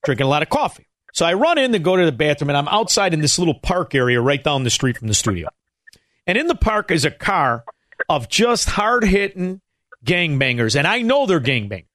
drinking 0.04 0.26
a 0.26 0.30
lot 0.30 0.42
of 0.42 0.50
coffee. 0.50 0.88
So 1.14 1.26
I 1.26 1.34
run 1.34 1.58
in 1.58 1.72
to 1.72 1.80
go 1.80 1.96
to 1.96 2.06
the 2.06 2.12
bathroom 2.12 2.50
and 2.50 2.58
I'm 2.58 2.68
outside 2.68 3.14
in 3.14 3.22
this 3.22 3.40
little 3.40 3.56
park 3.56 3.96
area 3.96 4.22
right 4.22 4.44
down 4.44 4.64
the 4.64 4.70
street 4.70 4.98
from 4.98 5.08
the 5.08 5.14
studio. 5.14 5.50
And 6.28 6.38
in 6.38 6.48
the 6.48 6.56
park 6.56 6.92
is 6.92 7.06
a 7.06 7.12
car 7.12 7.64
of 8.08 8.30
just 8.30 8.70
hard 8.70 9.04
hitting 9.04 9.62
gangbangers. 10.06 10.78
And 10.78 10.88
I 10.88 11.02
know 11.02 11.26
they're 11.26 11.40
gangbangers. 11.40 11.86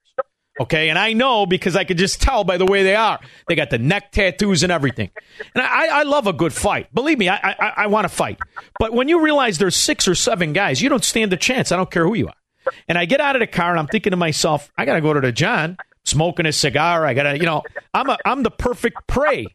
Okay, 0.61 0.89
and 0.89 0.97
I 0.97 1.15
know 1.15 1.47
because 1.47 1.75
I 1.75 1.83
could 1.83 1.99
just 1.99 2.23
tell 2.23 2.45
by 2.45 2.59
the 2.59 2.67
way 2.67 2.85
they 2.85 2.95
are. 2.95 3.19
They 3.49 3.57
got 3.57 3.71
the 3.71 3.79
neck 3.79 4.13
tattoos 4.13 4.63
and 4.63 4.71
everything. 4.71 5.11
And 5.53 5.65
I, 5.65 6.01
I 6.01 6.03
love 6.05 6.29
a 6.29 6.33
good 6.33 6.53
fight. 6.53 6.95
Believe 6.95 7.19
me, 7.19 7.29
I, 7.29 7.37
I, 7.37 7.73
I 7.77 7.87
want 7.89 8.05
to 8.05 8.09
fight. 8.09 8.39
But 8.79 8.93
when 8.93 9.09
you 9.09 9.21
realize 9.21 9.59
there's 9.59 9.75
six 9.75 10.07
or 10.07 10.15
seven 10.15 10.53
guys, 10.53 10.81
you 10.81 10.89
don't 10.89 11.03
stand 11.03 11.33
a 11.33 11.37
chance. 11.37 11.73
I 11.73 11.77
don't 11.77 11.91
care 11.91 12.07
who 12.07 12.15
you 12.15 12.29
are. 12.29 12.35
And 12.89 12.99
I 12.99 13.05
get 13.05 13.21
out 13.21 13.37
of 13.37 13.41
the 13.41 13.47
car 13.47 13.71
and 13.71 13.79
I'm 13.79 13.87
thinking 13.87 14.11
to 14.13 14.17
myself, 14.17 14.71
I 14.77 14.85
got 14.85 14.95
to 14.95 15.01
go 15.01 15.13
to 15.13 15.21
the 15.21 15.33
John, 15.33 15.77
smoking 16.05 16.47
a 16.47 16.53
cigar. 16.53 17.07
I 17.07 17.15
got 17.15 17.25
to, 17.25 17.37
you 17.37 17.45
know, 17.45 17.63
I'm 17.93 18.09
a, 18.09 18.19
I'm 18.25 18.43
the 18.43 18.51
perfect 18.51 19.07
prey. 19.07 19.47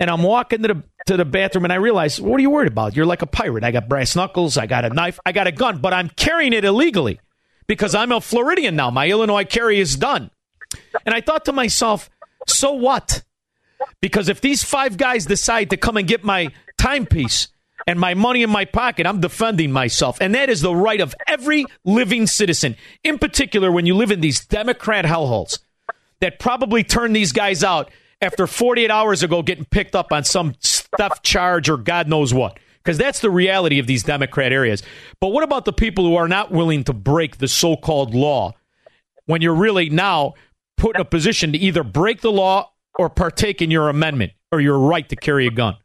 And 0.00 0.10
I'm 0.10 0.22
walking 0.22 0.62
to 0.62 0.68
the 0.68 0.82
to 1.06 1.16
the 1.16 1.24
bathroom 1.24 1.64
and 1.64 1.72
I 1.72 1.76
realize, 1.76 2.20
what 2.20 2.36
are 2.38 2.42
you 2.42 2.50
worried 2.50 2.70
about? 2.70 2.94
You're 2.96 3.06
like 3.06 3.22
a 3.22 3.26
pirate. 3.26 3.64
I 3.64 3.70
got 3.70 3.88
brass 3.88 4.14
knuckles. 4.14 4.58
I 4.58 4.66
got 4.66 4.84
a 4.84 4.90
knife. 4.90 5.18
I 5.24 5.32
got 5.32 5.46
a 5.46 5.52
gun, 5.52 5.78
but 5.78 5.94
I'm 5.94 6.10
carrying 6.10 6.52
it 6.52 6.64
illegally 6.64 7.20
because 7.66 7.94
I'm 7.94 8.12
a 8.12 8.20
Floridian 8.20 8.76
now. 8.76 8.90
My 8.90 9.08
Illinois 9.08 9.44
carry 9.44 9.78
is 9.78 9.96
done. 9.96 10.30
And 11.06 11.14
I 11.14 11.20
thought 11.20 11.46
to 11.46 11.52
myself, 11.52 12.10
so 12.46 12.72
what? 12.72 13.22
Because 14.00 14.28
if 14.28 14.40
these 14.40 14.62
five 14.62 14.96
guys 14.96 15.26
decide 15.26 15.70
to 15.70 15.76
come 15.76 15.96
and 15.96 16.06
get 16.06 16.24
my 16.24 16.48
timepiece 16.76 17.48
and 17.88 17.98
my 17.98 18.12
money 18.12 18.42
in 18.42 18.50
my 18.50 18.66
pocket, 18.66 19.06
I'm 19.06 19.18
defending 19.22 19.72
myself. 19.72 20.18
And 20.20 20.34
that 20.34 20.50
is 20.50 20.60
the 20.60 20.74
right 20.74 21.00
of 21.00 21.14
every 21.26 21.64
living 21.86 22.26
citizen, 22.26 22.76
in 23.02 23.18
particular 23.18 23.72
when 23.72 23.86
you 23.86 23.94
live 23.94 24.10
in 24.10 24.20
these 24.20 24.44
Democrat 24.44 25.06
hellholes 25.06 25.58
that 26.20 26.38
probably 26.38 26.84
turn 26.84 27.14
these 27.14 27.32
guys 27.32 27.64
out 27.64 27.90
after 28.20 28.46
48 28.46 28.90
hours 28.90 29.22
ago 29.22 29.40
getting 29.40 29.64
picked 29.64 29.96
up 29.96 30.12
on 30.12 30.22
some 30.22 30.54
stuff 30.60 31.22
charge 31.22 31.70
or 31.70 31.78
God 31.78 32.08
knows 32.08 32.34
what. 32.34 32.58
Because 32.84 32.98
that's 32.98 33.20
the 33.20 33.30
reality 33.30 33.78
of 33.78 33.86
these 33.86 34.02
Democrat 34.02 34.52
areas. 34.52 34.82
But 35.18 35.28
what 35.28 35.42
about 35.42 35.64
the 35.64 35.72
people 35.72 36.04
who 36.04 36.16
are 36.16 36.28
not 36.28 36.50
willing 36.50 36.84
to 36.84 36.92
break 36.92 37.38
the 37.38 37.48
so 37.48 37.74
called 37.74 38.14
law 38.14 38.52
when 39.24 39.40
you're 39.40 39.54
really 39.54 39.88
now 39.88 40.34
put 40.76 40.94
in 40.94 41.00
a 41.00 41.06
position 41.06 41.52
to 41.52 41.58
either 41.58 41.82
break 41.82 42.20
the 42.20 42.32
law 42.32 42.70
or 42.98 43.08
partake 43.08 43.62
in 43.62 43.70
your 43.70 43.88
amendment 43.88 44.32
or 44.52 44.60
your 44.60 44.78
right 44.78 45.08
to 45.08 45.16
carry 45.16 45.46
a 45.46 45.50
gun? 45.50 45.76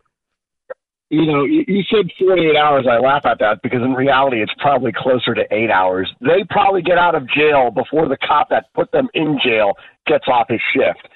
You 1.14 1.28
know, 1.28 1.44
you, 1.46 1.64
you 1.68 1.84
said 1.92 2.10
48 2.18 2.56
hours. 2.58 2.88
I 2.90 2.98
laugh 2.98 3.24
at 3.26 3.38
that 3.38 3.62
because 3.62 3.84
in 3.84 3.94
reality, 3.94 4.42
it's 4.42 4.54
probably 4.58 4.92
closer 4.92 5.36
to 5.36 5.44
eight 5.52 5.70
hours. 5.70 6.12
They 6.22 6.44
probably 6.50 6.82
get 6.82 6.98
out 6.98 7.14
of 7.14 7.30
jail 7.30 7.70
before 7.70 8.08
the 8.08 8.18
cop 8.18 8.50
that 8.50 8.74
put 8.74 8.92
them 8.92 9.10
in 9.14 9.38
jail 9.44 9.74
gets 10.08 10.26
off 10.28 10.48
his 10.50 10.62
shift. 10.74 11.08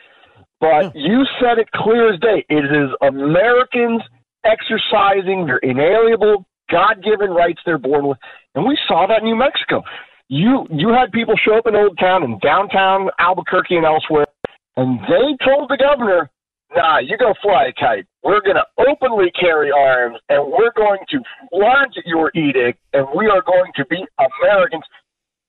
But 0.61 0.95
you 0.95 1.25
said 1.41 1.57
it 1.57 1.71
clear 1.71 2.13
as 2.13 2.19
day. 2.19 2.45
It 2.47 2.65
is 2.65 2.89
Americans 3.01 4.03
exercising 4.45 5.47
their 5.47 5.57
inalienable, 5.57 6.45
God 6.69 7.03
given 7.03 7.31
rights 7.31 7.61
they're 7.65 7.79
born 7.79 8.07
with. 8.07 8.19
And 8.53 8.67
we 8.67 8.77
saw 8.87 9.07
that 9.07 9.21
in 9.21 9.25
New 9.25 9.35
Mexico 9.35 9.81
you 10.29 10.67
you 10.69 10.89
had 10.89 11.11
people 11.11 11.35
show 11.37 11.57
up 11.57 11.67
in 11.67 11.75
Old 11.75 11.97
Town 11.97 12.21
and 12.21 12.39
downtown 12.41 13.09
Albuquerque 13.17 13.77
and 13.77 13.85
elsewhere, 13.85 14.27
and 14.75 14.99
they 15.07 15.45
told 15.45 15.69
the 15.69 15.77
governor, 15.77 16.29
"Nah, 16.75 16.99
you 16.99 17.17
go 17.17 17.33
fly 17.41 17.67
a 17.67 17.73
kite. 17.73 18.05
We're 18.27 18.41
going 18.41 18.59
to 18.59 18.67
openly 18.77 19.31
carry 19.31 19.71
arms, 19.71 20.19
and 20.27 20.51
we're 20.51 20.75
going 20.75 20.99
to 21.11 21.19
flaunt 21.49 21.95
your 22.05 22.29
edict, 22.35 22.77
and 22.91 23.07
we 23.15 23.27
are 23.27 23.41
going 23.41 23.71
to 23.77 23.85
be 23.85 24.03
Americans." 24.19 24.83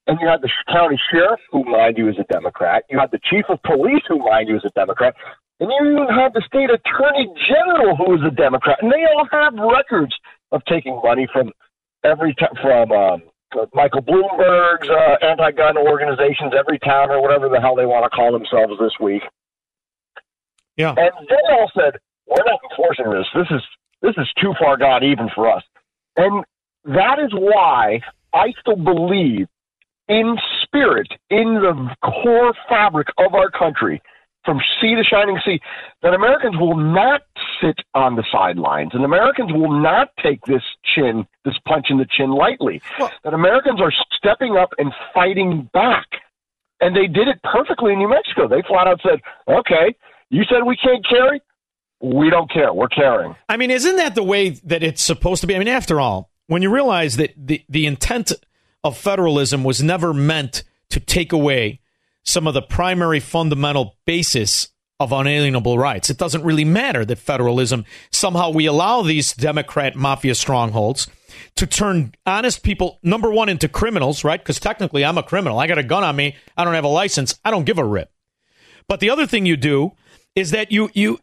And 0.06 0.16
you 0.20 0.28
had 0.28 0.40
the 0.40 0.50
county 0.72 0.98
sheriff, 1.10 1.40
who, 1.50 1.64
mind 1.64 1.98
you, 1.98 2.08
is 2.08 2.14
a 2.18 2.24
Democrat. 2.32 2.84
You 2.88 2.98
had 2.98 3.10
the 3.10 3.18
chief 3.28 3.44
of 3.50 3.60
police, 3.64 4.04
who, 4.08 4.18
mind 4.18 4.48
you, 4.48 4.56
is 4.56 4.64
a 4.64 4.70
Democrat. 4.70 5.14
And 5.60 5.70
you 5.70 5.90
even 5.90 6.06
had 6.08 6.32
the 6.32 6.42
state 6.46 6.70
attorney 6.70 7.28
general, 7.46 7.96
who 7.96 8.14
is 8.14 8.20
a 8.24 8.30
Democrat. 8.30 8.78
And 8.80 8.92
they 8.92 9.04
all 9.04 9.26
have 9.32 9.52
records 9.54 10.14
of 10.52 10.64
taking 10.64 11.00
money 11.02 11.28
from 11.30 11.50
every 12.04 12.32
t- 12.34 12.46
from 12.62 12.92
um, 12.92 13.22
Michael 13.74 14.02
Bloomberg's 14.02 14.88
uh, 14.88 15.26
anti-gun 15.26 15.76
organizations, 15.76 16.52
Everytown 16.54 17.08
or 17.08 17.20
whatever 17.20 17.48
the 17.48 17.60
hell 17.60 17.74
they 17.74 17.86
want 17.86 18.04
to 18.04 18.10
call 18.10 18.32
themselves 18.32 18.74
this 18.80 18.92
week. 19.00 19.22
Yeah, 20.76 20.94
and 20.96 21.10
they 21.28 21.52
all 21.52 21.70
said 21.74 21.98
we're 22.28 22.44
not 22.44 22.60
enforcing 22.70 23.10
this. 23.10 23.26
This 23.34 23.46
is 23.50 23.62
this 24.02 24.14
is 24.16 24.28
too 24.40 24.54
far 24.58 24.76
gone 24.76 25.04
even 25.04 25.28
for 25.34 25.50
us, 25.50 25.62
and 26.16 26.44
that 26.84 27.18
is 27.18 27.30
why 27.32 28.00
I 28.32 28.52
still 28.60 28.76
believe 28.76 29.48
in 30.08 30.36
spirit, 30.62 31.08
in 31.30 31.54
the 31.54 31.96
core 32.02 32.54
fabric 32.68 33.08
of 33.18 33.34
our 33.34 33.50
country, 33.50 34.00
from 34.44 34.60
sea 34.80 34.94
to 34.94 35.04
shining 35.04 35.38
sea, 35.44 35.60
that 36.02 36.14
Americans 36.14 36.56
will 36.56 36.76
not 36.76 37.22
sit 37.60 37.76
on 37.94 38.16
the 38.16 38.24
sidelines 38.32 38.92
and 38.94 39.04
Americans 39.04 39.52
will 39.52 39.78
not 39.78 40.08
take 40.22 40.44
this 40.46 40.62
chin, 40.94 41.26
this 41.44 41.56
punch 41.66 41.88
in 41.90 41.98
the 41.98 42.06
chin 42.16 42.30
lightly. 42.30 42.80
Well, 42.98 43.12
that 43.24 43.34
Americans 43.34 43.80
are 43.80 43.92
stepping 44.16 44.56
up 44.56 44.70
and 44.78 44.92
fighting 45.12 45.68
back. 45.74 46.06
And 46.80 46.96
they 46.96 47.08
did 47.08 47.28
it 47.28 47.40
perfectly 47.42 47.92
in 47.92 47.98
New 47.98 48.08
Mexico. 48.08 48.48
They 48.48 48.62
flat 48.66 48.86
out 48.86 49.00
said, 49.02 49.20
okay, 49.48 49.94
you 50.30 50.44
said 50.44 50.62
we 50.64 50.76
can't 50.76 51.04
carry. 51.06 51.42
We 52.00 52.30
don't 52.30 52.50
care. 52.50 52.72
We're 52.72 52.88
caring. 52.88 53.34
I 53.48 53.56
mean, 53.56 53.70
isn't 53.70 53.96
that 53.96 54.14
the 54.14 54.22
way 54.22 54.50
that 54.50 54.82
it's 54.82 55.02
supposed 55.02 55.40
to 55.40 55.46
be? 55.46 55.56
I 55.56 55.58
mean, 55.58 55.68
after 55.68 56.00
all, 56.00 56.30
when 56.46 56.62
you 56.62 56.70
realize 56.70 57.16
that 57.16 57.34
the, 57.36 57.64
the 57.68 57.86
intent 57.86 58.32
of 58.84 58.96
federalism 58.96 59.64
was 59.64 59.82
never 59.82 60.14
meant 60.14 60.62
to 60.90 61.00
take 61.00 61.32
away 61.32 61.80
some 62.24 62.46
of 62.46 62.54
the 62.54 62.62
primary 62.62 63.20
fundamental 63.20 63.96
basis 64.06 64.68
of 65.00 65.12
unalienable 65.12 65.78
rights. 65.78 66.10
It 66.10 66.18
doesn't 66.18 66.42
really 66.42 66.64
matter 66.64 67.04
that 67.04 67.18
federalism 67.18 67.84
somehow 68.10 68.50
we 68.50 68.66
allow 68.66 69.02
these 69.02 69.32
Democrat 69.32 69.94
mafia 69.94 70.34
strongholds 70.34 71.06
to 71.56 71.66
turn 71.66 72.14
honest 72.26 72.62
people, 72.62 72.98
number 73.02 73.30
one, 73.30 73.48
into 73.48 73.68
criminals, 73.68 74.24
right? 74.24 74.40
Because 74.40 74.58
technically 74.58 75.04
I'm 75.04 75.18
a 75.18 75.22
criminal. 75.22 75.58
I 75.58 75.68
got 75.68 75.78
a 75.78 75.84
gun 75.84 76.02
on 76.02 76.16
me. 76.16 76.36
I 76.56 76.64
don't 76.64 76.74
have 76.74 76.84
a 76.84 76.88
license. 76.88 77.38
I 77.44 77.50
don't 77.50 77.64
give 77.64 77.78
a 77.78 77.84
rip. 77.84 78.10
But 78.88 79.00
the 79.00 79.10
other 79.10 79.26
thing 79.26 79.46
you 79.46 79.56
do 79.56 79.92
is 80.34 80.50
that 80.50 80.72
you 80.72 80.90
you 80.94 81.18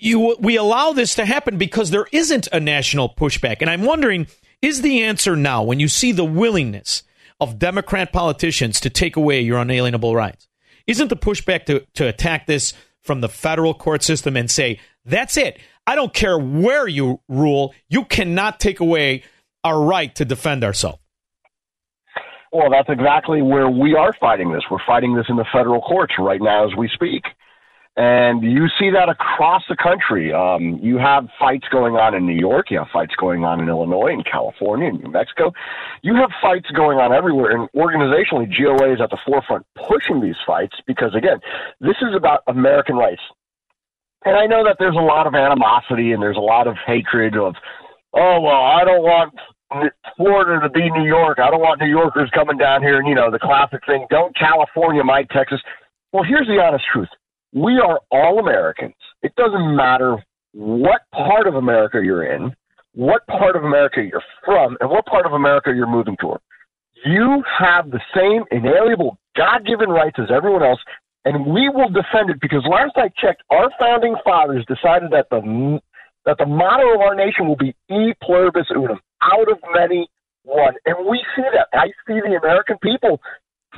you 0.00 0.36
we 0.40 0.56
allow 0.56 0.92
this 0.92 1.14
to 1.16 1.24
happen 1.24 1.58
because 1.58 1.90
there 1.90 2.06
isn't 2.12 2.48
a 2.52 2.60
national 2.60 3.08
pushback. 3.10 3.58
And 3.60 3.70
I'm 3.70 3.84
wondering, 3.84 4.26
is 4.62 4.82
the 4.82 5.02
answer 5.02 5.36
now 5.36 5.62
when 5.62 5.80
you 5.80 5.88
see 5.88 6.12
the 6.12 6.24
willingness 6.24 7.02
of 7.40 7.58
Democrat 7.58 8.12
politicians 8.12 8.80
to 8.80 8.90
take 8.90 9.16
away 9.16 9.40
your 9.40 9.58
unalienable 9.58 10.14
rights? 10.14 10.48
Isn't 10.86 11.08
the 11.08 11.16
pushback 11.16 11.66
to, 11.66 11.86
to 11.94 12.08
attack 12.08 12.46
this 12.46 12.74
from 13.02 13.20
the 13.20 13.28
federal 13.28 13.74
court 13.74 14.02
system 14.02 14.36
and 14.36 14.50
say, 14.50 14.78
that's 15.04 15.36
it. 15.36 15.58
I 15.86 15.94
don't 15.94 16.12
care 16.12 16.38
where 16.38 16.86
you 16.86 17.20
rule. 17.28 17.74
You 17.88 18.04
cannot 18.04 18.60
take 18.60 18.80
away 18.80 19.22
our 19.64 19.82
right 19.82 20.14
to 20.16 20.24
defend 20.24 20.64
ourselves. 20.64 20.98
Well, 22.52 22.70
that's 22.70 22.88
exactly 22.88 23.42
where 23.42 23.70
we 23.70 23.94
are 23.94 24.12
fighting 24.20 24.52
this. 24.52 24.62
We're 24.70 24.84
fighting 24.86 25.14
this 25.14 25.26
in 25.28 25.36
the 25.36 25.46
federal 25.52 25.80
courts 25.80 26.14
right 26.18 26.40
now 26.42 26.66
as 26.66 26.76
we 26.76 26.88
speak. 26.92 27.22
And 27.96 28.42
you 28.42 28.68
see 28.78 28.90
that 28.90 29.08
across 29.08 29.62
the 29.68 29.76
country. 29.76 30.32
Um, 30.32 30.78
you 30.80 30.96
have 30.96 31.26
fights 31.38 31.66
going 31.70 31.96
on 31.96 32.14
in 32.14 32.24
New 32.24 32.38
York. 32.38 32.70
You 32.70 32.78
have 32.78 32.88
fights 32.92 33.14
going 33.18 33.44
on 33.44 33.60
in 33.60 33.68
Illinois, 33.68 34.12
in 34.12 34.22
California, 34.22 34.88
in 34.88 34.96
New 35.02 35.10
Mexico. 35.10 35.52
You 36.02 36.14
have 36.14 36.30
fights 36.40 36.70
going 36.70 36.98
on 36.98 37.12
everywhere. 37.12 37.50
And 37.50 37.68
organizationally, 37.74 38.48
GOA 38.48 38.94
is 38.94 39.00
at 39.02 39.10
the 39.10 39.18
forefront 39.26 39.66
pushing 39.74 40.20
these 40.22 40.38
fights 40.46 40.76
because, 40.86 41.14
again, 41.16 41.40
this 41.80 41.96
is 42.00 42.14
about 42.16 42.40
American 42.46 42.96
rights. 42.96 43.22
And 44.24 44.36
I 44.36 44.46
know 44.46 44.62
that 44.64 44.76
there's 44.78 44.96
a 44.96 45.02
lot 45.02 45.26
of 45.26 45.34
animosity 45.34 46.12
and 46.12 46.22
there's 46.22 46.36
a 46.36 46.40
lot 46.40 46.68
of 46.68 46.76
hatred 46.86 47.36
of, 47.36 47.54
oh, 48.14 48.40
well, 48.40 48.62
I 48.62 48.84
don't 48.84 49.02
want 49.02 49.34
Florida 50.16 50.60
to 50.62 50.70
be 50.70 50.90
New 50.90 51.06
York. 51.06 51.38
I 51.38 51.50
don't 51.50 51.60
want 51.60 51.80
New 51.80 51.88
Yorkers 51.88 52.30
coming 52.32 52.56
down 52.56 52.82
here 52.82 52.98
and, 52.98 53.08
you 53.08 53.14
know, 53.14 53.30
the 53.30 53.38
classic 53.38 53.80
thing, 53.84 54.06
don't 54.10 54.36
California, 54.36 55.02
my 55.02 55.24
Texas. 55.32 55.60
Well, 56.12 56.24
here's 56.24 56.46
the 56.46 56.62
honest 56.62 56.84
truth. 56.92 57.08
We 57.52 57.78
are 57.78 58.00
all 58.10 58.38
Americans. 58.38 58.94
It 59.22 59.34
doesn't 59.36 59.76
matter 59.76 60.16
what 60.52 61.02
part 61.12 61.46
of 61.46 61.54
America 61.54 62.00
you're 62.02 62.24
in, 62.24 62.54
what 62.94 63.26
part 63.26 63.56
of 63.56 63.64
America 63.64 64.02
you're 64.02 64.22
from, 64.44 64.76
and 64.80 64.90
what 64.90 65.06
part 65.06 65.26
of 65.26 65.32
America 65.32 65.72
you're 65.74 65.86
moving 65.86 66.16
toward. 66.16 66.40
You 67.04 67.42
have 67.58 67.90
the 67.90 68.00
same 68.14 68.44
inalienable 68.50 69.18
God 69.36 69.66
given 69.66 69.88
rights 69.88 70.16
as 70.18 70.30
everyone 70.30 70.62
else, 70.62 70.80
and 71.24 71.46
we 71.46 71.68
will 71.68 71.88
defend 71.88 72.30
it 72.30 72.40
because 72.40 72.64
last 72.68 72.92
I 72.96 73.08
checked, 73.20 73.42
our 73.50 73.70
founding 73.78 74.16
fathers 74.24 74.64
decided 74.66 75.10
that 75.10 75.26
the 75.30 75.80
that 76.26 76.36
the 76.38 76.46
motto 76.46 76.94
of 76.94 77.00
our 77.00 77.14
nation 77.14 77.48
will 77.48 77.56
be 77.56 77.74
e 77.90 78.12
pluribus 78.22 78.66
unum, 78.70 79.00
out 79.22 79.50
of 79.50 79.58
many, 79.74 80.06
one. 80.44 80.74
And 80.84 81.08
we 81.08 81.24
see 81.34 81.42
that. 81.54 81.68
I 81.72 81.86
see 82.06 82.20
the 82.20 82.38
American 82.40 82.76
people 82.82 83.20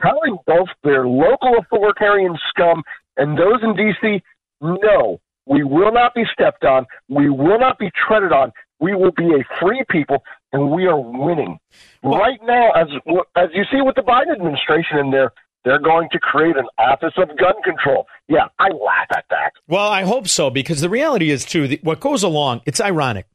telling 0.03 0.39
both 0.47 0.69
their 0.83 1.07
local 1.07 1.55
authoritarian 1.59 2.37
scum 2.49 2.83
and 3.17 3.39
those 3.39 3.63
in 3.63 3.77
D.C., 3.77 4.23
no, 4.61 5.21
we 5.47 5.65
will 5.65 5.93
not 5.93 6.15
be 6.15 6.23
stepped 6.33 6.65
on. 6.65 6.87
We 7.09 7.29
will 7.29 7.59
not 7.59 7.79
be 7.79 7.91
treaded 8.07 8.33
on. 8.33 8.53
We 8.81 8.95
will 8.95 9.13
be 9.13 9.27
a 9.27 9.45
free 9.61 9.85
people, 9.91 10.23
and 10.53 10.71
we 10.71 10.87
are 10.87 10.99
winning. 10.99 11.59
Well, 12.03 12.19
right 12.19 12.39
now, 12.45 12.73
as 12.73 12.89
as 13.37 13.49
you 13.55 13.65
see 13.71 13.81
with 13.81 13.95
the 13.95 14.03
Biden 14.03 14.33
administration 14.35 14.99
in 14.99 15.11
there, 15.11 15.33
they're 15.65 15.79
going 15.79 16.09
to 16.11 16.19
create 16.19 16.57
an 16.57 16.67
office 16.79 17.15
of 17.17 17.29
gun 17.39 17.55
control. 17.65 18.07
Yeah, 18.29 18.49
I 18.59 18.69
laugh 18.69 19.07
at 19.11 19.25
that. 19.31 19.53
Well, 19.69 19.89
I 19.89 20.03
hope 20.03 20.27
so 20.27 20.51
because 20.51 20.81
the 20.81 20.89
reality 20.89 21.31
is 21.31 21.45
too. 21.45 21.79
What 21.83 22.01
goes 22.01 22.23
along, 22.23 22.63
it's 22.67 22.81
ironic 22.81 23.27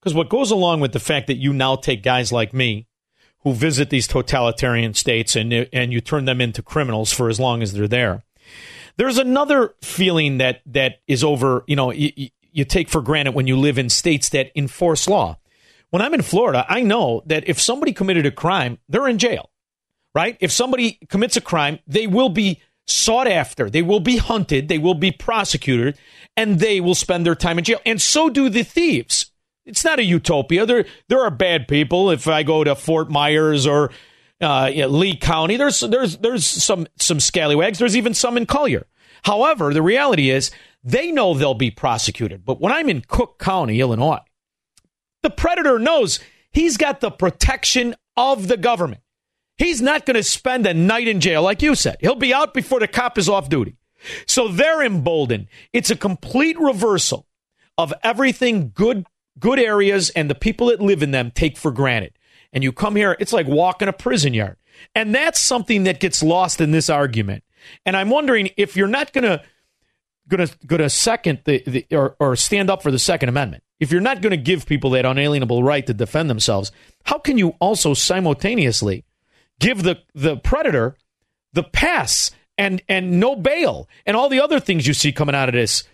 because 0.00 0.14
what 0.14 0.28
goes 0.28 0.50
along 0.50 0.80
with 0.80 0.92
the 0.92 1.00
fact 1.00 1.26
that 1.26 1.36
you 1.36 1.52
now 1.52 1.76
take 1.76 2.02
guys 2.02 2.32
like 2.32 2.54
me 2.54 2.86
who 3.40 3.52
visit 3.52 3.90
these 3.90 4.06
totalitarian 4.06 4.94
states 4.94 5.36
and 5.36 5.52
and 5.72 5.92
you 5.92 6.00
turn 6.00 6.24
them 6.24 6.40
into 6.40 6.62
criminals 6.62 7.12
for 7.12 7.28
as 7.28 7.38
long 7.38 7.62
as 7.62 7.72
they're 7.72 7.88
there. 7.88 8.22
There's 8.96 9.18
another 9.18 9.74
feeling 9.82 10.38
that 10.38 10.60
that 10.66 11.00
is 11.06 11.24
over. 11.24 11.64
You 11.66 11.76
know, 11.76 11.92
you, 11.92 12.28
you 12.52 12.64
take 12.64 12.88
for 12.88 13.00
granted 13.00 13.32
when 13.32 13.46
you 13.46 13.56
live 13.56 13.78
in 13.78 13.88
states 13.88 14.28
that 14.30 14.50
enforce 14.54 15.08
law. 15.08 15.38
When 15.90 16.02
I'm 16.02 16.14
in 16.14 16.22
Florida, 16.22 16.64
I 16.68 16.82
know 16.82 17.22
that 17.26 17.48
if 17.48 17.60
somebody 17.60 17.92
committed 17.92 18.24
a 18.24 18.30
crime, 18.30 18.78
they're 18.88 19.08
in 19.08 19.18
jail 19.18 19.50
right? 20.14 20.36
If 20.40 20.52
somebody 20.52 20.98
commits 21.08 21.36
a 21.36 21.40
crime, 21.40 21.78
they 21.86 22.06
will 22.06 22.28
be 22.28 22.60
sought 22.86 23.28
after, 23.28 23.70
they 23.70 23.82
will 23.82 24.00
be 24.00 24.16
hunted, 24.16 24.68
they 24.68 24.78
will 24.78 24.94
be 24.94 25.12
prosecuted, 25.12 25.96
and 26.36 26.58
they 26.58 26.80
will 26.80 26.94
spend 26.94 27.24
their 27.24 27.34
time 27.34 27.58
in 27.58 27.64
jail. 27.64 27.80
And 27.86 28.00
so 28.00 28.28
do 28.28 28.48
the 28.48 28.64
thieves. 28.64 29.30
It's 29.64 29.84
not 29.84 30.00
a 30.00 30.04
utopia. 30.04 30.66
There, 30.66 30.84
there 31.08 31.22
are 31.22 31.30
bad 31.30 31.68
people. 31.68 32.10
If 32.10 32.26
I 32.26 32.42
go 32.42 32.64
to 32.64 32.74
Fort 32.74 33.10
Myers 33.10 33.66
or 33.66 33.92
uh, 34.42 34.70
you 34.72 34.82
know, 34.82 34.88
Lee 34.88 35.16
County, 35.16 35.56
there's 35.56 35.80
there's 35.80 36.18
there's 36.18 36.44
some 36.44 36.86
some 36.98 37.20
scallywags. 37.20 37.78
There's 37.78 37.96
even 37.96 38.14
some 38.14 38.36
in 38.36 38.46
Collier. 38.46 38.86
However, 39.24 39.72
the 39.72 39.82
reality 39.82 40.30
is 40.30 40.50
they 40.82 41.12
know 41.12 41.34
they'll 41.34 41.54
be 41.54 41.70
prosecuted. 41.70 42.44
But 42.44 42.60
when 42.60 42.72
I'm 42.72 42.88
in 42.88 43.02
Cook 43.02 43.38
County, 43.38 43.80
Illinois, 43.80 44.20
the 45.22 45.30
predator 45.30 45.78
knows 45.78 46.18
he's 46.50 46.76
got 46.76 47.00
the 47.00 47.10
protection 47.10 47.94
of 48.16 48.48
the 48.48 48.56
government. 48.56 49.02
He's 49.58 49.80
not 49.80 50.06
going 50.06 50.16
to 50.16 50.22
spend 50.24 50.66
a 50.66 50.74
night 50.74 51.06
in 51.06 51.20
jail, 51.20 51.42
like 51.42 51.62
you 51.62 51.74
said. 51.74 51.98
He'll 52.00 52.16
be 52.16 52.34
out 52.34 52.52
before 52.52 52.80
the 52.80 52.88
cop 52.88 53.18
is 53.18 53.28
off 53.28 53.48
duty. 53.48 53.76
So 54.26 54.48
they're 54.48 54.82
emboldened. 54.82 55.46
It's 55.72 55.90
a 55.90 55.96
complete 55.96 56.58
reversal 56.58 57.28
of 57.78 57.94
everything 58.02 58.72
good 58.74 59.06
good 59.38 59.58
areas 59.58 60.10
and 60.10 60.28
the 60.28 60.34
people 60.34 60.66
that 60.66 60.80
live 60.80 61.02
in 61.02 61.10
them 61.10 61.30
take 61.30 61.56
for 61.56 61.70
granted. 61.70 62.12
And 62.52 62.62
you 62.62 62.72
come 62.72 62.96
here, 62.96 63.16
it's 63.18 63.32
like 63.32 63.46
walking 63.46 63.88
a 63.88 63.92
prison 63.92 64.34
yard. 64.34 64.56
And 64.94 65.14
that's 65.14 65.40
something 65.40 65.84
that 65.84 66.00
gets 66.00 66.22
lost 66.22 66.60
in 66.60 66.70
this 66.70 66.90
argument. 66.90 67.44
And 67.86 67.96
I'm 67.96 68.10
wondering 68.10 68.50
if 68.56 68.76
you're 68.76 68.88
not 68.88 69.12
going 69.12 69.24
to 69.24 69.42
going 70.28 70.46
to 70.46 70.66
going 70.66 70.80
to 70.80 70.90
second 70.90 71.40
the, 71.44 71.62
the 71.66 71.86
or, 71.92 72.16
or 72.18 72.36
stand 72.36 72.70
up 72.70 72.82
for 72.82 72.90
the 72.90 72.98
Second 72.98 73.28
Amendment. 73.28 73.62
If 73.80 73.90
you're 73.90 74.00
not 74.00 74.22
going 74.22 74.30
to 74.30 74.36
give 74.36 74.66
people 74.66 74.90
that 74.90 75.04
unalienable 75.04 75.62
right 75.62 75.86
to 75.86 75.94
defend 75.94 76.30
themselves, 76.30 76.70
how 77.04 77.18
can 77.18 77.38
you 77.38 77.50
also 77.60 77.94
simultaneously 77.94 79.04
give 79.58 79.82
the 79.82 79.98
the 80.14 80.36
predator 80.36 80.96
the 81.52 81.62
pass 81.62 82.30
and 82.58 82.82
and 82.88 83.20
no 83.20 83.36
bail 83.36 83.88
and 84.06 84.16
all 84.16 84.28
the 84.28 84.40
other 84.40 84.60
things 84.60 84.86
you 84.86 84.94
see 84.94 85.12
coming 85.12 85.34
out 85.34 85.48
of 85.48 85.54
this 85.54 85.84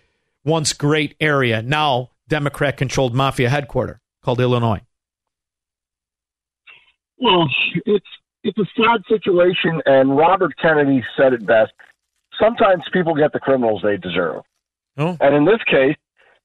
once 0.45 0.73
great 0.73 1.15
area 1.21 1.63
now 1.63 2.11
democrat 2.29 2.77
controlled 2.77 3.15
mafia 3.15 3.49
headquarters 3.49 3.99
called 4.23 4.41
illinois 4.41 4.81
well 7.21 7.49
it's 7.87 8.07
it's 8.45 8.59
a 8.59 8.67
sad 8.77 9.03
situation 9.09 9.81
and 9.87 10.17
robert 10.17 10.53
kennedy 10.61 11.03
said 11.17 11.33
it 11.33 11.47
best 11.47 11.73
sometimes 12.41 12.83
people 12.93 13.15
get 13.15 13.33
the 13.33 13.41
criminals 13.41 13.81
they 13.83 13.97
deserve 13.97 14.43
oh. 14.99 15.17
and 15.21 15.35
in 15.35 15.45
this 15.45 15.63
case 15.71 15.97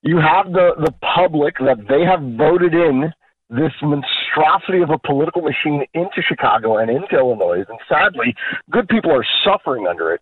you 0.02 0.18
have 0.18 0.52
the 0.52 0.74
the 0.78 0.94
public 1.16 1.56
that 1.60 1.88
they 1.88 2.04
have 2.04 2.22
voted 2.38 2.74
in 2.74 3.14
this 3.50 3.74
monstrosity 3.82 4.82
of 4.82 4.90
a 4.90 4.98
political 4.98 5.42
machine 5.42 5.86
into 5.94 6.22
Chicago 6.28 6.78
and 6.78 6.90
into 6.90 7.16
Illinois. 7.16 7.64
And 7.70 7.80
sadly, 7.88 8.36
good 8.72 8.88
people 8.88 9.12
are 9.12 9.26
suffering 9.46 9.88
under 9.88 10.14
it. 10.14 10.22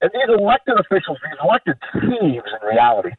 And 0.00 0.10
these 0.12 0.36
elected 0.36 0.80
officials, 0.80 1.18
these 1.22 1.38
elected 1.42 1.76
thieves 1.92 2.50
in 2.50 2.68
reality, 2.68 3.10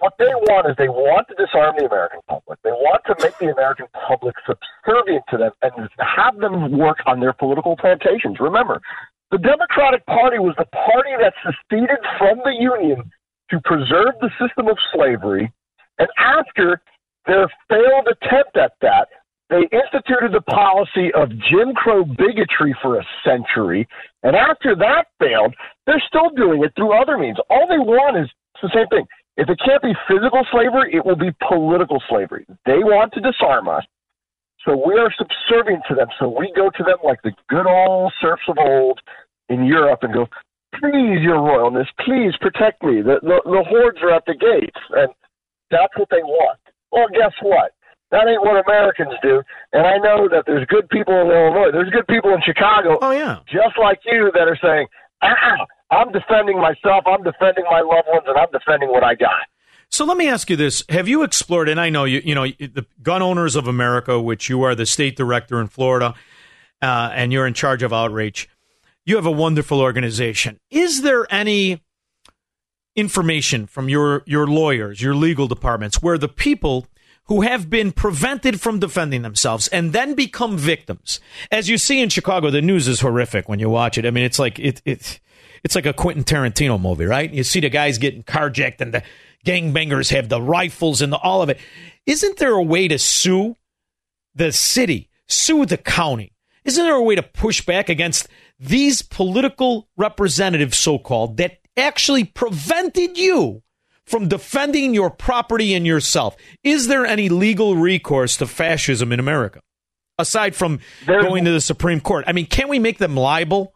what 0.00 0.14
they 0.18 0.32
want 0.48 0.68
is 0.68 0.74
they 0.76 0.88
want 0.88 1.28
to 1.28 1.34
disarm 1.36 1.76
the 1.78 1.86
American 1.86 2.20
public. 2.26 2.58
They 2.64 2.72
want 2.72 3.02
to 3.06 3.14
make 3.20 3.36
the 3.38 3.52
American 3.52 3.86
public 3.92 4.34
subservient 4.48 5.24
to 5.30 5.36
them 5.36 5.52
and 5.62 5.88
have 6.00 6.40
them 6.40 6.76
work 6.76 6.98
on 7.06 7.20
their 7.20 7.34
political 7.34 7.76
plantations. 7.76 8.40
Remember, 8.40 8.80
the 9.30 9.38
Democratic 9.38 10.04
Party 10.06 10.38
was 10.38 10.54
the 10.58 10.64
party 10.72 11.12
that 11.20 11.34
seceded 11.44 12.00
from 12.18 12.40
the 12.44 12.56
Union 12.58 13.12
to 13.50 13.60
preserve 13.60 14.16
the 14.20 14.30
system 14.40 14.68
of 14.68 14.76
slavery. 14.92 15.52
And 15.98 16.08
after 16.16 16.80
their 17.26 17.48
failed 17.68 18.08
attempt 18.08 18.56
at 18.56 18.72
that, 18.80 19.08
they 19.50 19.68
instituted 19.70 20.32
the 20.32 20.40
policy 20.42 21.12
of 21.12 21.28
Jim 21.28 21.74
Crow 21.74 22.04
bigotry 22.04 22.74
for 22.80 22.98
a 22.98 23.04
century. 23.24 23.86
And 24.22 24.34
after 24.34 24.74
that 24.76 25.08
failed, 25.18 25.54
they're 25.86 26.02
still 26.06 26.30
doing 26.30 26.64
it 26.64 26.72
through 26.76 26.92
other 26.92 27.18
means. 27.18 27.36
All 27.50 27.66
they 27.68 27.78
want 27.78 28.16
is 28.16 28.30
the 28.62 28.70
same 28.72 28.86
thing. 28.88 29.06
If 29.40 29.48
it 29.48 29.58
can't 29.64 29.80
be 29.80 29.96
physical 30.06 30.44
slavery, 30.52 30.92
it 30.92 31.06
will 31.06 31.16
be 31.16 31.32
political 31.48 32.02
slavery. 32.10 32.44
They 32.66 32.84
want 32.84 33.14
to 33.14 33.20
disarm 33.24 33.68
us. 33.68 33.84
So 34.66 34.76
we 34.76 35.00
are 35.00 35.08
subservient 35.16 35.82
to 35.88 35.94
them. 35.94 36.08
So 36.20 36.28
we 36.28 36.52
go 36.54 36.68
to 36.68 36.82
them 36.84 36.98
like 37.02 37.22
the 37.24 37.32
good 37.48 37.64
old 37.64 38.12
serfs 38.20 38.44
of 38.48 38.58
old 38.60 39.00
in 39.48 39.64
Europe 39.64 40.00
and 40.02 40.12
go, 40.12 40.28
please, 40.76 41.24
your 41.24 41.40
royalness, 41.40 41.88
please 42.04 42.36
protect 42.38 42.82
me. 42.84 43.00
The, 43.00 43.16
the, 43.22 43.40
the 43.48 43.64
hordes 43.64 43.96
are 44.02 44.12
at 44.12 44.24
the 44.26 44.36
gates. 44.36 44.76
And 44.90 45.08
that's 45.70 45.96
what 45.96 46.08
they 46.10 46.22
want. 46.22 46.60
Well, 46.92 47.08
guess 47.08 47.32
what? 47.40 47.72
That 48.10 48.28
ain't 48.28 48.44
what 48.44 48.60
Americans 48.60 49.14
do. 49.22 49.40
And 49.72 49.86
I 49.86 49.96
know 49.96 50.28
that 50.28 50.44
there's 50.46 50.66
good 50.66 50.86
people 50.90 51.14
in 51.14 51.32
Illinois. 51.32 51.72
There's 51.72 51.88
good 51.88 52.06
people 52.08 52.34
in 52.34 52.42
Chicago. 52.44 52.98
Oh 53.00 53.12
yeah. 53.12 53.38
Just 53.48 53.78
like 53.80 54.00
you 54.04 54.30
that 54.34 54.48
are 54.48 54.58
saying, 54.60 54.86
ah, 55.22 55.64
I'm 55.90 56.12
defending 56.12 56.58
myself, 56.58 57.04
I'm 57.06 57.22
defending 57.22 57.64
my 57.64 57.80
loved 57.80 58.08
ones, 58.08 58.24
and 58.26 58.36
I'm 58.38 58.50
defending 58.52 58.90
what 58.90 59.02
I 59.02 59.14
got. 59.14 59.48
So 59.88 60.04
let 60.04 60.16
me 60.16 60.28
ask 60.28 60.48
you 60.48 60.56
this: 60.56 60.84
Have 60.88 61.08
you 61.08 61.22
explored? 61.22 61.68
And 61.68 61.80
I 61.80 61.90
know 61.90 62.04
you, 62.04 62.22
you 62.24 62.34
know, 62.34 62.46
the 62.46 62.86
Gun 63.02 63.22
Owners 63.22 63.56
of 63.56 63.66
America, 63.66 64.20
which 64.20 64.48
you 64.48 64.62
are 64.62 64.74
the 64.74 64.86
state 64.86 65.16
director 65.16 65.60
in 65.60 65.66
Florida, 65.66 66.14
uh, 66.80 67.10
and 67.12 67.32
you're 67.32 67.46
in 67.46 67.54
charge 67.54 67.82
of 67.82 67.92
outreach. 67.92 68.48
You 69.04 69.16
have 69.16 69.26
a 69.26 69.32
wonderful 69.32 69.80
organization. 69.80 70.60
Is 70.70 71.02
there 71.02 71.26
any 71.32 71.82
information 72.94 73.66
from 73.66 73.88
your 73.88 74.22
your 74.26 74.46
lawyers, 74.46 75.02
your 75.02 75.14
legal 75.14 75.48
departments, 75.48 76.00
where 76.00 76.18
the 76.18 76.28
people 76.28 76.86
who 77.24 77.42
have 77.42 77.68
been 77.68 77.92
prevented 77.92 78.60
from 78.60 78.78
defending 78.78 79.22
themselves 79.22 79.68
and 79.68 79.92
then 79.92 80.14
become 80.14 80.56
victims, 80.56 81.20
as 81.50 81.68
you 81.68 81.78
see 81.78 82.00
in 82.00 82.08
Chicago, 82.08 82.50
the 82.50 82.62
news 82.62 82.88
is 82.88 83.00
horrific 83.00 83.48
when 83.48 83.58
you 83.58 83.70
watch 83.70 83.98
it. 83.98 84.06
I 84.06 84.10
mean, 84.10 84.24
it's 84.24 84.38
like 84.38 84.58
it 84.60 84.80
it 84.84 85.20
it's 85.64 85.74
like 85.74 85.86
a 85.86 85.92
Quentin 85.92 86.24
Tarantino 86.24 86.80
movie, 86.80 87.04
right? 87.06 87.32
You 87.32 87.44
see 87.44 87.60
the 87.60 87.68
guys 87.68 87.98
getting 87.98 88.22
carjacked 88.22 88.80
and 88.80 88.94
the 88.94 89.02
gangbangers 89.44 90.10
have 90.10 90.28
the 90.28 90.40
rifles 90.40 91.02
and 91.02 91.12
the, 91.12 91.18
all 91.18 91.42
of 91.42 91.48
it. 91.48 91.58
Isn't 92.06 92.38
there 92.38 92.52
a 92.52 92.62
way 92.62 92.88
to 92.88 92.98
sue 92.98 93.56
the 94.34 94.52
city, 94.52 95.08
sue 95.28 95.66
the 95.66 95.76
county? 95.76 96.32
Isn't 96.64 96.84
there 96.84 96.94
a 96.94 97.02
way 97.02 97.14
to 97.14 97.22
push 97.22 97.64
back 97.64 97.88
against 97.88 98.28
these 98.58 99.02
political 99.02 99.88
representatives, 99.96 100.76
so 100.78 100.98
called, 100.98 101.38
that 101.38 101.58
actually 101.76 102.24
prevented 102.24 103.16
you 103.16 103.62
from 104.04 104.28
defending 104.28 104.92
your 104.92 105.10
property 105.10 105.72
and 105.74 105.86
yourself? 105.86 106.36
Is 106.62 106.88
there 106.88 107.06
any 107.06 107.28
legal 107.28 107.76
recourse 107.76 108.36
to 108.38 108.46
fascism 108.46 109.12
in 109.12 109.20
America? 109.20 109.60
Aside 110.18 110.54
from 110.54 110.80
There's- 111.06 111.24
going 111.24 111.46
to 111.46 111.50
the 111.52 111.62
Supreme 111.62 112.00
Court, 112.00 112.24
I 112.28 112.32
mean, 112.32 112.44
can't 112.46 112.68
we 112.68 112.78
make 112.78 112.98
them 112.98 113.16
liable? 113.16 113.72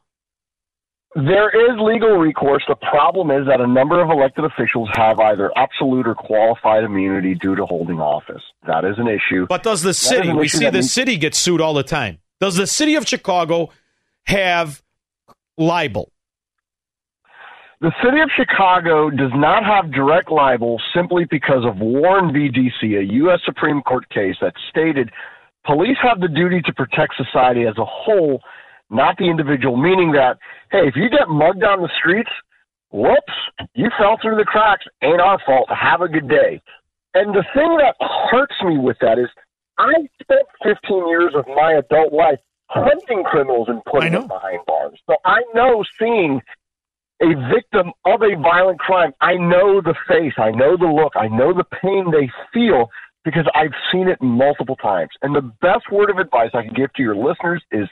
There 1.14 1.48
is 1.48 1.78
legal 1.80 2.16
recourse. 2.16 2.64
The 2.66 2.74
problem 2.74 3.30
is 3.30 3.46
that 3.46 3.60
a 3.60 3.66
number 3.66 4.02
of 4.02 4.10
elected 4.10 4.44
officials 4.44 4.88
have 4.96 5.20
either 5.20 5.52
absolute 5.56 6.08
or 6.08 6.14
qualified 6.16 6.82
immunity 6.82 7.36
due 7.36 7.54
to 7.54 7.64
holding 7.64 8.00
office. 8.00 8.42
That 8.66 8.84
is 8.84 8.98
an 8.98 9.06
issue. 9.06 9.46
But 9.48 9.62
does 9.62 9.82
the 9.82 9.94
city? 9.94 10.32
We 10.32 10.48
see 10.48 10.64
the 10.64 10.72
needs- 10.72 10.92
city 10.92 11.16
get 11.16 11.36
sued 11.36 11.60
all 11.60 11.74
the 11.74 11.84
time. 11.84 12.18
Does 12.40 12.56
the 12.56 12.66
city 12.66 12.96
of 12.96 13.06
Chicago 13.06 13.70
have 14.26 14.82
libel? 15.56 16.10
The 17.80 17.92
city 18.02 18.20
of 18.20 18.30
Chicago 18.34 19.10
does 19.10 19.30
not 19.34 19.62
have 19.64 19.92
direct 19.92 20.30
libel 20.30 20.80
simply 20.94 21.26
because 21.30 21.64
of 21.64 21.78
Warren 21.78 22.32
v. 22.32 22.48
DC, 22.48 22.98
a 22.98 23.04
U.S. 23.22 23.40
Supreme 23.44 23.82
Court 23.82 24.08
case 24.08 24.36
that 24.40 24.54
stated 24.70 25.10
police 25.66 25.98
have 26.02 26.20
the 26.20 26.28
duty 26.28 26.60
to 26.62 26.72
protect 26.72 27.14
society 27.16 27.66
as 27.66 27.76
a 27.78 27.84
whole, 27.84 28.40
not 28.90 29.16
the 29.18 29.24
individual, 29.24 29.76
meaning 29.76 30.12
that, 30.12 30.38
hey, 30.70 30.86
if 30.86 30.96
you 30.96 31.08
get 31.08 31.28
mugged 31.28 31.64
on 31.64 31.82
the 31.82 31.90
streets, 31.98 32.30
whoops, 32.92 33.34
you 33.74 33.90
fell 33.98 34.18
through 34.20 34.36
the 34.36 34.44
cracks, 34.44 34.84
ain't 35.02 35.20
our 35.20 35.40
fault. 35.44 35.68
Have 35.68 36.00
a 36.00 36.08
good 36.08 36.28
day. 36.28 36.60
And 37.14 37.34
the 37.34 37.44
thing 37.54 37.78
that 37.78 37.94
hurts 38.30 38.54
me 38.64 38.78
with 38.78 38.96
that 39.00 39.18
is 39.18 39.28
I 39.78 39.92
spent 40.20 40.46
15 40.62 41.08
years 41.08 41.32
of 41.34 41.46
my 41.48 41.72
adult 41.78 42.12
life 42.12 42.38
hunting 42.68 43.24
criminals 43.24 43.68
and 43.68 43.84
putting 43.84 44.12
them 44.12 44.28
behind 44.28 44.60
bars. 44.66 44.98
So 45.06 45.16
I 45.24 45.42
know 45.54 45.84
seeing 45.98 46.40
a 47.22 47.34
victim 47.52 47.92
of 48.04 48.22
a 48.22 48.40
violent 48.40 48.78
crime, 48.80 49.12
I 49.20 49.34
know 49.34 49.80
the 49.80 49.94
face, 50.08 50.34
I 50.36 50.50
know 50.50 50.76
the 50.76 50.86
look, 50.86 51.12
I 51.14 51.28
know 51.28 51.52
the 51.52 51.64
pain 51.82 52.10
they 52.10 52.30
feel 52.52 52.90
because 53.24 53.46
I've 53.54 53.74
seen 53.92 54.08
it 54.08 54.20
multiple 54.20 54.76
times. 54.76 55.10
And 55.22 55.34
the 55.34 55.52
best 55.62 55.90
word 55.90 56.10
of 56.10 56.18
advice 56.18 56.50
I 56.52 56.62
can 56.62 56.74
give 56.74 56.92
to 56.94 57.02
your 57.02 57.16
listeners 57.16 57.62
is 57.72 57.88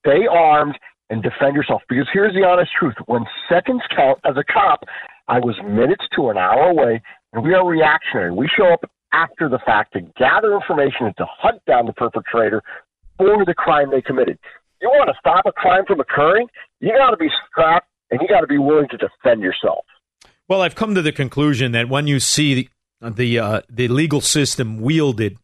stay 0.00 0.26
armed 0.30 0.78
and 1.10 1.22
defend 1.22 1.54
yourself. 1.54 1.82
Because 1.88 2.06
here's 2.12 2.34
the 2.34 2.46
honest 2.46 2.70
truth 2.78 2.94
when 3.06 3.24
seconds 3.48 3.82
count 3.94 4.18
as 4.24 4.36
a 4.36 4.44
cop, 4.44 4.84
I 5.28 5.38
was 5.38 5.56
minutes 5.64 6.04
to 6.16 6.30
an 6.30 6.36
hour 6.36 6.70
away, 6.70 7.02
and 7.32 7.44
we 7.44 7.54
are 7.54 7.66
reactionary. 7.66 8.32
We 8.32 8.48
show 8.54 8.72
up 8.72 8.84
after 9.12 9.48
the 9.48 9.58
fact 9.64 9.94
to 9.94 10.00
gather 10.18 10.54
information 10.54 11.06
and 11.06 11.16
to 11.16 11.26
hunt 11.26 11.62
down 11.66 11.86
the 11.86 11.92
perpetrator 11.92 12.62
for 13.16 13.44
the 13.44 13.54
crime 13.54 13.90
they 13.90 14.02
committed. 14.02 14.38
You 14.80 14.88
want 14.88 15.08
to 15.08 15.14
stop 15.18 15.44
a 15.46 15.52
crime 15.52 15.84
from 15.86 16.00
occurring? 16.00 16.46
You 16.80 16.92
got 16.96 17.10
to 17.10 17.16
be 17.16 17.28
strapped 17.50 17.88
and 18.10 18.20
you 18.20 18.28
got 18.28 18.40
to 18.40 18.46
be 18.46 18.58
willing 18.58 18.88
to 18.90 18.96
defend 18.96 19.42
yourself. 19.42 19.84
Well, 20.46 20.62
I've 20.62 20.74
come 20.74 20.94
to 20.94 21.02
the 21.02 21.12
conclusion 21.12 21.72
that 21.72 21.88
when 21.88 22.06
you 22.06 22.20
see 22.20 22.54
the 22.54 22.68
the, 23.00 23.38
uh, 23.38 23.60
the 23.70 23.86
legal 23.86 24.20
system 24.20 24.80
wielded 24.80 25.38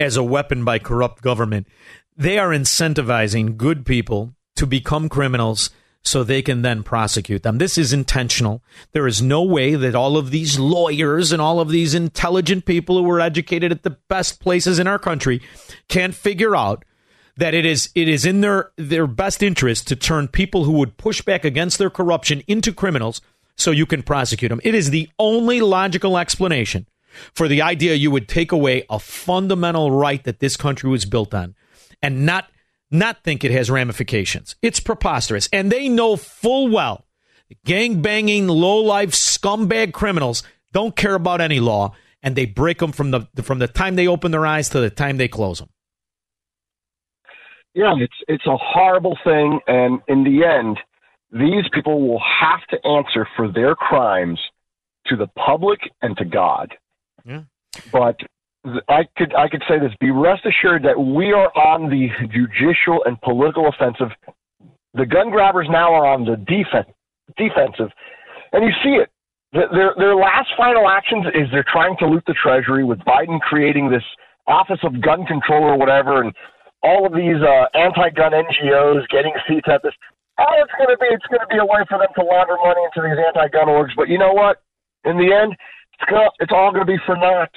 as 0.00 0.16
a 0.16 0.22
weapon 0.22 0.64
by 0.64 0.78
corrupt 0.78 1.22
government, 1.22 1.66
they 2.16 2.38
are 2.38 2.50
incentivizing 2.50 3.56
good 3.56 3.84
people 3.84 4.34
to 4.56 4.66
become 4.66 5.08
criminals 5.08 5.70
so 6.02 6.22
they 6.22 6.42
can 6.42 6.62
then 6.62 6.82
prosecute 6.82 7.42
them. 7.42 7.58
This 7.58 7.78
is 7.78 7.92
intentional. 7.92 8.62
There 8.92 9.06
is 9.06 9.22
no 9.22 9.42
way 9.42 9.74
that 9.74 9.94
all 9.94 10.16
of 10.16 10.30
these 10.30 10.58
lawyers 10.58 11.32
and 11.32 11.40
all 11.40 11.60
of 11.60 11.70
these 11.70 11.94
intelligent 11.94 12.66
people 12.66 12.98
who 12.98 13.04
were 13.04 13.20
educated 13.20 13.72
at 13.72 13.82
the 13.82 13.96
best 14.08 14.38
places 14.38 14.78
in 14.78 14.86
our 14.86 14.98
country 14.98 15.40
can't 15.88 16.14
figure 16.14 16.54
out 16.54 16.84
that 17.36 17.54
it 17.54 17.64
is 17.64 17.90
it 17.94 18.08
is 18.08 18.24
in 18.24 18.42
their 18.42 18.70
their 18.76 19.06
best 19.06 19.42
interest 19.42 19.88
to 19.88 19.96
turn 19.96 20.28
people 20.28 20.64
who 20.64 20.72
would 20.72 20.98
push 20.98 21.20
back 21.22 21.44
against 21.44 21.78
their 21.78 21.90
corruption 21.90 22.42
into 22.46 22.72
criminals 22.72 23.20
so 23.56 23.70
you 23.70 23.86
can 23.86 24.02
prosecute 24.02 24.50
them. 24.50 24.60
It 24.62 24.74
is 24.74 24.90
the 24.90 25.08
only 25.18 25.60
logical 25.60 26.18
explanation 26.18 26.86
for 27.32 27.48
the 27.48 27.62
idea 27.62 27.94
you 27.94 28.10
would 28.10 28.28
take 28.28 28.52
away 28.52 28.84
a 28.90 28.98
fundamental 28.98 29.90
right 29.90 30.22
that 30.24 30.40
this 30.40 30.56
country 30.56 30.90
was 30.90 31.04
built 31.06 31.32
on 31.32 31.54
and 32.04 32.26
not 32.26 32.50
not 32.90 33.24
think 33.24 33.42
it 33.42 33.50
has 33.50 33.70
ramifications. 33.70 34.54
It's 34.62 34.78
preposterous. 34.78 35.48
And 35.52 35.72
they 35.72 35.88
know 35.88 36.16
full 36.16 36.68
well 36.68 37.06
gang 37.64 38.02
banging, 38.02 38.46
low 38.46 38.78
life 38.78 39.10
scumbag 39.10 39.92
criminals 39.92 40.42
don't 40.72 40.94
care 40.94 41.14
about 41.14 41.40
any 41.40 41.60
law 41.60 41.94
and 42.22 42.36
they 42.36 42.46
break 42.46 42.78
them 42.78 42.92
from 42.92 43.10
the 43.10 43.26
from 43.42 43.58
the 43.58 43.68
time 43.68 43.96
they 43.96 44.06
open 44.06 44.32
their 44.32 44.46
eyes 44.46 44.68
to 44.70 44.80
the 44.80 44.90
time 44.90 45.16
they 45.16 45.28
close 45.28 45.58
them. 45.58 45.70
Yeah, 47.74 47.94
it's 47.98 48.14
it's 48.28 48.46
a 48.46 48.56
horrible 48.56 49.18
thing, 49.24 49.60
and 49.66 50.00
in 50.06 50.22
the 50.22 50.44
end, 50.44 50.78
these 51.32 51.68
people 51.72 52.06
will 52.06 52.20
have 52.40 52.60
to 52.68 52.86
answer 52.86 53.26
for 53.34 53.50
their 53.50 53.74
crimes 53.74 54.38
to 55.06 55.16
the 55.16 55.26
public 55.26 55.80
and 56.00 56.16
to 56.18 56.24
God. 56.24 56.74
Yeah. 57.24 57.42
But 57.90 58.20
I 58.88 59.04
could 59.16 59.34
I 59.34 59.48
could 59.48 59.62
say 59.68 59.78
this: 59.78 59.92
be 60.00 60.10
rest 60.10 60.46
assured 60.46 60.82
that 60.84 60.98
we 60.98 61.32
are 61.32 61.52
on 61.52 61.90
the 61.90 62.08
judicial 62.32 63.04
and 63.04 63.20
political 63.20 63.68
offensive. 63.68 64.08
The 64.94 65.04
gun 65.04 65.30
grabbers 65.30 65.66
now 65.70 65.92
are 65.92 66.06
on 66.06 66.24
the 66.24 66.36
defense 66.36 66.88
defensive, 67.36 67.90
and 68.52 68.64
you 68.64 68.72
see 68.82 68.96
it. 68.96 69.10
Their 69.52 69.94
their 69.96 70.16
last 70.16 70.48
final 70.56 70.88
actions 70.88 71.26
is 71.34 71.48
they're 71.52 71.66
trying 71.70 71.96
to 71.98 72.06
loot 72.06 72.24
the 72.26 72.34
treasury 72.34 72.84
with 72.84 72.98
Biden 73.00 73.38
creating 73.40 73.90
this 73.90 74.02
Office 74.46 74.80
of 74.82 75.00
Gun 75.00 75.26
Control 75.26 75.62
or 75.62 75.78
whatever, 75.78 76.22
and 76.22 76.32
all 76.82 77.06
of 77.06 77.12
these 77.12 77.40
uh, 77.40 77.66
anti-gun 77.76 78.32
NGOs 78.32 79.08
getting 79.08 79.32
seats 79.48 79.68
at 79.72 79.82
this. 79.82 79.94
Oh, 80.38 80.52
it's 80.58 80.72
going 80.76 80.90
to 80.90 80.98
be 80.98 81.06
it's 81.12 81.26
going 81.26 81.40
to 81.40 81.52
be 81.52 81.58
a 81.60 81.64
way 81.64 81.84
for 81.88 81.98
them 81.98 82.10
to 82.16 82.22
launder 82.24 82.56
money 82.64 82.82
into 82.88 83.06
these 83.06 83.20
anti-gun 83.28 83.68
orgs. 83.68 83.94
But 83.96 84.08
you 84.08 84.18
know 84.18 84.32
what? 84.32 84.62
In 85.04 85.16
the 85.16 85.30
end, 85.32 85.52
it's 85.52 86.10
gonna, 86.10 86.30
it's 86.40 86.52
all 86.52 86.72
going 86.72 86.84
to 86.84 86.90
be 86.90 86.98
for 87.06 87.16
naught. 87.16 87.52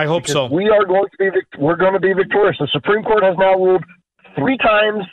I 0.00 0.06
hope 0.06 0.26
so. 0.26 0.46
We 0.46 0.68
are 0.70 0.84
going 0.84 1.04
to 1.10 1.16
be 1.18 1.28
we're 1.58 1.76
going 1.76 1.92
to 1.92 2.00
be 2.00 2.12
victorious. 2.14 2.56
The 2.58 2.68
Supreme 2.72 3.02
Court 3.02 3.22
has 3.22 3.36
now 3.38 3.54
ruled 3.54 3.84
three 4.36 4.56
times. 4.56 5.04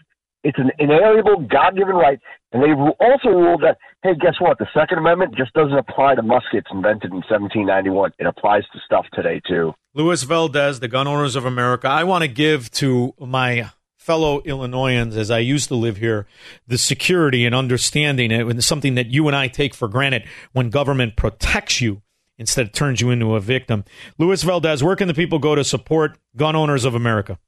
It's 0.44 0.58
an 0.60 0.72
inalienable, 0.80 1.48
God-given 1.52 1.96
right, 1.96 2.20
and 2.54 2.64
they've 2.64 2.78
also 3.02 3.30
ruled 3.30 3.64
that 3.64 3.78
hey, 4.04 4.16
guess 4.22 4.36
what? 4.40 4.58
The 4.60 4.68
Second 4.74 5.00
Amendment 5.00 5.36
just 5.36 5.52
doesn't 5.54 5.78
apply 5.78 6.16
to 6.16 6.22
muskets 6.22 6.68
invented 6.72 7.12
in 7.12 7.18
1791. 7.18 8.14
It 8.18 8.28
applies 8.28 8.64
to 8.72 8.80
stuff 8.86 9.06
today 9.14 9.42
too. 9.46 9.74
Luis 9.94 10.24
Valdes, 10.24 10.80
the 10.80 10.88
Gun 10.88 11.08
Owners 11.08 11.36
of 11.36 11.44
America. 11.44 11.90
I 11.90 12.06
want 12.06 12.22
to 12.22 12.30
give 12.30 12.72
to 12.74 13.14
my 13.20 13.72
fellow 13.98 14.42
Illinoisans, 14.44 15.18
as 15.18 15.30
I 15.30 15.40
used 15.40 15.68
to 15.68 15.76
live 15.76 15.98
here, 15.98 16.28
the 16.66 16.78
security 16.78 17.46
and 17.46 17.54
understanding 17.54 18.32
it, 18.32 18.48
and 18.48 18.64
something 18.64 18.96
that 18.96 19.08
you 19.08 19.28
and 19.28 19.36
I 19.36 19.50
take 19.50 19.74
for 19.74 19.90
granted 19.90 20.24
when 20.54 20.70
government 20.70 21.18
protects 21.18 21.82
you 21.82 22.04
instead 22.38 22.68
it 22.68 22.74
turns 22.74 23.02
you 23.02 23.10
into 23.10 23.36
a 23.36 23.40
victim. 23.40 23.84
Luis 24.18 24.44
Valdes, 24.44 24.84
where 24.84 24.96
can 24.96 25.08
the 25.08 25.14
people 25.14 25.40
go 25.40 25.56
to 25.56 25.64
support 25.64 26.18
Gun 26.36 26.56
Owners 26.56 26.86
of 26.86 26.96
America? 26.96 27.40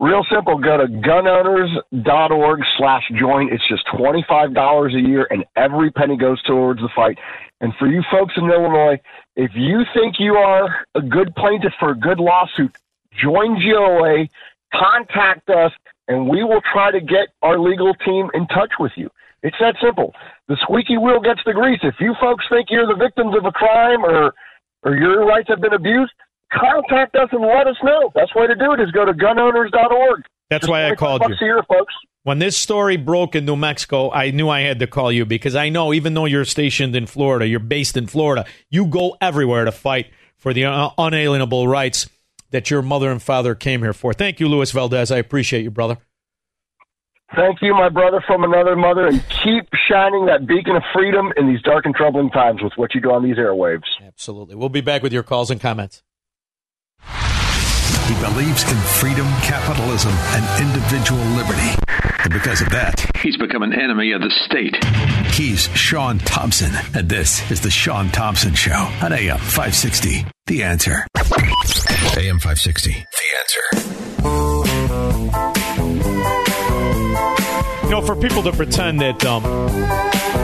Real 0.00 0.24
simple. 0.32 0.56
Go 0.56 0.78
to 0.78 0.86
gunowners.org 0.86 2.60
slash 2.78 3.02
join. 3.18 3.52
It's 3.52 3.68
just 3.68 3.86
$25 3.88 4.94
a 4.94 5.08
year, 5.08 5.26
and 5.30 5.44
every 5.56 5.90
penny 5.90 6.16
goes 6.16 6.42
towards 6.44 6.80
the 6.80 6.88
fight. 6.96 7.18
And 7.60 7.74
for 7.78 7.86
you 7.86 8.02
folks 8.10 8.32
in 8.38 8.44
Illinois, 8.44 8.98
if 9.36 9.50
you 9.54 9.82
think 9.92 10.14
you 10.18 10.36
are 10.36 10.86
a 10.94 11.02
good 11.02 11.34
plaintiff 11.36 11.74
for 11.78 11.90
a 11.90 11.94
good 11.94 12.18
lawsuit, 12.18 12.74
join 13.22 13.60
GOA, 13.60 14.26
contact 14.72 15.50
us, 15.50 15.72
and 16.08 16.26
we 16.26 16.44
will 16.44 16.62
try 16.72 16.90
to 16.90 17.00
get 17.00 17.28
our 17.42 17.58
legal 17.58 17.92
team 17.94 18.30
in 18.32 18.46
touch 18.46 18.72
with 18.80 18.92
you. 18.96 19.10
It's 19.42 19.56
that 19.60 19.76
simple. 19.82 20.12
The 20.48 20.56
squeaky 20.62 20.98
wheel 20.98 21.20
gets 21.20 21.40
the 21.46 21.52
grease. 21.52 21.80
If 21.82 21.94
you 22.00 22.14
folks 22.20 22.44
think 22.50 22.68
you're 22.70 22.86
the 22.86 22.98
victims 22.98 23.34
of 23.36 23.44
a 23.44 23.52
crime 23.52 24.04
or 24.04 24.34
or 24.82 24.96
your 24.96 25.26
rights 25.26 25.48
have 25.48 25.60
been 25.60 25.74
abused, 25.74 26.12
contact 26.52 27.14
us 27.16 27.28
and 27.32 27.42
let 27.42 27.66
us 27.66 27.76
know. 27.82 28.10
Best 28.14 28.34
way 28.34 28.46
to 28.46 28.54
do 28.54 28.72
it 28.72 28.80
is 28.80 28.90
go 28.92 29.04
to 29.04 29.12
gunowners.org. 29.12 30.24
That's 30.48 30.66
why 30.66 30.90
I 30.90 30.94
called 30.94 31.22
you. 31.28 31.36
year, 31.40 31.62
folks. 31.68 31.94
When 32.22 32.38
this 32.38 32.56
story 32.56 32.96
broke 32.96 33.34
in 33.34 33.46
New 33.46 33.56
Mexico, 33.56 34.10
I 34.10 34.30
knew 34.30 34.48
I 34.48 34.60
had 34.60 34.78
to 34.80 34.86
call 34.86 35.10
you 35.10 35.24
because 35.24 35.54
I 35.54 35.70
know 35.70 35.94
even 35.94 36.12
though 36.12 36.26
you're 36.26 36.44
stationed 36.44 36.94
in 36.94 37.06
Florida, 37.06 37.46
you're 37.46 37.60
based 37.60 37.96
in 37.96 38.06
Florida, 38.06 38.44
you 38.68 38.86
go 38.86 39.16
everywhere 39.20 39.64
to 39.64 39.72
fight 39.72 40.10
for 40.36 40.52
the 40.52 40.66
uh, 40.66 40.90
unalienable 40.98 41.66
rights 41.66 42.08
that 42.50 42.70
your 42.70 42.82
mother 42.82 43.10
and 43.10 43.22
father 43.22 43.54
came 43.54 43.80
here 43.80 43.92
for. 43.92 44.12
Thank 44.12 44.40
you, 44.40 44.48
Luis 44.48 44.72
Valdes. 44.72 45.10
I 45.10 45.16
appreciate 45.18 45.62
you, 45.62 45.70
brother. 45.70 45.98
Thank 47.36 47.62
you, 47.62 47.74
my 47.74 47.88
brother 47.88 48.20
from 48.26 48.42
another 48.42 48.74
mother, 48.74 49.06
and 49.06 49.22
keep 49.28 49.68
shining 49.88 50.26
that 50.26 50.46
beacon 50.46 50.74
of 50.74 50.82
freedom 50.92 51.32
in 51.36 51.48
these 51.48 51.62
dark 51.62 51.86
and 51.86 51.94
troubling 51.94 52.30
times 52.30 52.60
with 52.62 52.72
what 52.76 52.92
you 52.94 53.00
do 53.00 53.12
on 53.12 53.22
these 53.22 53.36
airwaves. 53.36 53.84
Absolutely. 54.04 54.56
We'll 54.56 54.68
be 54.68 54.80
back 54.80 55.02
with 55.02 55.12
your 55.12 55.22
calls 55.22 55.50
and 55.50 55.60
comments. 55.60 56.02
He 58.08 58.14
believes 58.16 58.64
in 58.68 58.76
freedom, 58.98 59.26
capitalism, 59.42 60.10
and 60.12 60.62
individual 60.62 61.22
liberty. 61.36 61.70
And 62.24 62.32
because 62.32 62.60
of 62.60 62.70
that, 62.70 63.00
he's 63.22 63.36
become 63.36 63.62
an 63.62 63.72
enemy 63.72 64.10
of 64.12 64.20
the 64.20 64.30
state. 64.46 64.76
He's 65.32 65.68
Shaun 65.78 66.18
Thompson, 66.18 66.72
and 66.94 67.08
this 67.08 67.48
is 67.52 67.60
The 67.60 67.70
Shaun 67.70 68.08
Thompson 68.08 68.54
Show 68.54 68.90
on 69.00 69.12
AM 69.12 69.38
560. 69.38 70.26
The 70.48 70.64
answer. 70.64 71.06
AM 71.16 72.40
560. 72.40 72.90
The 72.90 72.96
answer. 73.38 74.09
You 77.90 77.96
know, 77.96 78.02
for 78.02 78.14
people 78.14 78.44
to 78.44 78.52
pretend 78.52 79.00
that 79.00 79.24
um, 79.24 79.42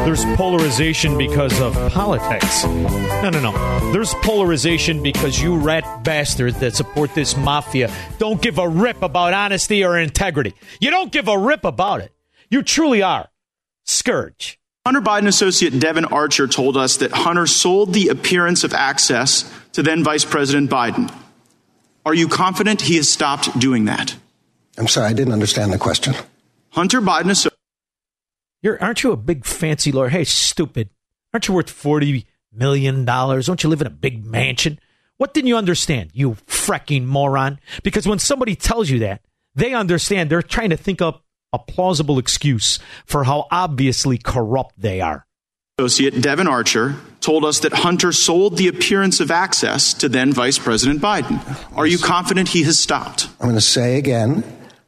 there's 0.05 0.25
polarization 0.35 1.17
because 1.17 1.61
of 1.61 1.75
politics. 1.93 2.65
No, 2.65 3.31
no, 3.31 3.41
no. 3.41 3.93
There's 3.93 4.13
polarization 4.15 5.01
because 5.01 5.41
you 5.41 5.57
rat 5.57 6.03
bastards 6.03 6.59
that 6.59 6.75
support 6.75 7.15
this 7.15 7.37
mafia 7.37 7.89
don't 8.19 8.43
give 8.43 8.59
a 8.59 8.69
rip 8.69 9.01
about 9.01 9.33
honesty 9.33 9.85
or 9.85 9.97
integrity. 9.97 10.55
You 10.81 10.91
don't 10.91 11.13
give 11.13 11.29
a 11.29 11.39
rip 11.39 11.65
about 11.65 12.01
it. 12.01 12.13
You 12.51 12.65
truly 12.65 13.03
are. 13.03 13.29
Scourge. 13.85 14.59
Hunter 14.85 15.01
Biden 15.01 15.29
associate 15.29 15.79
Devon 15.79 16.07
Archer 16.07 16.49
told 16.49 16.77
us 16.77 16.97
that 16.97 17.13
Hunter 17.13 17.47
sold 17.47 17.93
the 17.93 18.09
appearance 18.09 18.65
of 18.65 18.75
access 18.75 19.49
to 19.75 19.85
then 19.85 20.03
Vice 20.03 20.25
President 20.25 20.69
Biden. 20.69 21.15
Are 22.05 22.15
you 22.15 22.27
confident 22.27 22.81
he 22.81 22.97
has 22.97 23.09
stopped 23.09 23.57
doing 23.57 23.85
that? 23.85 24.17
I'm 24.77 24.89
sorry, 24.89 25.07
I 25.07 25.13
didn't 25.13 25.33
understand 25.33 25.73
the 25.73 25.79
question. 25.79 26.17
Hunter 26.77 27.01
Biden 27.01 27.31
associate. 27.31 27.55
You're, 28.63 28.83
aren't 28.83 29.03
you 29.03 29.11
a 29.13 29.17
big 29.17 29.47
fancy 29.47 29.93
lawyer? 29.93 30.11
Hey, 30.11 30.25
stupid. 30.25 30.91
Aren't 31.33 31.49
you 31.49 31.55
worth 31.55 31.69
$40 31.69 32.27
million? 32.53 33.05
Don't 33.07 33.63
you 33.63 33.71
live 33.71 33.81
in 33.81 33.87
a 33.87 33.91
big 33.91 34.27
mansion? 34.27 34.79
What 35.17 35.33
didn't 35.33 35.49
you 35.49 35.57
understand, 35.57 36.11
you 36.13 36.33
fracking 36.47 37.07
moron? 37.07 37.59
Because 37.83 38.07
when 38.07 38.19
somebody 38.19 38.55
tells 38.55 38.91
you 38.91 38.99
that, 38.99 39.23
they 39.55 39.73
understand 39.73 40.29
they're 40.29 40.43
trying 40.43 40.69
to 40.69 40.77
think 40.77 41.01
up 41.01 41.25
a 41.55 41.59
plausible 41.59 42.19
excuse 42.19 42.79
for 43.07 43.25
how 43.25 43.47
obviously 43.51 44.19
corrupt 44.19 44.75
they 44.77 45.01
are. 45.01 45.27
Associate 45.79 46.21
Devon 46.21 46.47
Archer 46.47 46.97
told 47.21 47.45
us 47.45 47.61
that 47.61 47.73
Hunter 47.73 48.13
sold 48.13 48.59
the 48.59 48.69
appearance 48.69 49.21
of 49.21 49.31
access 49.31 49.95
to 49.95 50.09
then 50.09 50.33
Vice 50.33 50.59
President 50.59 51.01
Biden. 51.01 51.39
Are 51.77 51.87
you 51.87 51.99
confident 51.99 52.49
he 52.49 52.63
has 52.65 52.79
stopped? 52.79 53.29
I'm 53.41 53.47
going 53.47 53.55
to 53.55 53.61
say 53.63 53.97
again 53.97 54.43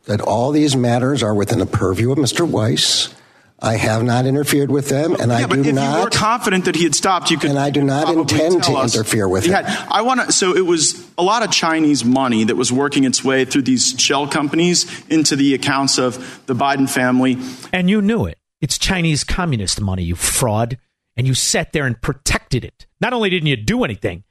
that 0.08 0.20
all 0.20 0.50
these 0.52 0.74
matters 0.76 1.22
are 1.22 1.34
within 1.34 1.58
the 1.60 1.66
purview 1.66 2.10
of 2.10 2.18
Mr. 2.18 2.46
Weiss. 2.48 3.14
I 3.60 3.74
have 3.76 4.04
not 4.04 4.24
interfered 4.24 4.70
with 4.70 4.88
them, 4.88 5.14
and 5.16 5.32
I 5.32 5.40
yeah, 5.40 5.46
but 5.48 5.54
do 5.56 5.60
if 5.62 5.66
you 5.66 5.72
were 5.72 5.78
not. 5.80 6.12
confident 6.12 6.64
that 6.66 6.76
he 6.76 6.84
had 6.84 6.94
stopped, 6.94 7.30
you 7.30 7.38
could. 7.38 7.50
And 7.50 7.58
I 7.58 7.70
do 7.70 7.82
not 7.82 8.08
intend 8.14 8.62
to 8.64 8.72
us. 8.74 8.94
interfere 8.94 9.28
with 9.28 9.44
He 9.46 9.50
it. 9.50 9.64
had- 9.64 9.86
I 9.90 10.02
want 10.02 10.20
to. 10.20 10.32
So 10.32 10.56
it 10.56 10.64
was 10.64 11.04
a 11.18 11.22
lot 11.24 11.42
of 11.42 11.50
Chinese 11.50 12.04
money 12.04 12.44
that 12.44 12.54
was 12.56 12.70
working 12.70 13.02
its 13.02 13.24
way 13.24 13.44
through 13.44 13.62
these 13.62 13.96
shell 13.98 14.28
companies 14.28 14.86
into 15.08 15.34
the 15.34 15.54
accounts 15.54 15.98
of 15.98 16.40
the 16.46 16.54
Biden 16.54 16.88
family. 16.88 17.36
And 17.72 17.90
you 17.90 18.00
knew 18.00 18.26
it. 18.26 18.38
It's 18.60 18.78
Chinese 18.78 19.24
communist 19.24 19.80
money, 19.80 20.04
you 20.04 20.14
fraud. 20.14 20.78
And 21.16 21.26
you 21.26 21.34
sat 21.34 21.72
there 21.72 21.84
and 21.84 22.00
protected 22.00 22.64
it. 22.64 22.86
Not 23.00 23.12
only 23.12 23.28
didn't 23.28 23.48
you 23.48 23.56
do 23.56 23.82
anything, 23.82 24.22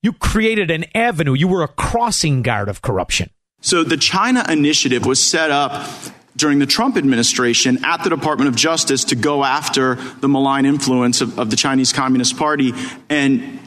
you 0.00 0.12
created 0.12 0.70
an 0.70 0.84
avenue. 0.94 1.34
You 1.34 1.48
were 1.48 1.64
a 1.64 1.68
crossing 1.68 2.42
guard 2.42 2.68
of 2.68 2.82
corruption. 2.82 3.30
So 3.64 3.82
the 3.82 3.96
China 3.96 4.44
initiative 4.46 5.06
was 5.06 5.22
set 5.22 5.50
up 5.50 5.90
during 6.36 6.58
the 6.58 6.66
Trump 6.66 6.98
administration 6.98 7.82
at 7.82 8.04
the 8.04 8.10
Department 8.10 8.48
of 8.48 8.56
Justice 8.56 9.04
to 9.04 9.16
go 9.16 9.42
after 9.42 9.94
the 9.94 10.28
malign 10.28 10.66
influence 10.66 11.22
of, 11.22 11.38
of 11.38 11.48
the 11.48 11.56
Chinese 11.56 11.90
Communist 11.90 12.36
Party. 12.36 12.74
And 13.08 13.58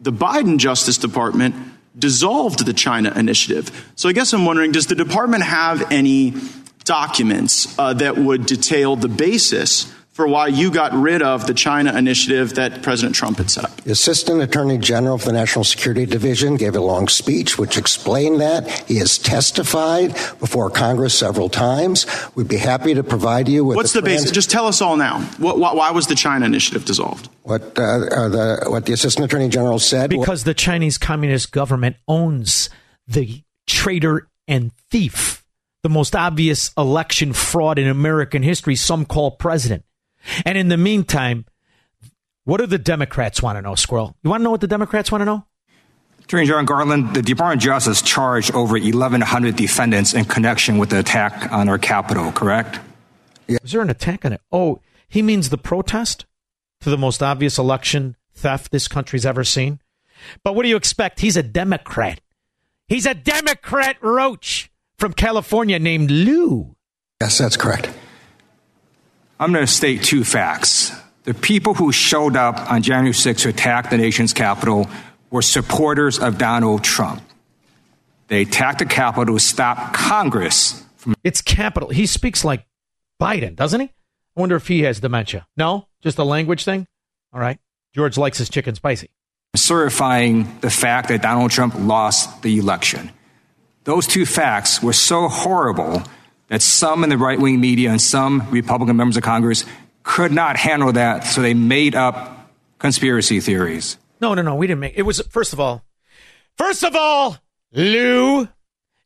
the 0.00 0.10
Biden 0.10 0.58
Justice 0.58 0.98
Department 0.98 1.54
dissolved 1.96 2.66
the 2.66 2.72
China 2.72 3.12
initiative. 3.14 3.92
So 3.94 4.08
I 4.08 4.12
guess 4.12 4.32
I'm 4.32 4.46
wondering 4.46 4.72
does 4.72 4.88
the 4.88 4.96
department 4.96 5.44
have 5.44 5.92
any 5.92 6.34
documents 6.82 7.78
uh, 7.78 7.92
that 7.94 8.18
would 8.18 8.46
detail 8.46 8.96
the 8.96 9.08
basis 9.08 9.94
for 10.12 10.26
why 10.26 10.48
you 10.48 10.70
got 10.70 10.92
rid 10.92 11.22
of 11.22 11.46
the 11.46 11.54
China 11.54 11.96
initiative 11.96 12.54
that 12.54 12.82
President 12.82 13.14
Trump 13.14 13.38
had 13.38 13.50
set 13.50 13.64
up? 13.64 13.76
The 13.82 13.92
Assistant 13.92 14.42
Attorney 14.42 14.76
General 14.76 15.14
of 15.14 15.24
the 15.24 15.32
National 15.32 15.64
Security 15.64 16.04
Division 16.04 16.56
gave 16.56 16.74
a 16.74 16.80
long 16.80 17.08
speech 17.08 17.58
which 17.58 17.78
explained 17.78 18.40
that. 18.40 18.68
He 18.88 18.96
has 18.96 19.18
testified 19.18 20.12
before 20.40 20.68
Congress 20.68 21.14
several 21.14 21.48
times. 21.48 22.06
We'd 22.34 22.48
be 22.48 22.56
happy 22.56 22.92
to 22.94 23.02
provide 23.02 23.48
you 23.48 23.64
with 23.64 23.76
What's 23.76 23.92
the 23.92 24.02
trans- 24.02 24.22
basis? 24.22 24.32
Just 24.32 24.50
tell 24.50 24.66
us 24.66 24.82
all 24.82 24.96
now. 24.96 25.20
What, 25.38 25.58
why, 25.58 25.74
why 25.74 25.90
was 25.92 26.08
the 26.08 26.16
China 26.16 26.44
initiative 26.44 26.84
dissolved? 26.84 27.28
What 27.42 27.78
uh, 27.78 27.82
uh, 27.82 28.28
the 28.28 28.64
what 28.68 28.86
the 28.86 28.92
Assistant 28.92 29.24
Attorney 29.24 29.48
General 29.48 29.78
said? 29.78 30.10
Because 30.10 30.44
the 30.44 30.54
Chinese 30.54 30.98
Communist 30.98 31.52
government 31.52 31.96
owns 32.06 32.68
the 33.06 33.42
traitor 33.66 34.28
and 34.46 34.72
thief, 34.90 35.44
the 35.82 35.88
most 35.88 36.14
obvious 36.14 36.72
election 36.76 37.32
fraud 37.32 37.78
in 37.78 37.86
American 37.88 38.42
history, 38.42 38.74
some 38.76 39.04
call 39.04 39.30
president. 39.30 39.84
And 40.44 40.58
in 40.58 40.68
the 40.68 40.76
meantime, 40.76 41.46
what 42.44 42.58
do 42.58 42.66
the 42.66 42.78
Democrats 42.78 43.42
want 43.42 43.56
to 43.56 43.62
know, 43.62 43.74
Squirrel? 43.74 44.16
You 44.22 44.30
want 44.30 44.40
to 44.40 44.44
know 44.44 44.50
what 44.50 44.60
the 44.60 44.66
Democrats 44.66 45.10
want 45.12 45.22
to 45.22 45.26
know? 45.26 45.44
Attorney 46.24 46.46
General 46.46 46.64
Garland, 46.64 47.14
the 47.14 47.22
Department 47.22 47.60
of 47.60 47.64
Justice 47.64 48.02
charged 48.02 48.54
over 48.54 48.78
1,100 48.78 49.56
defendants 49.56 50.14
in 50.14 50.24
connection 50.24 50.78
with 50.78 50.90
the 50.90 50.98
attack 51.00 51.50
on 51.50 51.68
our 51.68 51.78
Capitol, 51.78 52.30
correct? 52.32 52.78
Yeah. 53.48 53.58
Was 53.62 53.72
there 53.72 53.82
an 53.82 53.90
attack 53.90 54.24
on 54.24 54.32
it? 54.34 54.40
Oh, 54.52 54.80
he 55.08 55.22
means 55.22 55.48
the 55.48 55.58
protest 55.58 56.26
to 56.82 56.90
the 56.90 56.96
most 56.96 57.22
obvious 57.22 57.58
election 57.58 58.16
theft 58.32 58.70
this 58.70 58.86
country's 58.86 59.26
ever 59.26 59.42
seen. 59.42 59.80
But 60.44 60.54
what 60.54 60.62
do 60.62 60.68
you 60.68 60.76
expect? 60.76 61.20
He's 61.20 61.36
a 61.36 61.42
Democrat. 61.42 62.20
He's 62.86 63.06
a 63.06 63.14
Democrat 63.14 63.96
roach 64.00 64.70
from 64.98 65.12
California 65.12 65.78
named 65.78 66.10
Lou. 66.10 66.76
Yes, 67.20 67.38
that's 67.38 67.56
correct. 67.56 67.90
I'm 69.40 69.54
going 69.54 69.64
to 69.64 69.72
state 69.72 70.02
two 70.02 70.22
facts. 70.22 70.92
The 71.24 71.32
people 71.32 71.72
who 71.72 71.92
showed 71.92 72.36
up 72.36 72.70
on 72.70 72.82
January 72.82 73.14
6th 73.14 73.38
to 73.38 73.48
attack 73.48 73.88
the 73.88 73.96
nation's 73.96 74.34
Capitol 74.34 74.86
were 75.30 75.40
supporters 75.40 76.18
of 76.18 76.36
Donald 76.36 76.84
Trump. 76.84 77.22
They 78.28 78.42
attacked 78.42 78.80
the 78.80 78.84
Capitol 78.84 79.36
to 79.36 79.40
stop 79.40 79.94
Congress 79.94 80.84
from. 80.96 81.14
It's 81.24 81.40
capital. 81.40 81.88
He 81.88 82.04
speaks 82.04 82.44
like 82.44 82.66
Biden, 83.18 83.56
doesn't 83.56 83.80
he? 83.80 83.86
I 83.86 84.40
wonder 84.40 84.56
if 84.56 84.68
he 84.68 84.82
has 84.82 85.00
dementia. 85.00 85.46
No? 85.56 85.88
Just 86.02 86.18
a 86.18 86.24
language 86.24 86.64
thing? 86.64 86.86
All 87.32 87.40
right. 87.40 87.58
George 87.94 88.18
likes 88.18 88.36
his 88.36 88.50
chicken 88.50 88.74
spicy. 88.74 89.08
certifying 89.56 90.58
the 90.60 90.70
fact 90.70 91.08
that 91.08 91.22
Donald 91.22 91.50
Trump 91.50 91.74
lost 91.78 92.42
the 92.42 92.58
election. 92.58 93.10
Those 93.84 94.06
two 94.06 94.26
facts 94.26 94.82
were 94.82 94.92
so 94.92 95.28
horrible 95.28 96.02
that 96.50 96.60
some 96.60 97.02
in 97.02 97.10
the 97.10 97.16
right 97.16 97.40
wing 97.40 97.58
media 97.60 97.90
and 97.90 98.02
some 98.02 98.46
Republican 98.50 98.96
members 98.96 99.16
of 99.16 99.22
Congress 99.22 99.64
could 100.02 100.32
not 100.32 100.56
handle 100.56 100.92
that, 100.92 101.20
so 101.20 101.40
they 101.40 101.54
made 101.54 101.94
up 101.94 102.50
conspiracy 102.78 103.40
theories. 103.40 103.96
No, 104.20 104.34
no, 104.34 104.42
no. 104.42 104.54
We 104.56 104.66
didn't 104.66 104.80
make 104.80 104.94
it. 104.96 105.02
Was 105.02 105.22
first 105.30 105.52
of 105.52 105.60
all, 105.60 105.84
first 106.58 106.82
of 106.84 106.94
all, 106.94 107.38
Lou, 107.72 108.48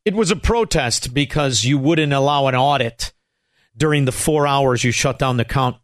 it 0.03 0.13
was 0.13 0.31
a 0.31 0.35
protest 0.35 1.13
because 1.13 1.63
you 1.63 1.77
wouldn't 1.77 2.11
allow 2.11 2.47
an 2.47 2.55
audit 2.55 3.13
during 3.77 4.05
the 4.05 4.11
four 4.11 4.47
hours 4.47 4.83
you 4.83 4.91
shut 4.91 5.19
down 5.19 5.37
the 5.37 5.45
count 5.45 5.77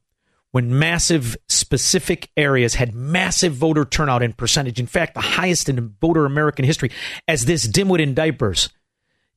when 0.51 0.77
massive 0.77 1.38
specific 1.47 2.29
areas 2.35 2.75
had 2.75 2.93
massive 2.93 3.53
voter 3.53 3.85
turnout 3.85 4.21
in 4.21 4.33
percentage. 4.33 4.79
In 4.79 4.88
fact, 4.88 5.13
the 5.13 5.21
highest 5.21 5.69
in 5.69 5.95
voter 6.01 6.25
American 6.25 6.65
history, 6.65 6.91
as 7.27 7.45
this 7.45 7.67
dimwit 7.67 8.01
in 8.01 8.13
diapers. 8.13 8.69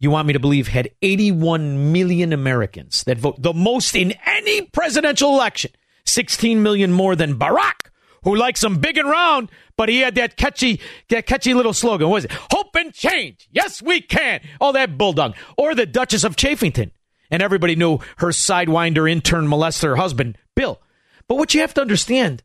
You 0.04 0.10
want 0.10 0.26
me 0.26 0.34
to 0.34 0.38
believe 0.38 0.68
had 0.68 0.90
81 1.00 1.90
million 1.90 2.34
Americans 2.34 3.04
that 3.04 3.16
vote, 3.16 3.40
the 3.40 3.54
most 3.54 3.96
in 3.96 4.12
any 4.26 4.60
presidential 4.60 5.30
election, 5.30 5.70
16 6.04 6.62
million 6.62 6.92
more 6.92 7.16
than 7.16 7.38
Barack, 7.38 7.88
who 8.22 8.36
likes 8.36 8.60
them 8.60 8.80
big 8.80 8.98
and 8.98 9.08
round, 9.08 9.50
but 9.78 9.88
he 9.88 10.00
had 10.00 10.16
that 10.16 10.36
catchy, 10.36 10.82
that 11.08 11.24
catchy 11.24 11.54
little 11.54 11.72
slogan. 11.72 12.10
What 12.10 12.16
was 12.16 12.24
it? 12.26 12.32
Hope 12.50 12.76
and 12.76 12.92
change. 12.92 13.48
Yes, 13.50 13.80
we 13.80 14.02
can. 14.02 14.42
All 14.60 14.74
that 14.74 14.98
bulldog. 14.98 15.36
Or 15.56 15.74
the 15.74 15.86
Duchess 15.86 16.22
of 16.22 16.36
Chaffington. 16.36 16.90
And 17.30 17.42
everybody 17.42 17.74
knew 17.74 17.96
her 18.18 18.28
sidewinder, 18.28 19.10
intern, 19.10 19.46
molester 19.46 19.96
husband, 19.96 20.36
Bill. 20.54 20.82
But 21.28 21.36
what 21.36 21.54
you 21.54 21.62
have 21.62 21.72
to 21.74 21.80
understand, 21.80 22.42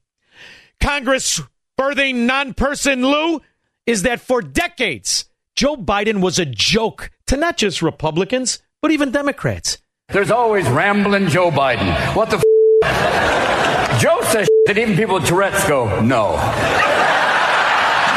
Congress 0.82 1.42
birthing 1.78 2.26
non 2.26 2.54
person 2.54 3.02
Lou 3.02 3.42
is 3.86 4.04
that 4.04 4.22
for 4.22 4.42
decades, 4.42 5.26
Joe 5.60 5.76
Biden 5.76 6.22
was 6.22 6.40
a 6.40 6.46
joke 6.46 7.12
to 7.28 7.36
not 7.36 7.58
just 7.58 7.82
Republicans, 7.82 8.60
but 8.82 8.92
even 8.92 9.12
Democrats. 9.12 9.78
There's 10.08 10.32
always 10.32 10.66
rambling 10.70 11.28
Joe 11.28 11.52
Biden. 11.52 11.94
What 12.16 12.30
the 12.30 12.38
f- 12.38 14.00
Joe 14.00 14.22
says 14.32 14.48
that 14.68 14.78
even 14.78 14.96
people 14.96 15.16
with 15.16 15.28
Tourette's 15.28 15.68
go, 15.68 16.00
no. 16.00 16.38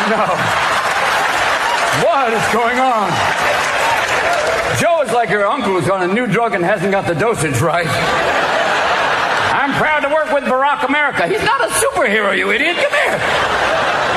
No. 0.07 0.23
What 2.07 2.33
is 2.33 2.47
going 2.55 2.79
on? 2.79 3.11
Joe 4.79 5.03
is 5.03 5.13
like 5.13 5.29
your 5.29 5.45
uncle 5.45 5.73
who's 5.73 5.91
on 5.91 6.09
a 6.09 6.15
new 6.15 6.29
drug 6.29 6.55
and 6.55 6.65
hasn't 6.65 6.93
got 6.93 7.09
the 7.09 7.15
dosage 7.15 7.61
right. 7.61 7.89
I'm 9.51 9.75
proud 9.75 10.07
to 10.07 10.15
work 10.15 10.31
with 10.31 10.45
Barack 10.45 10.87
America. 10.87 11.27
He's 11.27 11.43
not 11.43 11.61
a 11.61 11.73
superhero, 11.73 12.39
you 12.39 12.53
idiot. 12.53 12.77
Come 12.77 12.93
here. 12.93 13.19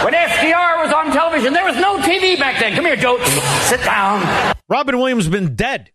When 0.05 0.13
FDR 0.45 0.83
was 0.83 0.93
on 0.93 1.11
television, 1.11 1.53
there 1.53 1.65
was 1.65 1.75
no 1.77 1.97
TV 1.97 2.37
back 2.37 2.59
then. 2.59 2.75
Come 2.75 2.85
here, 2.85 2.95
Joe. 2.95 3.17
Sit 3.63 3.83
down. 3.83 4.55
Robin 4.69 4.97
Williams 4.97 5.27
been 5.27 5.55
dead 5.55 5.91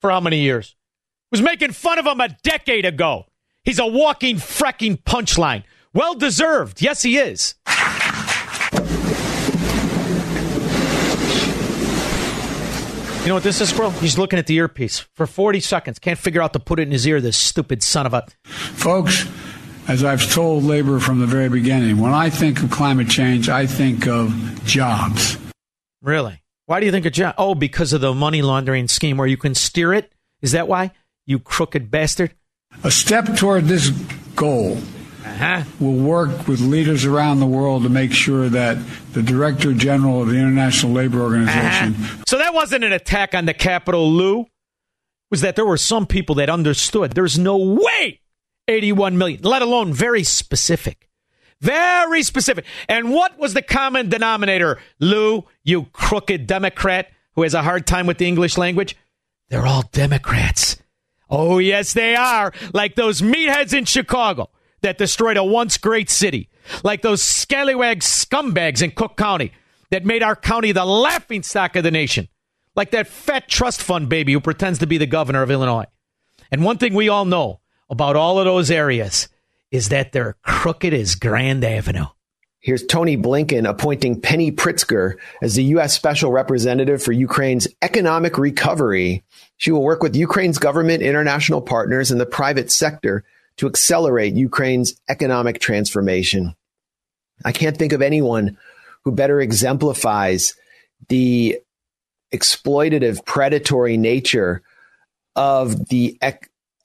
for 0.00 0.10
how 0.10 0.20
many 0.20 0.40
years? 0.40 0.74
Was 1.30 1.42
making 1.42 1.72
fun 1.72 1.98
of 1.98 2.06
him 2.06 2.20
a 2.20 2.28
decade 2.42 2.86
ago. 2.86 3.26
He's 3.62 3.78
a 3.78 3.86
walking 3.86 4.38
frecking 4.38 4.96
punchline. 4.96 5.64
Well 5.92 6.14
deserved. 6.14 6.80
Yes, 6.80 7.02
he 7.02 7.18
is. 7.18 7.56
You 13.22 13.28
know 13.28 13.34
what 13.34 13.42
this 13.42 13.60
is, 13.60 13.70
Squirrel? 13.70 13.90
He's 13.90 14.18
looking 14.18 14.38
at 14.38 14.46
the 14.46 14.54
earpiece 14.56 14.98
for 14.98 15.26
40 15.26 15.60
seconds. 15.60 15.98
Can't 15.98 16.18
figure 16.18 16.42
out 16.42 16.52
to 16.52 16.58
put 16.58 16.78
it 16.78 16.82
in 16.82 16.90
his 16.90 17.06
ear, 17.06 17.20
this 17.20 17.38
stupid 17.38 17.82
son 17.82 18.06
of 18.06 18.12
a. 18.12 18.26
Folks, 18.44 19.26
as 19.88 20.02
I've 20.04 20.30
told 20.32 20.64
labor 20.64 20.98
from 21.00 21.20
the 21.20 21.26
very 21.26 21.48
beginning, 21.48 21.98
when 21.98 22.12
I 22.14 22.30
think 22.30 22.62
of 22.62 22.70
climate 22.70 23.08
change, 23.08 23.48
I 23.48 23.66
think 23.66 24.06
of 24.06 24.62
jobs. 24.64 25.36
Really? 26.02 26.42
Why 26.66 26.80
do 26.80 26.86
you 26.86 26.92
think 26.92 27.04
of 27.06 27.12
John? 27.12 27.34
Oh, 27.36 27.54
because 27.54 27.92
of 27.92 28.00
the 28.00 28.14
money 28.14 28.40
laundering 28.42 28.88
scheme 28.88 29.16
where 29.18 29.26
you 29.26 29.36
can 29.36 29.54
steer 29.54 29.92
it? 29.92 30.12
Is 30.40 30.52
that 30.52 30.68
why? 30.68 30.92
You 31.26 31.38
crooked 31.38 31.90
bastard? 31.90 32.34
A 32.82 32.90
step 32.90 33.36
toward 33.36 33.64
this 33.64 33.90
goal 34.34 34.78
Uh-huh. 35.24 35.62
will 35.80 35.94
work 35.94 36.46
with 36.48 36.60
leaders 36.60 37.04
around 37.04 37.40
the 37.40 37.46
world 37.46 37.82
to 37.82 37.88
make 37.88 38.12
sure 38.12 38.48
that 38.48 38.76
the 39.12 39.22
Director 39.22 39.72
General 39.72 40.22
of 40.22 40.28
the 40.28 40.36
International 40.36 40.92
Labor 40.92 41.20
Organization 41.22 41.94
So 42.26 42.38
that 42.38 42.52
wasn't 42.54 42.84
an 42.84 42.92
attack 42.92 43.34
on 43.34 43.44
the 43.46 43.54
Capitol, 43.54 44.10
Lou. 44.12 44.40
It 44.42 44.46
was 45.30 45.40
that 45.42 45.56
there 45.56 45.64
were 45.66 45.76
some 45.78 46.06
people 46.06 46.34
that 46.36 46.48
understood 46.50 47.12
there's 47.12 47.38
no 47.38 47.56
way 47.56 48.20
81 48.68 49.18
million, 49.18 49.40
let 49.42 49.62
alone 49.62 49.92
very 49.92 50.24
specific. 50.24 51.08
Very 51.60 52.22
specific. 52.22 52.64
And 52.88 53.10
what 53.10 53.38
was 53.38 53.54
the 53.54 53.62
common 53.62 54.08
denominator, 54.08 54.78
Lou, 55.00 55.44
you 55.62 55.84
crooked 55.92 56.46
Democrat 56.46 57.08
who 57.34 57.42
has 57.42 57.54
a 57.54 57.62
hard 57.62 57.86
time 57.86 58.06
with 58.06 58.18
the 58.18 58.26
English 58.26 58.58
language? 58.58 58.96
They're 59.48 59.66
all 59.66 59.84
Democrats. 59.92 60.76
Oh, 61.30 61.58
yes, 61.58 61.94
they 61.94 62.16
are. 62.16 62.52
Like 62.72 62.96
those 62.96 63.22
meatheads 63.22 63.72
in 63.72 63.86
Chicago 63.86 64.50
that 64.82 64.98
destroyed 64.98 65.36
a 65.36 65.44
once 65.44 65.78
great 65.78 66.10
city. 66.10 66.50
Like 66.82 67.02
those 67.02 67.22
scallywag 67.22 68.00
scumbags 68.00 68.82
in 68.82 68.90
Cook 68.90 69.16
County 69.16 69.52
that 69.90 70.04
made 70.04 70.22
our 70.22 70.36
county 70.36 70.72
the 70.72 70.84
laughing 70.84 71.42
stock 71.42 71.76
of 71.76 71.84
the 71.84 71.90
nation. 71.90 72.28
Like 72.76 72.90
that 72.90 73.06
fat 73.06 73.48
trust 73.48 73.82
fund 73.82 74.08
baby 74.08 74.32
who 74.32 74.40
pretends 74.40 74.80
to 74.80 74.86
be 74.86 74.98
the 74.98 75.06
governor 75.06 75.42
of 75.42 75.50
Illinois. 75.50 75.86
And 76.50 76.64
one 76.64 76.78
thing 76.78 76.94
we 76.94 77.08
all 77.08 77.24
know 77.24 77.60
about 77.90 78.16
all 78.16 78.38
of 78.38 78.44
those 78.44 78.70
areas 78.70 79.28
is 79.70 79.88
that 79.88 80.12
they're 80.12 80.36
crooked 80.42 80.94
as 80.94 81.14
Grand 81.14 81.64
Avenue. 81.64 82.06
Here's 82.60 82.86
Tony 82.86 83.16
Blinken 83.16 83.68
appointing 83.68 84.22
Penny 84.22 84.50
Pritzker 84.50 85.16
as 85.42 85.54
the 85.54 85.64
U.S. 85.64 85.92
Special 85.92 86.32
Representative 86.32 87.02
for 87.02 87.12
Ukraine's 87.12 87.68
economic 87.82 88.38
recovery. 88.38 89.22
She 89.58 89.70
will 89.70 89.82
work 89.82 90.02
with 90.02 90.16
Ukraine's 90.16 90.58
government, 90.58 91.02
international 91.02 91.60
partners, 91.60 92.10
and 92.10 92.18
the 92.18 92.24
private 92.24 92.72
sector 92.72 93.22
to 93.58 93.66
accelerate 93.66 94.34
Ukraine's 94.34 94.94
economic 95.10 95.60
transformation. 95.60 96.54
I 97.44 97.52
can't 97.52 97.76
think 97.76 97.92
of 97.92 98.00
anyone 98.00 98.56
who 99.04 99.12
better 99.12 99.40
exemplifies 99.40 100.54
the 101.08 101.58
exploitative, 102.32 103.24
predatory 103.26 103.96
nature 103.96 104.62
of 105.36 105.88
the 105.88 106.18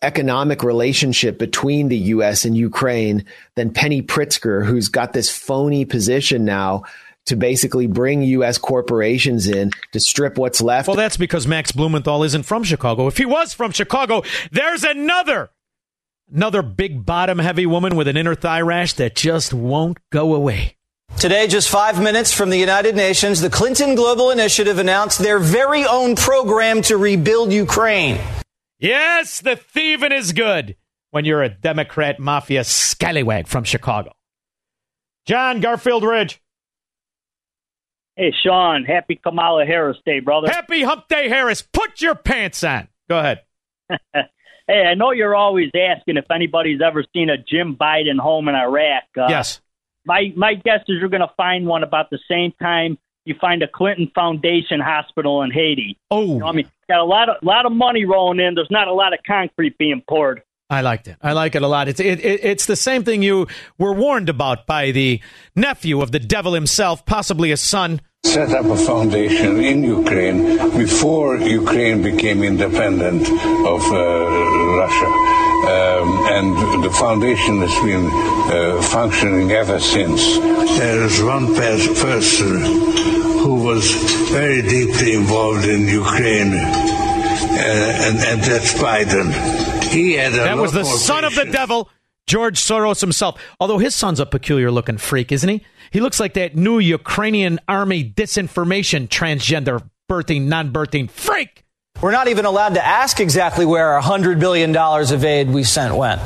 economic 0.01 0.63
relationship 0.63 1.37
between 1.37 1.89
the 1.89 1.97
U.S. 1.97 2.45
and 2.45 2.55
Ukraine 2.55 3.25
than 3.55 3.71
Penny 3.71 4.01
Pritzker, 4.01 4.65
who's 4.65 4.87
got 4.87 5.13
this 5.13 5.29
phony 5.29 5.85
position 5.85 6.45
now 6.45 6.83
to 7.25 7.35
basically 7.35 7.87
bring 7.87 8.21
U.S. 8.23 8.57
corporations 8.57 9.47
in 9.47 9.71
to 9.91 9.99
strip 9.99 10.37
what's 10.37 10.61
left. 10.61 10.87
Well, 10.87 10.97
that's 10.97 11.17
because 11.17 11.47
Max 11.47 11.71
Blumenthal 11.71 12.23
isn't 12.23 12.43
from 12.43 12.63
Chicago. 12.63 13.07
If 13.07 13.17
he 13.17 13.25
was 13.25 13.53
from 13.53 13.71
Chicago, 13.71 14.23
there's 14.51 14.83
another, 14.83 15.51
another 16.33 16.61
big 16.61 17.05
bottom 17.05 17.39
heavy 17.39 17.65
woman 17.65 17.95
with 17.95 18.07
an 18.07 18.17
inner 18.17 18.35
thigh 18.35 18.61
rash 18.61 18.93
that 18.93 19.15
just 19.15 19.53
won't 19.53 19.99
go 20.11 20.33
away. 20.33 20.75
Today, 21.17 21.47
just 21.47 21.69
five 21.69 22.01
minutes 22.01 22.31
from 22.31 22.49
the 22.49 22.57
United 22.57 22.95
Nations, 22.95 23.41
the 23.41 23.49
Clinton 23.49 23.95
Global 23.95 24.31
Initiative 24.31 24.79
announced 24.79 25.19
their 25.19 25.37
very 25.37 25.85
own 25.85 26.15
program 26.15 26.81
to 26.83 26.97
rebuild 26.97 27.51
Ukraine. 27.51 28.19
Yes, 28.79 29.41
the 29.41 29.57
thieving 29.57 30.13
is 30.13 30.31
good 30.31 30.77
when 31.11 31.25
you're 31.25 31.43
a 31.43 31.49
Democrat 31.49 32.19
mafia 32.19 32.63
scallywag 32.63 33.47
from 33.47 33.65
Chicago. 33.65 34.11
John 35.25 35.59
Garfield 35.59 36.03
Ridge. 36.03 36.41
Hey, 38.15 38.33
Shaun, 38.43 38.85
happy 38.85 39.15
Kamala 39.15 39.65
Harris 39.65 39.97
Day, 40.05 40.19
brother. 40.19 40.49
Happy 40.49 40.81
Hump 40.83 41.07
Day, 41.07 41.29
Harris. 41.29 41.61
Put 41.61 42.01
your 42.01 42.15
pants 42.15 42.63
on. 42.63 42.87
Go 43.09 43.19
ahead. 43.19 43.41
hey, 44.13 44.83
I 44.85 44.93
know 44.93 45.11
you're 45.11 45.35
always 45.35 45.71
asking 45.75 46.17
if 46.17 46.25
anybody's 46.31 46.81
ever 46.81 47.03
seen 47.13 47.29
a 47.29 47.37
Jim 47.37 47.75
Biden 47.79 48.19
home 48.19 48.47
in 48.47 48.55
Iraq. 48.55 49.03
Uh, 49.17 49.27
yes. 49.29 49.61
My 50.05 50.33
my 50.35 50.53
guess 50.53 50.81
is 50.87 50.97
you're 50.99 51.09
going 51.09 51.21
to 51.21 51.31
find 51.37 51.65
one 51.65 51.83
about 51.83 52.09
the 52.09 52.19
same 52.29 52.53
time 52.61 52.97
you 53.29 53.35
find 53.39 53.63
a 53.63 53.67
Clinton 53.67 54.11
Foundation 54.13 54.79
hospital 54.79 55.41
in 55.43 55.51
Haiti. 55.51 55.97
Oh, 56.11 56.25
you 56.25 56.39
know, 56.39 56.47
I 56.47 56.51
mean, 56.51 56.69
got 56.89 56.99
a 56.99 57.05
lot 57.05 57.29
of 57.29 57.37
lot 57.43 57.65
of 57.65 57.71
money 57.71 58.03
rolling 58.03 58.39
in. 58.39 58.55
There's 58.55 58.71
not 58.71 58.87
a 58.87 58.93
lot 58.93 59.13
of 59.13 59.19
concrete 59.25 59.77
being 59.77 60.01
poured. 60.09 60.41
I 60.71 60.81
liked 60.81 61.07
it. 61.07 61.17
I 61.21 61.33
like 61.33 61.55
it 61.55 61.63
a 61.63 61.67
lot. 61.67 61.87
It's 61.87 61.99
it, 61.99 62.19
it, 62.19 62.43
it's 62.43 62.65
the 62.65 62.75
same 62.75 63.03
thing 63.03 63.23
you 63.23 63.47
were 63.77 63.93
warned 63.93 64.29
about 64.29 64.67
by 64.67 64.91
the 64.91 65.21
nephew 65.55 66.01
of 66.01 66.11
the 66.11 66.19
devil 66.19 66.53
himself, 66.53 67.05
possibly 67.05 67.51
a 67.51 67.57
son. 67.57 68.01
Set 68.25 68.49
up 68.49 68.65
a 68.65 68.75
foundation 68.75 69.63
in 69.63 69.83
Ukraine 69.83 70.77
before 70.77 71.37
Ukraine 71.37 72.03
became 72.03 72.43
independent 72.43 73.27
of 73.29 73.81
uh, 73.91 74.29
Russia. 74.77 75.48
Um, 75.59 76.25
and 76.31 76.83
the 76.83 76.89
foundation 76.89 77.59
has 77.59 77.75
been 77.83 78.05
uh, 78.07 78.81
functioning 78.81 79.51
ever 79.51 79.79
since. 79.79 80.37
There 80.79 81.03
is 81.03 81.21
one 81.21 81.53
pers- 81.53 82.01
person 82.01 82.61
who 83.39 83.63
was 83.65 83.91
very 84.31 84.61
deeply 84.61 85.13
involved 85.13 85.65
in 85.65 85.87
Ukraine, 85.87 86.53
uh, 86.53 87.99
and, 88.05 88.17
and 88.19 88.41
that's 88.41 88.73
Biden. 88.73 89.33
He 89.83 90.13
had 90.13 90.33
a 90.33 90.37
That 90.37 90.57
was 90.57 90.71
the 90.71 90.83
more 90.83 90.97
son 90.97 91.25
of 91.25 91.35
the 91.35 91.45
devil, 91.45 91.89
George 92.27 92.59
Soros 92.59 93.01
himself. 93.01 93.41
Although 93.59 93.79
his 93.79 93.93
son's 93.95 94.19
a 94.19 94.25
peculiar 94.25 94.71
looking 94.71 94.97
freak, 94.97 95.31
isn't 95.31 95.49
he? 95.49 95.65
He 95.91 95.99
looks 95.99 96.19
like 96.19 96.35
that 96.35 96.55
new 96.55 96.79
Ukrainian 96.79 97.59
army 97.67 98.09
disinformation 98.09 99.07
transgender 99.09 99.81
birthing, 100.09 100.43
non 100.43 100.71
birthing 100.71 101.09
freak. 101.09 101.65
We're 102.01 102.11
not 102.11 102.29
even 102.29 102.45
allowed 102.45 102.75
to 102.75 102.85
ask 102.85 103.19
exactly 103.19 103.65
where 103.65 103.93
our 103.93 104.01
$100 104.01 104.39
billion 104.39 104.75
of 104.75 105.23
aid 105.25 105.49
we 105.49 105.63
sent 105.63 105.95
went. 105.95 106.21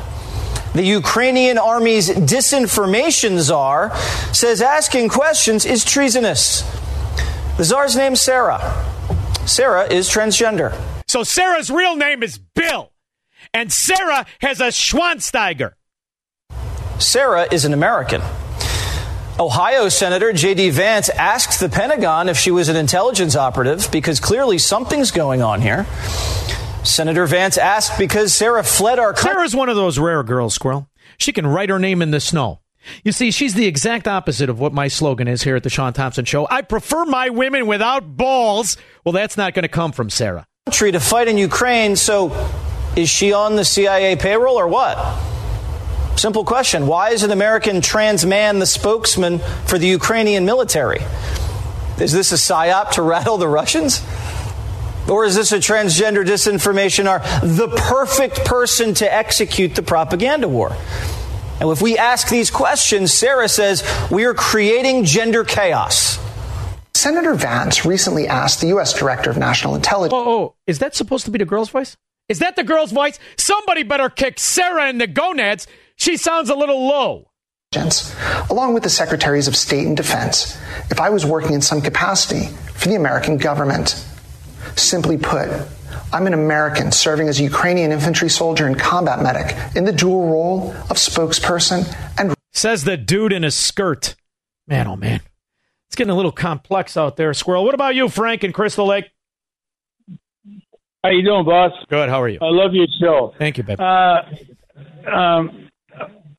The 0.72 0.84
Ukrainian 0.84 1.58
army's 1.58 2.08
disinformation 2.08 3.38
czar 3.38 3.96
says 4.32 4.60
asking 4.62 5.08
questions 5.08 5.64
is 5.64 5.84
treasonous. 5.84 6.62
The 7.56 7.64
czar's 7.64 7.96
name's 7.96 8.20
Sarah. 8.20 8.60
Sarah 9.46 9.84
is 9.84 10.08
transgender. 10.08 10.80
So 11.06 11.22
Sarah's 11.22 11.70
real 11.70 11.96
name 11.96 12.22
is 12.22 12.38
Bill, 12.38 12.90
and 13.52 13.72
Sarah 13.72 14.26
has 14.40 14.60
a 14.60 14.68
Schwansteiger. 14.68 15.74
Sarah 16.98 17.46
is 17.52 17.64
an 17.64 17.72
American. 17.72 18.22
Ohio 19.38 19.88
Senator 19.88 20.32
J.D. 20.32 20.70
Vance 20.70 21.08
asked 21.08 21.58
the 21.58 21.68
Pentagon 21.68 22.28
if 22.28 22.38
she 22.38 22.52
was 22.52 22.68
an 22.68 22.76
intelligence 22.76 23.34
operative 23.34 23.88
because 23.90 24.20
clearly 24.20 24.58
something's 24.58 25.10
going 25.10 25.42
on 25.42 25.60
here. 25.60 25.86
Senator 26.84 27.26
Vance 27.26 27.58
asked 27.58 27.98
because 27.98 28.32
Sarah 28.32 28.62
fled 28.62 29.00
our 29.00 29.12
country. 29.12 29.32
Sarah's 29.32 29.56
one 29.56 29.68
of 29.68 29.74
those 29.74 29.98
rare 29.98 30.22
girls, 30.22 30.54
Squirrel. 30.54 30.88
She 31.18 31.32
can 31.32 31.48
write 31.48 31.68
her 31.68 31.80
name 31.80 32.00
in 32.00 32.12
the 32.12 32.20
snow. 32.20 32.60
You 33.02 33.10
see, 33.10 33.32
she's 33.32 33.54
the 33.54 33.66
exact 33.66 34.06
opposite 34.06 34.48
of 34.48 34.60
what 34.60 34.72
my 34.72 34.86
slogan 34.86 35.26
is 35.26 35.42
here 35.42 35.56
at 35.56 35.64
the 35.64 35.70
Shaun 35.70 35.92
Thompson 35.94 36.24
Show. 36.24 36.46
I 36.48 36.62
prefer 36.62 37.04
my 37.04 37.30
women 37.30 37.66
without 37.66 38.16
balls. 38.16 38.76
Well, 39.04 39.12
that's 39.12 39.36
not 39.36 39.52
going 39.54 39.64
to 39.64 39.68
come 39.68 39.90
from 39.90 40.10
Sarah. 40.10 40.46
country 40.66 40.92
to 40.92 41.00
fight 41.00 41.26
in 41.26 41.38
Ukraine, 41.38 41.96
so 41.96 42.30
is 42.94 43.08
she 43.10 43.32
on 43.32 43.56
the 43.56 43.64
CIA 43.64 44.14
payroll 44.14 44.56
or 44.56 44.68
what? 44.68 44.96
Simple 46.24 46.46
question. 46.46 46.86
Why 46.86 47.10
is 47.10 47.22
an 47.22 47.32
American 47.32 47.82
trans 47.82 48.24
man 48.24 48.58
the 48.58 48.64
spokesman 48.64 49.40
for 49.66 49.76
the 49.76 49.86
Ukrainian 49.86 50.46
military? 50.46 51.00
Is 52.00 52.12
this 52.12 52.32
a 52.32 52.36
psyop 52.36 52.92
to 52.92 53.02
rattle 53.12 53.36
the 53.36 53.46
Russians? 53.46 54.02
Or 55.06 55.26
is 55.26 55.34
this 55.34 55.52
a 55.52 55.58
transgender 55.58 56.24
disinformation 56.24 57.06
are 57.06 57.18
the 57.46 57.68
perfect 57.76 58.46
person 58.46 58.94
to 58.94 59.14
execute 59.14 59.74
the 59.74 59.82
propaganda 59.82 60.48
war? 60.48 60.74
And 61.60 61.68
if 61.68 61.82
we 61.82 61.98
ask 61.98 62.30
these 62.30 62.50
questions, 62.50 63.12
Sarah 63.12 63.46
says 63.46 63.84
we 64.10 64.24
are 64.24 64.32
creating 64.32 65.04
gender 65.04 65.44
chaos. 65.44 66.18
Senator 66.94 67.34
Vance 67.34 67.84
recently 67.84 68.26
asked 68.26 68.62
the 68.62 68.68
U.S. 68.68 68.94
Director 68.94 69.28
of 69.28 69.36
National 69.36 69.74
Intelligence. 69.74 70.14
Oh, 70.16 70.44
oh, 70.44 70.54
is 70.66 70.78
that 70.78 70.94
supposed 70.94 71.26
to 71.26 71.30
be 71.30 71.38
the 71.38 71.44
girl's 71.44 71.68
voice? 71.68 71.98
Is 72.30 72.38
that 72.38 72.56
the 72.56 72.64
girl's 72.64 72.92
voice? 72.92 73.18
Somebody 73.36 73.82
better 73.82 74.08
kick 74.08 74.38
Sarah 74.38 74.88
in 74.88 74.96
the 74.96 75.06
gonads. 75.06 75.66
She 75.96 76.16
sounds 76.16 76.50
a 76.50 76.54
little 76.54 76.86
low. 76.86 77.30
Along 78.50 78.72
with 78.72 78.84
the 78.84 78.90
Secretaries 78.90 79.48
of 79.48 79.56
State 79.56 79.86
and 79.86 79.96
Defense, 79.96 80.56
if 80.90 81.00
I 81.00 81.10
was 81.10 81.26
working 81.26 81.54
in 81.54 81.60
some 81.60 81.80
capacity 81.80 82.46
for 82.74 82.88
the 82.88 82.94
American 82.94 83.36
government. 83.36 84.04
Simply 84.76 85.16
put, 85.16 85.48
I'm 86.12 86.26
an 86.26 86.34
American 86.34 86.92
serving 86.92 87.28
as 87.28 87.40
a 87.40 87.42
Ukrainian 87.42 87.90
infantry 87.92 88.28
soldier 88.28 88.66
and 88.66 88.78
combat 88.78 89.22
medic 89.22 89.56
in 89.74 89.84
the 89.84 89.92
dual 89.92 90.28
role 90.28 90.70
of 90.90 90.96
spokesperson 90.96 91.84
and. 92.18 92.34
Says 92.52 92.84
the 92.84 92.96
dude 92.96 93.32
in 93.32 93.42
a 93.42 93.50
skirt. 93.50 94.14
Man, 94.68 94.86
oh 94.86 94.96
man. 94.96 95.20
It's 95.88 95.96
getting 95.96 96.12
a 96.12 96.16
little 96.16 96.32
complex 96.32 96.96
out 96.96 97.16
there, 97.16 97.32
Squirrel. 97.34 97.64
What 97.64 97.74
about 97.74 97.94
you, 97.94 98.08
Frank, 98.08 98.44
in 98.44 98.52
Crystal 98.52 98.86
Lake? 98.86 99.06
How 101.02 101.10
you 101.10 101.22
doing, 101.24 101.44
boss? 101.44 101.72
Good. 101.88 102.08
How 102.08 102.22
are 102.22 102.28
you? 102.28 102.38
I 102.40 102.46
love 102.50 102.72
your 102.72 102.86
show. 103.00 103.34
Thank 103.38 103.58
you, 103.58 103.64
babe. 103.64 103.80
Uh, 103.80 104.22
um, 105.10 105.63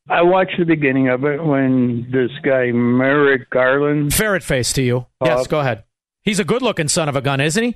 I 0.09 0.21
watched 0.21 0.55
the 0.59 0.65
beginning 0.65 1.09
of 1.09 1.23
it 1.25 1.43
when 1.43 2.07
this 2.11 2.29
guy 2.43 2.71
Merrick 2.71 3.49
Garland. 3.49 4.13
Ferret 4.13 4.43
face 4.43 4.71
to 4.73 4.81
you. 4.83 5.05
yes, 5.23 5.47
go 5.47 5.59
ahead. 5.59 5.83
He's 6.23 6.39
a 6.39 6.43
good-looking 6.43 6.87
son 6.89 7.09
of 7.09 7.15
a 7.15 7.21
gun, 7.21 7.39
isn't 7.41 7.63
he? 7.63 7.75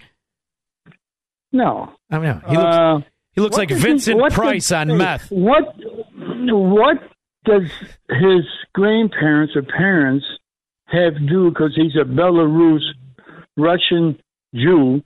No. 1.52 1.92
I 2.12 2.20
mean, 2.20 2.42
he 2.48 2.56
looks, 2.58 2.76
Uh, 2.76 3.00
he 3.34 3.42
looks 3.42 3.58
like 3.58 3.70
Vincent 3.72 4.20
what 4.20 4.34
Price 4.34 4.70
does- 4.70 4.90
on 4.90 4.98
meth. 4.98 5.32
What 5.32 5.76
what 6.52 6.98
does 7.46 7.64
his 8.10 8.46
grandparents 8.74 9.56
or 9.56 9.64
parents 9.64 10.26
have 10.88 11.16
to 11.16 11.20
do 11.28 11.50
because 11.50 11.76
he's 11.76 11.96
a 11.96 12.04
Belarus 12.06 12.82
Russian 13.58 14.20
Jew 14.54 15.02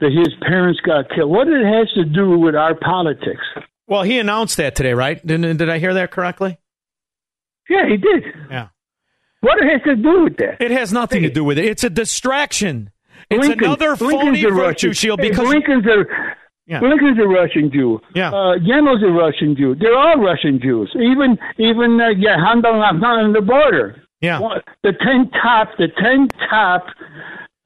that 0.00 0.12
his 0.12 0.34
parents 0.42 0.80
got 0.80 1.08
killed? 1.10 1.30
What 1.30 1.48
it 1.48 1.64
has 1.64 1.90
to 1.94 2.04
do 2.04 2.38
with 2.38 2.54
our 2.54 2.74
politics? 2.74 3.44
Well, 3.88 4.02
he 4.02 4.18
announced 4.18 4.58
that 4.58 4.74
today, 4.76 4.92
right? 4.94 5.24
Did, 5.26 5.40
did 5.56 5.68
I 5.68 5.78
hear 5.78 5.94
that 5.94 6.10
correctly? 6.10 6.58
Yeah, 7.68 7.86
he 7.88 7.96
did. 7.96 8.24
Yeah. 8.50 8.68
What 9.40 9.58
it 9.62 9.68
has 9.70 9.82
to 9.84 9.96
do 9.96 10.24
with 10.24 10.36
that? 10.38 10.60
It 10.60 10.70
has 10.70 10.92
nothing 10.92 11.22
to 11.22 11.30
do 11.30 11.42
with 11.44 11.58
it. 11.58 11.64
It's 11.64 11.84
a 11.84 11.90
distraction. 11.90 12.90
It's 13.30 13.46
Lincoln- 13.46 13.64
another 13.66 13.96
phony 13.96 14.42
virtue 14.42 14.54
Russian- 14.54 14.92
shield 14.94 15.20
Hey, 15.20 15.30
because 15.30 15.48
Lincoln's 15.48 15.86
a 15.86 16.04
Yeah. 16.66 16.80
Lincoln's 16.80 17.18
a 17.18 17.26
Russian 17.28 17.70
Jew. 17.70 18.00
Yeah. 18.14 18.28
Uh, 18.30 18.56
Yano's 18.58 19.02
a 19.02 19.10
Russian 19.10 19.54
Jew. 19.56 19.74
They're 19.74 19.96
all 19.96 20.16
Russian 20.18 20.60
Jews. 20.60 20.90
Even 20.94 21.38
even 21.58 22.00
uh, 22.00 22.08
Yehuda 22.16 23.02
on 23.02 23.32
the 23.32 23.40
border. 23.40 24.02
Yeah. 24.20 24.38
The 24.82 24.92
ten 24.92 25.30
top 25.42 25.68
the 25.78 25.88
ten 26.02 26.28
top 26.50 26.86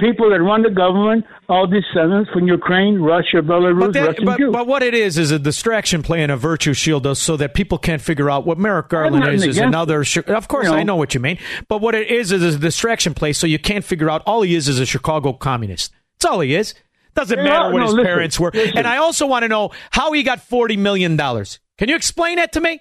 people 0.03 0.29
that 0.31 0.41
run 0.43 0.63
the 0.63 0.71
government, 0.71 1.25
all 1.49 1.67
descendants 1.67 2.31
from 2.33 2.47
Ukraine, 2.49 2.99
Russia, 2.99 3.37
Belarus, 3.41 3.79
But, 3.81 3.93
that- 3.95 4.07
Russian 4.09 4.25
but, 4.25 4.39
Jews. 4.39 4.53
but 4.53 4.67
what 4.67 4.83
it 4.83 4.95
is 4.95 5.17
is 5.17 5.31
a 5.31 5.39
distraction 5.39 6.03
play 6.03 6.23
and 6.23 6.33
a 6.33 6.37
virtue 6.37 6.75
shield, 6.75 7.17
so 7.17 7.37
that 7.37 7.55
people 7.55 7.79
can't 7.79 8.03
figure 8.03 8.29
out 8.29 8.45
what 8.45 8.59
Merrick 8.59 8.89
Garland 8.89 9.27
is. 9.33 9.45
Is 9.47 9.59
another. 9.59 10.01
Of 10.27 10.49
course, 10.49 10.67
you 10.67 10.73
know. 10.73 10.77
I 10.77 10.83
know 10.83 10.97
what 10.97 11.15
you 11.15 11.21
mean. 11.21 11.39
But 11.69 11.81
what 11.81 11.95
it 11.95 12.11
is 12.11 12.33
is 12.33 12.43
a 12.43 12.59
distraction 12.59 13.15
play, 13.15 13.33
so 13.33 13.47
you 13.47 13.59
can't 13.59 13.85
figure 13.85 14.11
out. 14.11 14.23
All 14.27 14.43
he 14.43 14.55
is 14.55 14.69
is 14.69 14.79
a 14.81 14.87
Chicago 14.87 15.33
communist. 15.33 15.93
That's 16.19 16.31
all 16.31 16.41
he 16.41 16.55
is. 16.55 16.75
Doesn't 17.15 17.39
Yeah, 17.39 17.45
matter 17.45 17.73
what 17.73 17.79
no, 17.81 17.85
his 17.85 17.95
listen, 17.95 18.07
parents 18.07 18.41
were. 18.41 18.51
listen. 18.55 18.79
And 18.79 18.87
I 18.87 18.97
also 18.97 19.27
want 19.27 19.43
to 19.45 19.49
know 19.49 19.71
how 19.91 20.13
he 20.13 20.23
got 20.23 20.41
forty 20.41 20.77
million 20.77 21.17
dollars. 21.17 21.61
Can 21.79 21.89
you 21.89 21.95
explain 21.97 22.37
that 22.37 22.53
to 22.53 22.61
me? 22.61 22.81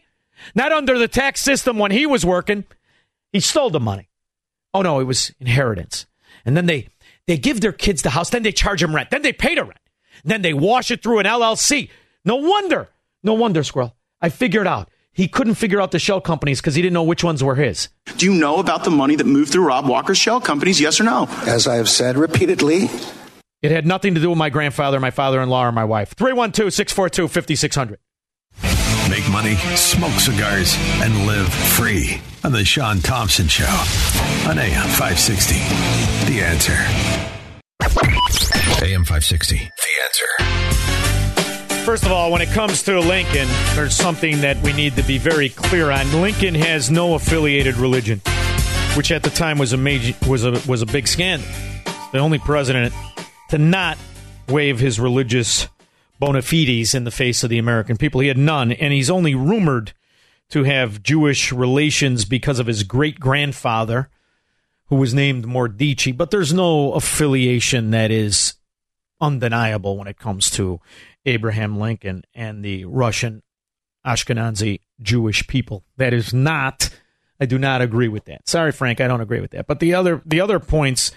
Not 0.56 0.72
under 0.72 0.98
the 0.98 1.08
tax 1.08 1.42
system 1.42 1.78
when 1.78 1.92
he 1.92 2.06
was 2.06 2.26
working. 2.26 2.64
He 3.32 3.40
stole 3.40 3.70
the 3.70 3.80
money. 3.80 4.10
Oh 4.74 4.82
no, 4.82 5.00
it 5.00 5.04
was 5.04 5.32
inheritance. 5.40 6.06
And 6.46 6.56
then 6.58 6.66
they 6.66 6.88
they 7.28 7.38
give 7.38 7.62
their 7.62 7.72
kids 7.72 8.02
the 8.02 8.10
house, 8.12 8.30
then 8.30 8.44
they 8.44 8.52
charge 8.52 8.82
them 8.82 8.96
rent, 8.96 9.10
then 9.12 9.22
they 9.22 9.34
pay 9.34 9.56
the 9.56 9.64
rent, 9.64 9.80
then 10.24 10.42
they 10.42 10.54
wash 10.54 10.92
it 10.92 11.02
through 11.04 11.20
an 11.20 11.26
LLC. 11.26 11.90
No 12.26 12.36
wonder, 12.36 12.90
no 13.24 13.34
wonder, 13.34 13.64
Squirrel. 13.64 13.96
I 14.22 14.30
figured 14.30 14.68
out 14.68 14.90
he 15.14 15.28
couldn't 15.28 15.56
figure 15.56 15.82
out 15.82 15.92
the 15.92 16.00
shell 16.00 16.22
companies 16.22 16.62
because 16.62 16.76
he 16.76 16.82
didn't 16.82 16.94
know 16.94 17.04
which 17.04 17.24
ones 17.24 17.44
were 17.44 17.56
his. 17.56 17.90
Do 18.18 18.26
you 18.26 18.34
know 18.34 18.58
about 18.58 18.84
the 18.84 18.92
money 18.92 19.16
that 19.16 19.26
moved 19.26 19.52
through 19.52 19.68
Rob 19.68 19.88
Walker's 19.88 20.18
shell 20.18 20.40
companies? 20.40 20.80
Yes 20.80 21.00
or 21.00 21.04
no? 21.04 21.28
As 21.46 21.68
I 21.68 21.76
have 21.76 21.90
said 21.90 22.18
repeatedly, 22.18 22.90
It 23.62 23.72
had 23.72 23.86
nothing 23.86 24.16
to 24.16 24.22
do 24.22 24.30
with 24.30 24.38
my 24.38 24.50
grandfather, 24.50 25.00
my 25.00 25.12
father-in-law, 25.12 25.68
or 25.68 25.72
my 25.72 25.86
wife. 25.86 26.16
312-642-5600. 26.16 27.98
Make 29.12 29.30
money, 29.30 29.56
smoke 29.76 30.18
cigars, 30.22 30.74
and 31.02 31.28
live 31.28 31.54
free 31.54 32.22
on 32.46 32.54
the 32.54 32.64
Shaun 32.64 33.00
Thompson 33.00 33.50
Show 33.50 33.66
on 34.50 34.58
AM 34.58 34.88
560. 34.88 35.56
The 36.32 36.42
answer. 36.42 36.72
AM 38.82 39.04
560. 39.04 39.58
The 39.58 39.66
answer. 40.06 41.84
First 41.84 42.06
of 42.06 42.14
all, 42.14 42.32
when 42.32 42.42
it 42.42 42.52
comes 42.52 42.84
to 42.84 43.02
Lincoln, 43.02 43.50
there's 43.76 43.94
something 43.94 44.40
that 44.40 44.56
we 44.64 44.72
need 44.72 44.96
to 44.96 45.04
be 45.04 45.18
very 45.18 45.50
clear 45.50 45.92
on. 45.92 46.10
Lincoln 46.22 46.56
has 46.56 46.90
no 46.90 47.16
affiliated 47.16 47.76
religion, 47.76 48.22
which 48.96 49.12
at 49.12 49.24
the 49.24 49.30
time 49.30 49.58
was 49.58 49.74
a 49.74 49.78
major 49.78 50.16
was 50.26 50.46
a 50.46 50.52
was 50.70 50.82
a 50.82 50.86
big 50.86 51.06
scandal. 51.06 51.50
The 52.14 52.20
only 52.20 52.40
president 52.40 52.94
to 53.50 53.58
not 53.58 53.98
waive 54.48 54.80
his 54.80 55.02
religious 55.02 55.68
bona 56.22 56.44
fides 56.44 56.94
in 56.94 57.04
the 57.04 57.12
face 57.12 57.44
of 57.44 57.50
the 57.50 57.58
American 57.58 57.98
people. 57.98 58.22
He 58.22 58.28
had 58.28 58.38
none, 58.38 58.72
and 58.72 58.94
he's 58.94 59.10
only 59.10 59.34
rumored 59.34 59.94
to 60.50 60.64
have 60.64 61.02
Jewish 61.02 61.52
relations 61.52 62.26
because 62.26 62.60
of 62.60 62.68
his 62.68 62.84
great 62.84 63.20
grandfather, 63.20 64.10
who 64.86 64.98
was 64.98 65.14
named 65.16 65.48
Mordecai. 65.48 66.12
But 66.12 66.30
there's 66.30 66.54
no 66.54 66.94
affiliation 66.94 67.90
that 67.92 68.12
is 68.12 68.54
undeniable 69.20 69.98
when 69.98 70.08
it 70.08 70.20
comes 70.20 70.52
to 70.52 70.80
Abraham 71.26 71.80
Lincoln 71.80 72.24
and 72.36 72.64
the 72.64 72.86
Russian 72.86 73.42
Ashkenazi 74.06 74.82
Jewish 75.02 75.48
people. 75.48 75.84
That 75.98 76.14
is 76.14 76.34
not. 76.34 76.90
I 77.40 77.48
do 77.48 77.58
not 77.58 77.82
agree 77.82 78.10
with 78.10 78.26
that. 78.26 78.48
Sorry, 78.48 78.72
Frank, 78.72 79.02
I 79.02 79.08
don't 79.08 79.22
agree 79.22 79.42
with 79.42 79.52
that. 79.52 79.66
But 79.66 79.80
the 79.80 79.96
other 79.96 80.22
the 80.26 80.42
other 80.42 80.60
points 80.60 81.12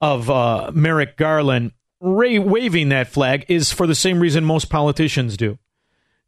of 0.00 0.28
uh, 0.28 0.72
Merrick 0.74 1.16
Garland 1.16 1.72
ra- 2.00 2.40
waving 2.40 2.88
that 2.90 3.08
flag 3.08 3.44
is 3.48 3.72
for 3.72 3.86
the 3.86 3.94
same 3.94 4.20
reason 4.20 4.44
most 4.44 4.70
politicians 4.70 5.36
do, 5.36 5.58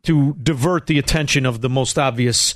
to 0.04 0.34
divert 0.42 0.86
the 0.86 0.98
attention 0.98 1.46
of 1.46 1.60
the 1.60 1.68
most 1.68 1.98
obvious, 1.98 2.54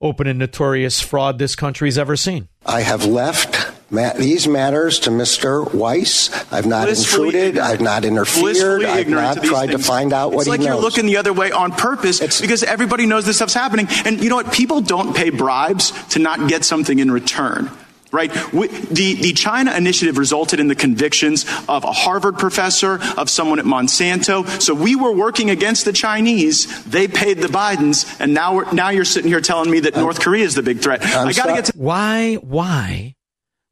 open 0.00 0.26
and 0.26 0.38
notorious 0.38 1.00
fraud 1.00 1.38
this 1.38 1.54
country's 1.54 1.96
ever 1.98 2.16
seen. 2.16 2.48
I 2.66 2.82
have 2.82 3.04
left 3.04 3.72
ma- 3.90 4.12
these 4.14 4.48
matters 4.48 4.98
to 5.00 5.10
Mr. 5.10 5.72
Weiss. 5.72 6.30
I've 6.52 6.66
not 6.66 6.86
Blissfully 6.86 7.28
intruded. 7.28 7.58
I've 7.58 7.80
not 7.80 8.04
interfered. 8.04 8.84
I've 8.84 9.08
not 9.08 9.34
to 9.34 9.40
these 9.40 9.50
tried 9.50 9.70
to 9.70 9.78
find 9.78 10.12
out 10.12 10.32
what 10.32 10.40
it's 10.40 10.46
he 10.46 10.50
like 10.50 10.60
you're 10.62 10.80
looking 10.80 11.06
the 11.06 11.16
other 11.16 11.32
way 11.32 11.52
on 11.52 11.72
purpose 11.72 12.20
it's, 12.20 12.40
because 12.40 12.62
everybody 12.62 13.06
knows 13.06 13.26
this 13.26 13.36
stuff's 13.36 13.54
happening. 13.54 13.86
And 14.04 14.22
you 14.22 14.28
know 14.28 14.36
what? 14.36 14.52
People 14.52 14.80
don't 14.80 15.14
pay 15.14 15.30
bribes 15.30 15.92
to 16.08 16.18
not 16.18 16.48
get 16.48 16.64
something 16.64 16.98
in 16.98 17.10
return. 17.10 17.70
Right? 18.12 18.30
We, 18.52 18.68
the, 18.68 19.14
the 19.14 19.32
China 19.32 19.74
initiative 19.74 20.18
resulted 20.18 20.60
in 20.60 20.68
the 20.68 20.74
convictions 20.74 21.46
of 21.66 21.84
a 21.84 21.92
Harvard 21.92 22.38
professor, 22.38 23.00
of 23.16 23.30
someone 23.30 23.58
at 23.58 23.64
Monsanto. 23.64 24.46
So 24.60 24.74
we 24.74 24.94
were 24.96 25.12
working 25.12 25.48
against 25.48 25.86
the 25.86 25.92
Chinese. 25.92 26.84
They 26.84 27.08
paid 27.08 27.38
the 27.38 27.48
Bidens. 27.48 28.20
And 28.20 28.34
now, 28.34 28.56
we're, 28.56 28.72
now 28.72 28.90
you're 28.90 29.06
sitting 29.06 29.30
here 29.30 29.40
telling 29.40 29.70
me 29.70 29.80
that 29.80 29.96
North 29.96 30.20
Korea 30.20 30.44
is 30.44 30.54
the 30.54 30.62
big 30.62 30.80
threat. 30.80 31.02
I 31.02 31.32
got 31.32 31.46
to 31.46 31.54
get 31.54 31.64
to 31.66 31.72
why 31.74 32.34
why 32.34 33.16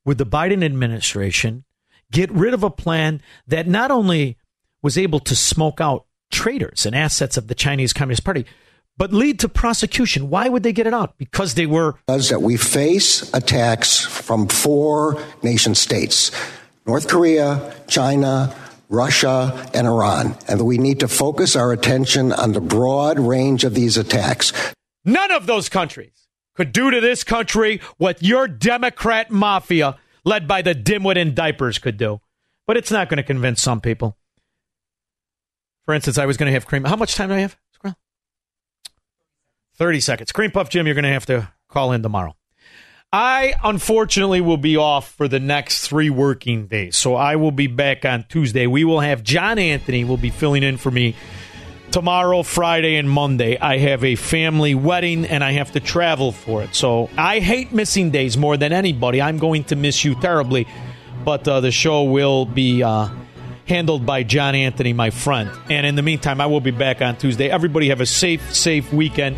would 0.04 0.18
the 0.18 0.26
Biden 0.26 0.64
administration 0.64 1.64
get 2.10 2.30
rid 2.32 2.54
of 2.54 2.64
a 2.64 2.70
plan 2.70 3.20
that 3.46 3.68
not 3.68 3.90
only 3.90 4.38
was 4.82 4.96
able 4.96 5.20
to 5.20 5.36
smoke 5.36 5.80
out 5.80 6.06
traitors 6.30 6.86
and 6.86 6.96
assets 6.96 7.36
of 7.36 7.48
the 7.48 7.54
Chinese 7.54 7.92
Communist 7.92 8.24
Party, 8.24 8.46
but 9.00 9.14
lead 9.14 9.40
to 9.40 9.48
prosecution? 9.48 10.28
Why 10.28 10.50
would 10.50 10.62
they 10.62 10.74
get 10.74 10.86
it 10.86 10.92
out? 10.92 11.16
Because 11.16 11.54
they 11.54 11.64
were 11.64 11.94
that 12.06 12.42
we 12.42 12.58
face 12.58 13.32
attacks 13.32 13.98
from 14.04 14.46
four 14.46 15.24
nation 15.42 15.74
states 15.74 16.30
North 16.86 17.08
Korea, 17.08 17.74
China, 17.88 18.54
Russia, 18.90 19.70
and 19.72 19.86
Iran. 19.86 20.36
And 20.46 20.60
that 20.60 20.66
we 20.66 20.76
need 20.76 21.00
to 21.00 21.08
focus 21.08 21.56
our 21.56 21.72
attention 21.72 22.30
on 22.30 22.52
the 22.52 22.60
broad 22.60 23.18
range 23.18 23.64
of 23.64 23.72
these 23.74 23.96
attacks. 23.96 24.52
none 25.02 25.32
of 25.32 25.46
those 25.46 25.70
countries 25.70 26.28
could 26.54 26.70
do 26.70 26.90
to 26.90 27.00
this 27.00 27.24
country 27.24 27.80
what 27.96 28.22
your 28.22 28.46
Democrat 28.46 29.30
mafia, 29.30 29.96
led 30.26 30.46
by 30.46 30.60
the 30.60 30.74
dimwit 30.74 31.16
in 31.16 31.34
diapers, 31.34 31.78
could 31.78 31.96
do. 31.96 32.20
But 32.66 32.76
it's 32.76 32.90
not 32.90 33.08
going 33.08 33.16
to 33.16 33.22
convince 33.22 33.62
some 33.62 33.80
people. 33.80 34.18
For 35.86 35.94
instance, 35.94 36.18
I 36.18 36.26
was 36.26 36.36
going 36.36 36.48
to 36.48 36.52
have 36.52 36.66
cream. 36.66 36.84
How 36.84 36.96
much 36.96 37.14
time 37.14 37.30
do 37.30 37.34
I 37.36 37.38
have? 37.38 37.56
Squirrel? 39.80 39.90
30 39.90 40.00
seconds. 40.00 40.32
Cream 40.32 40.50
Puff 40.50 40.68
Jim, 40.68 40.86
you're 40.86 40.94
going 40.94 41.04
to 41.04 41.10
have 41.10 41.26
to 41.26 41.48
call 41.68 41.92
in 41.92 42.02
tomorrow. 42.02 42.34
I 43.12 43.54
unfortunately 43.64 44.40
will 44.40 44.56
be 44.56 44.76
off 44.76 45.12
for 45.14 45.26
the 45.26 45.40
next 45.40 45.88
three 45.88 46.10
working 46.10 46.66
days, 46.68 46.96
so 46.96 47.16
I 47.16 47.36
will 47.36 47.50
be 47.50 47.66
back 47.66 48.04
on 48.04 48.24
Tuesday. 48.28 48.68
We 48.68 48.84
will 48.84 49.00
have 49.00 49.24
John 49.24 49.58
Anthony 49.58 50.04
will 50.04 50.16
be 50.16 50.30
filling 50.30 50.62
in 50.62 50.76
for 50.76 50.92
me 50.92 51.16
tomorrow, 51.90 52.44
Friday, 52.44 52.94
and 52.96 53.10
Monday. 53.10 53.58
I 53.58 53.78
have 53.78 54.04
a 54.04 54.14
family 54.14 54.76
wedding 54.76 55.24
and 55.24 55.42
I 55.42 55.52
have 55.52 55.72
to 55.72 55.80
travel 55.80 56.30
for 56.30 56.62
it. 56.62 56.76
So 56.76 57.10
I 57.18 57.40
hate 57.40 57.72
missing 57.72 58.12
days 58.12 58.36
more 58.36 58.56
than 58.56 58.72
anybody. 58.72 59.20
I'm 59.20 59.38
going 59.38 59.64
to 59.64 59.76
miss 59.76 60.04
you 60.04 60.14
terribly, 60.14 60.68
but 61.24 61.48
uh, 61.48 61.60
the 61.60 61.72
show 61.72 62.04
will 62.04 62.44
be 62.46 62.84
uh, 62.84 63.08
handled 63.66 64.06
by 64.06 64.22
John 64.22 64.54
Anthony, 64.54 64.92
my 64.92 65.10
friend. 65.10 65.50
And 65.68 65.84
in 65.84 65.96
the 65.96 66.02
meantime, 66.02 66.40
I 66.40 66.46
will 66.46 66.60
be 66.60 66.70
back 66.70 67.02
on 67.02 67.16
Tuesday. 67.16 67.50
Everybody 67.50 67.88
have 67.88 68.00
a 68.00 68.06
safe, 68.06 68.54
safe 68.54 68.92
weekend, 68.92 69.36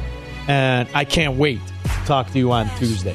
and 0.49 0.89
I 0.95 1.05
can't 1.05 1.37
wait 1.37 1.61
to 1.85 1.89
talk 2.07 2.31
to 2.31 2.39
you 2.39 2.53
on 2.53 2.69
Tuesday. 2.77 3.15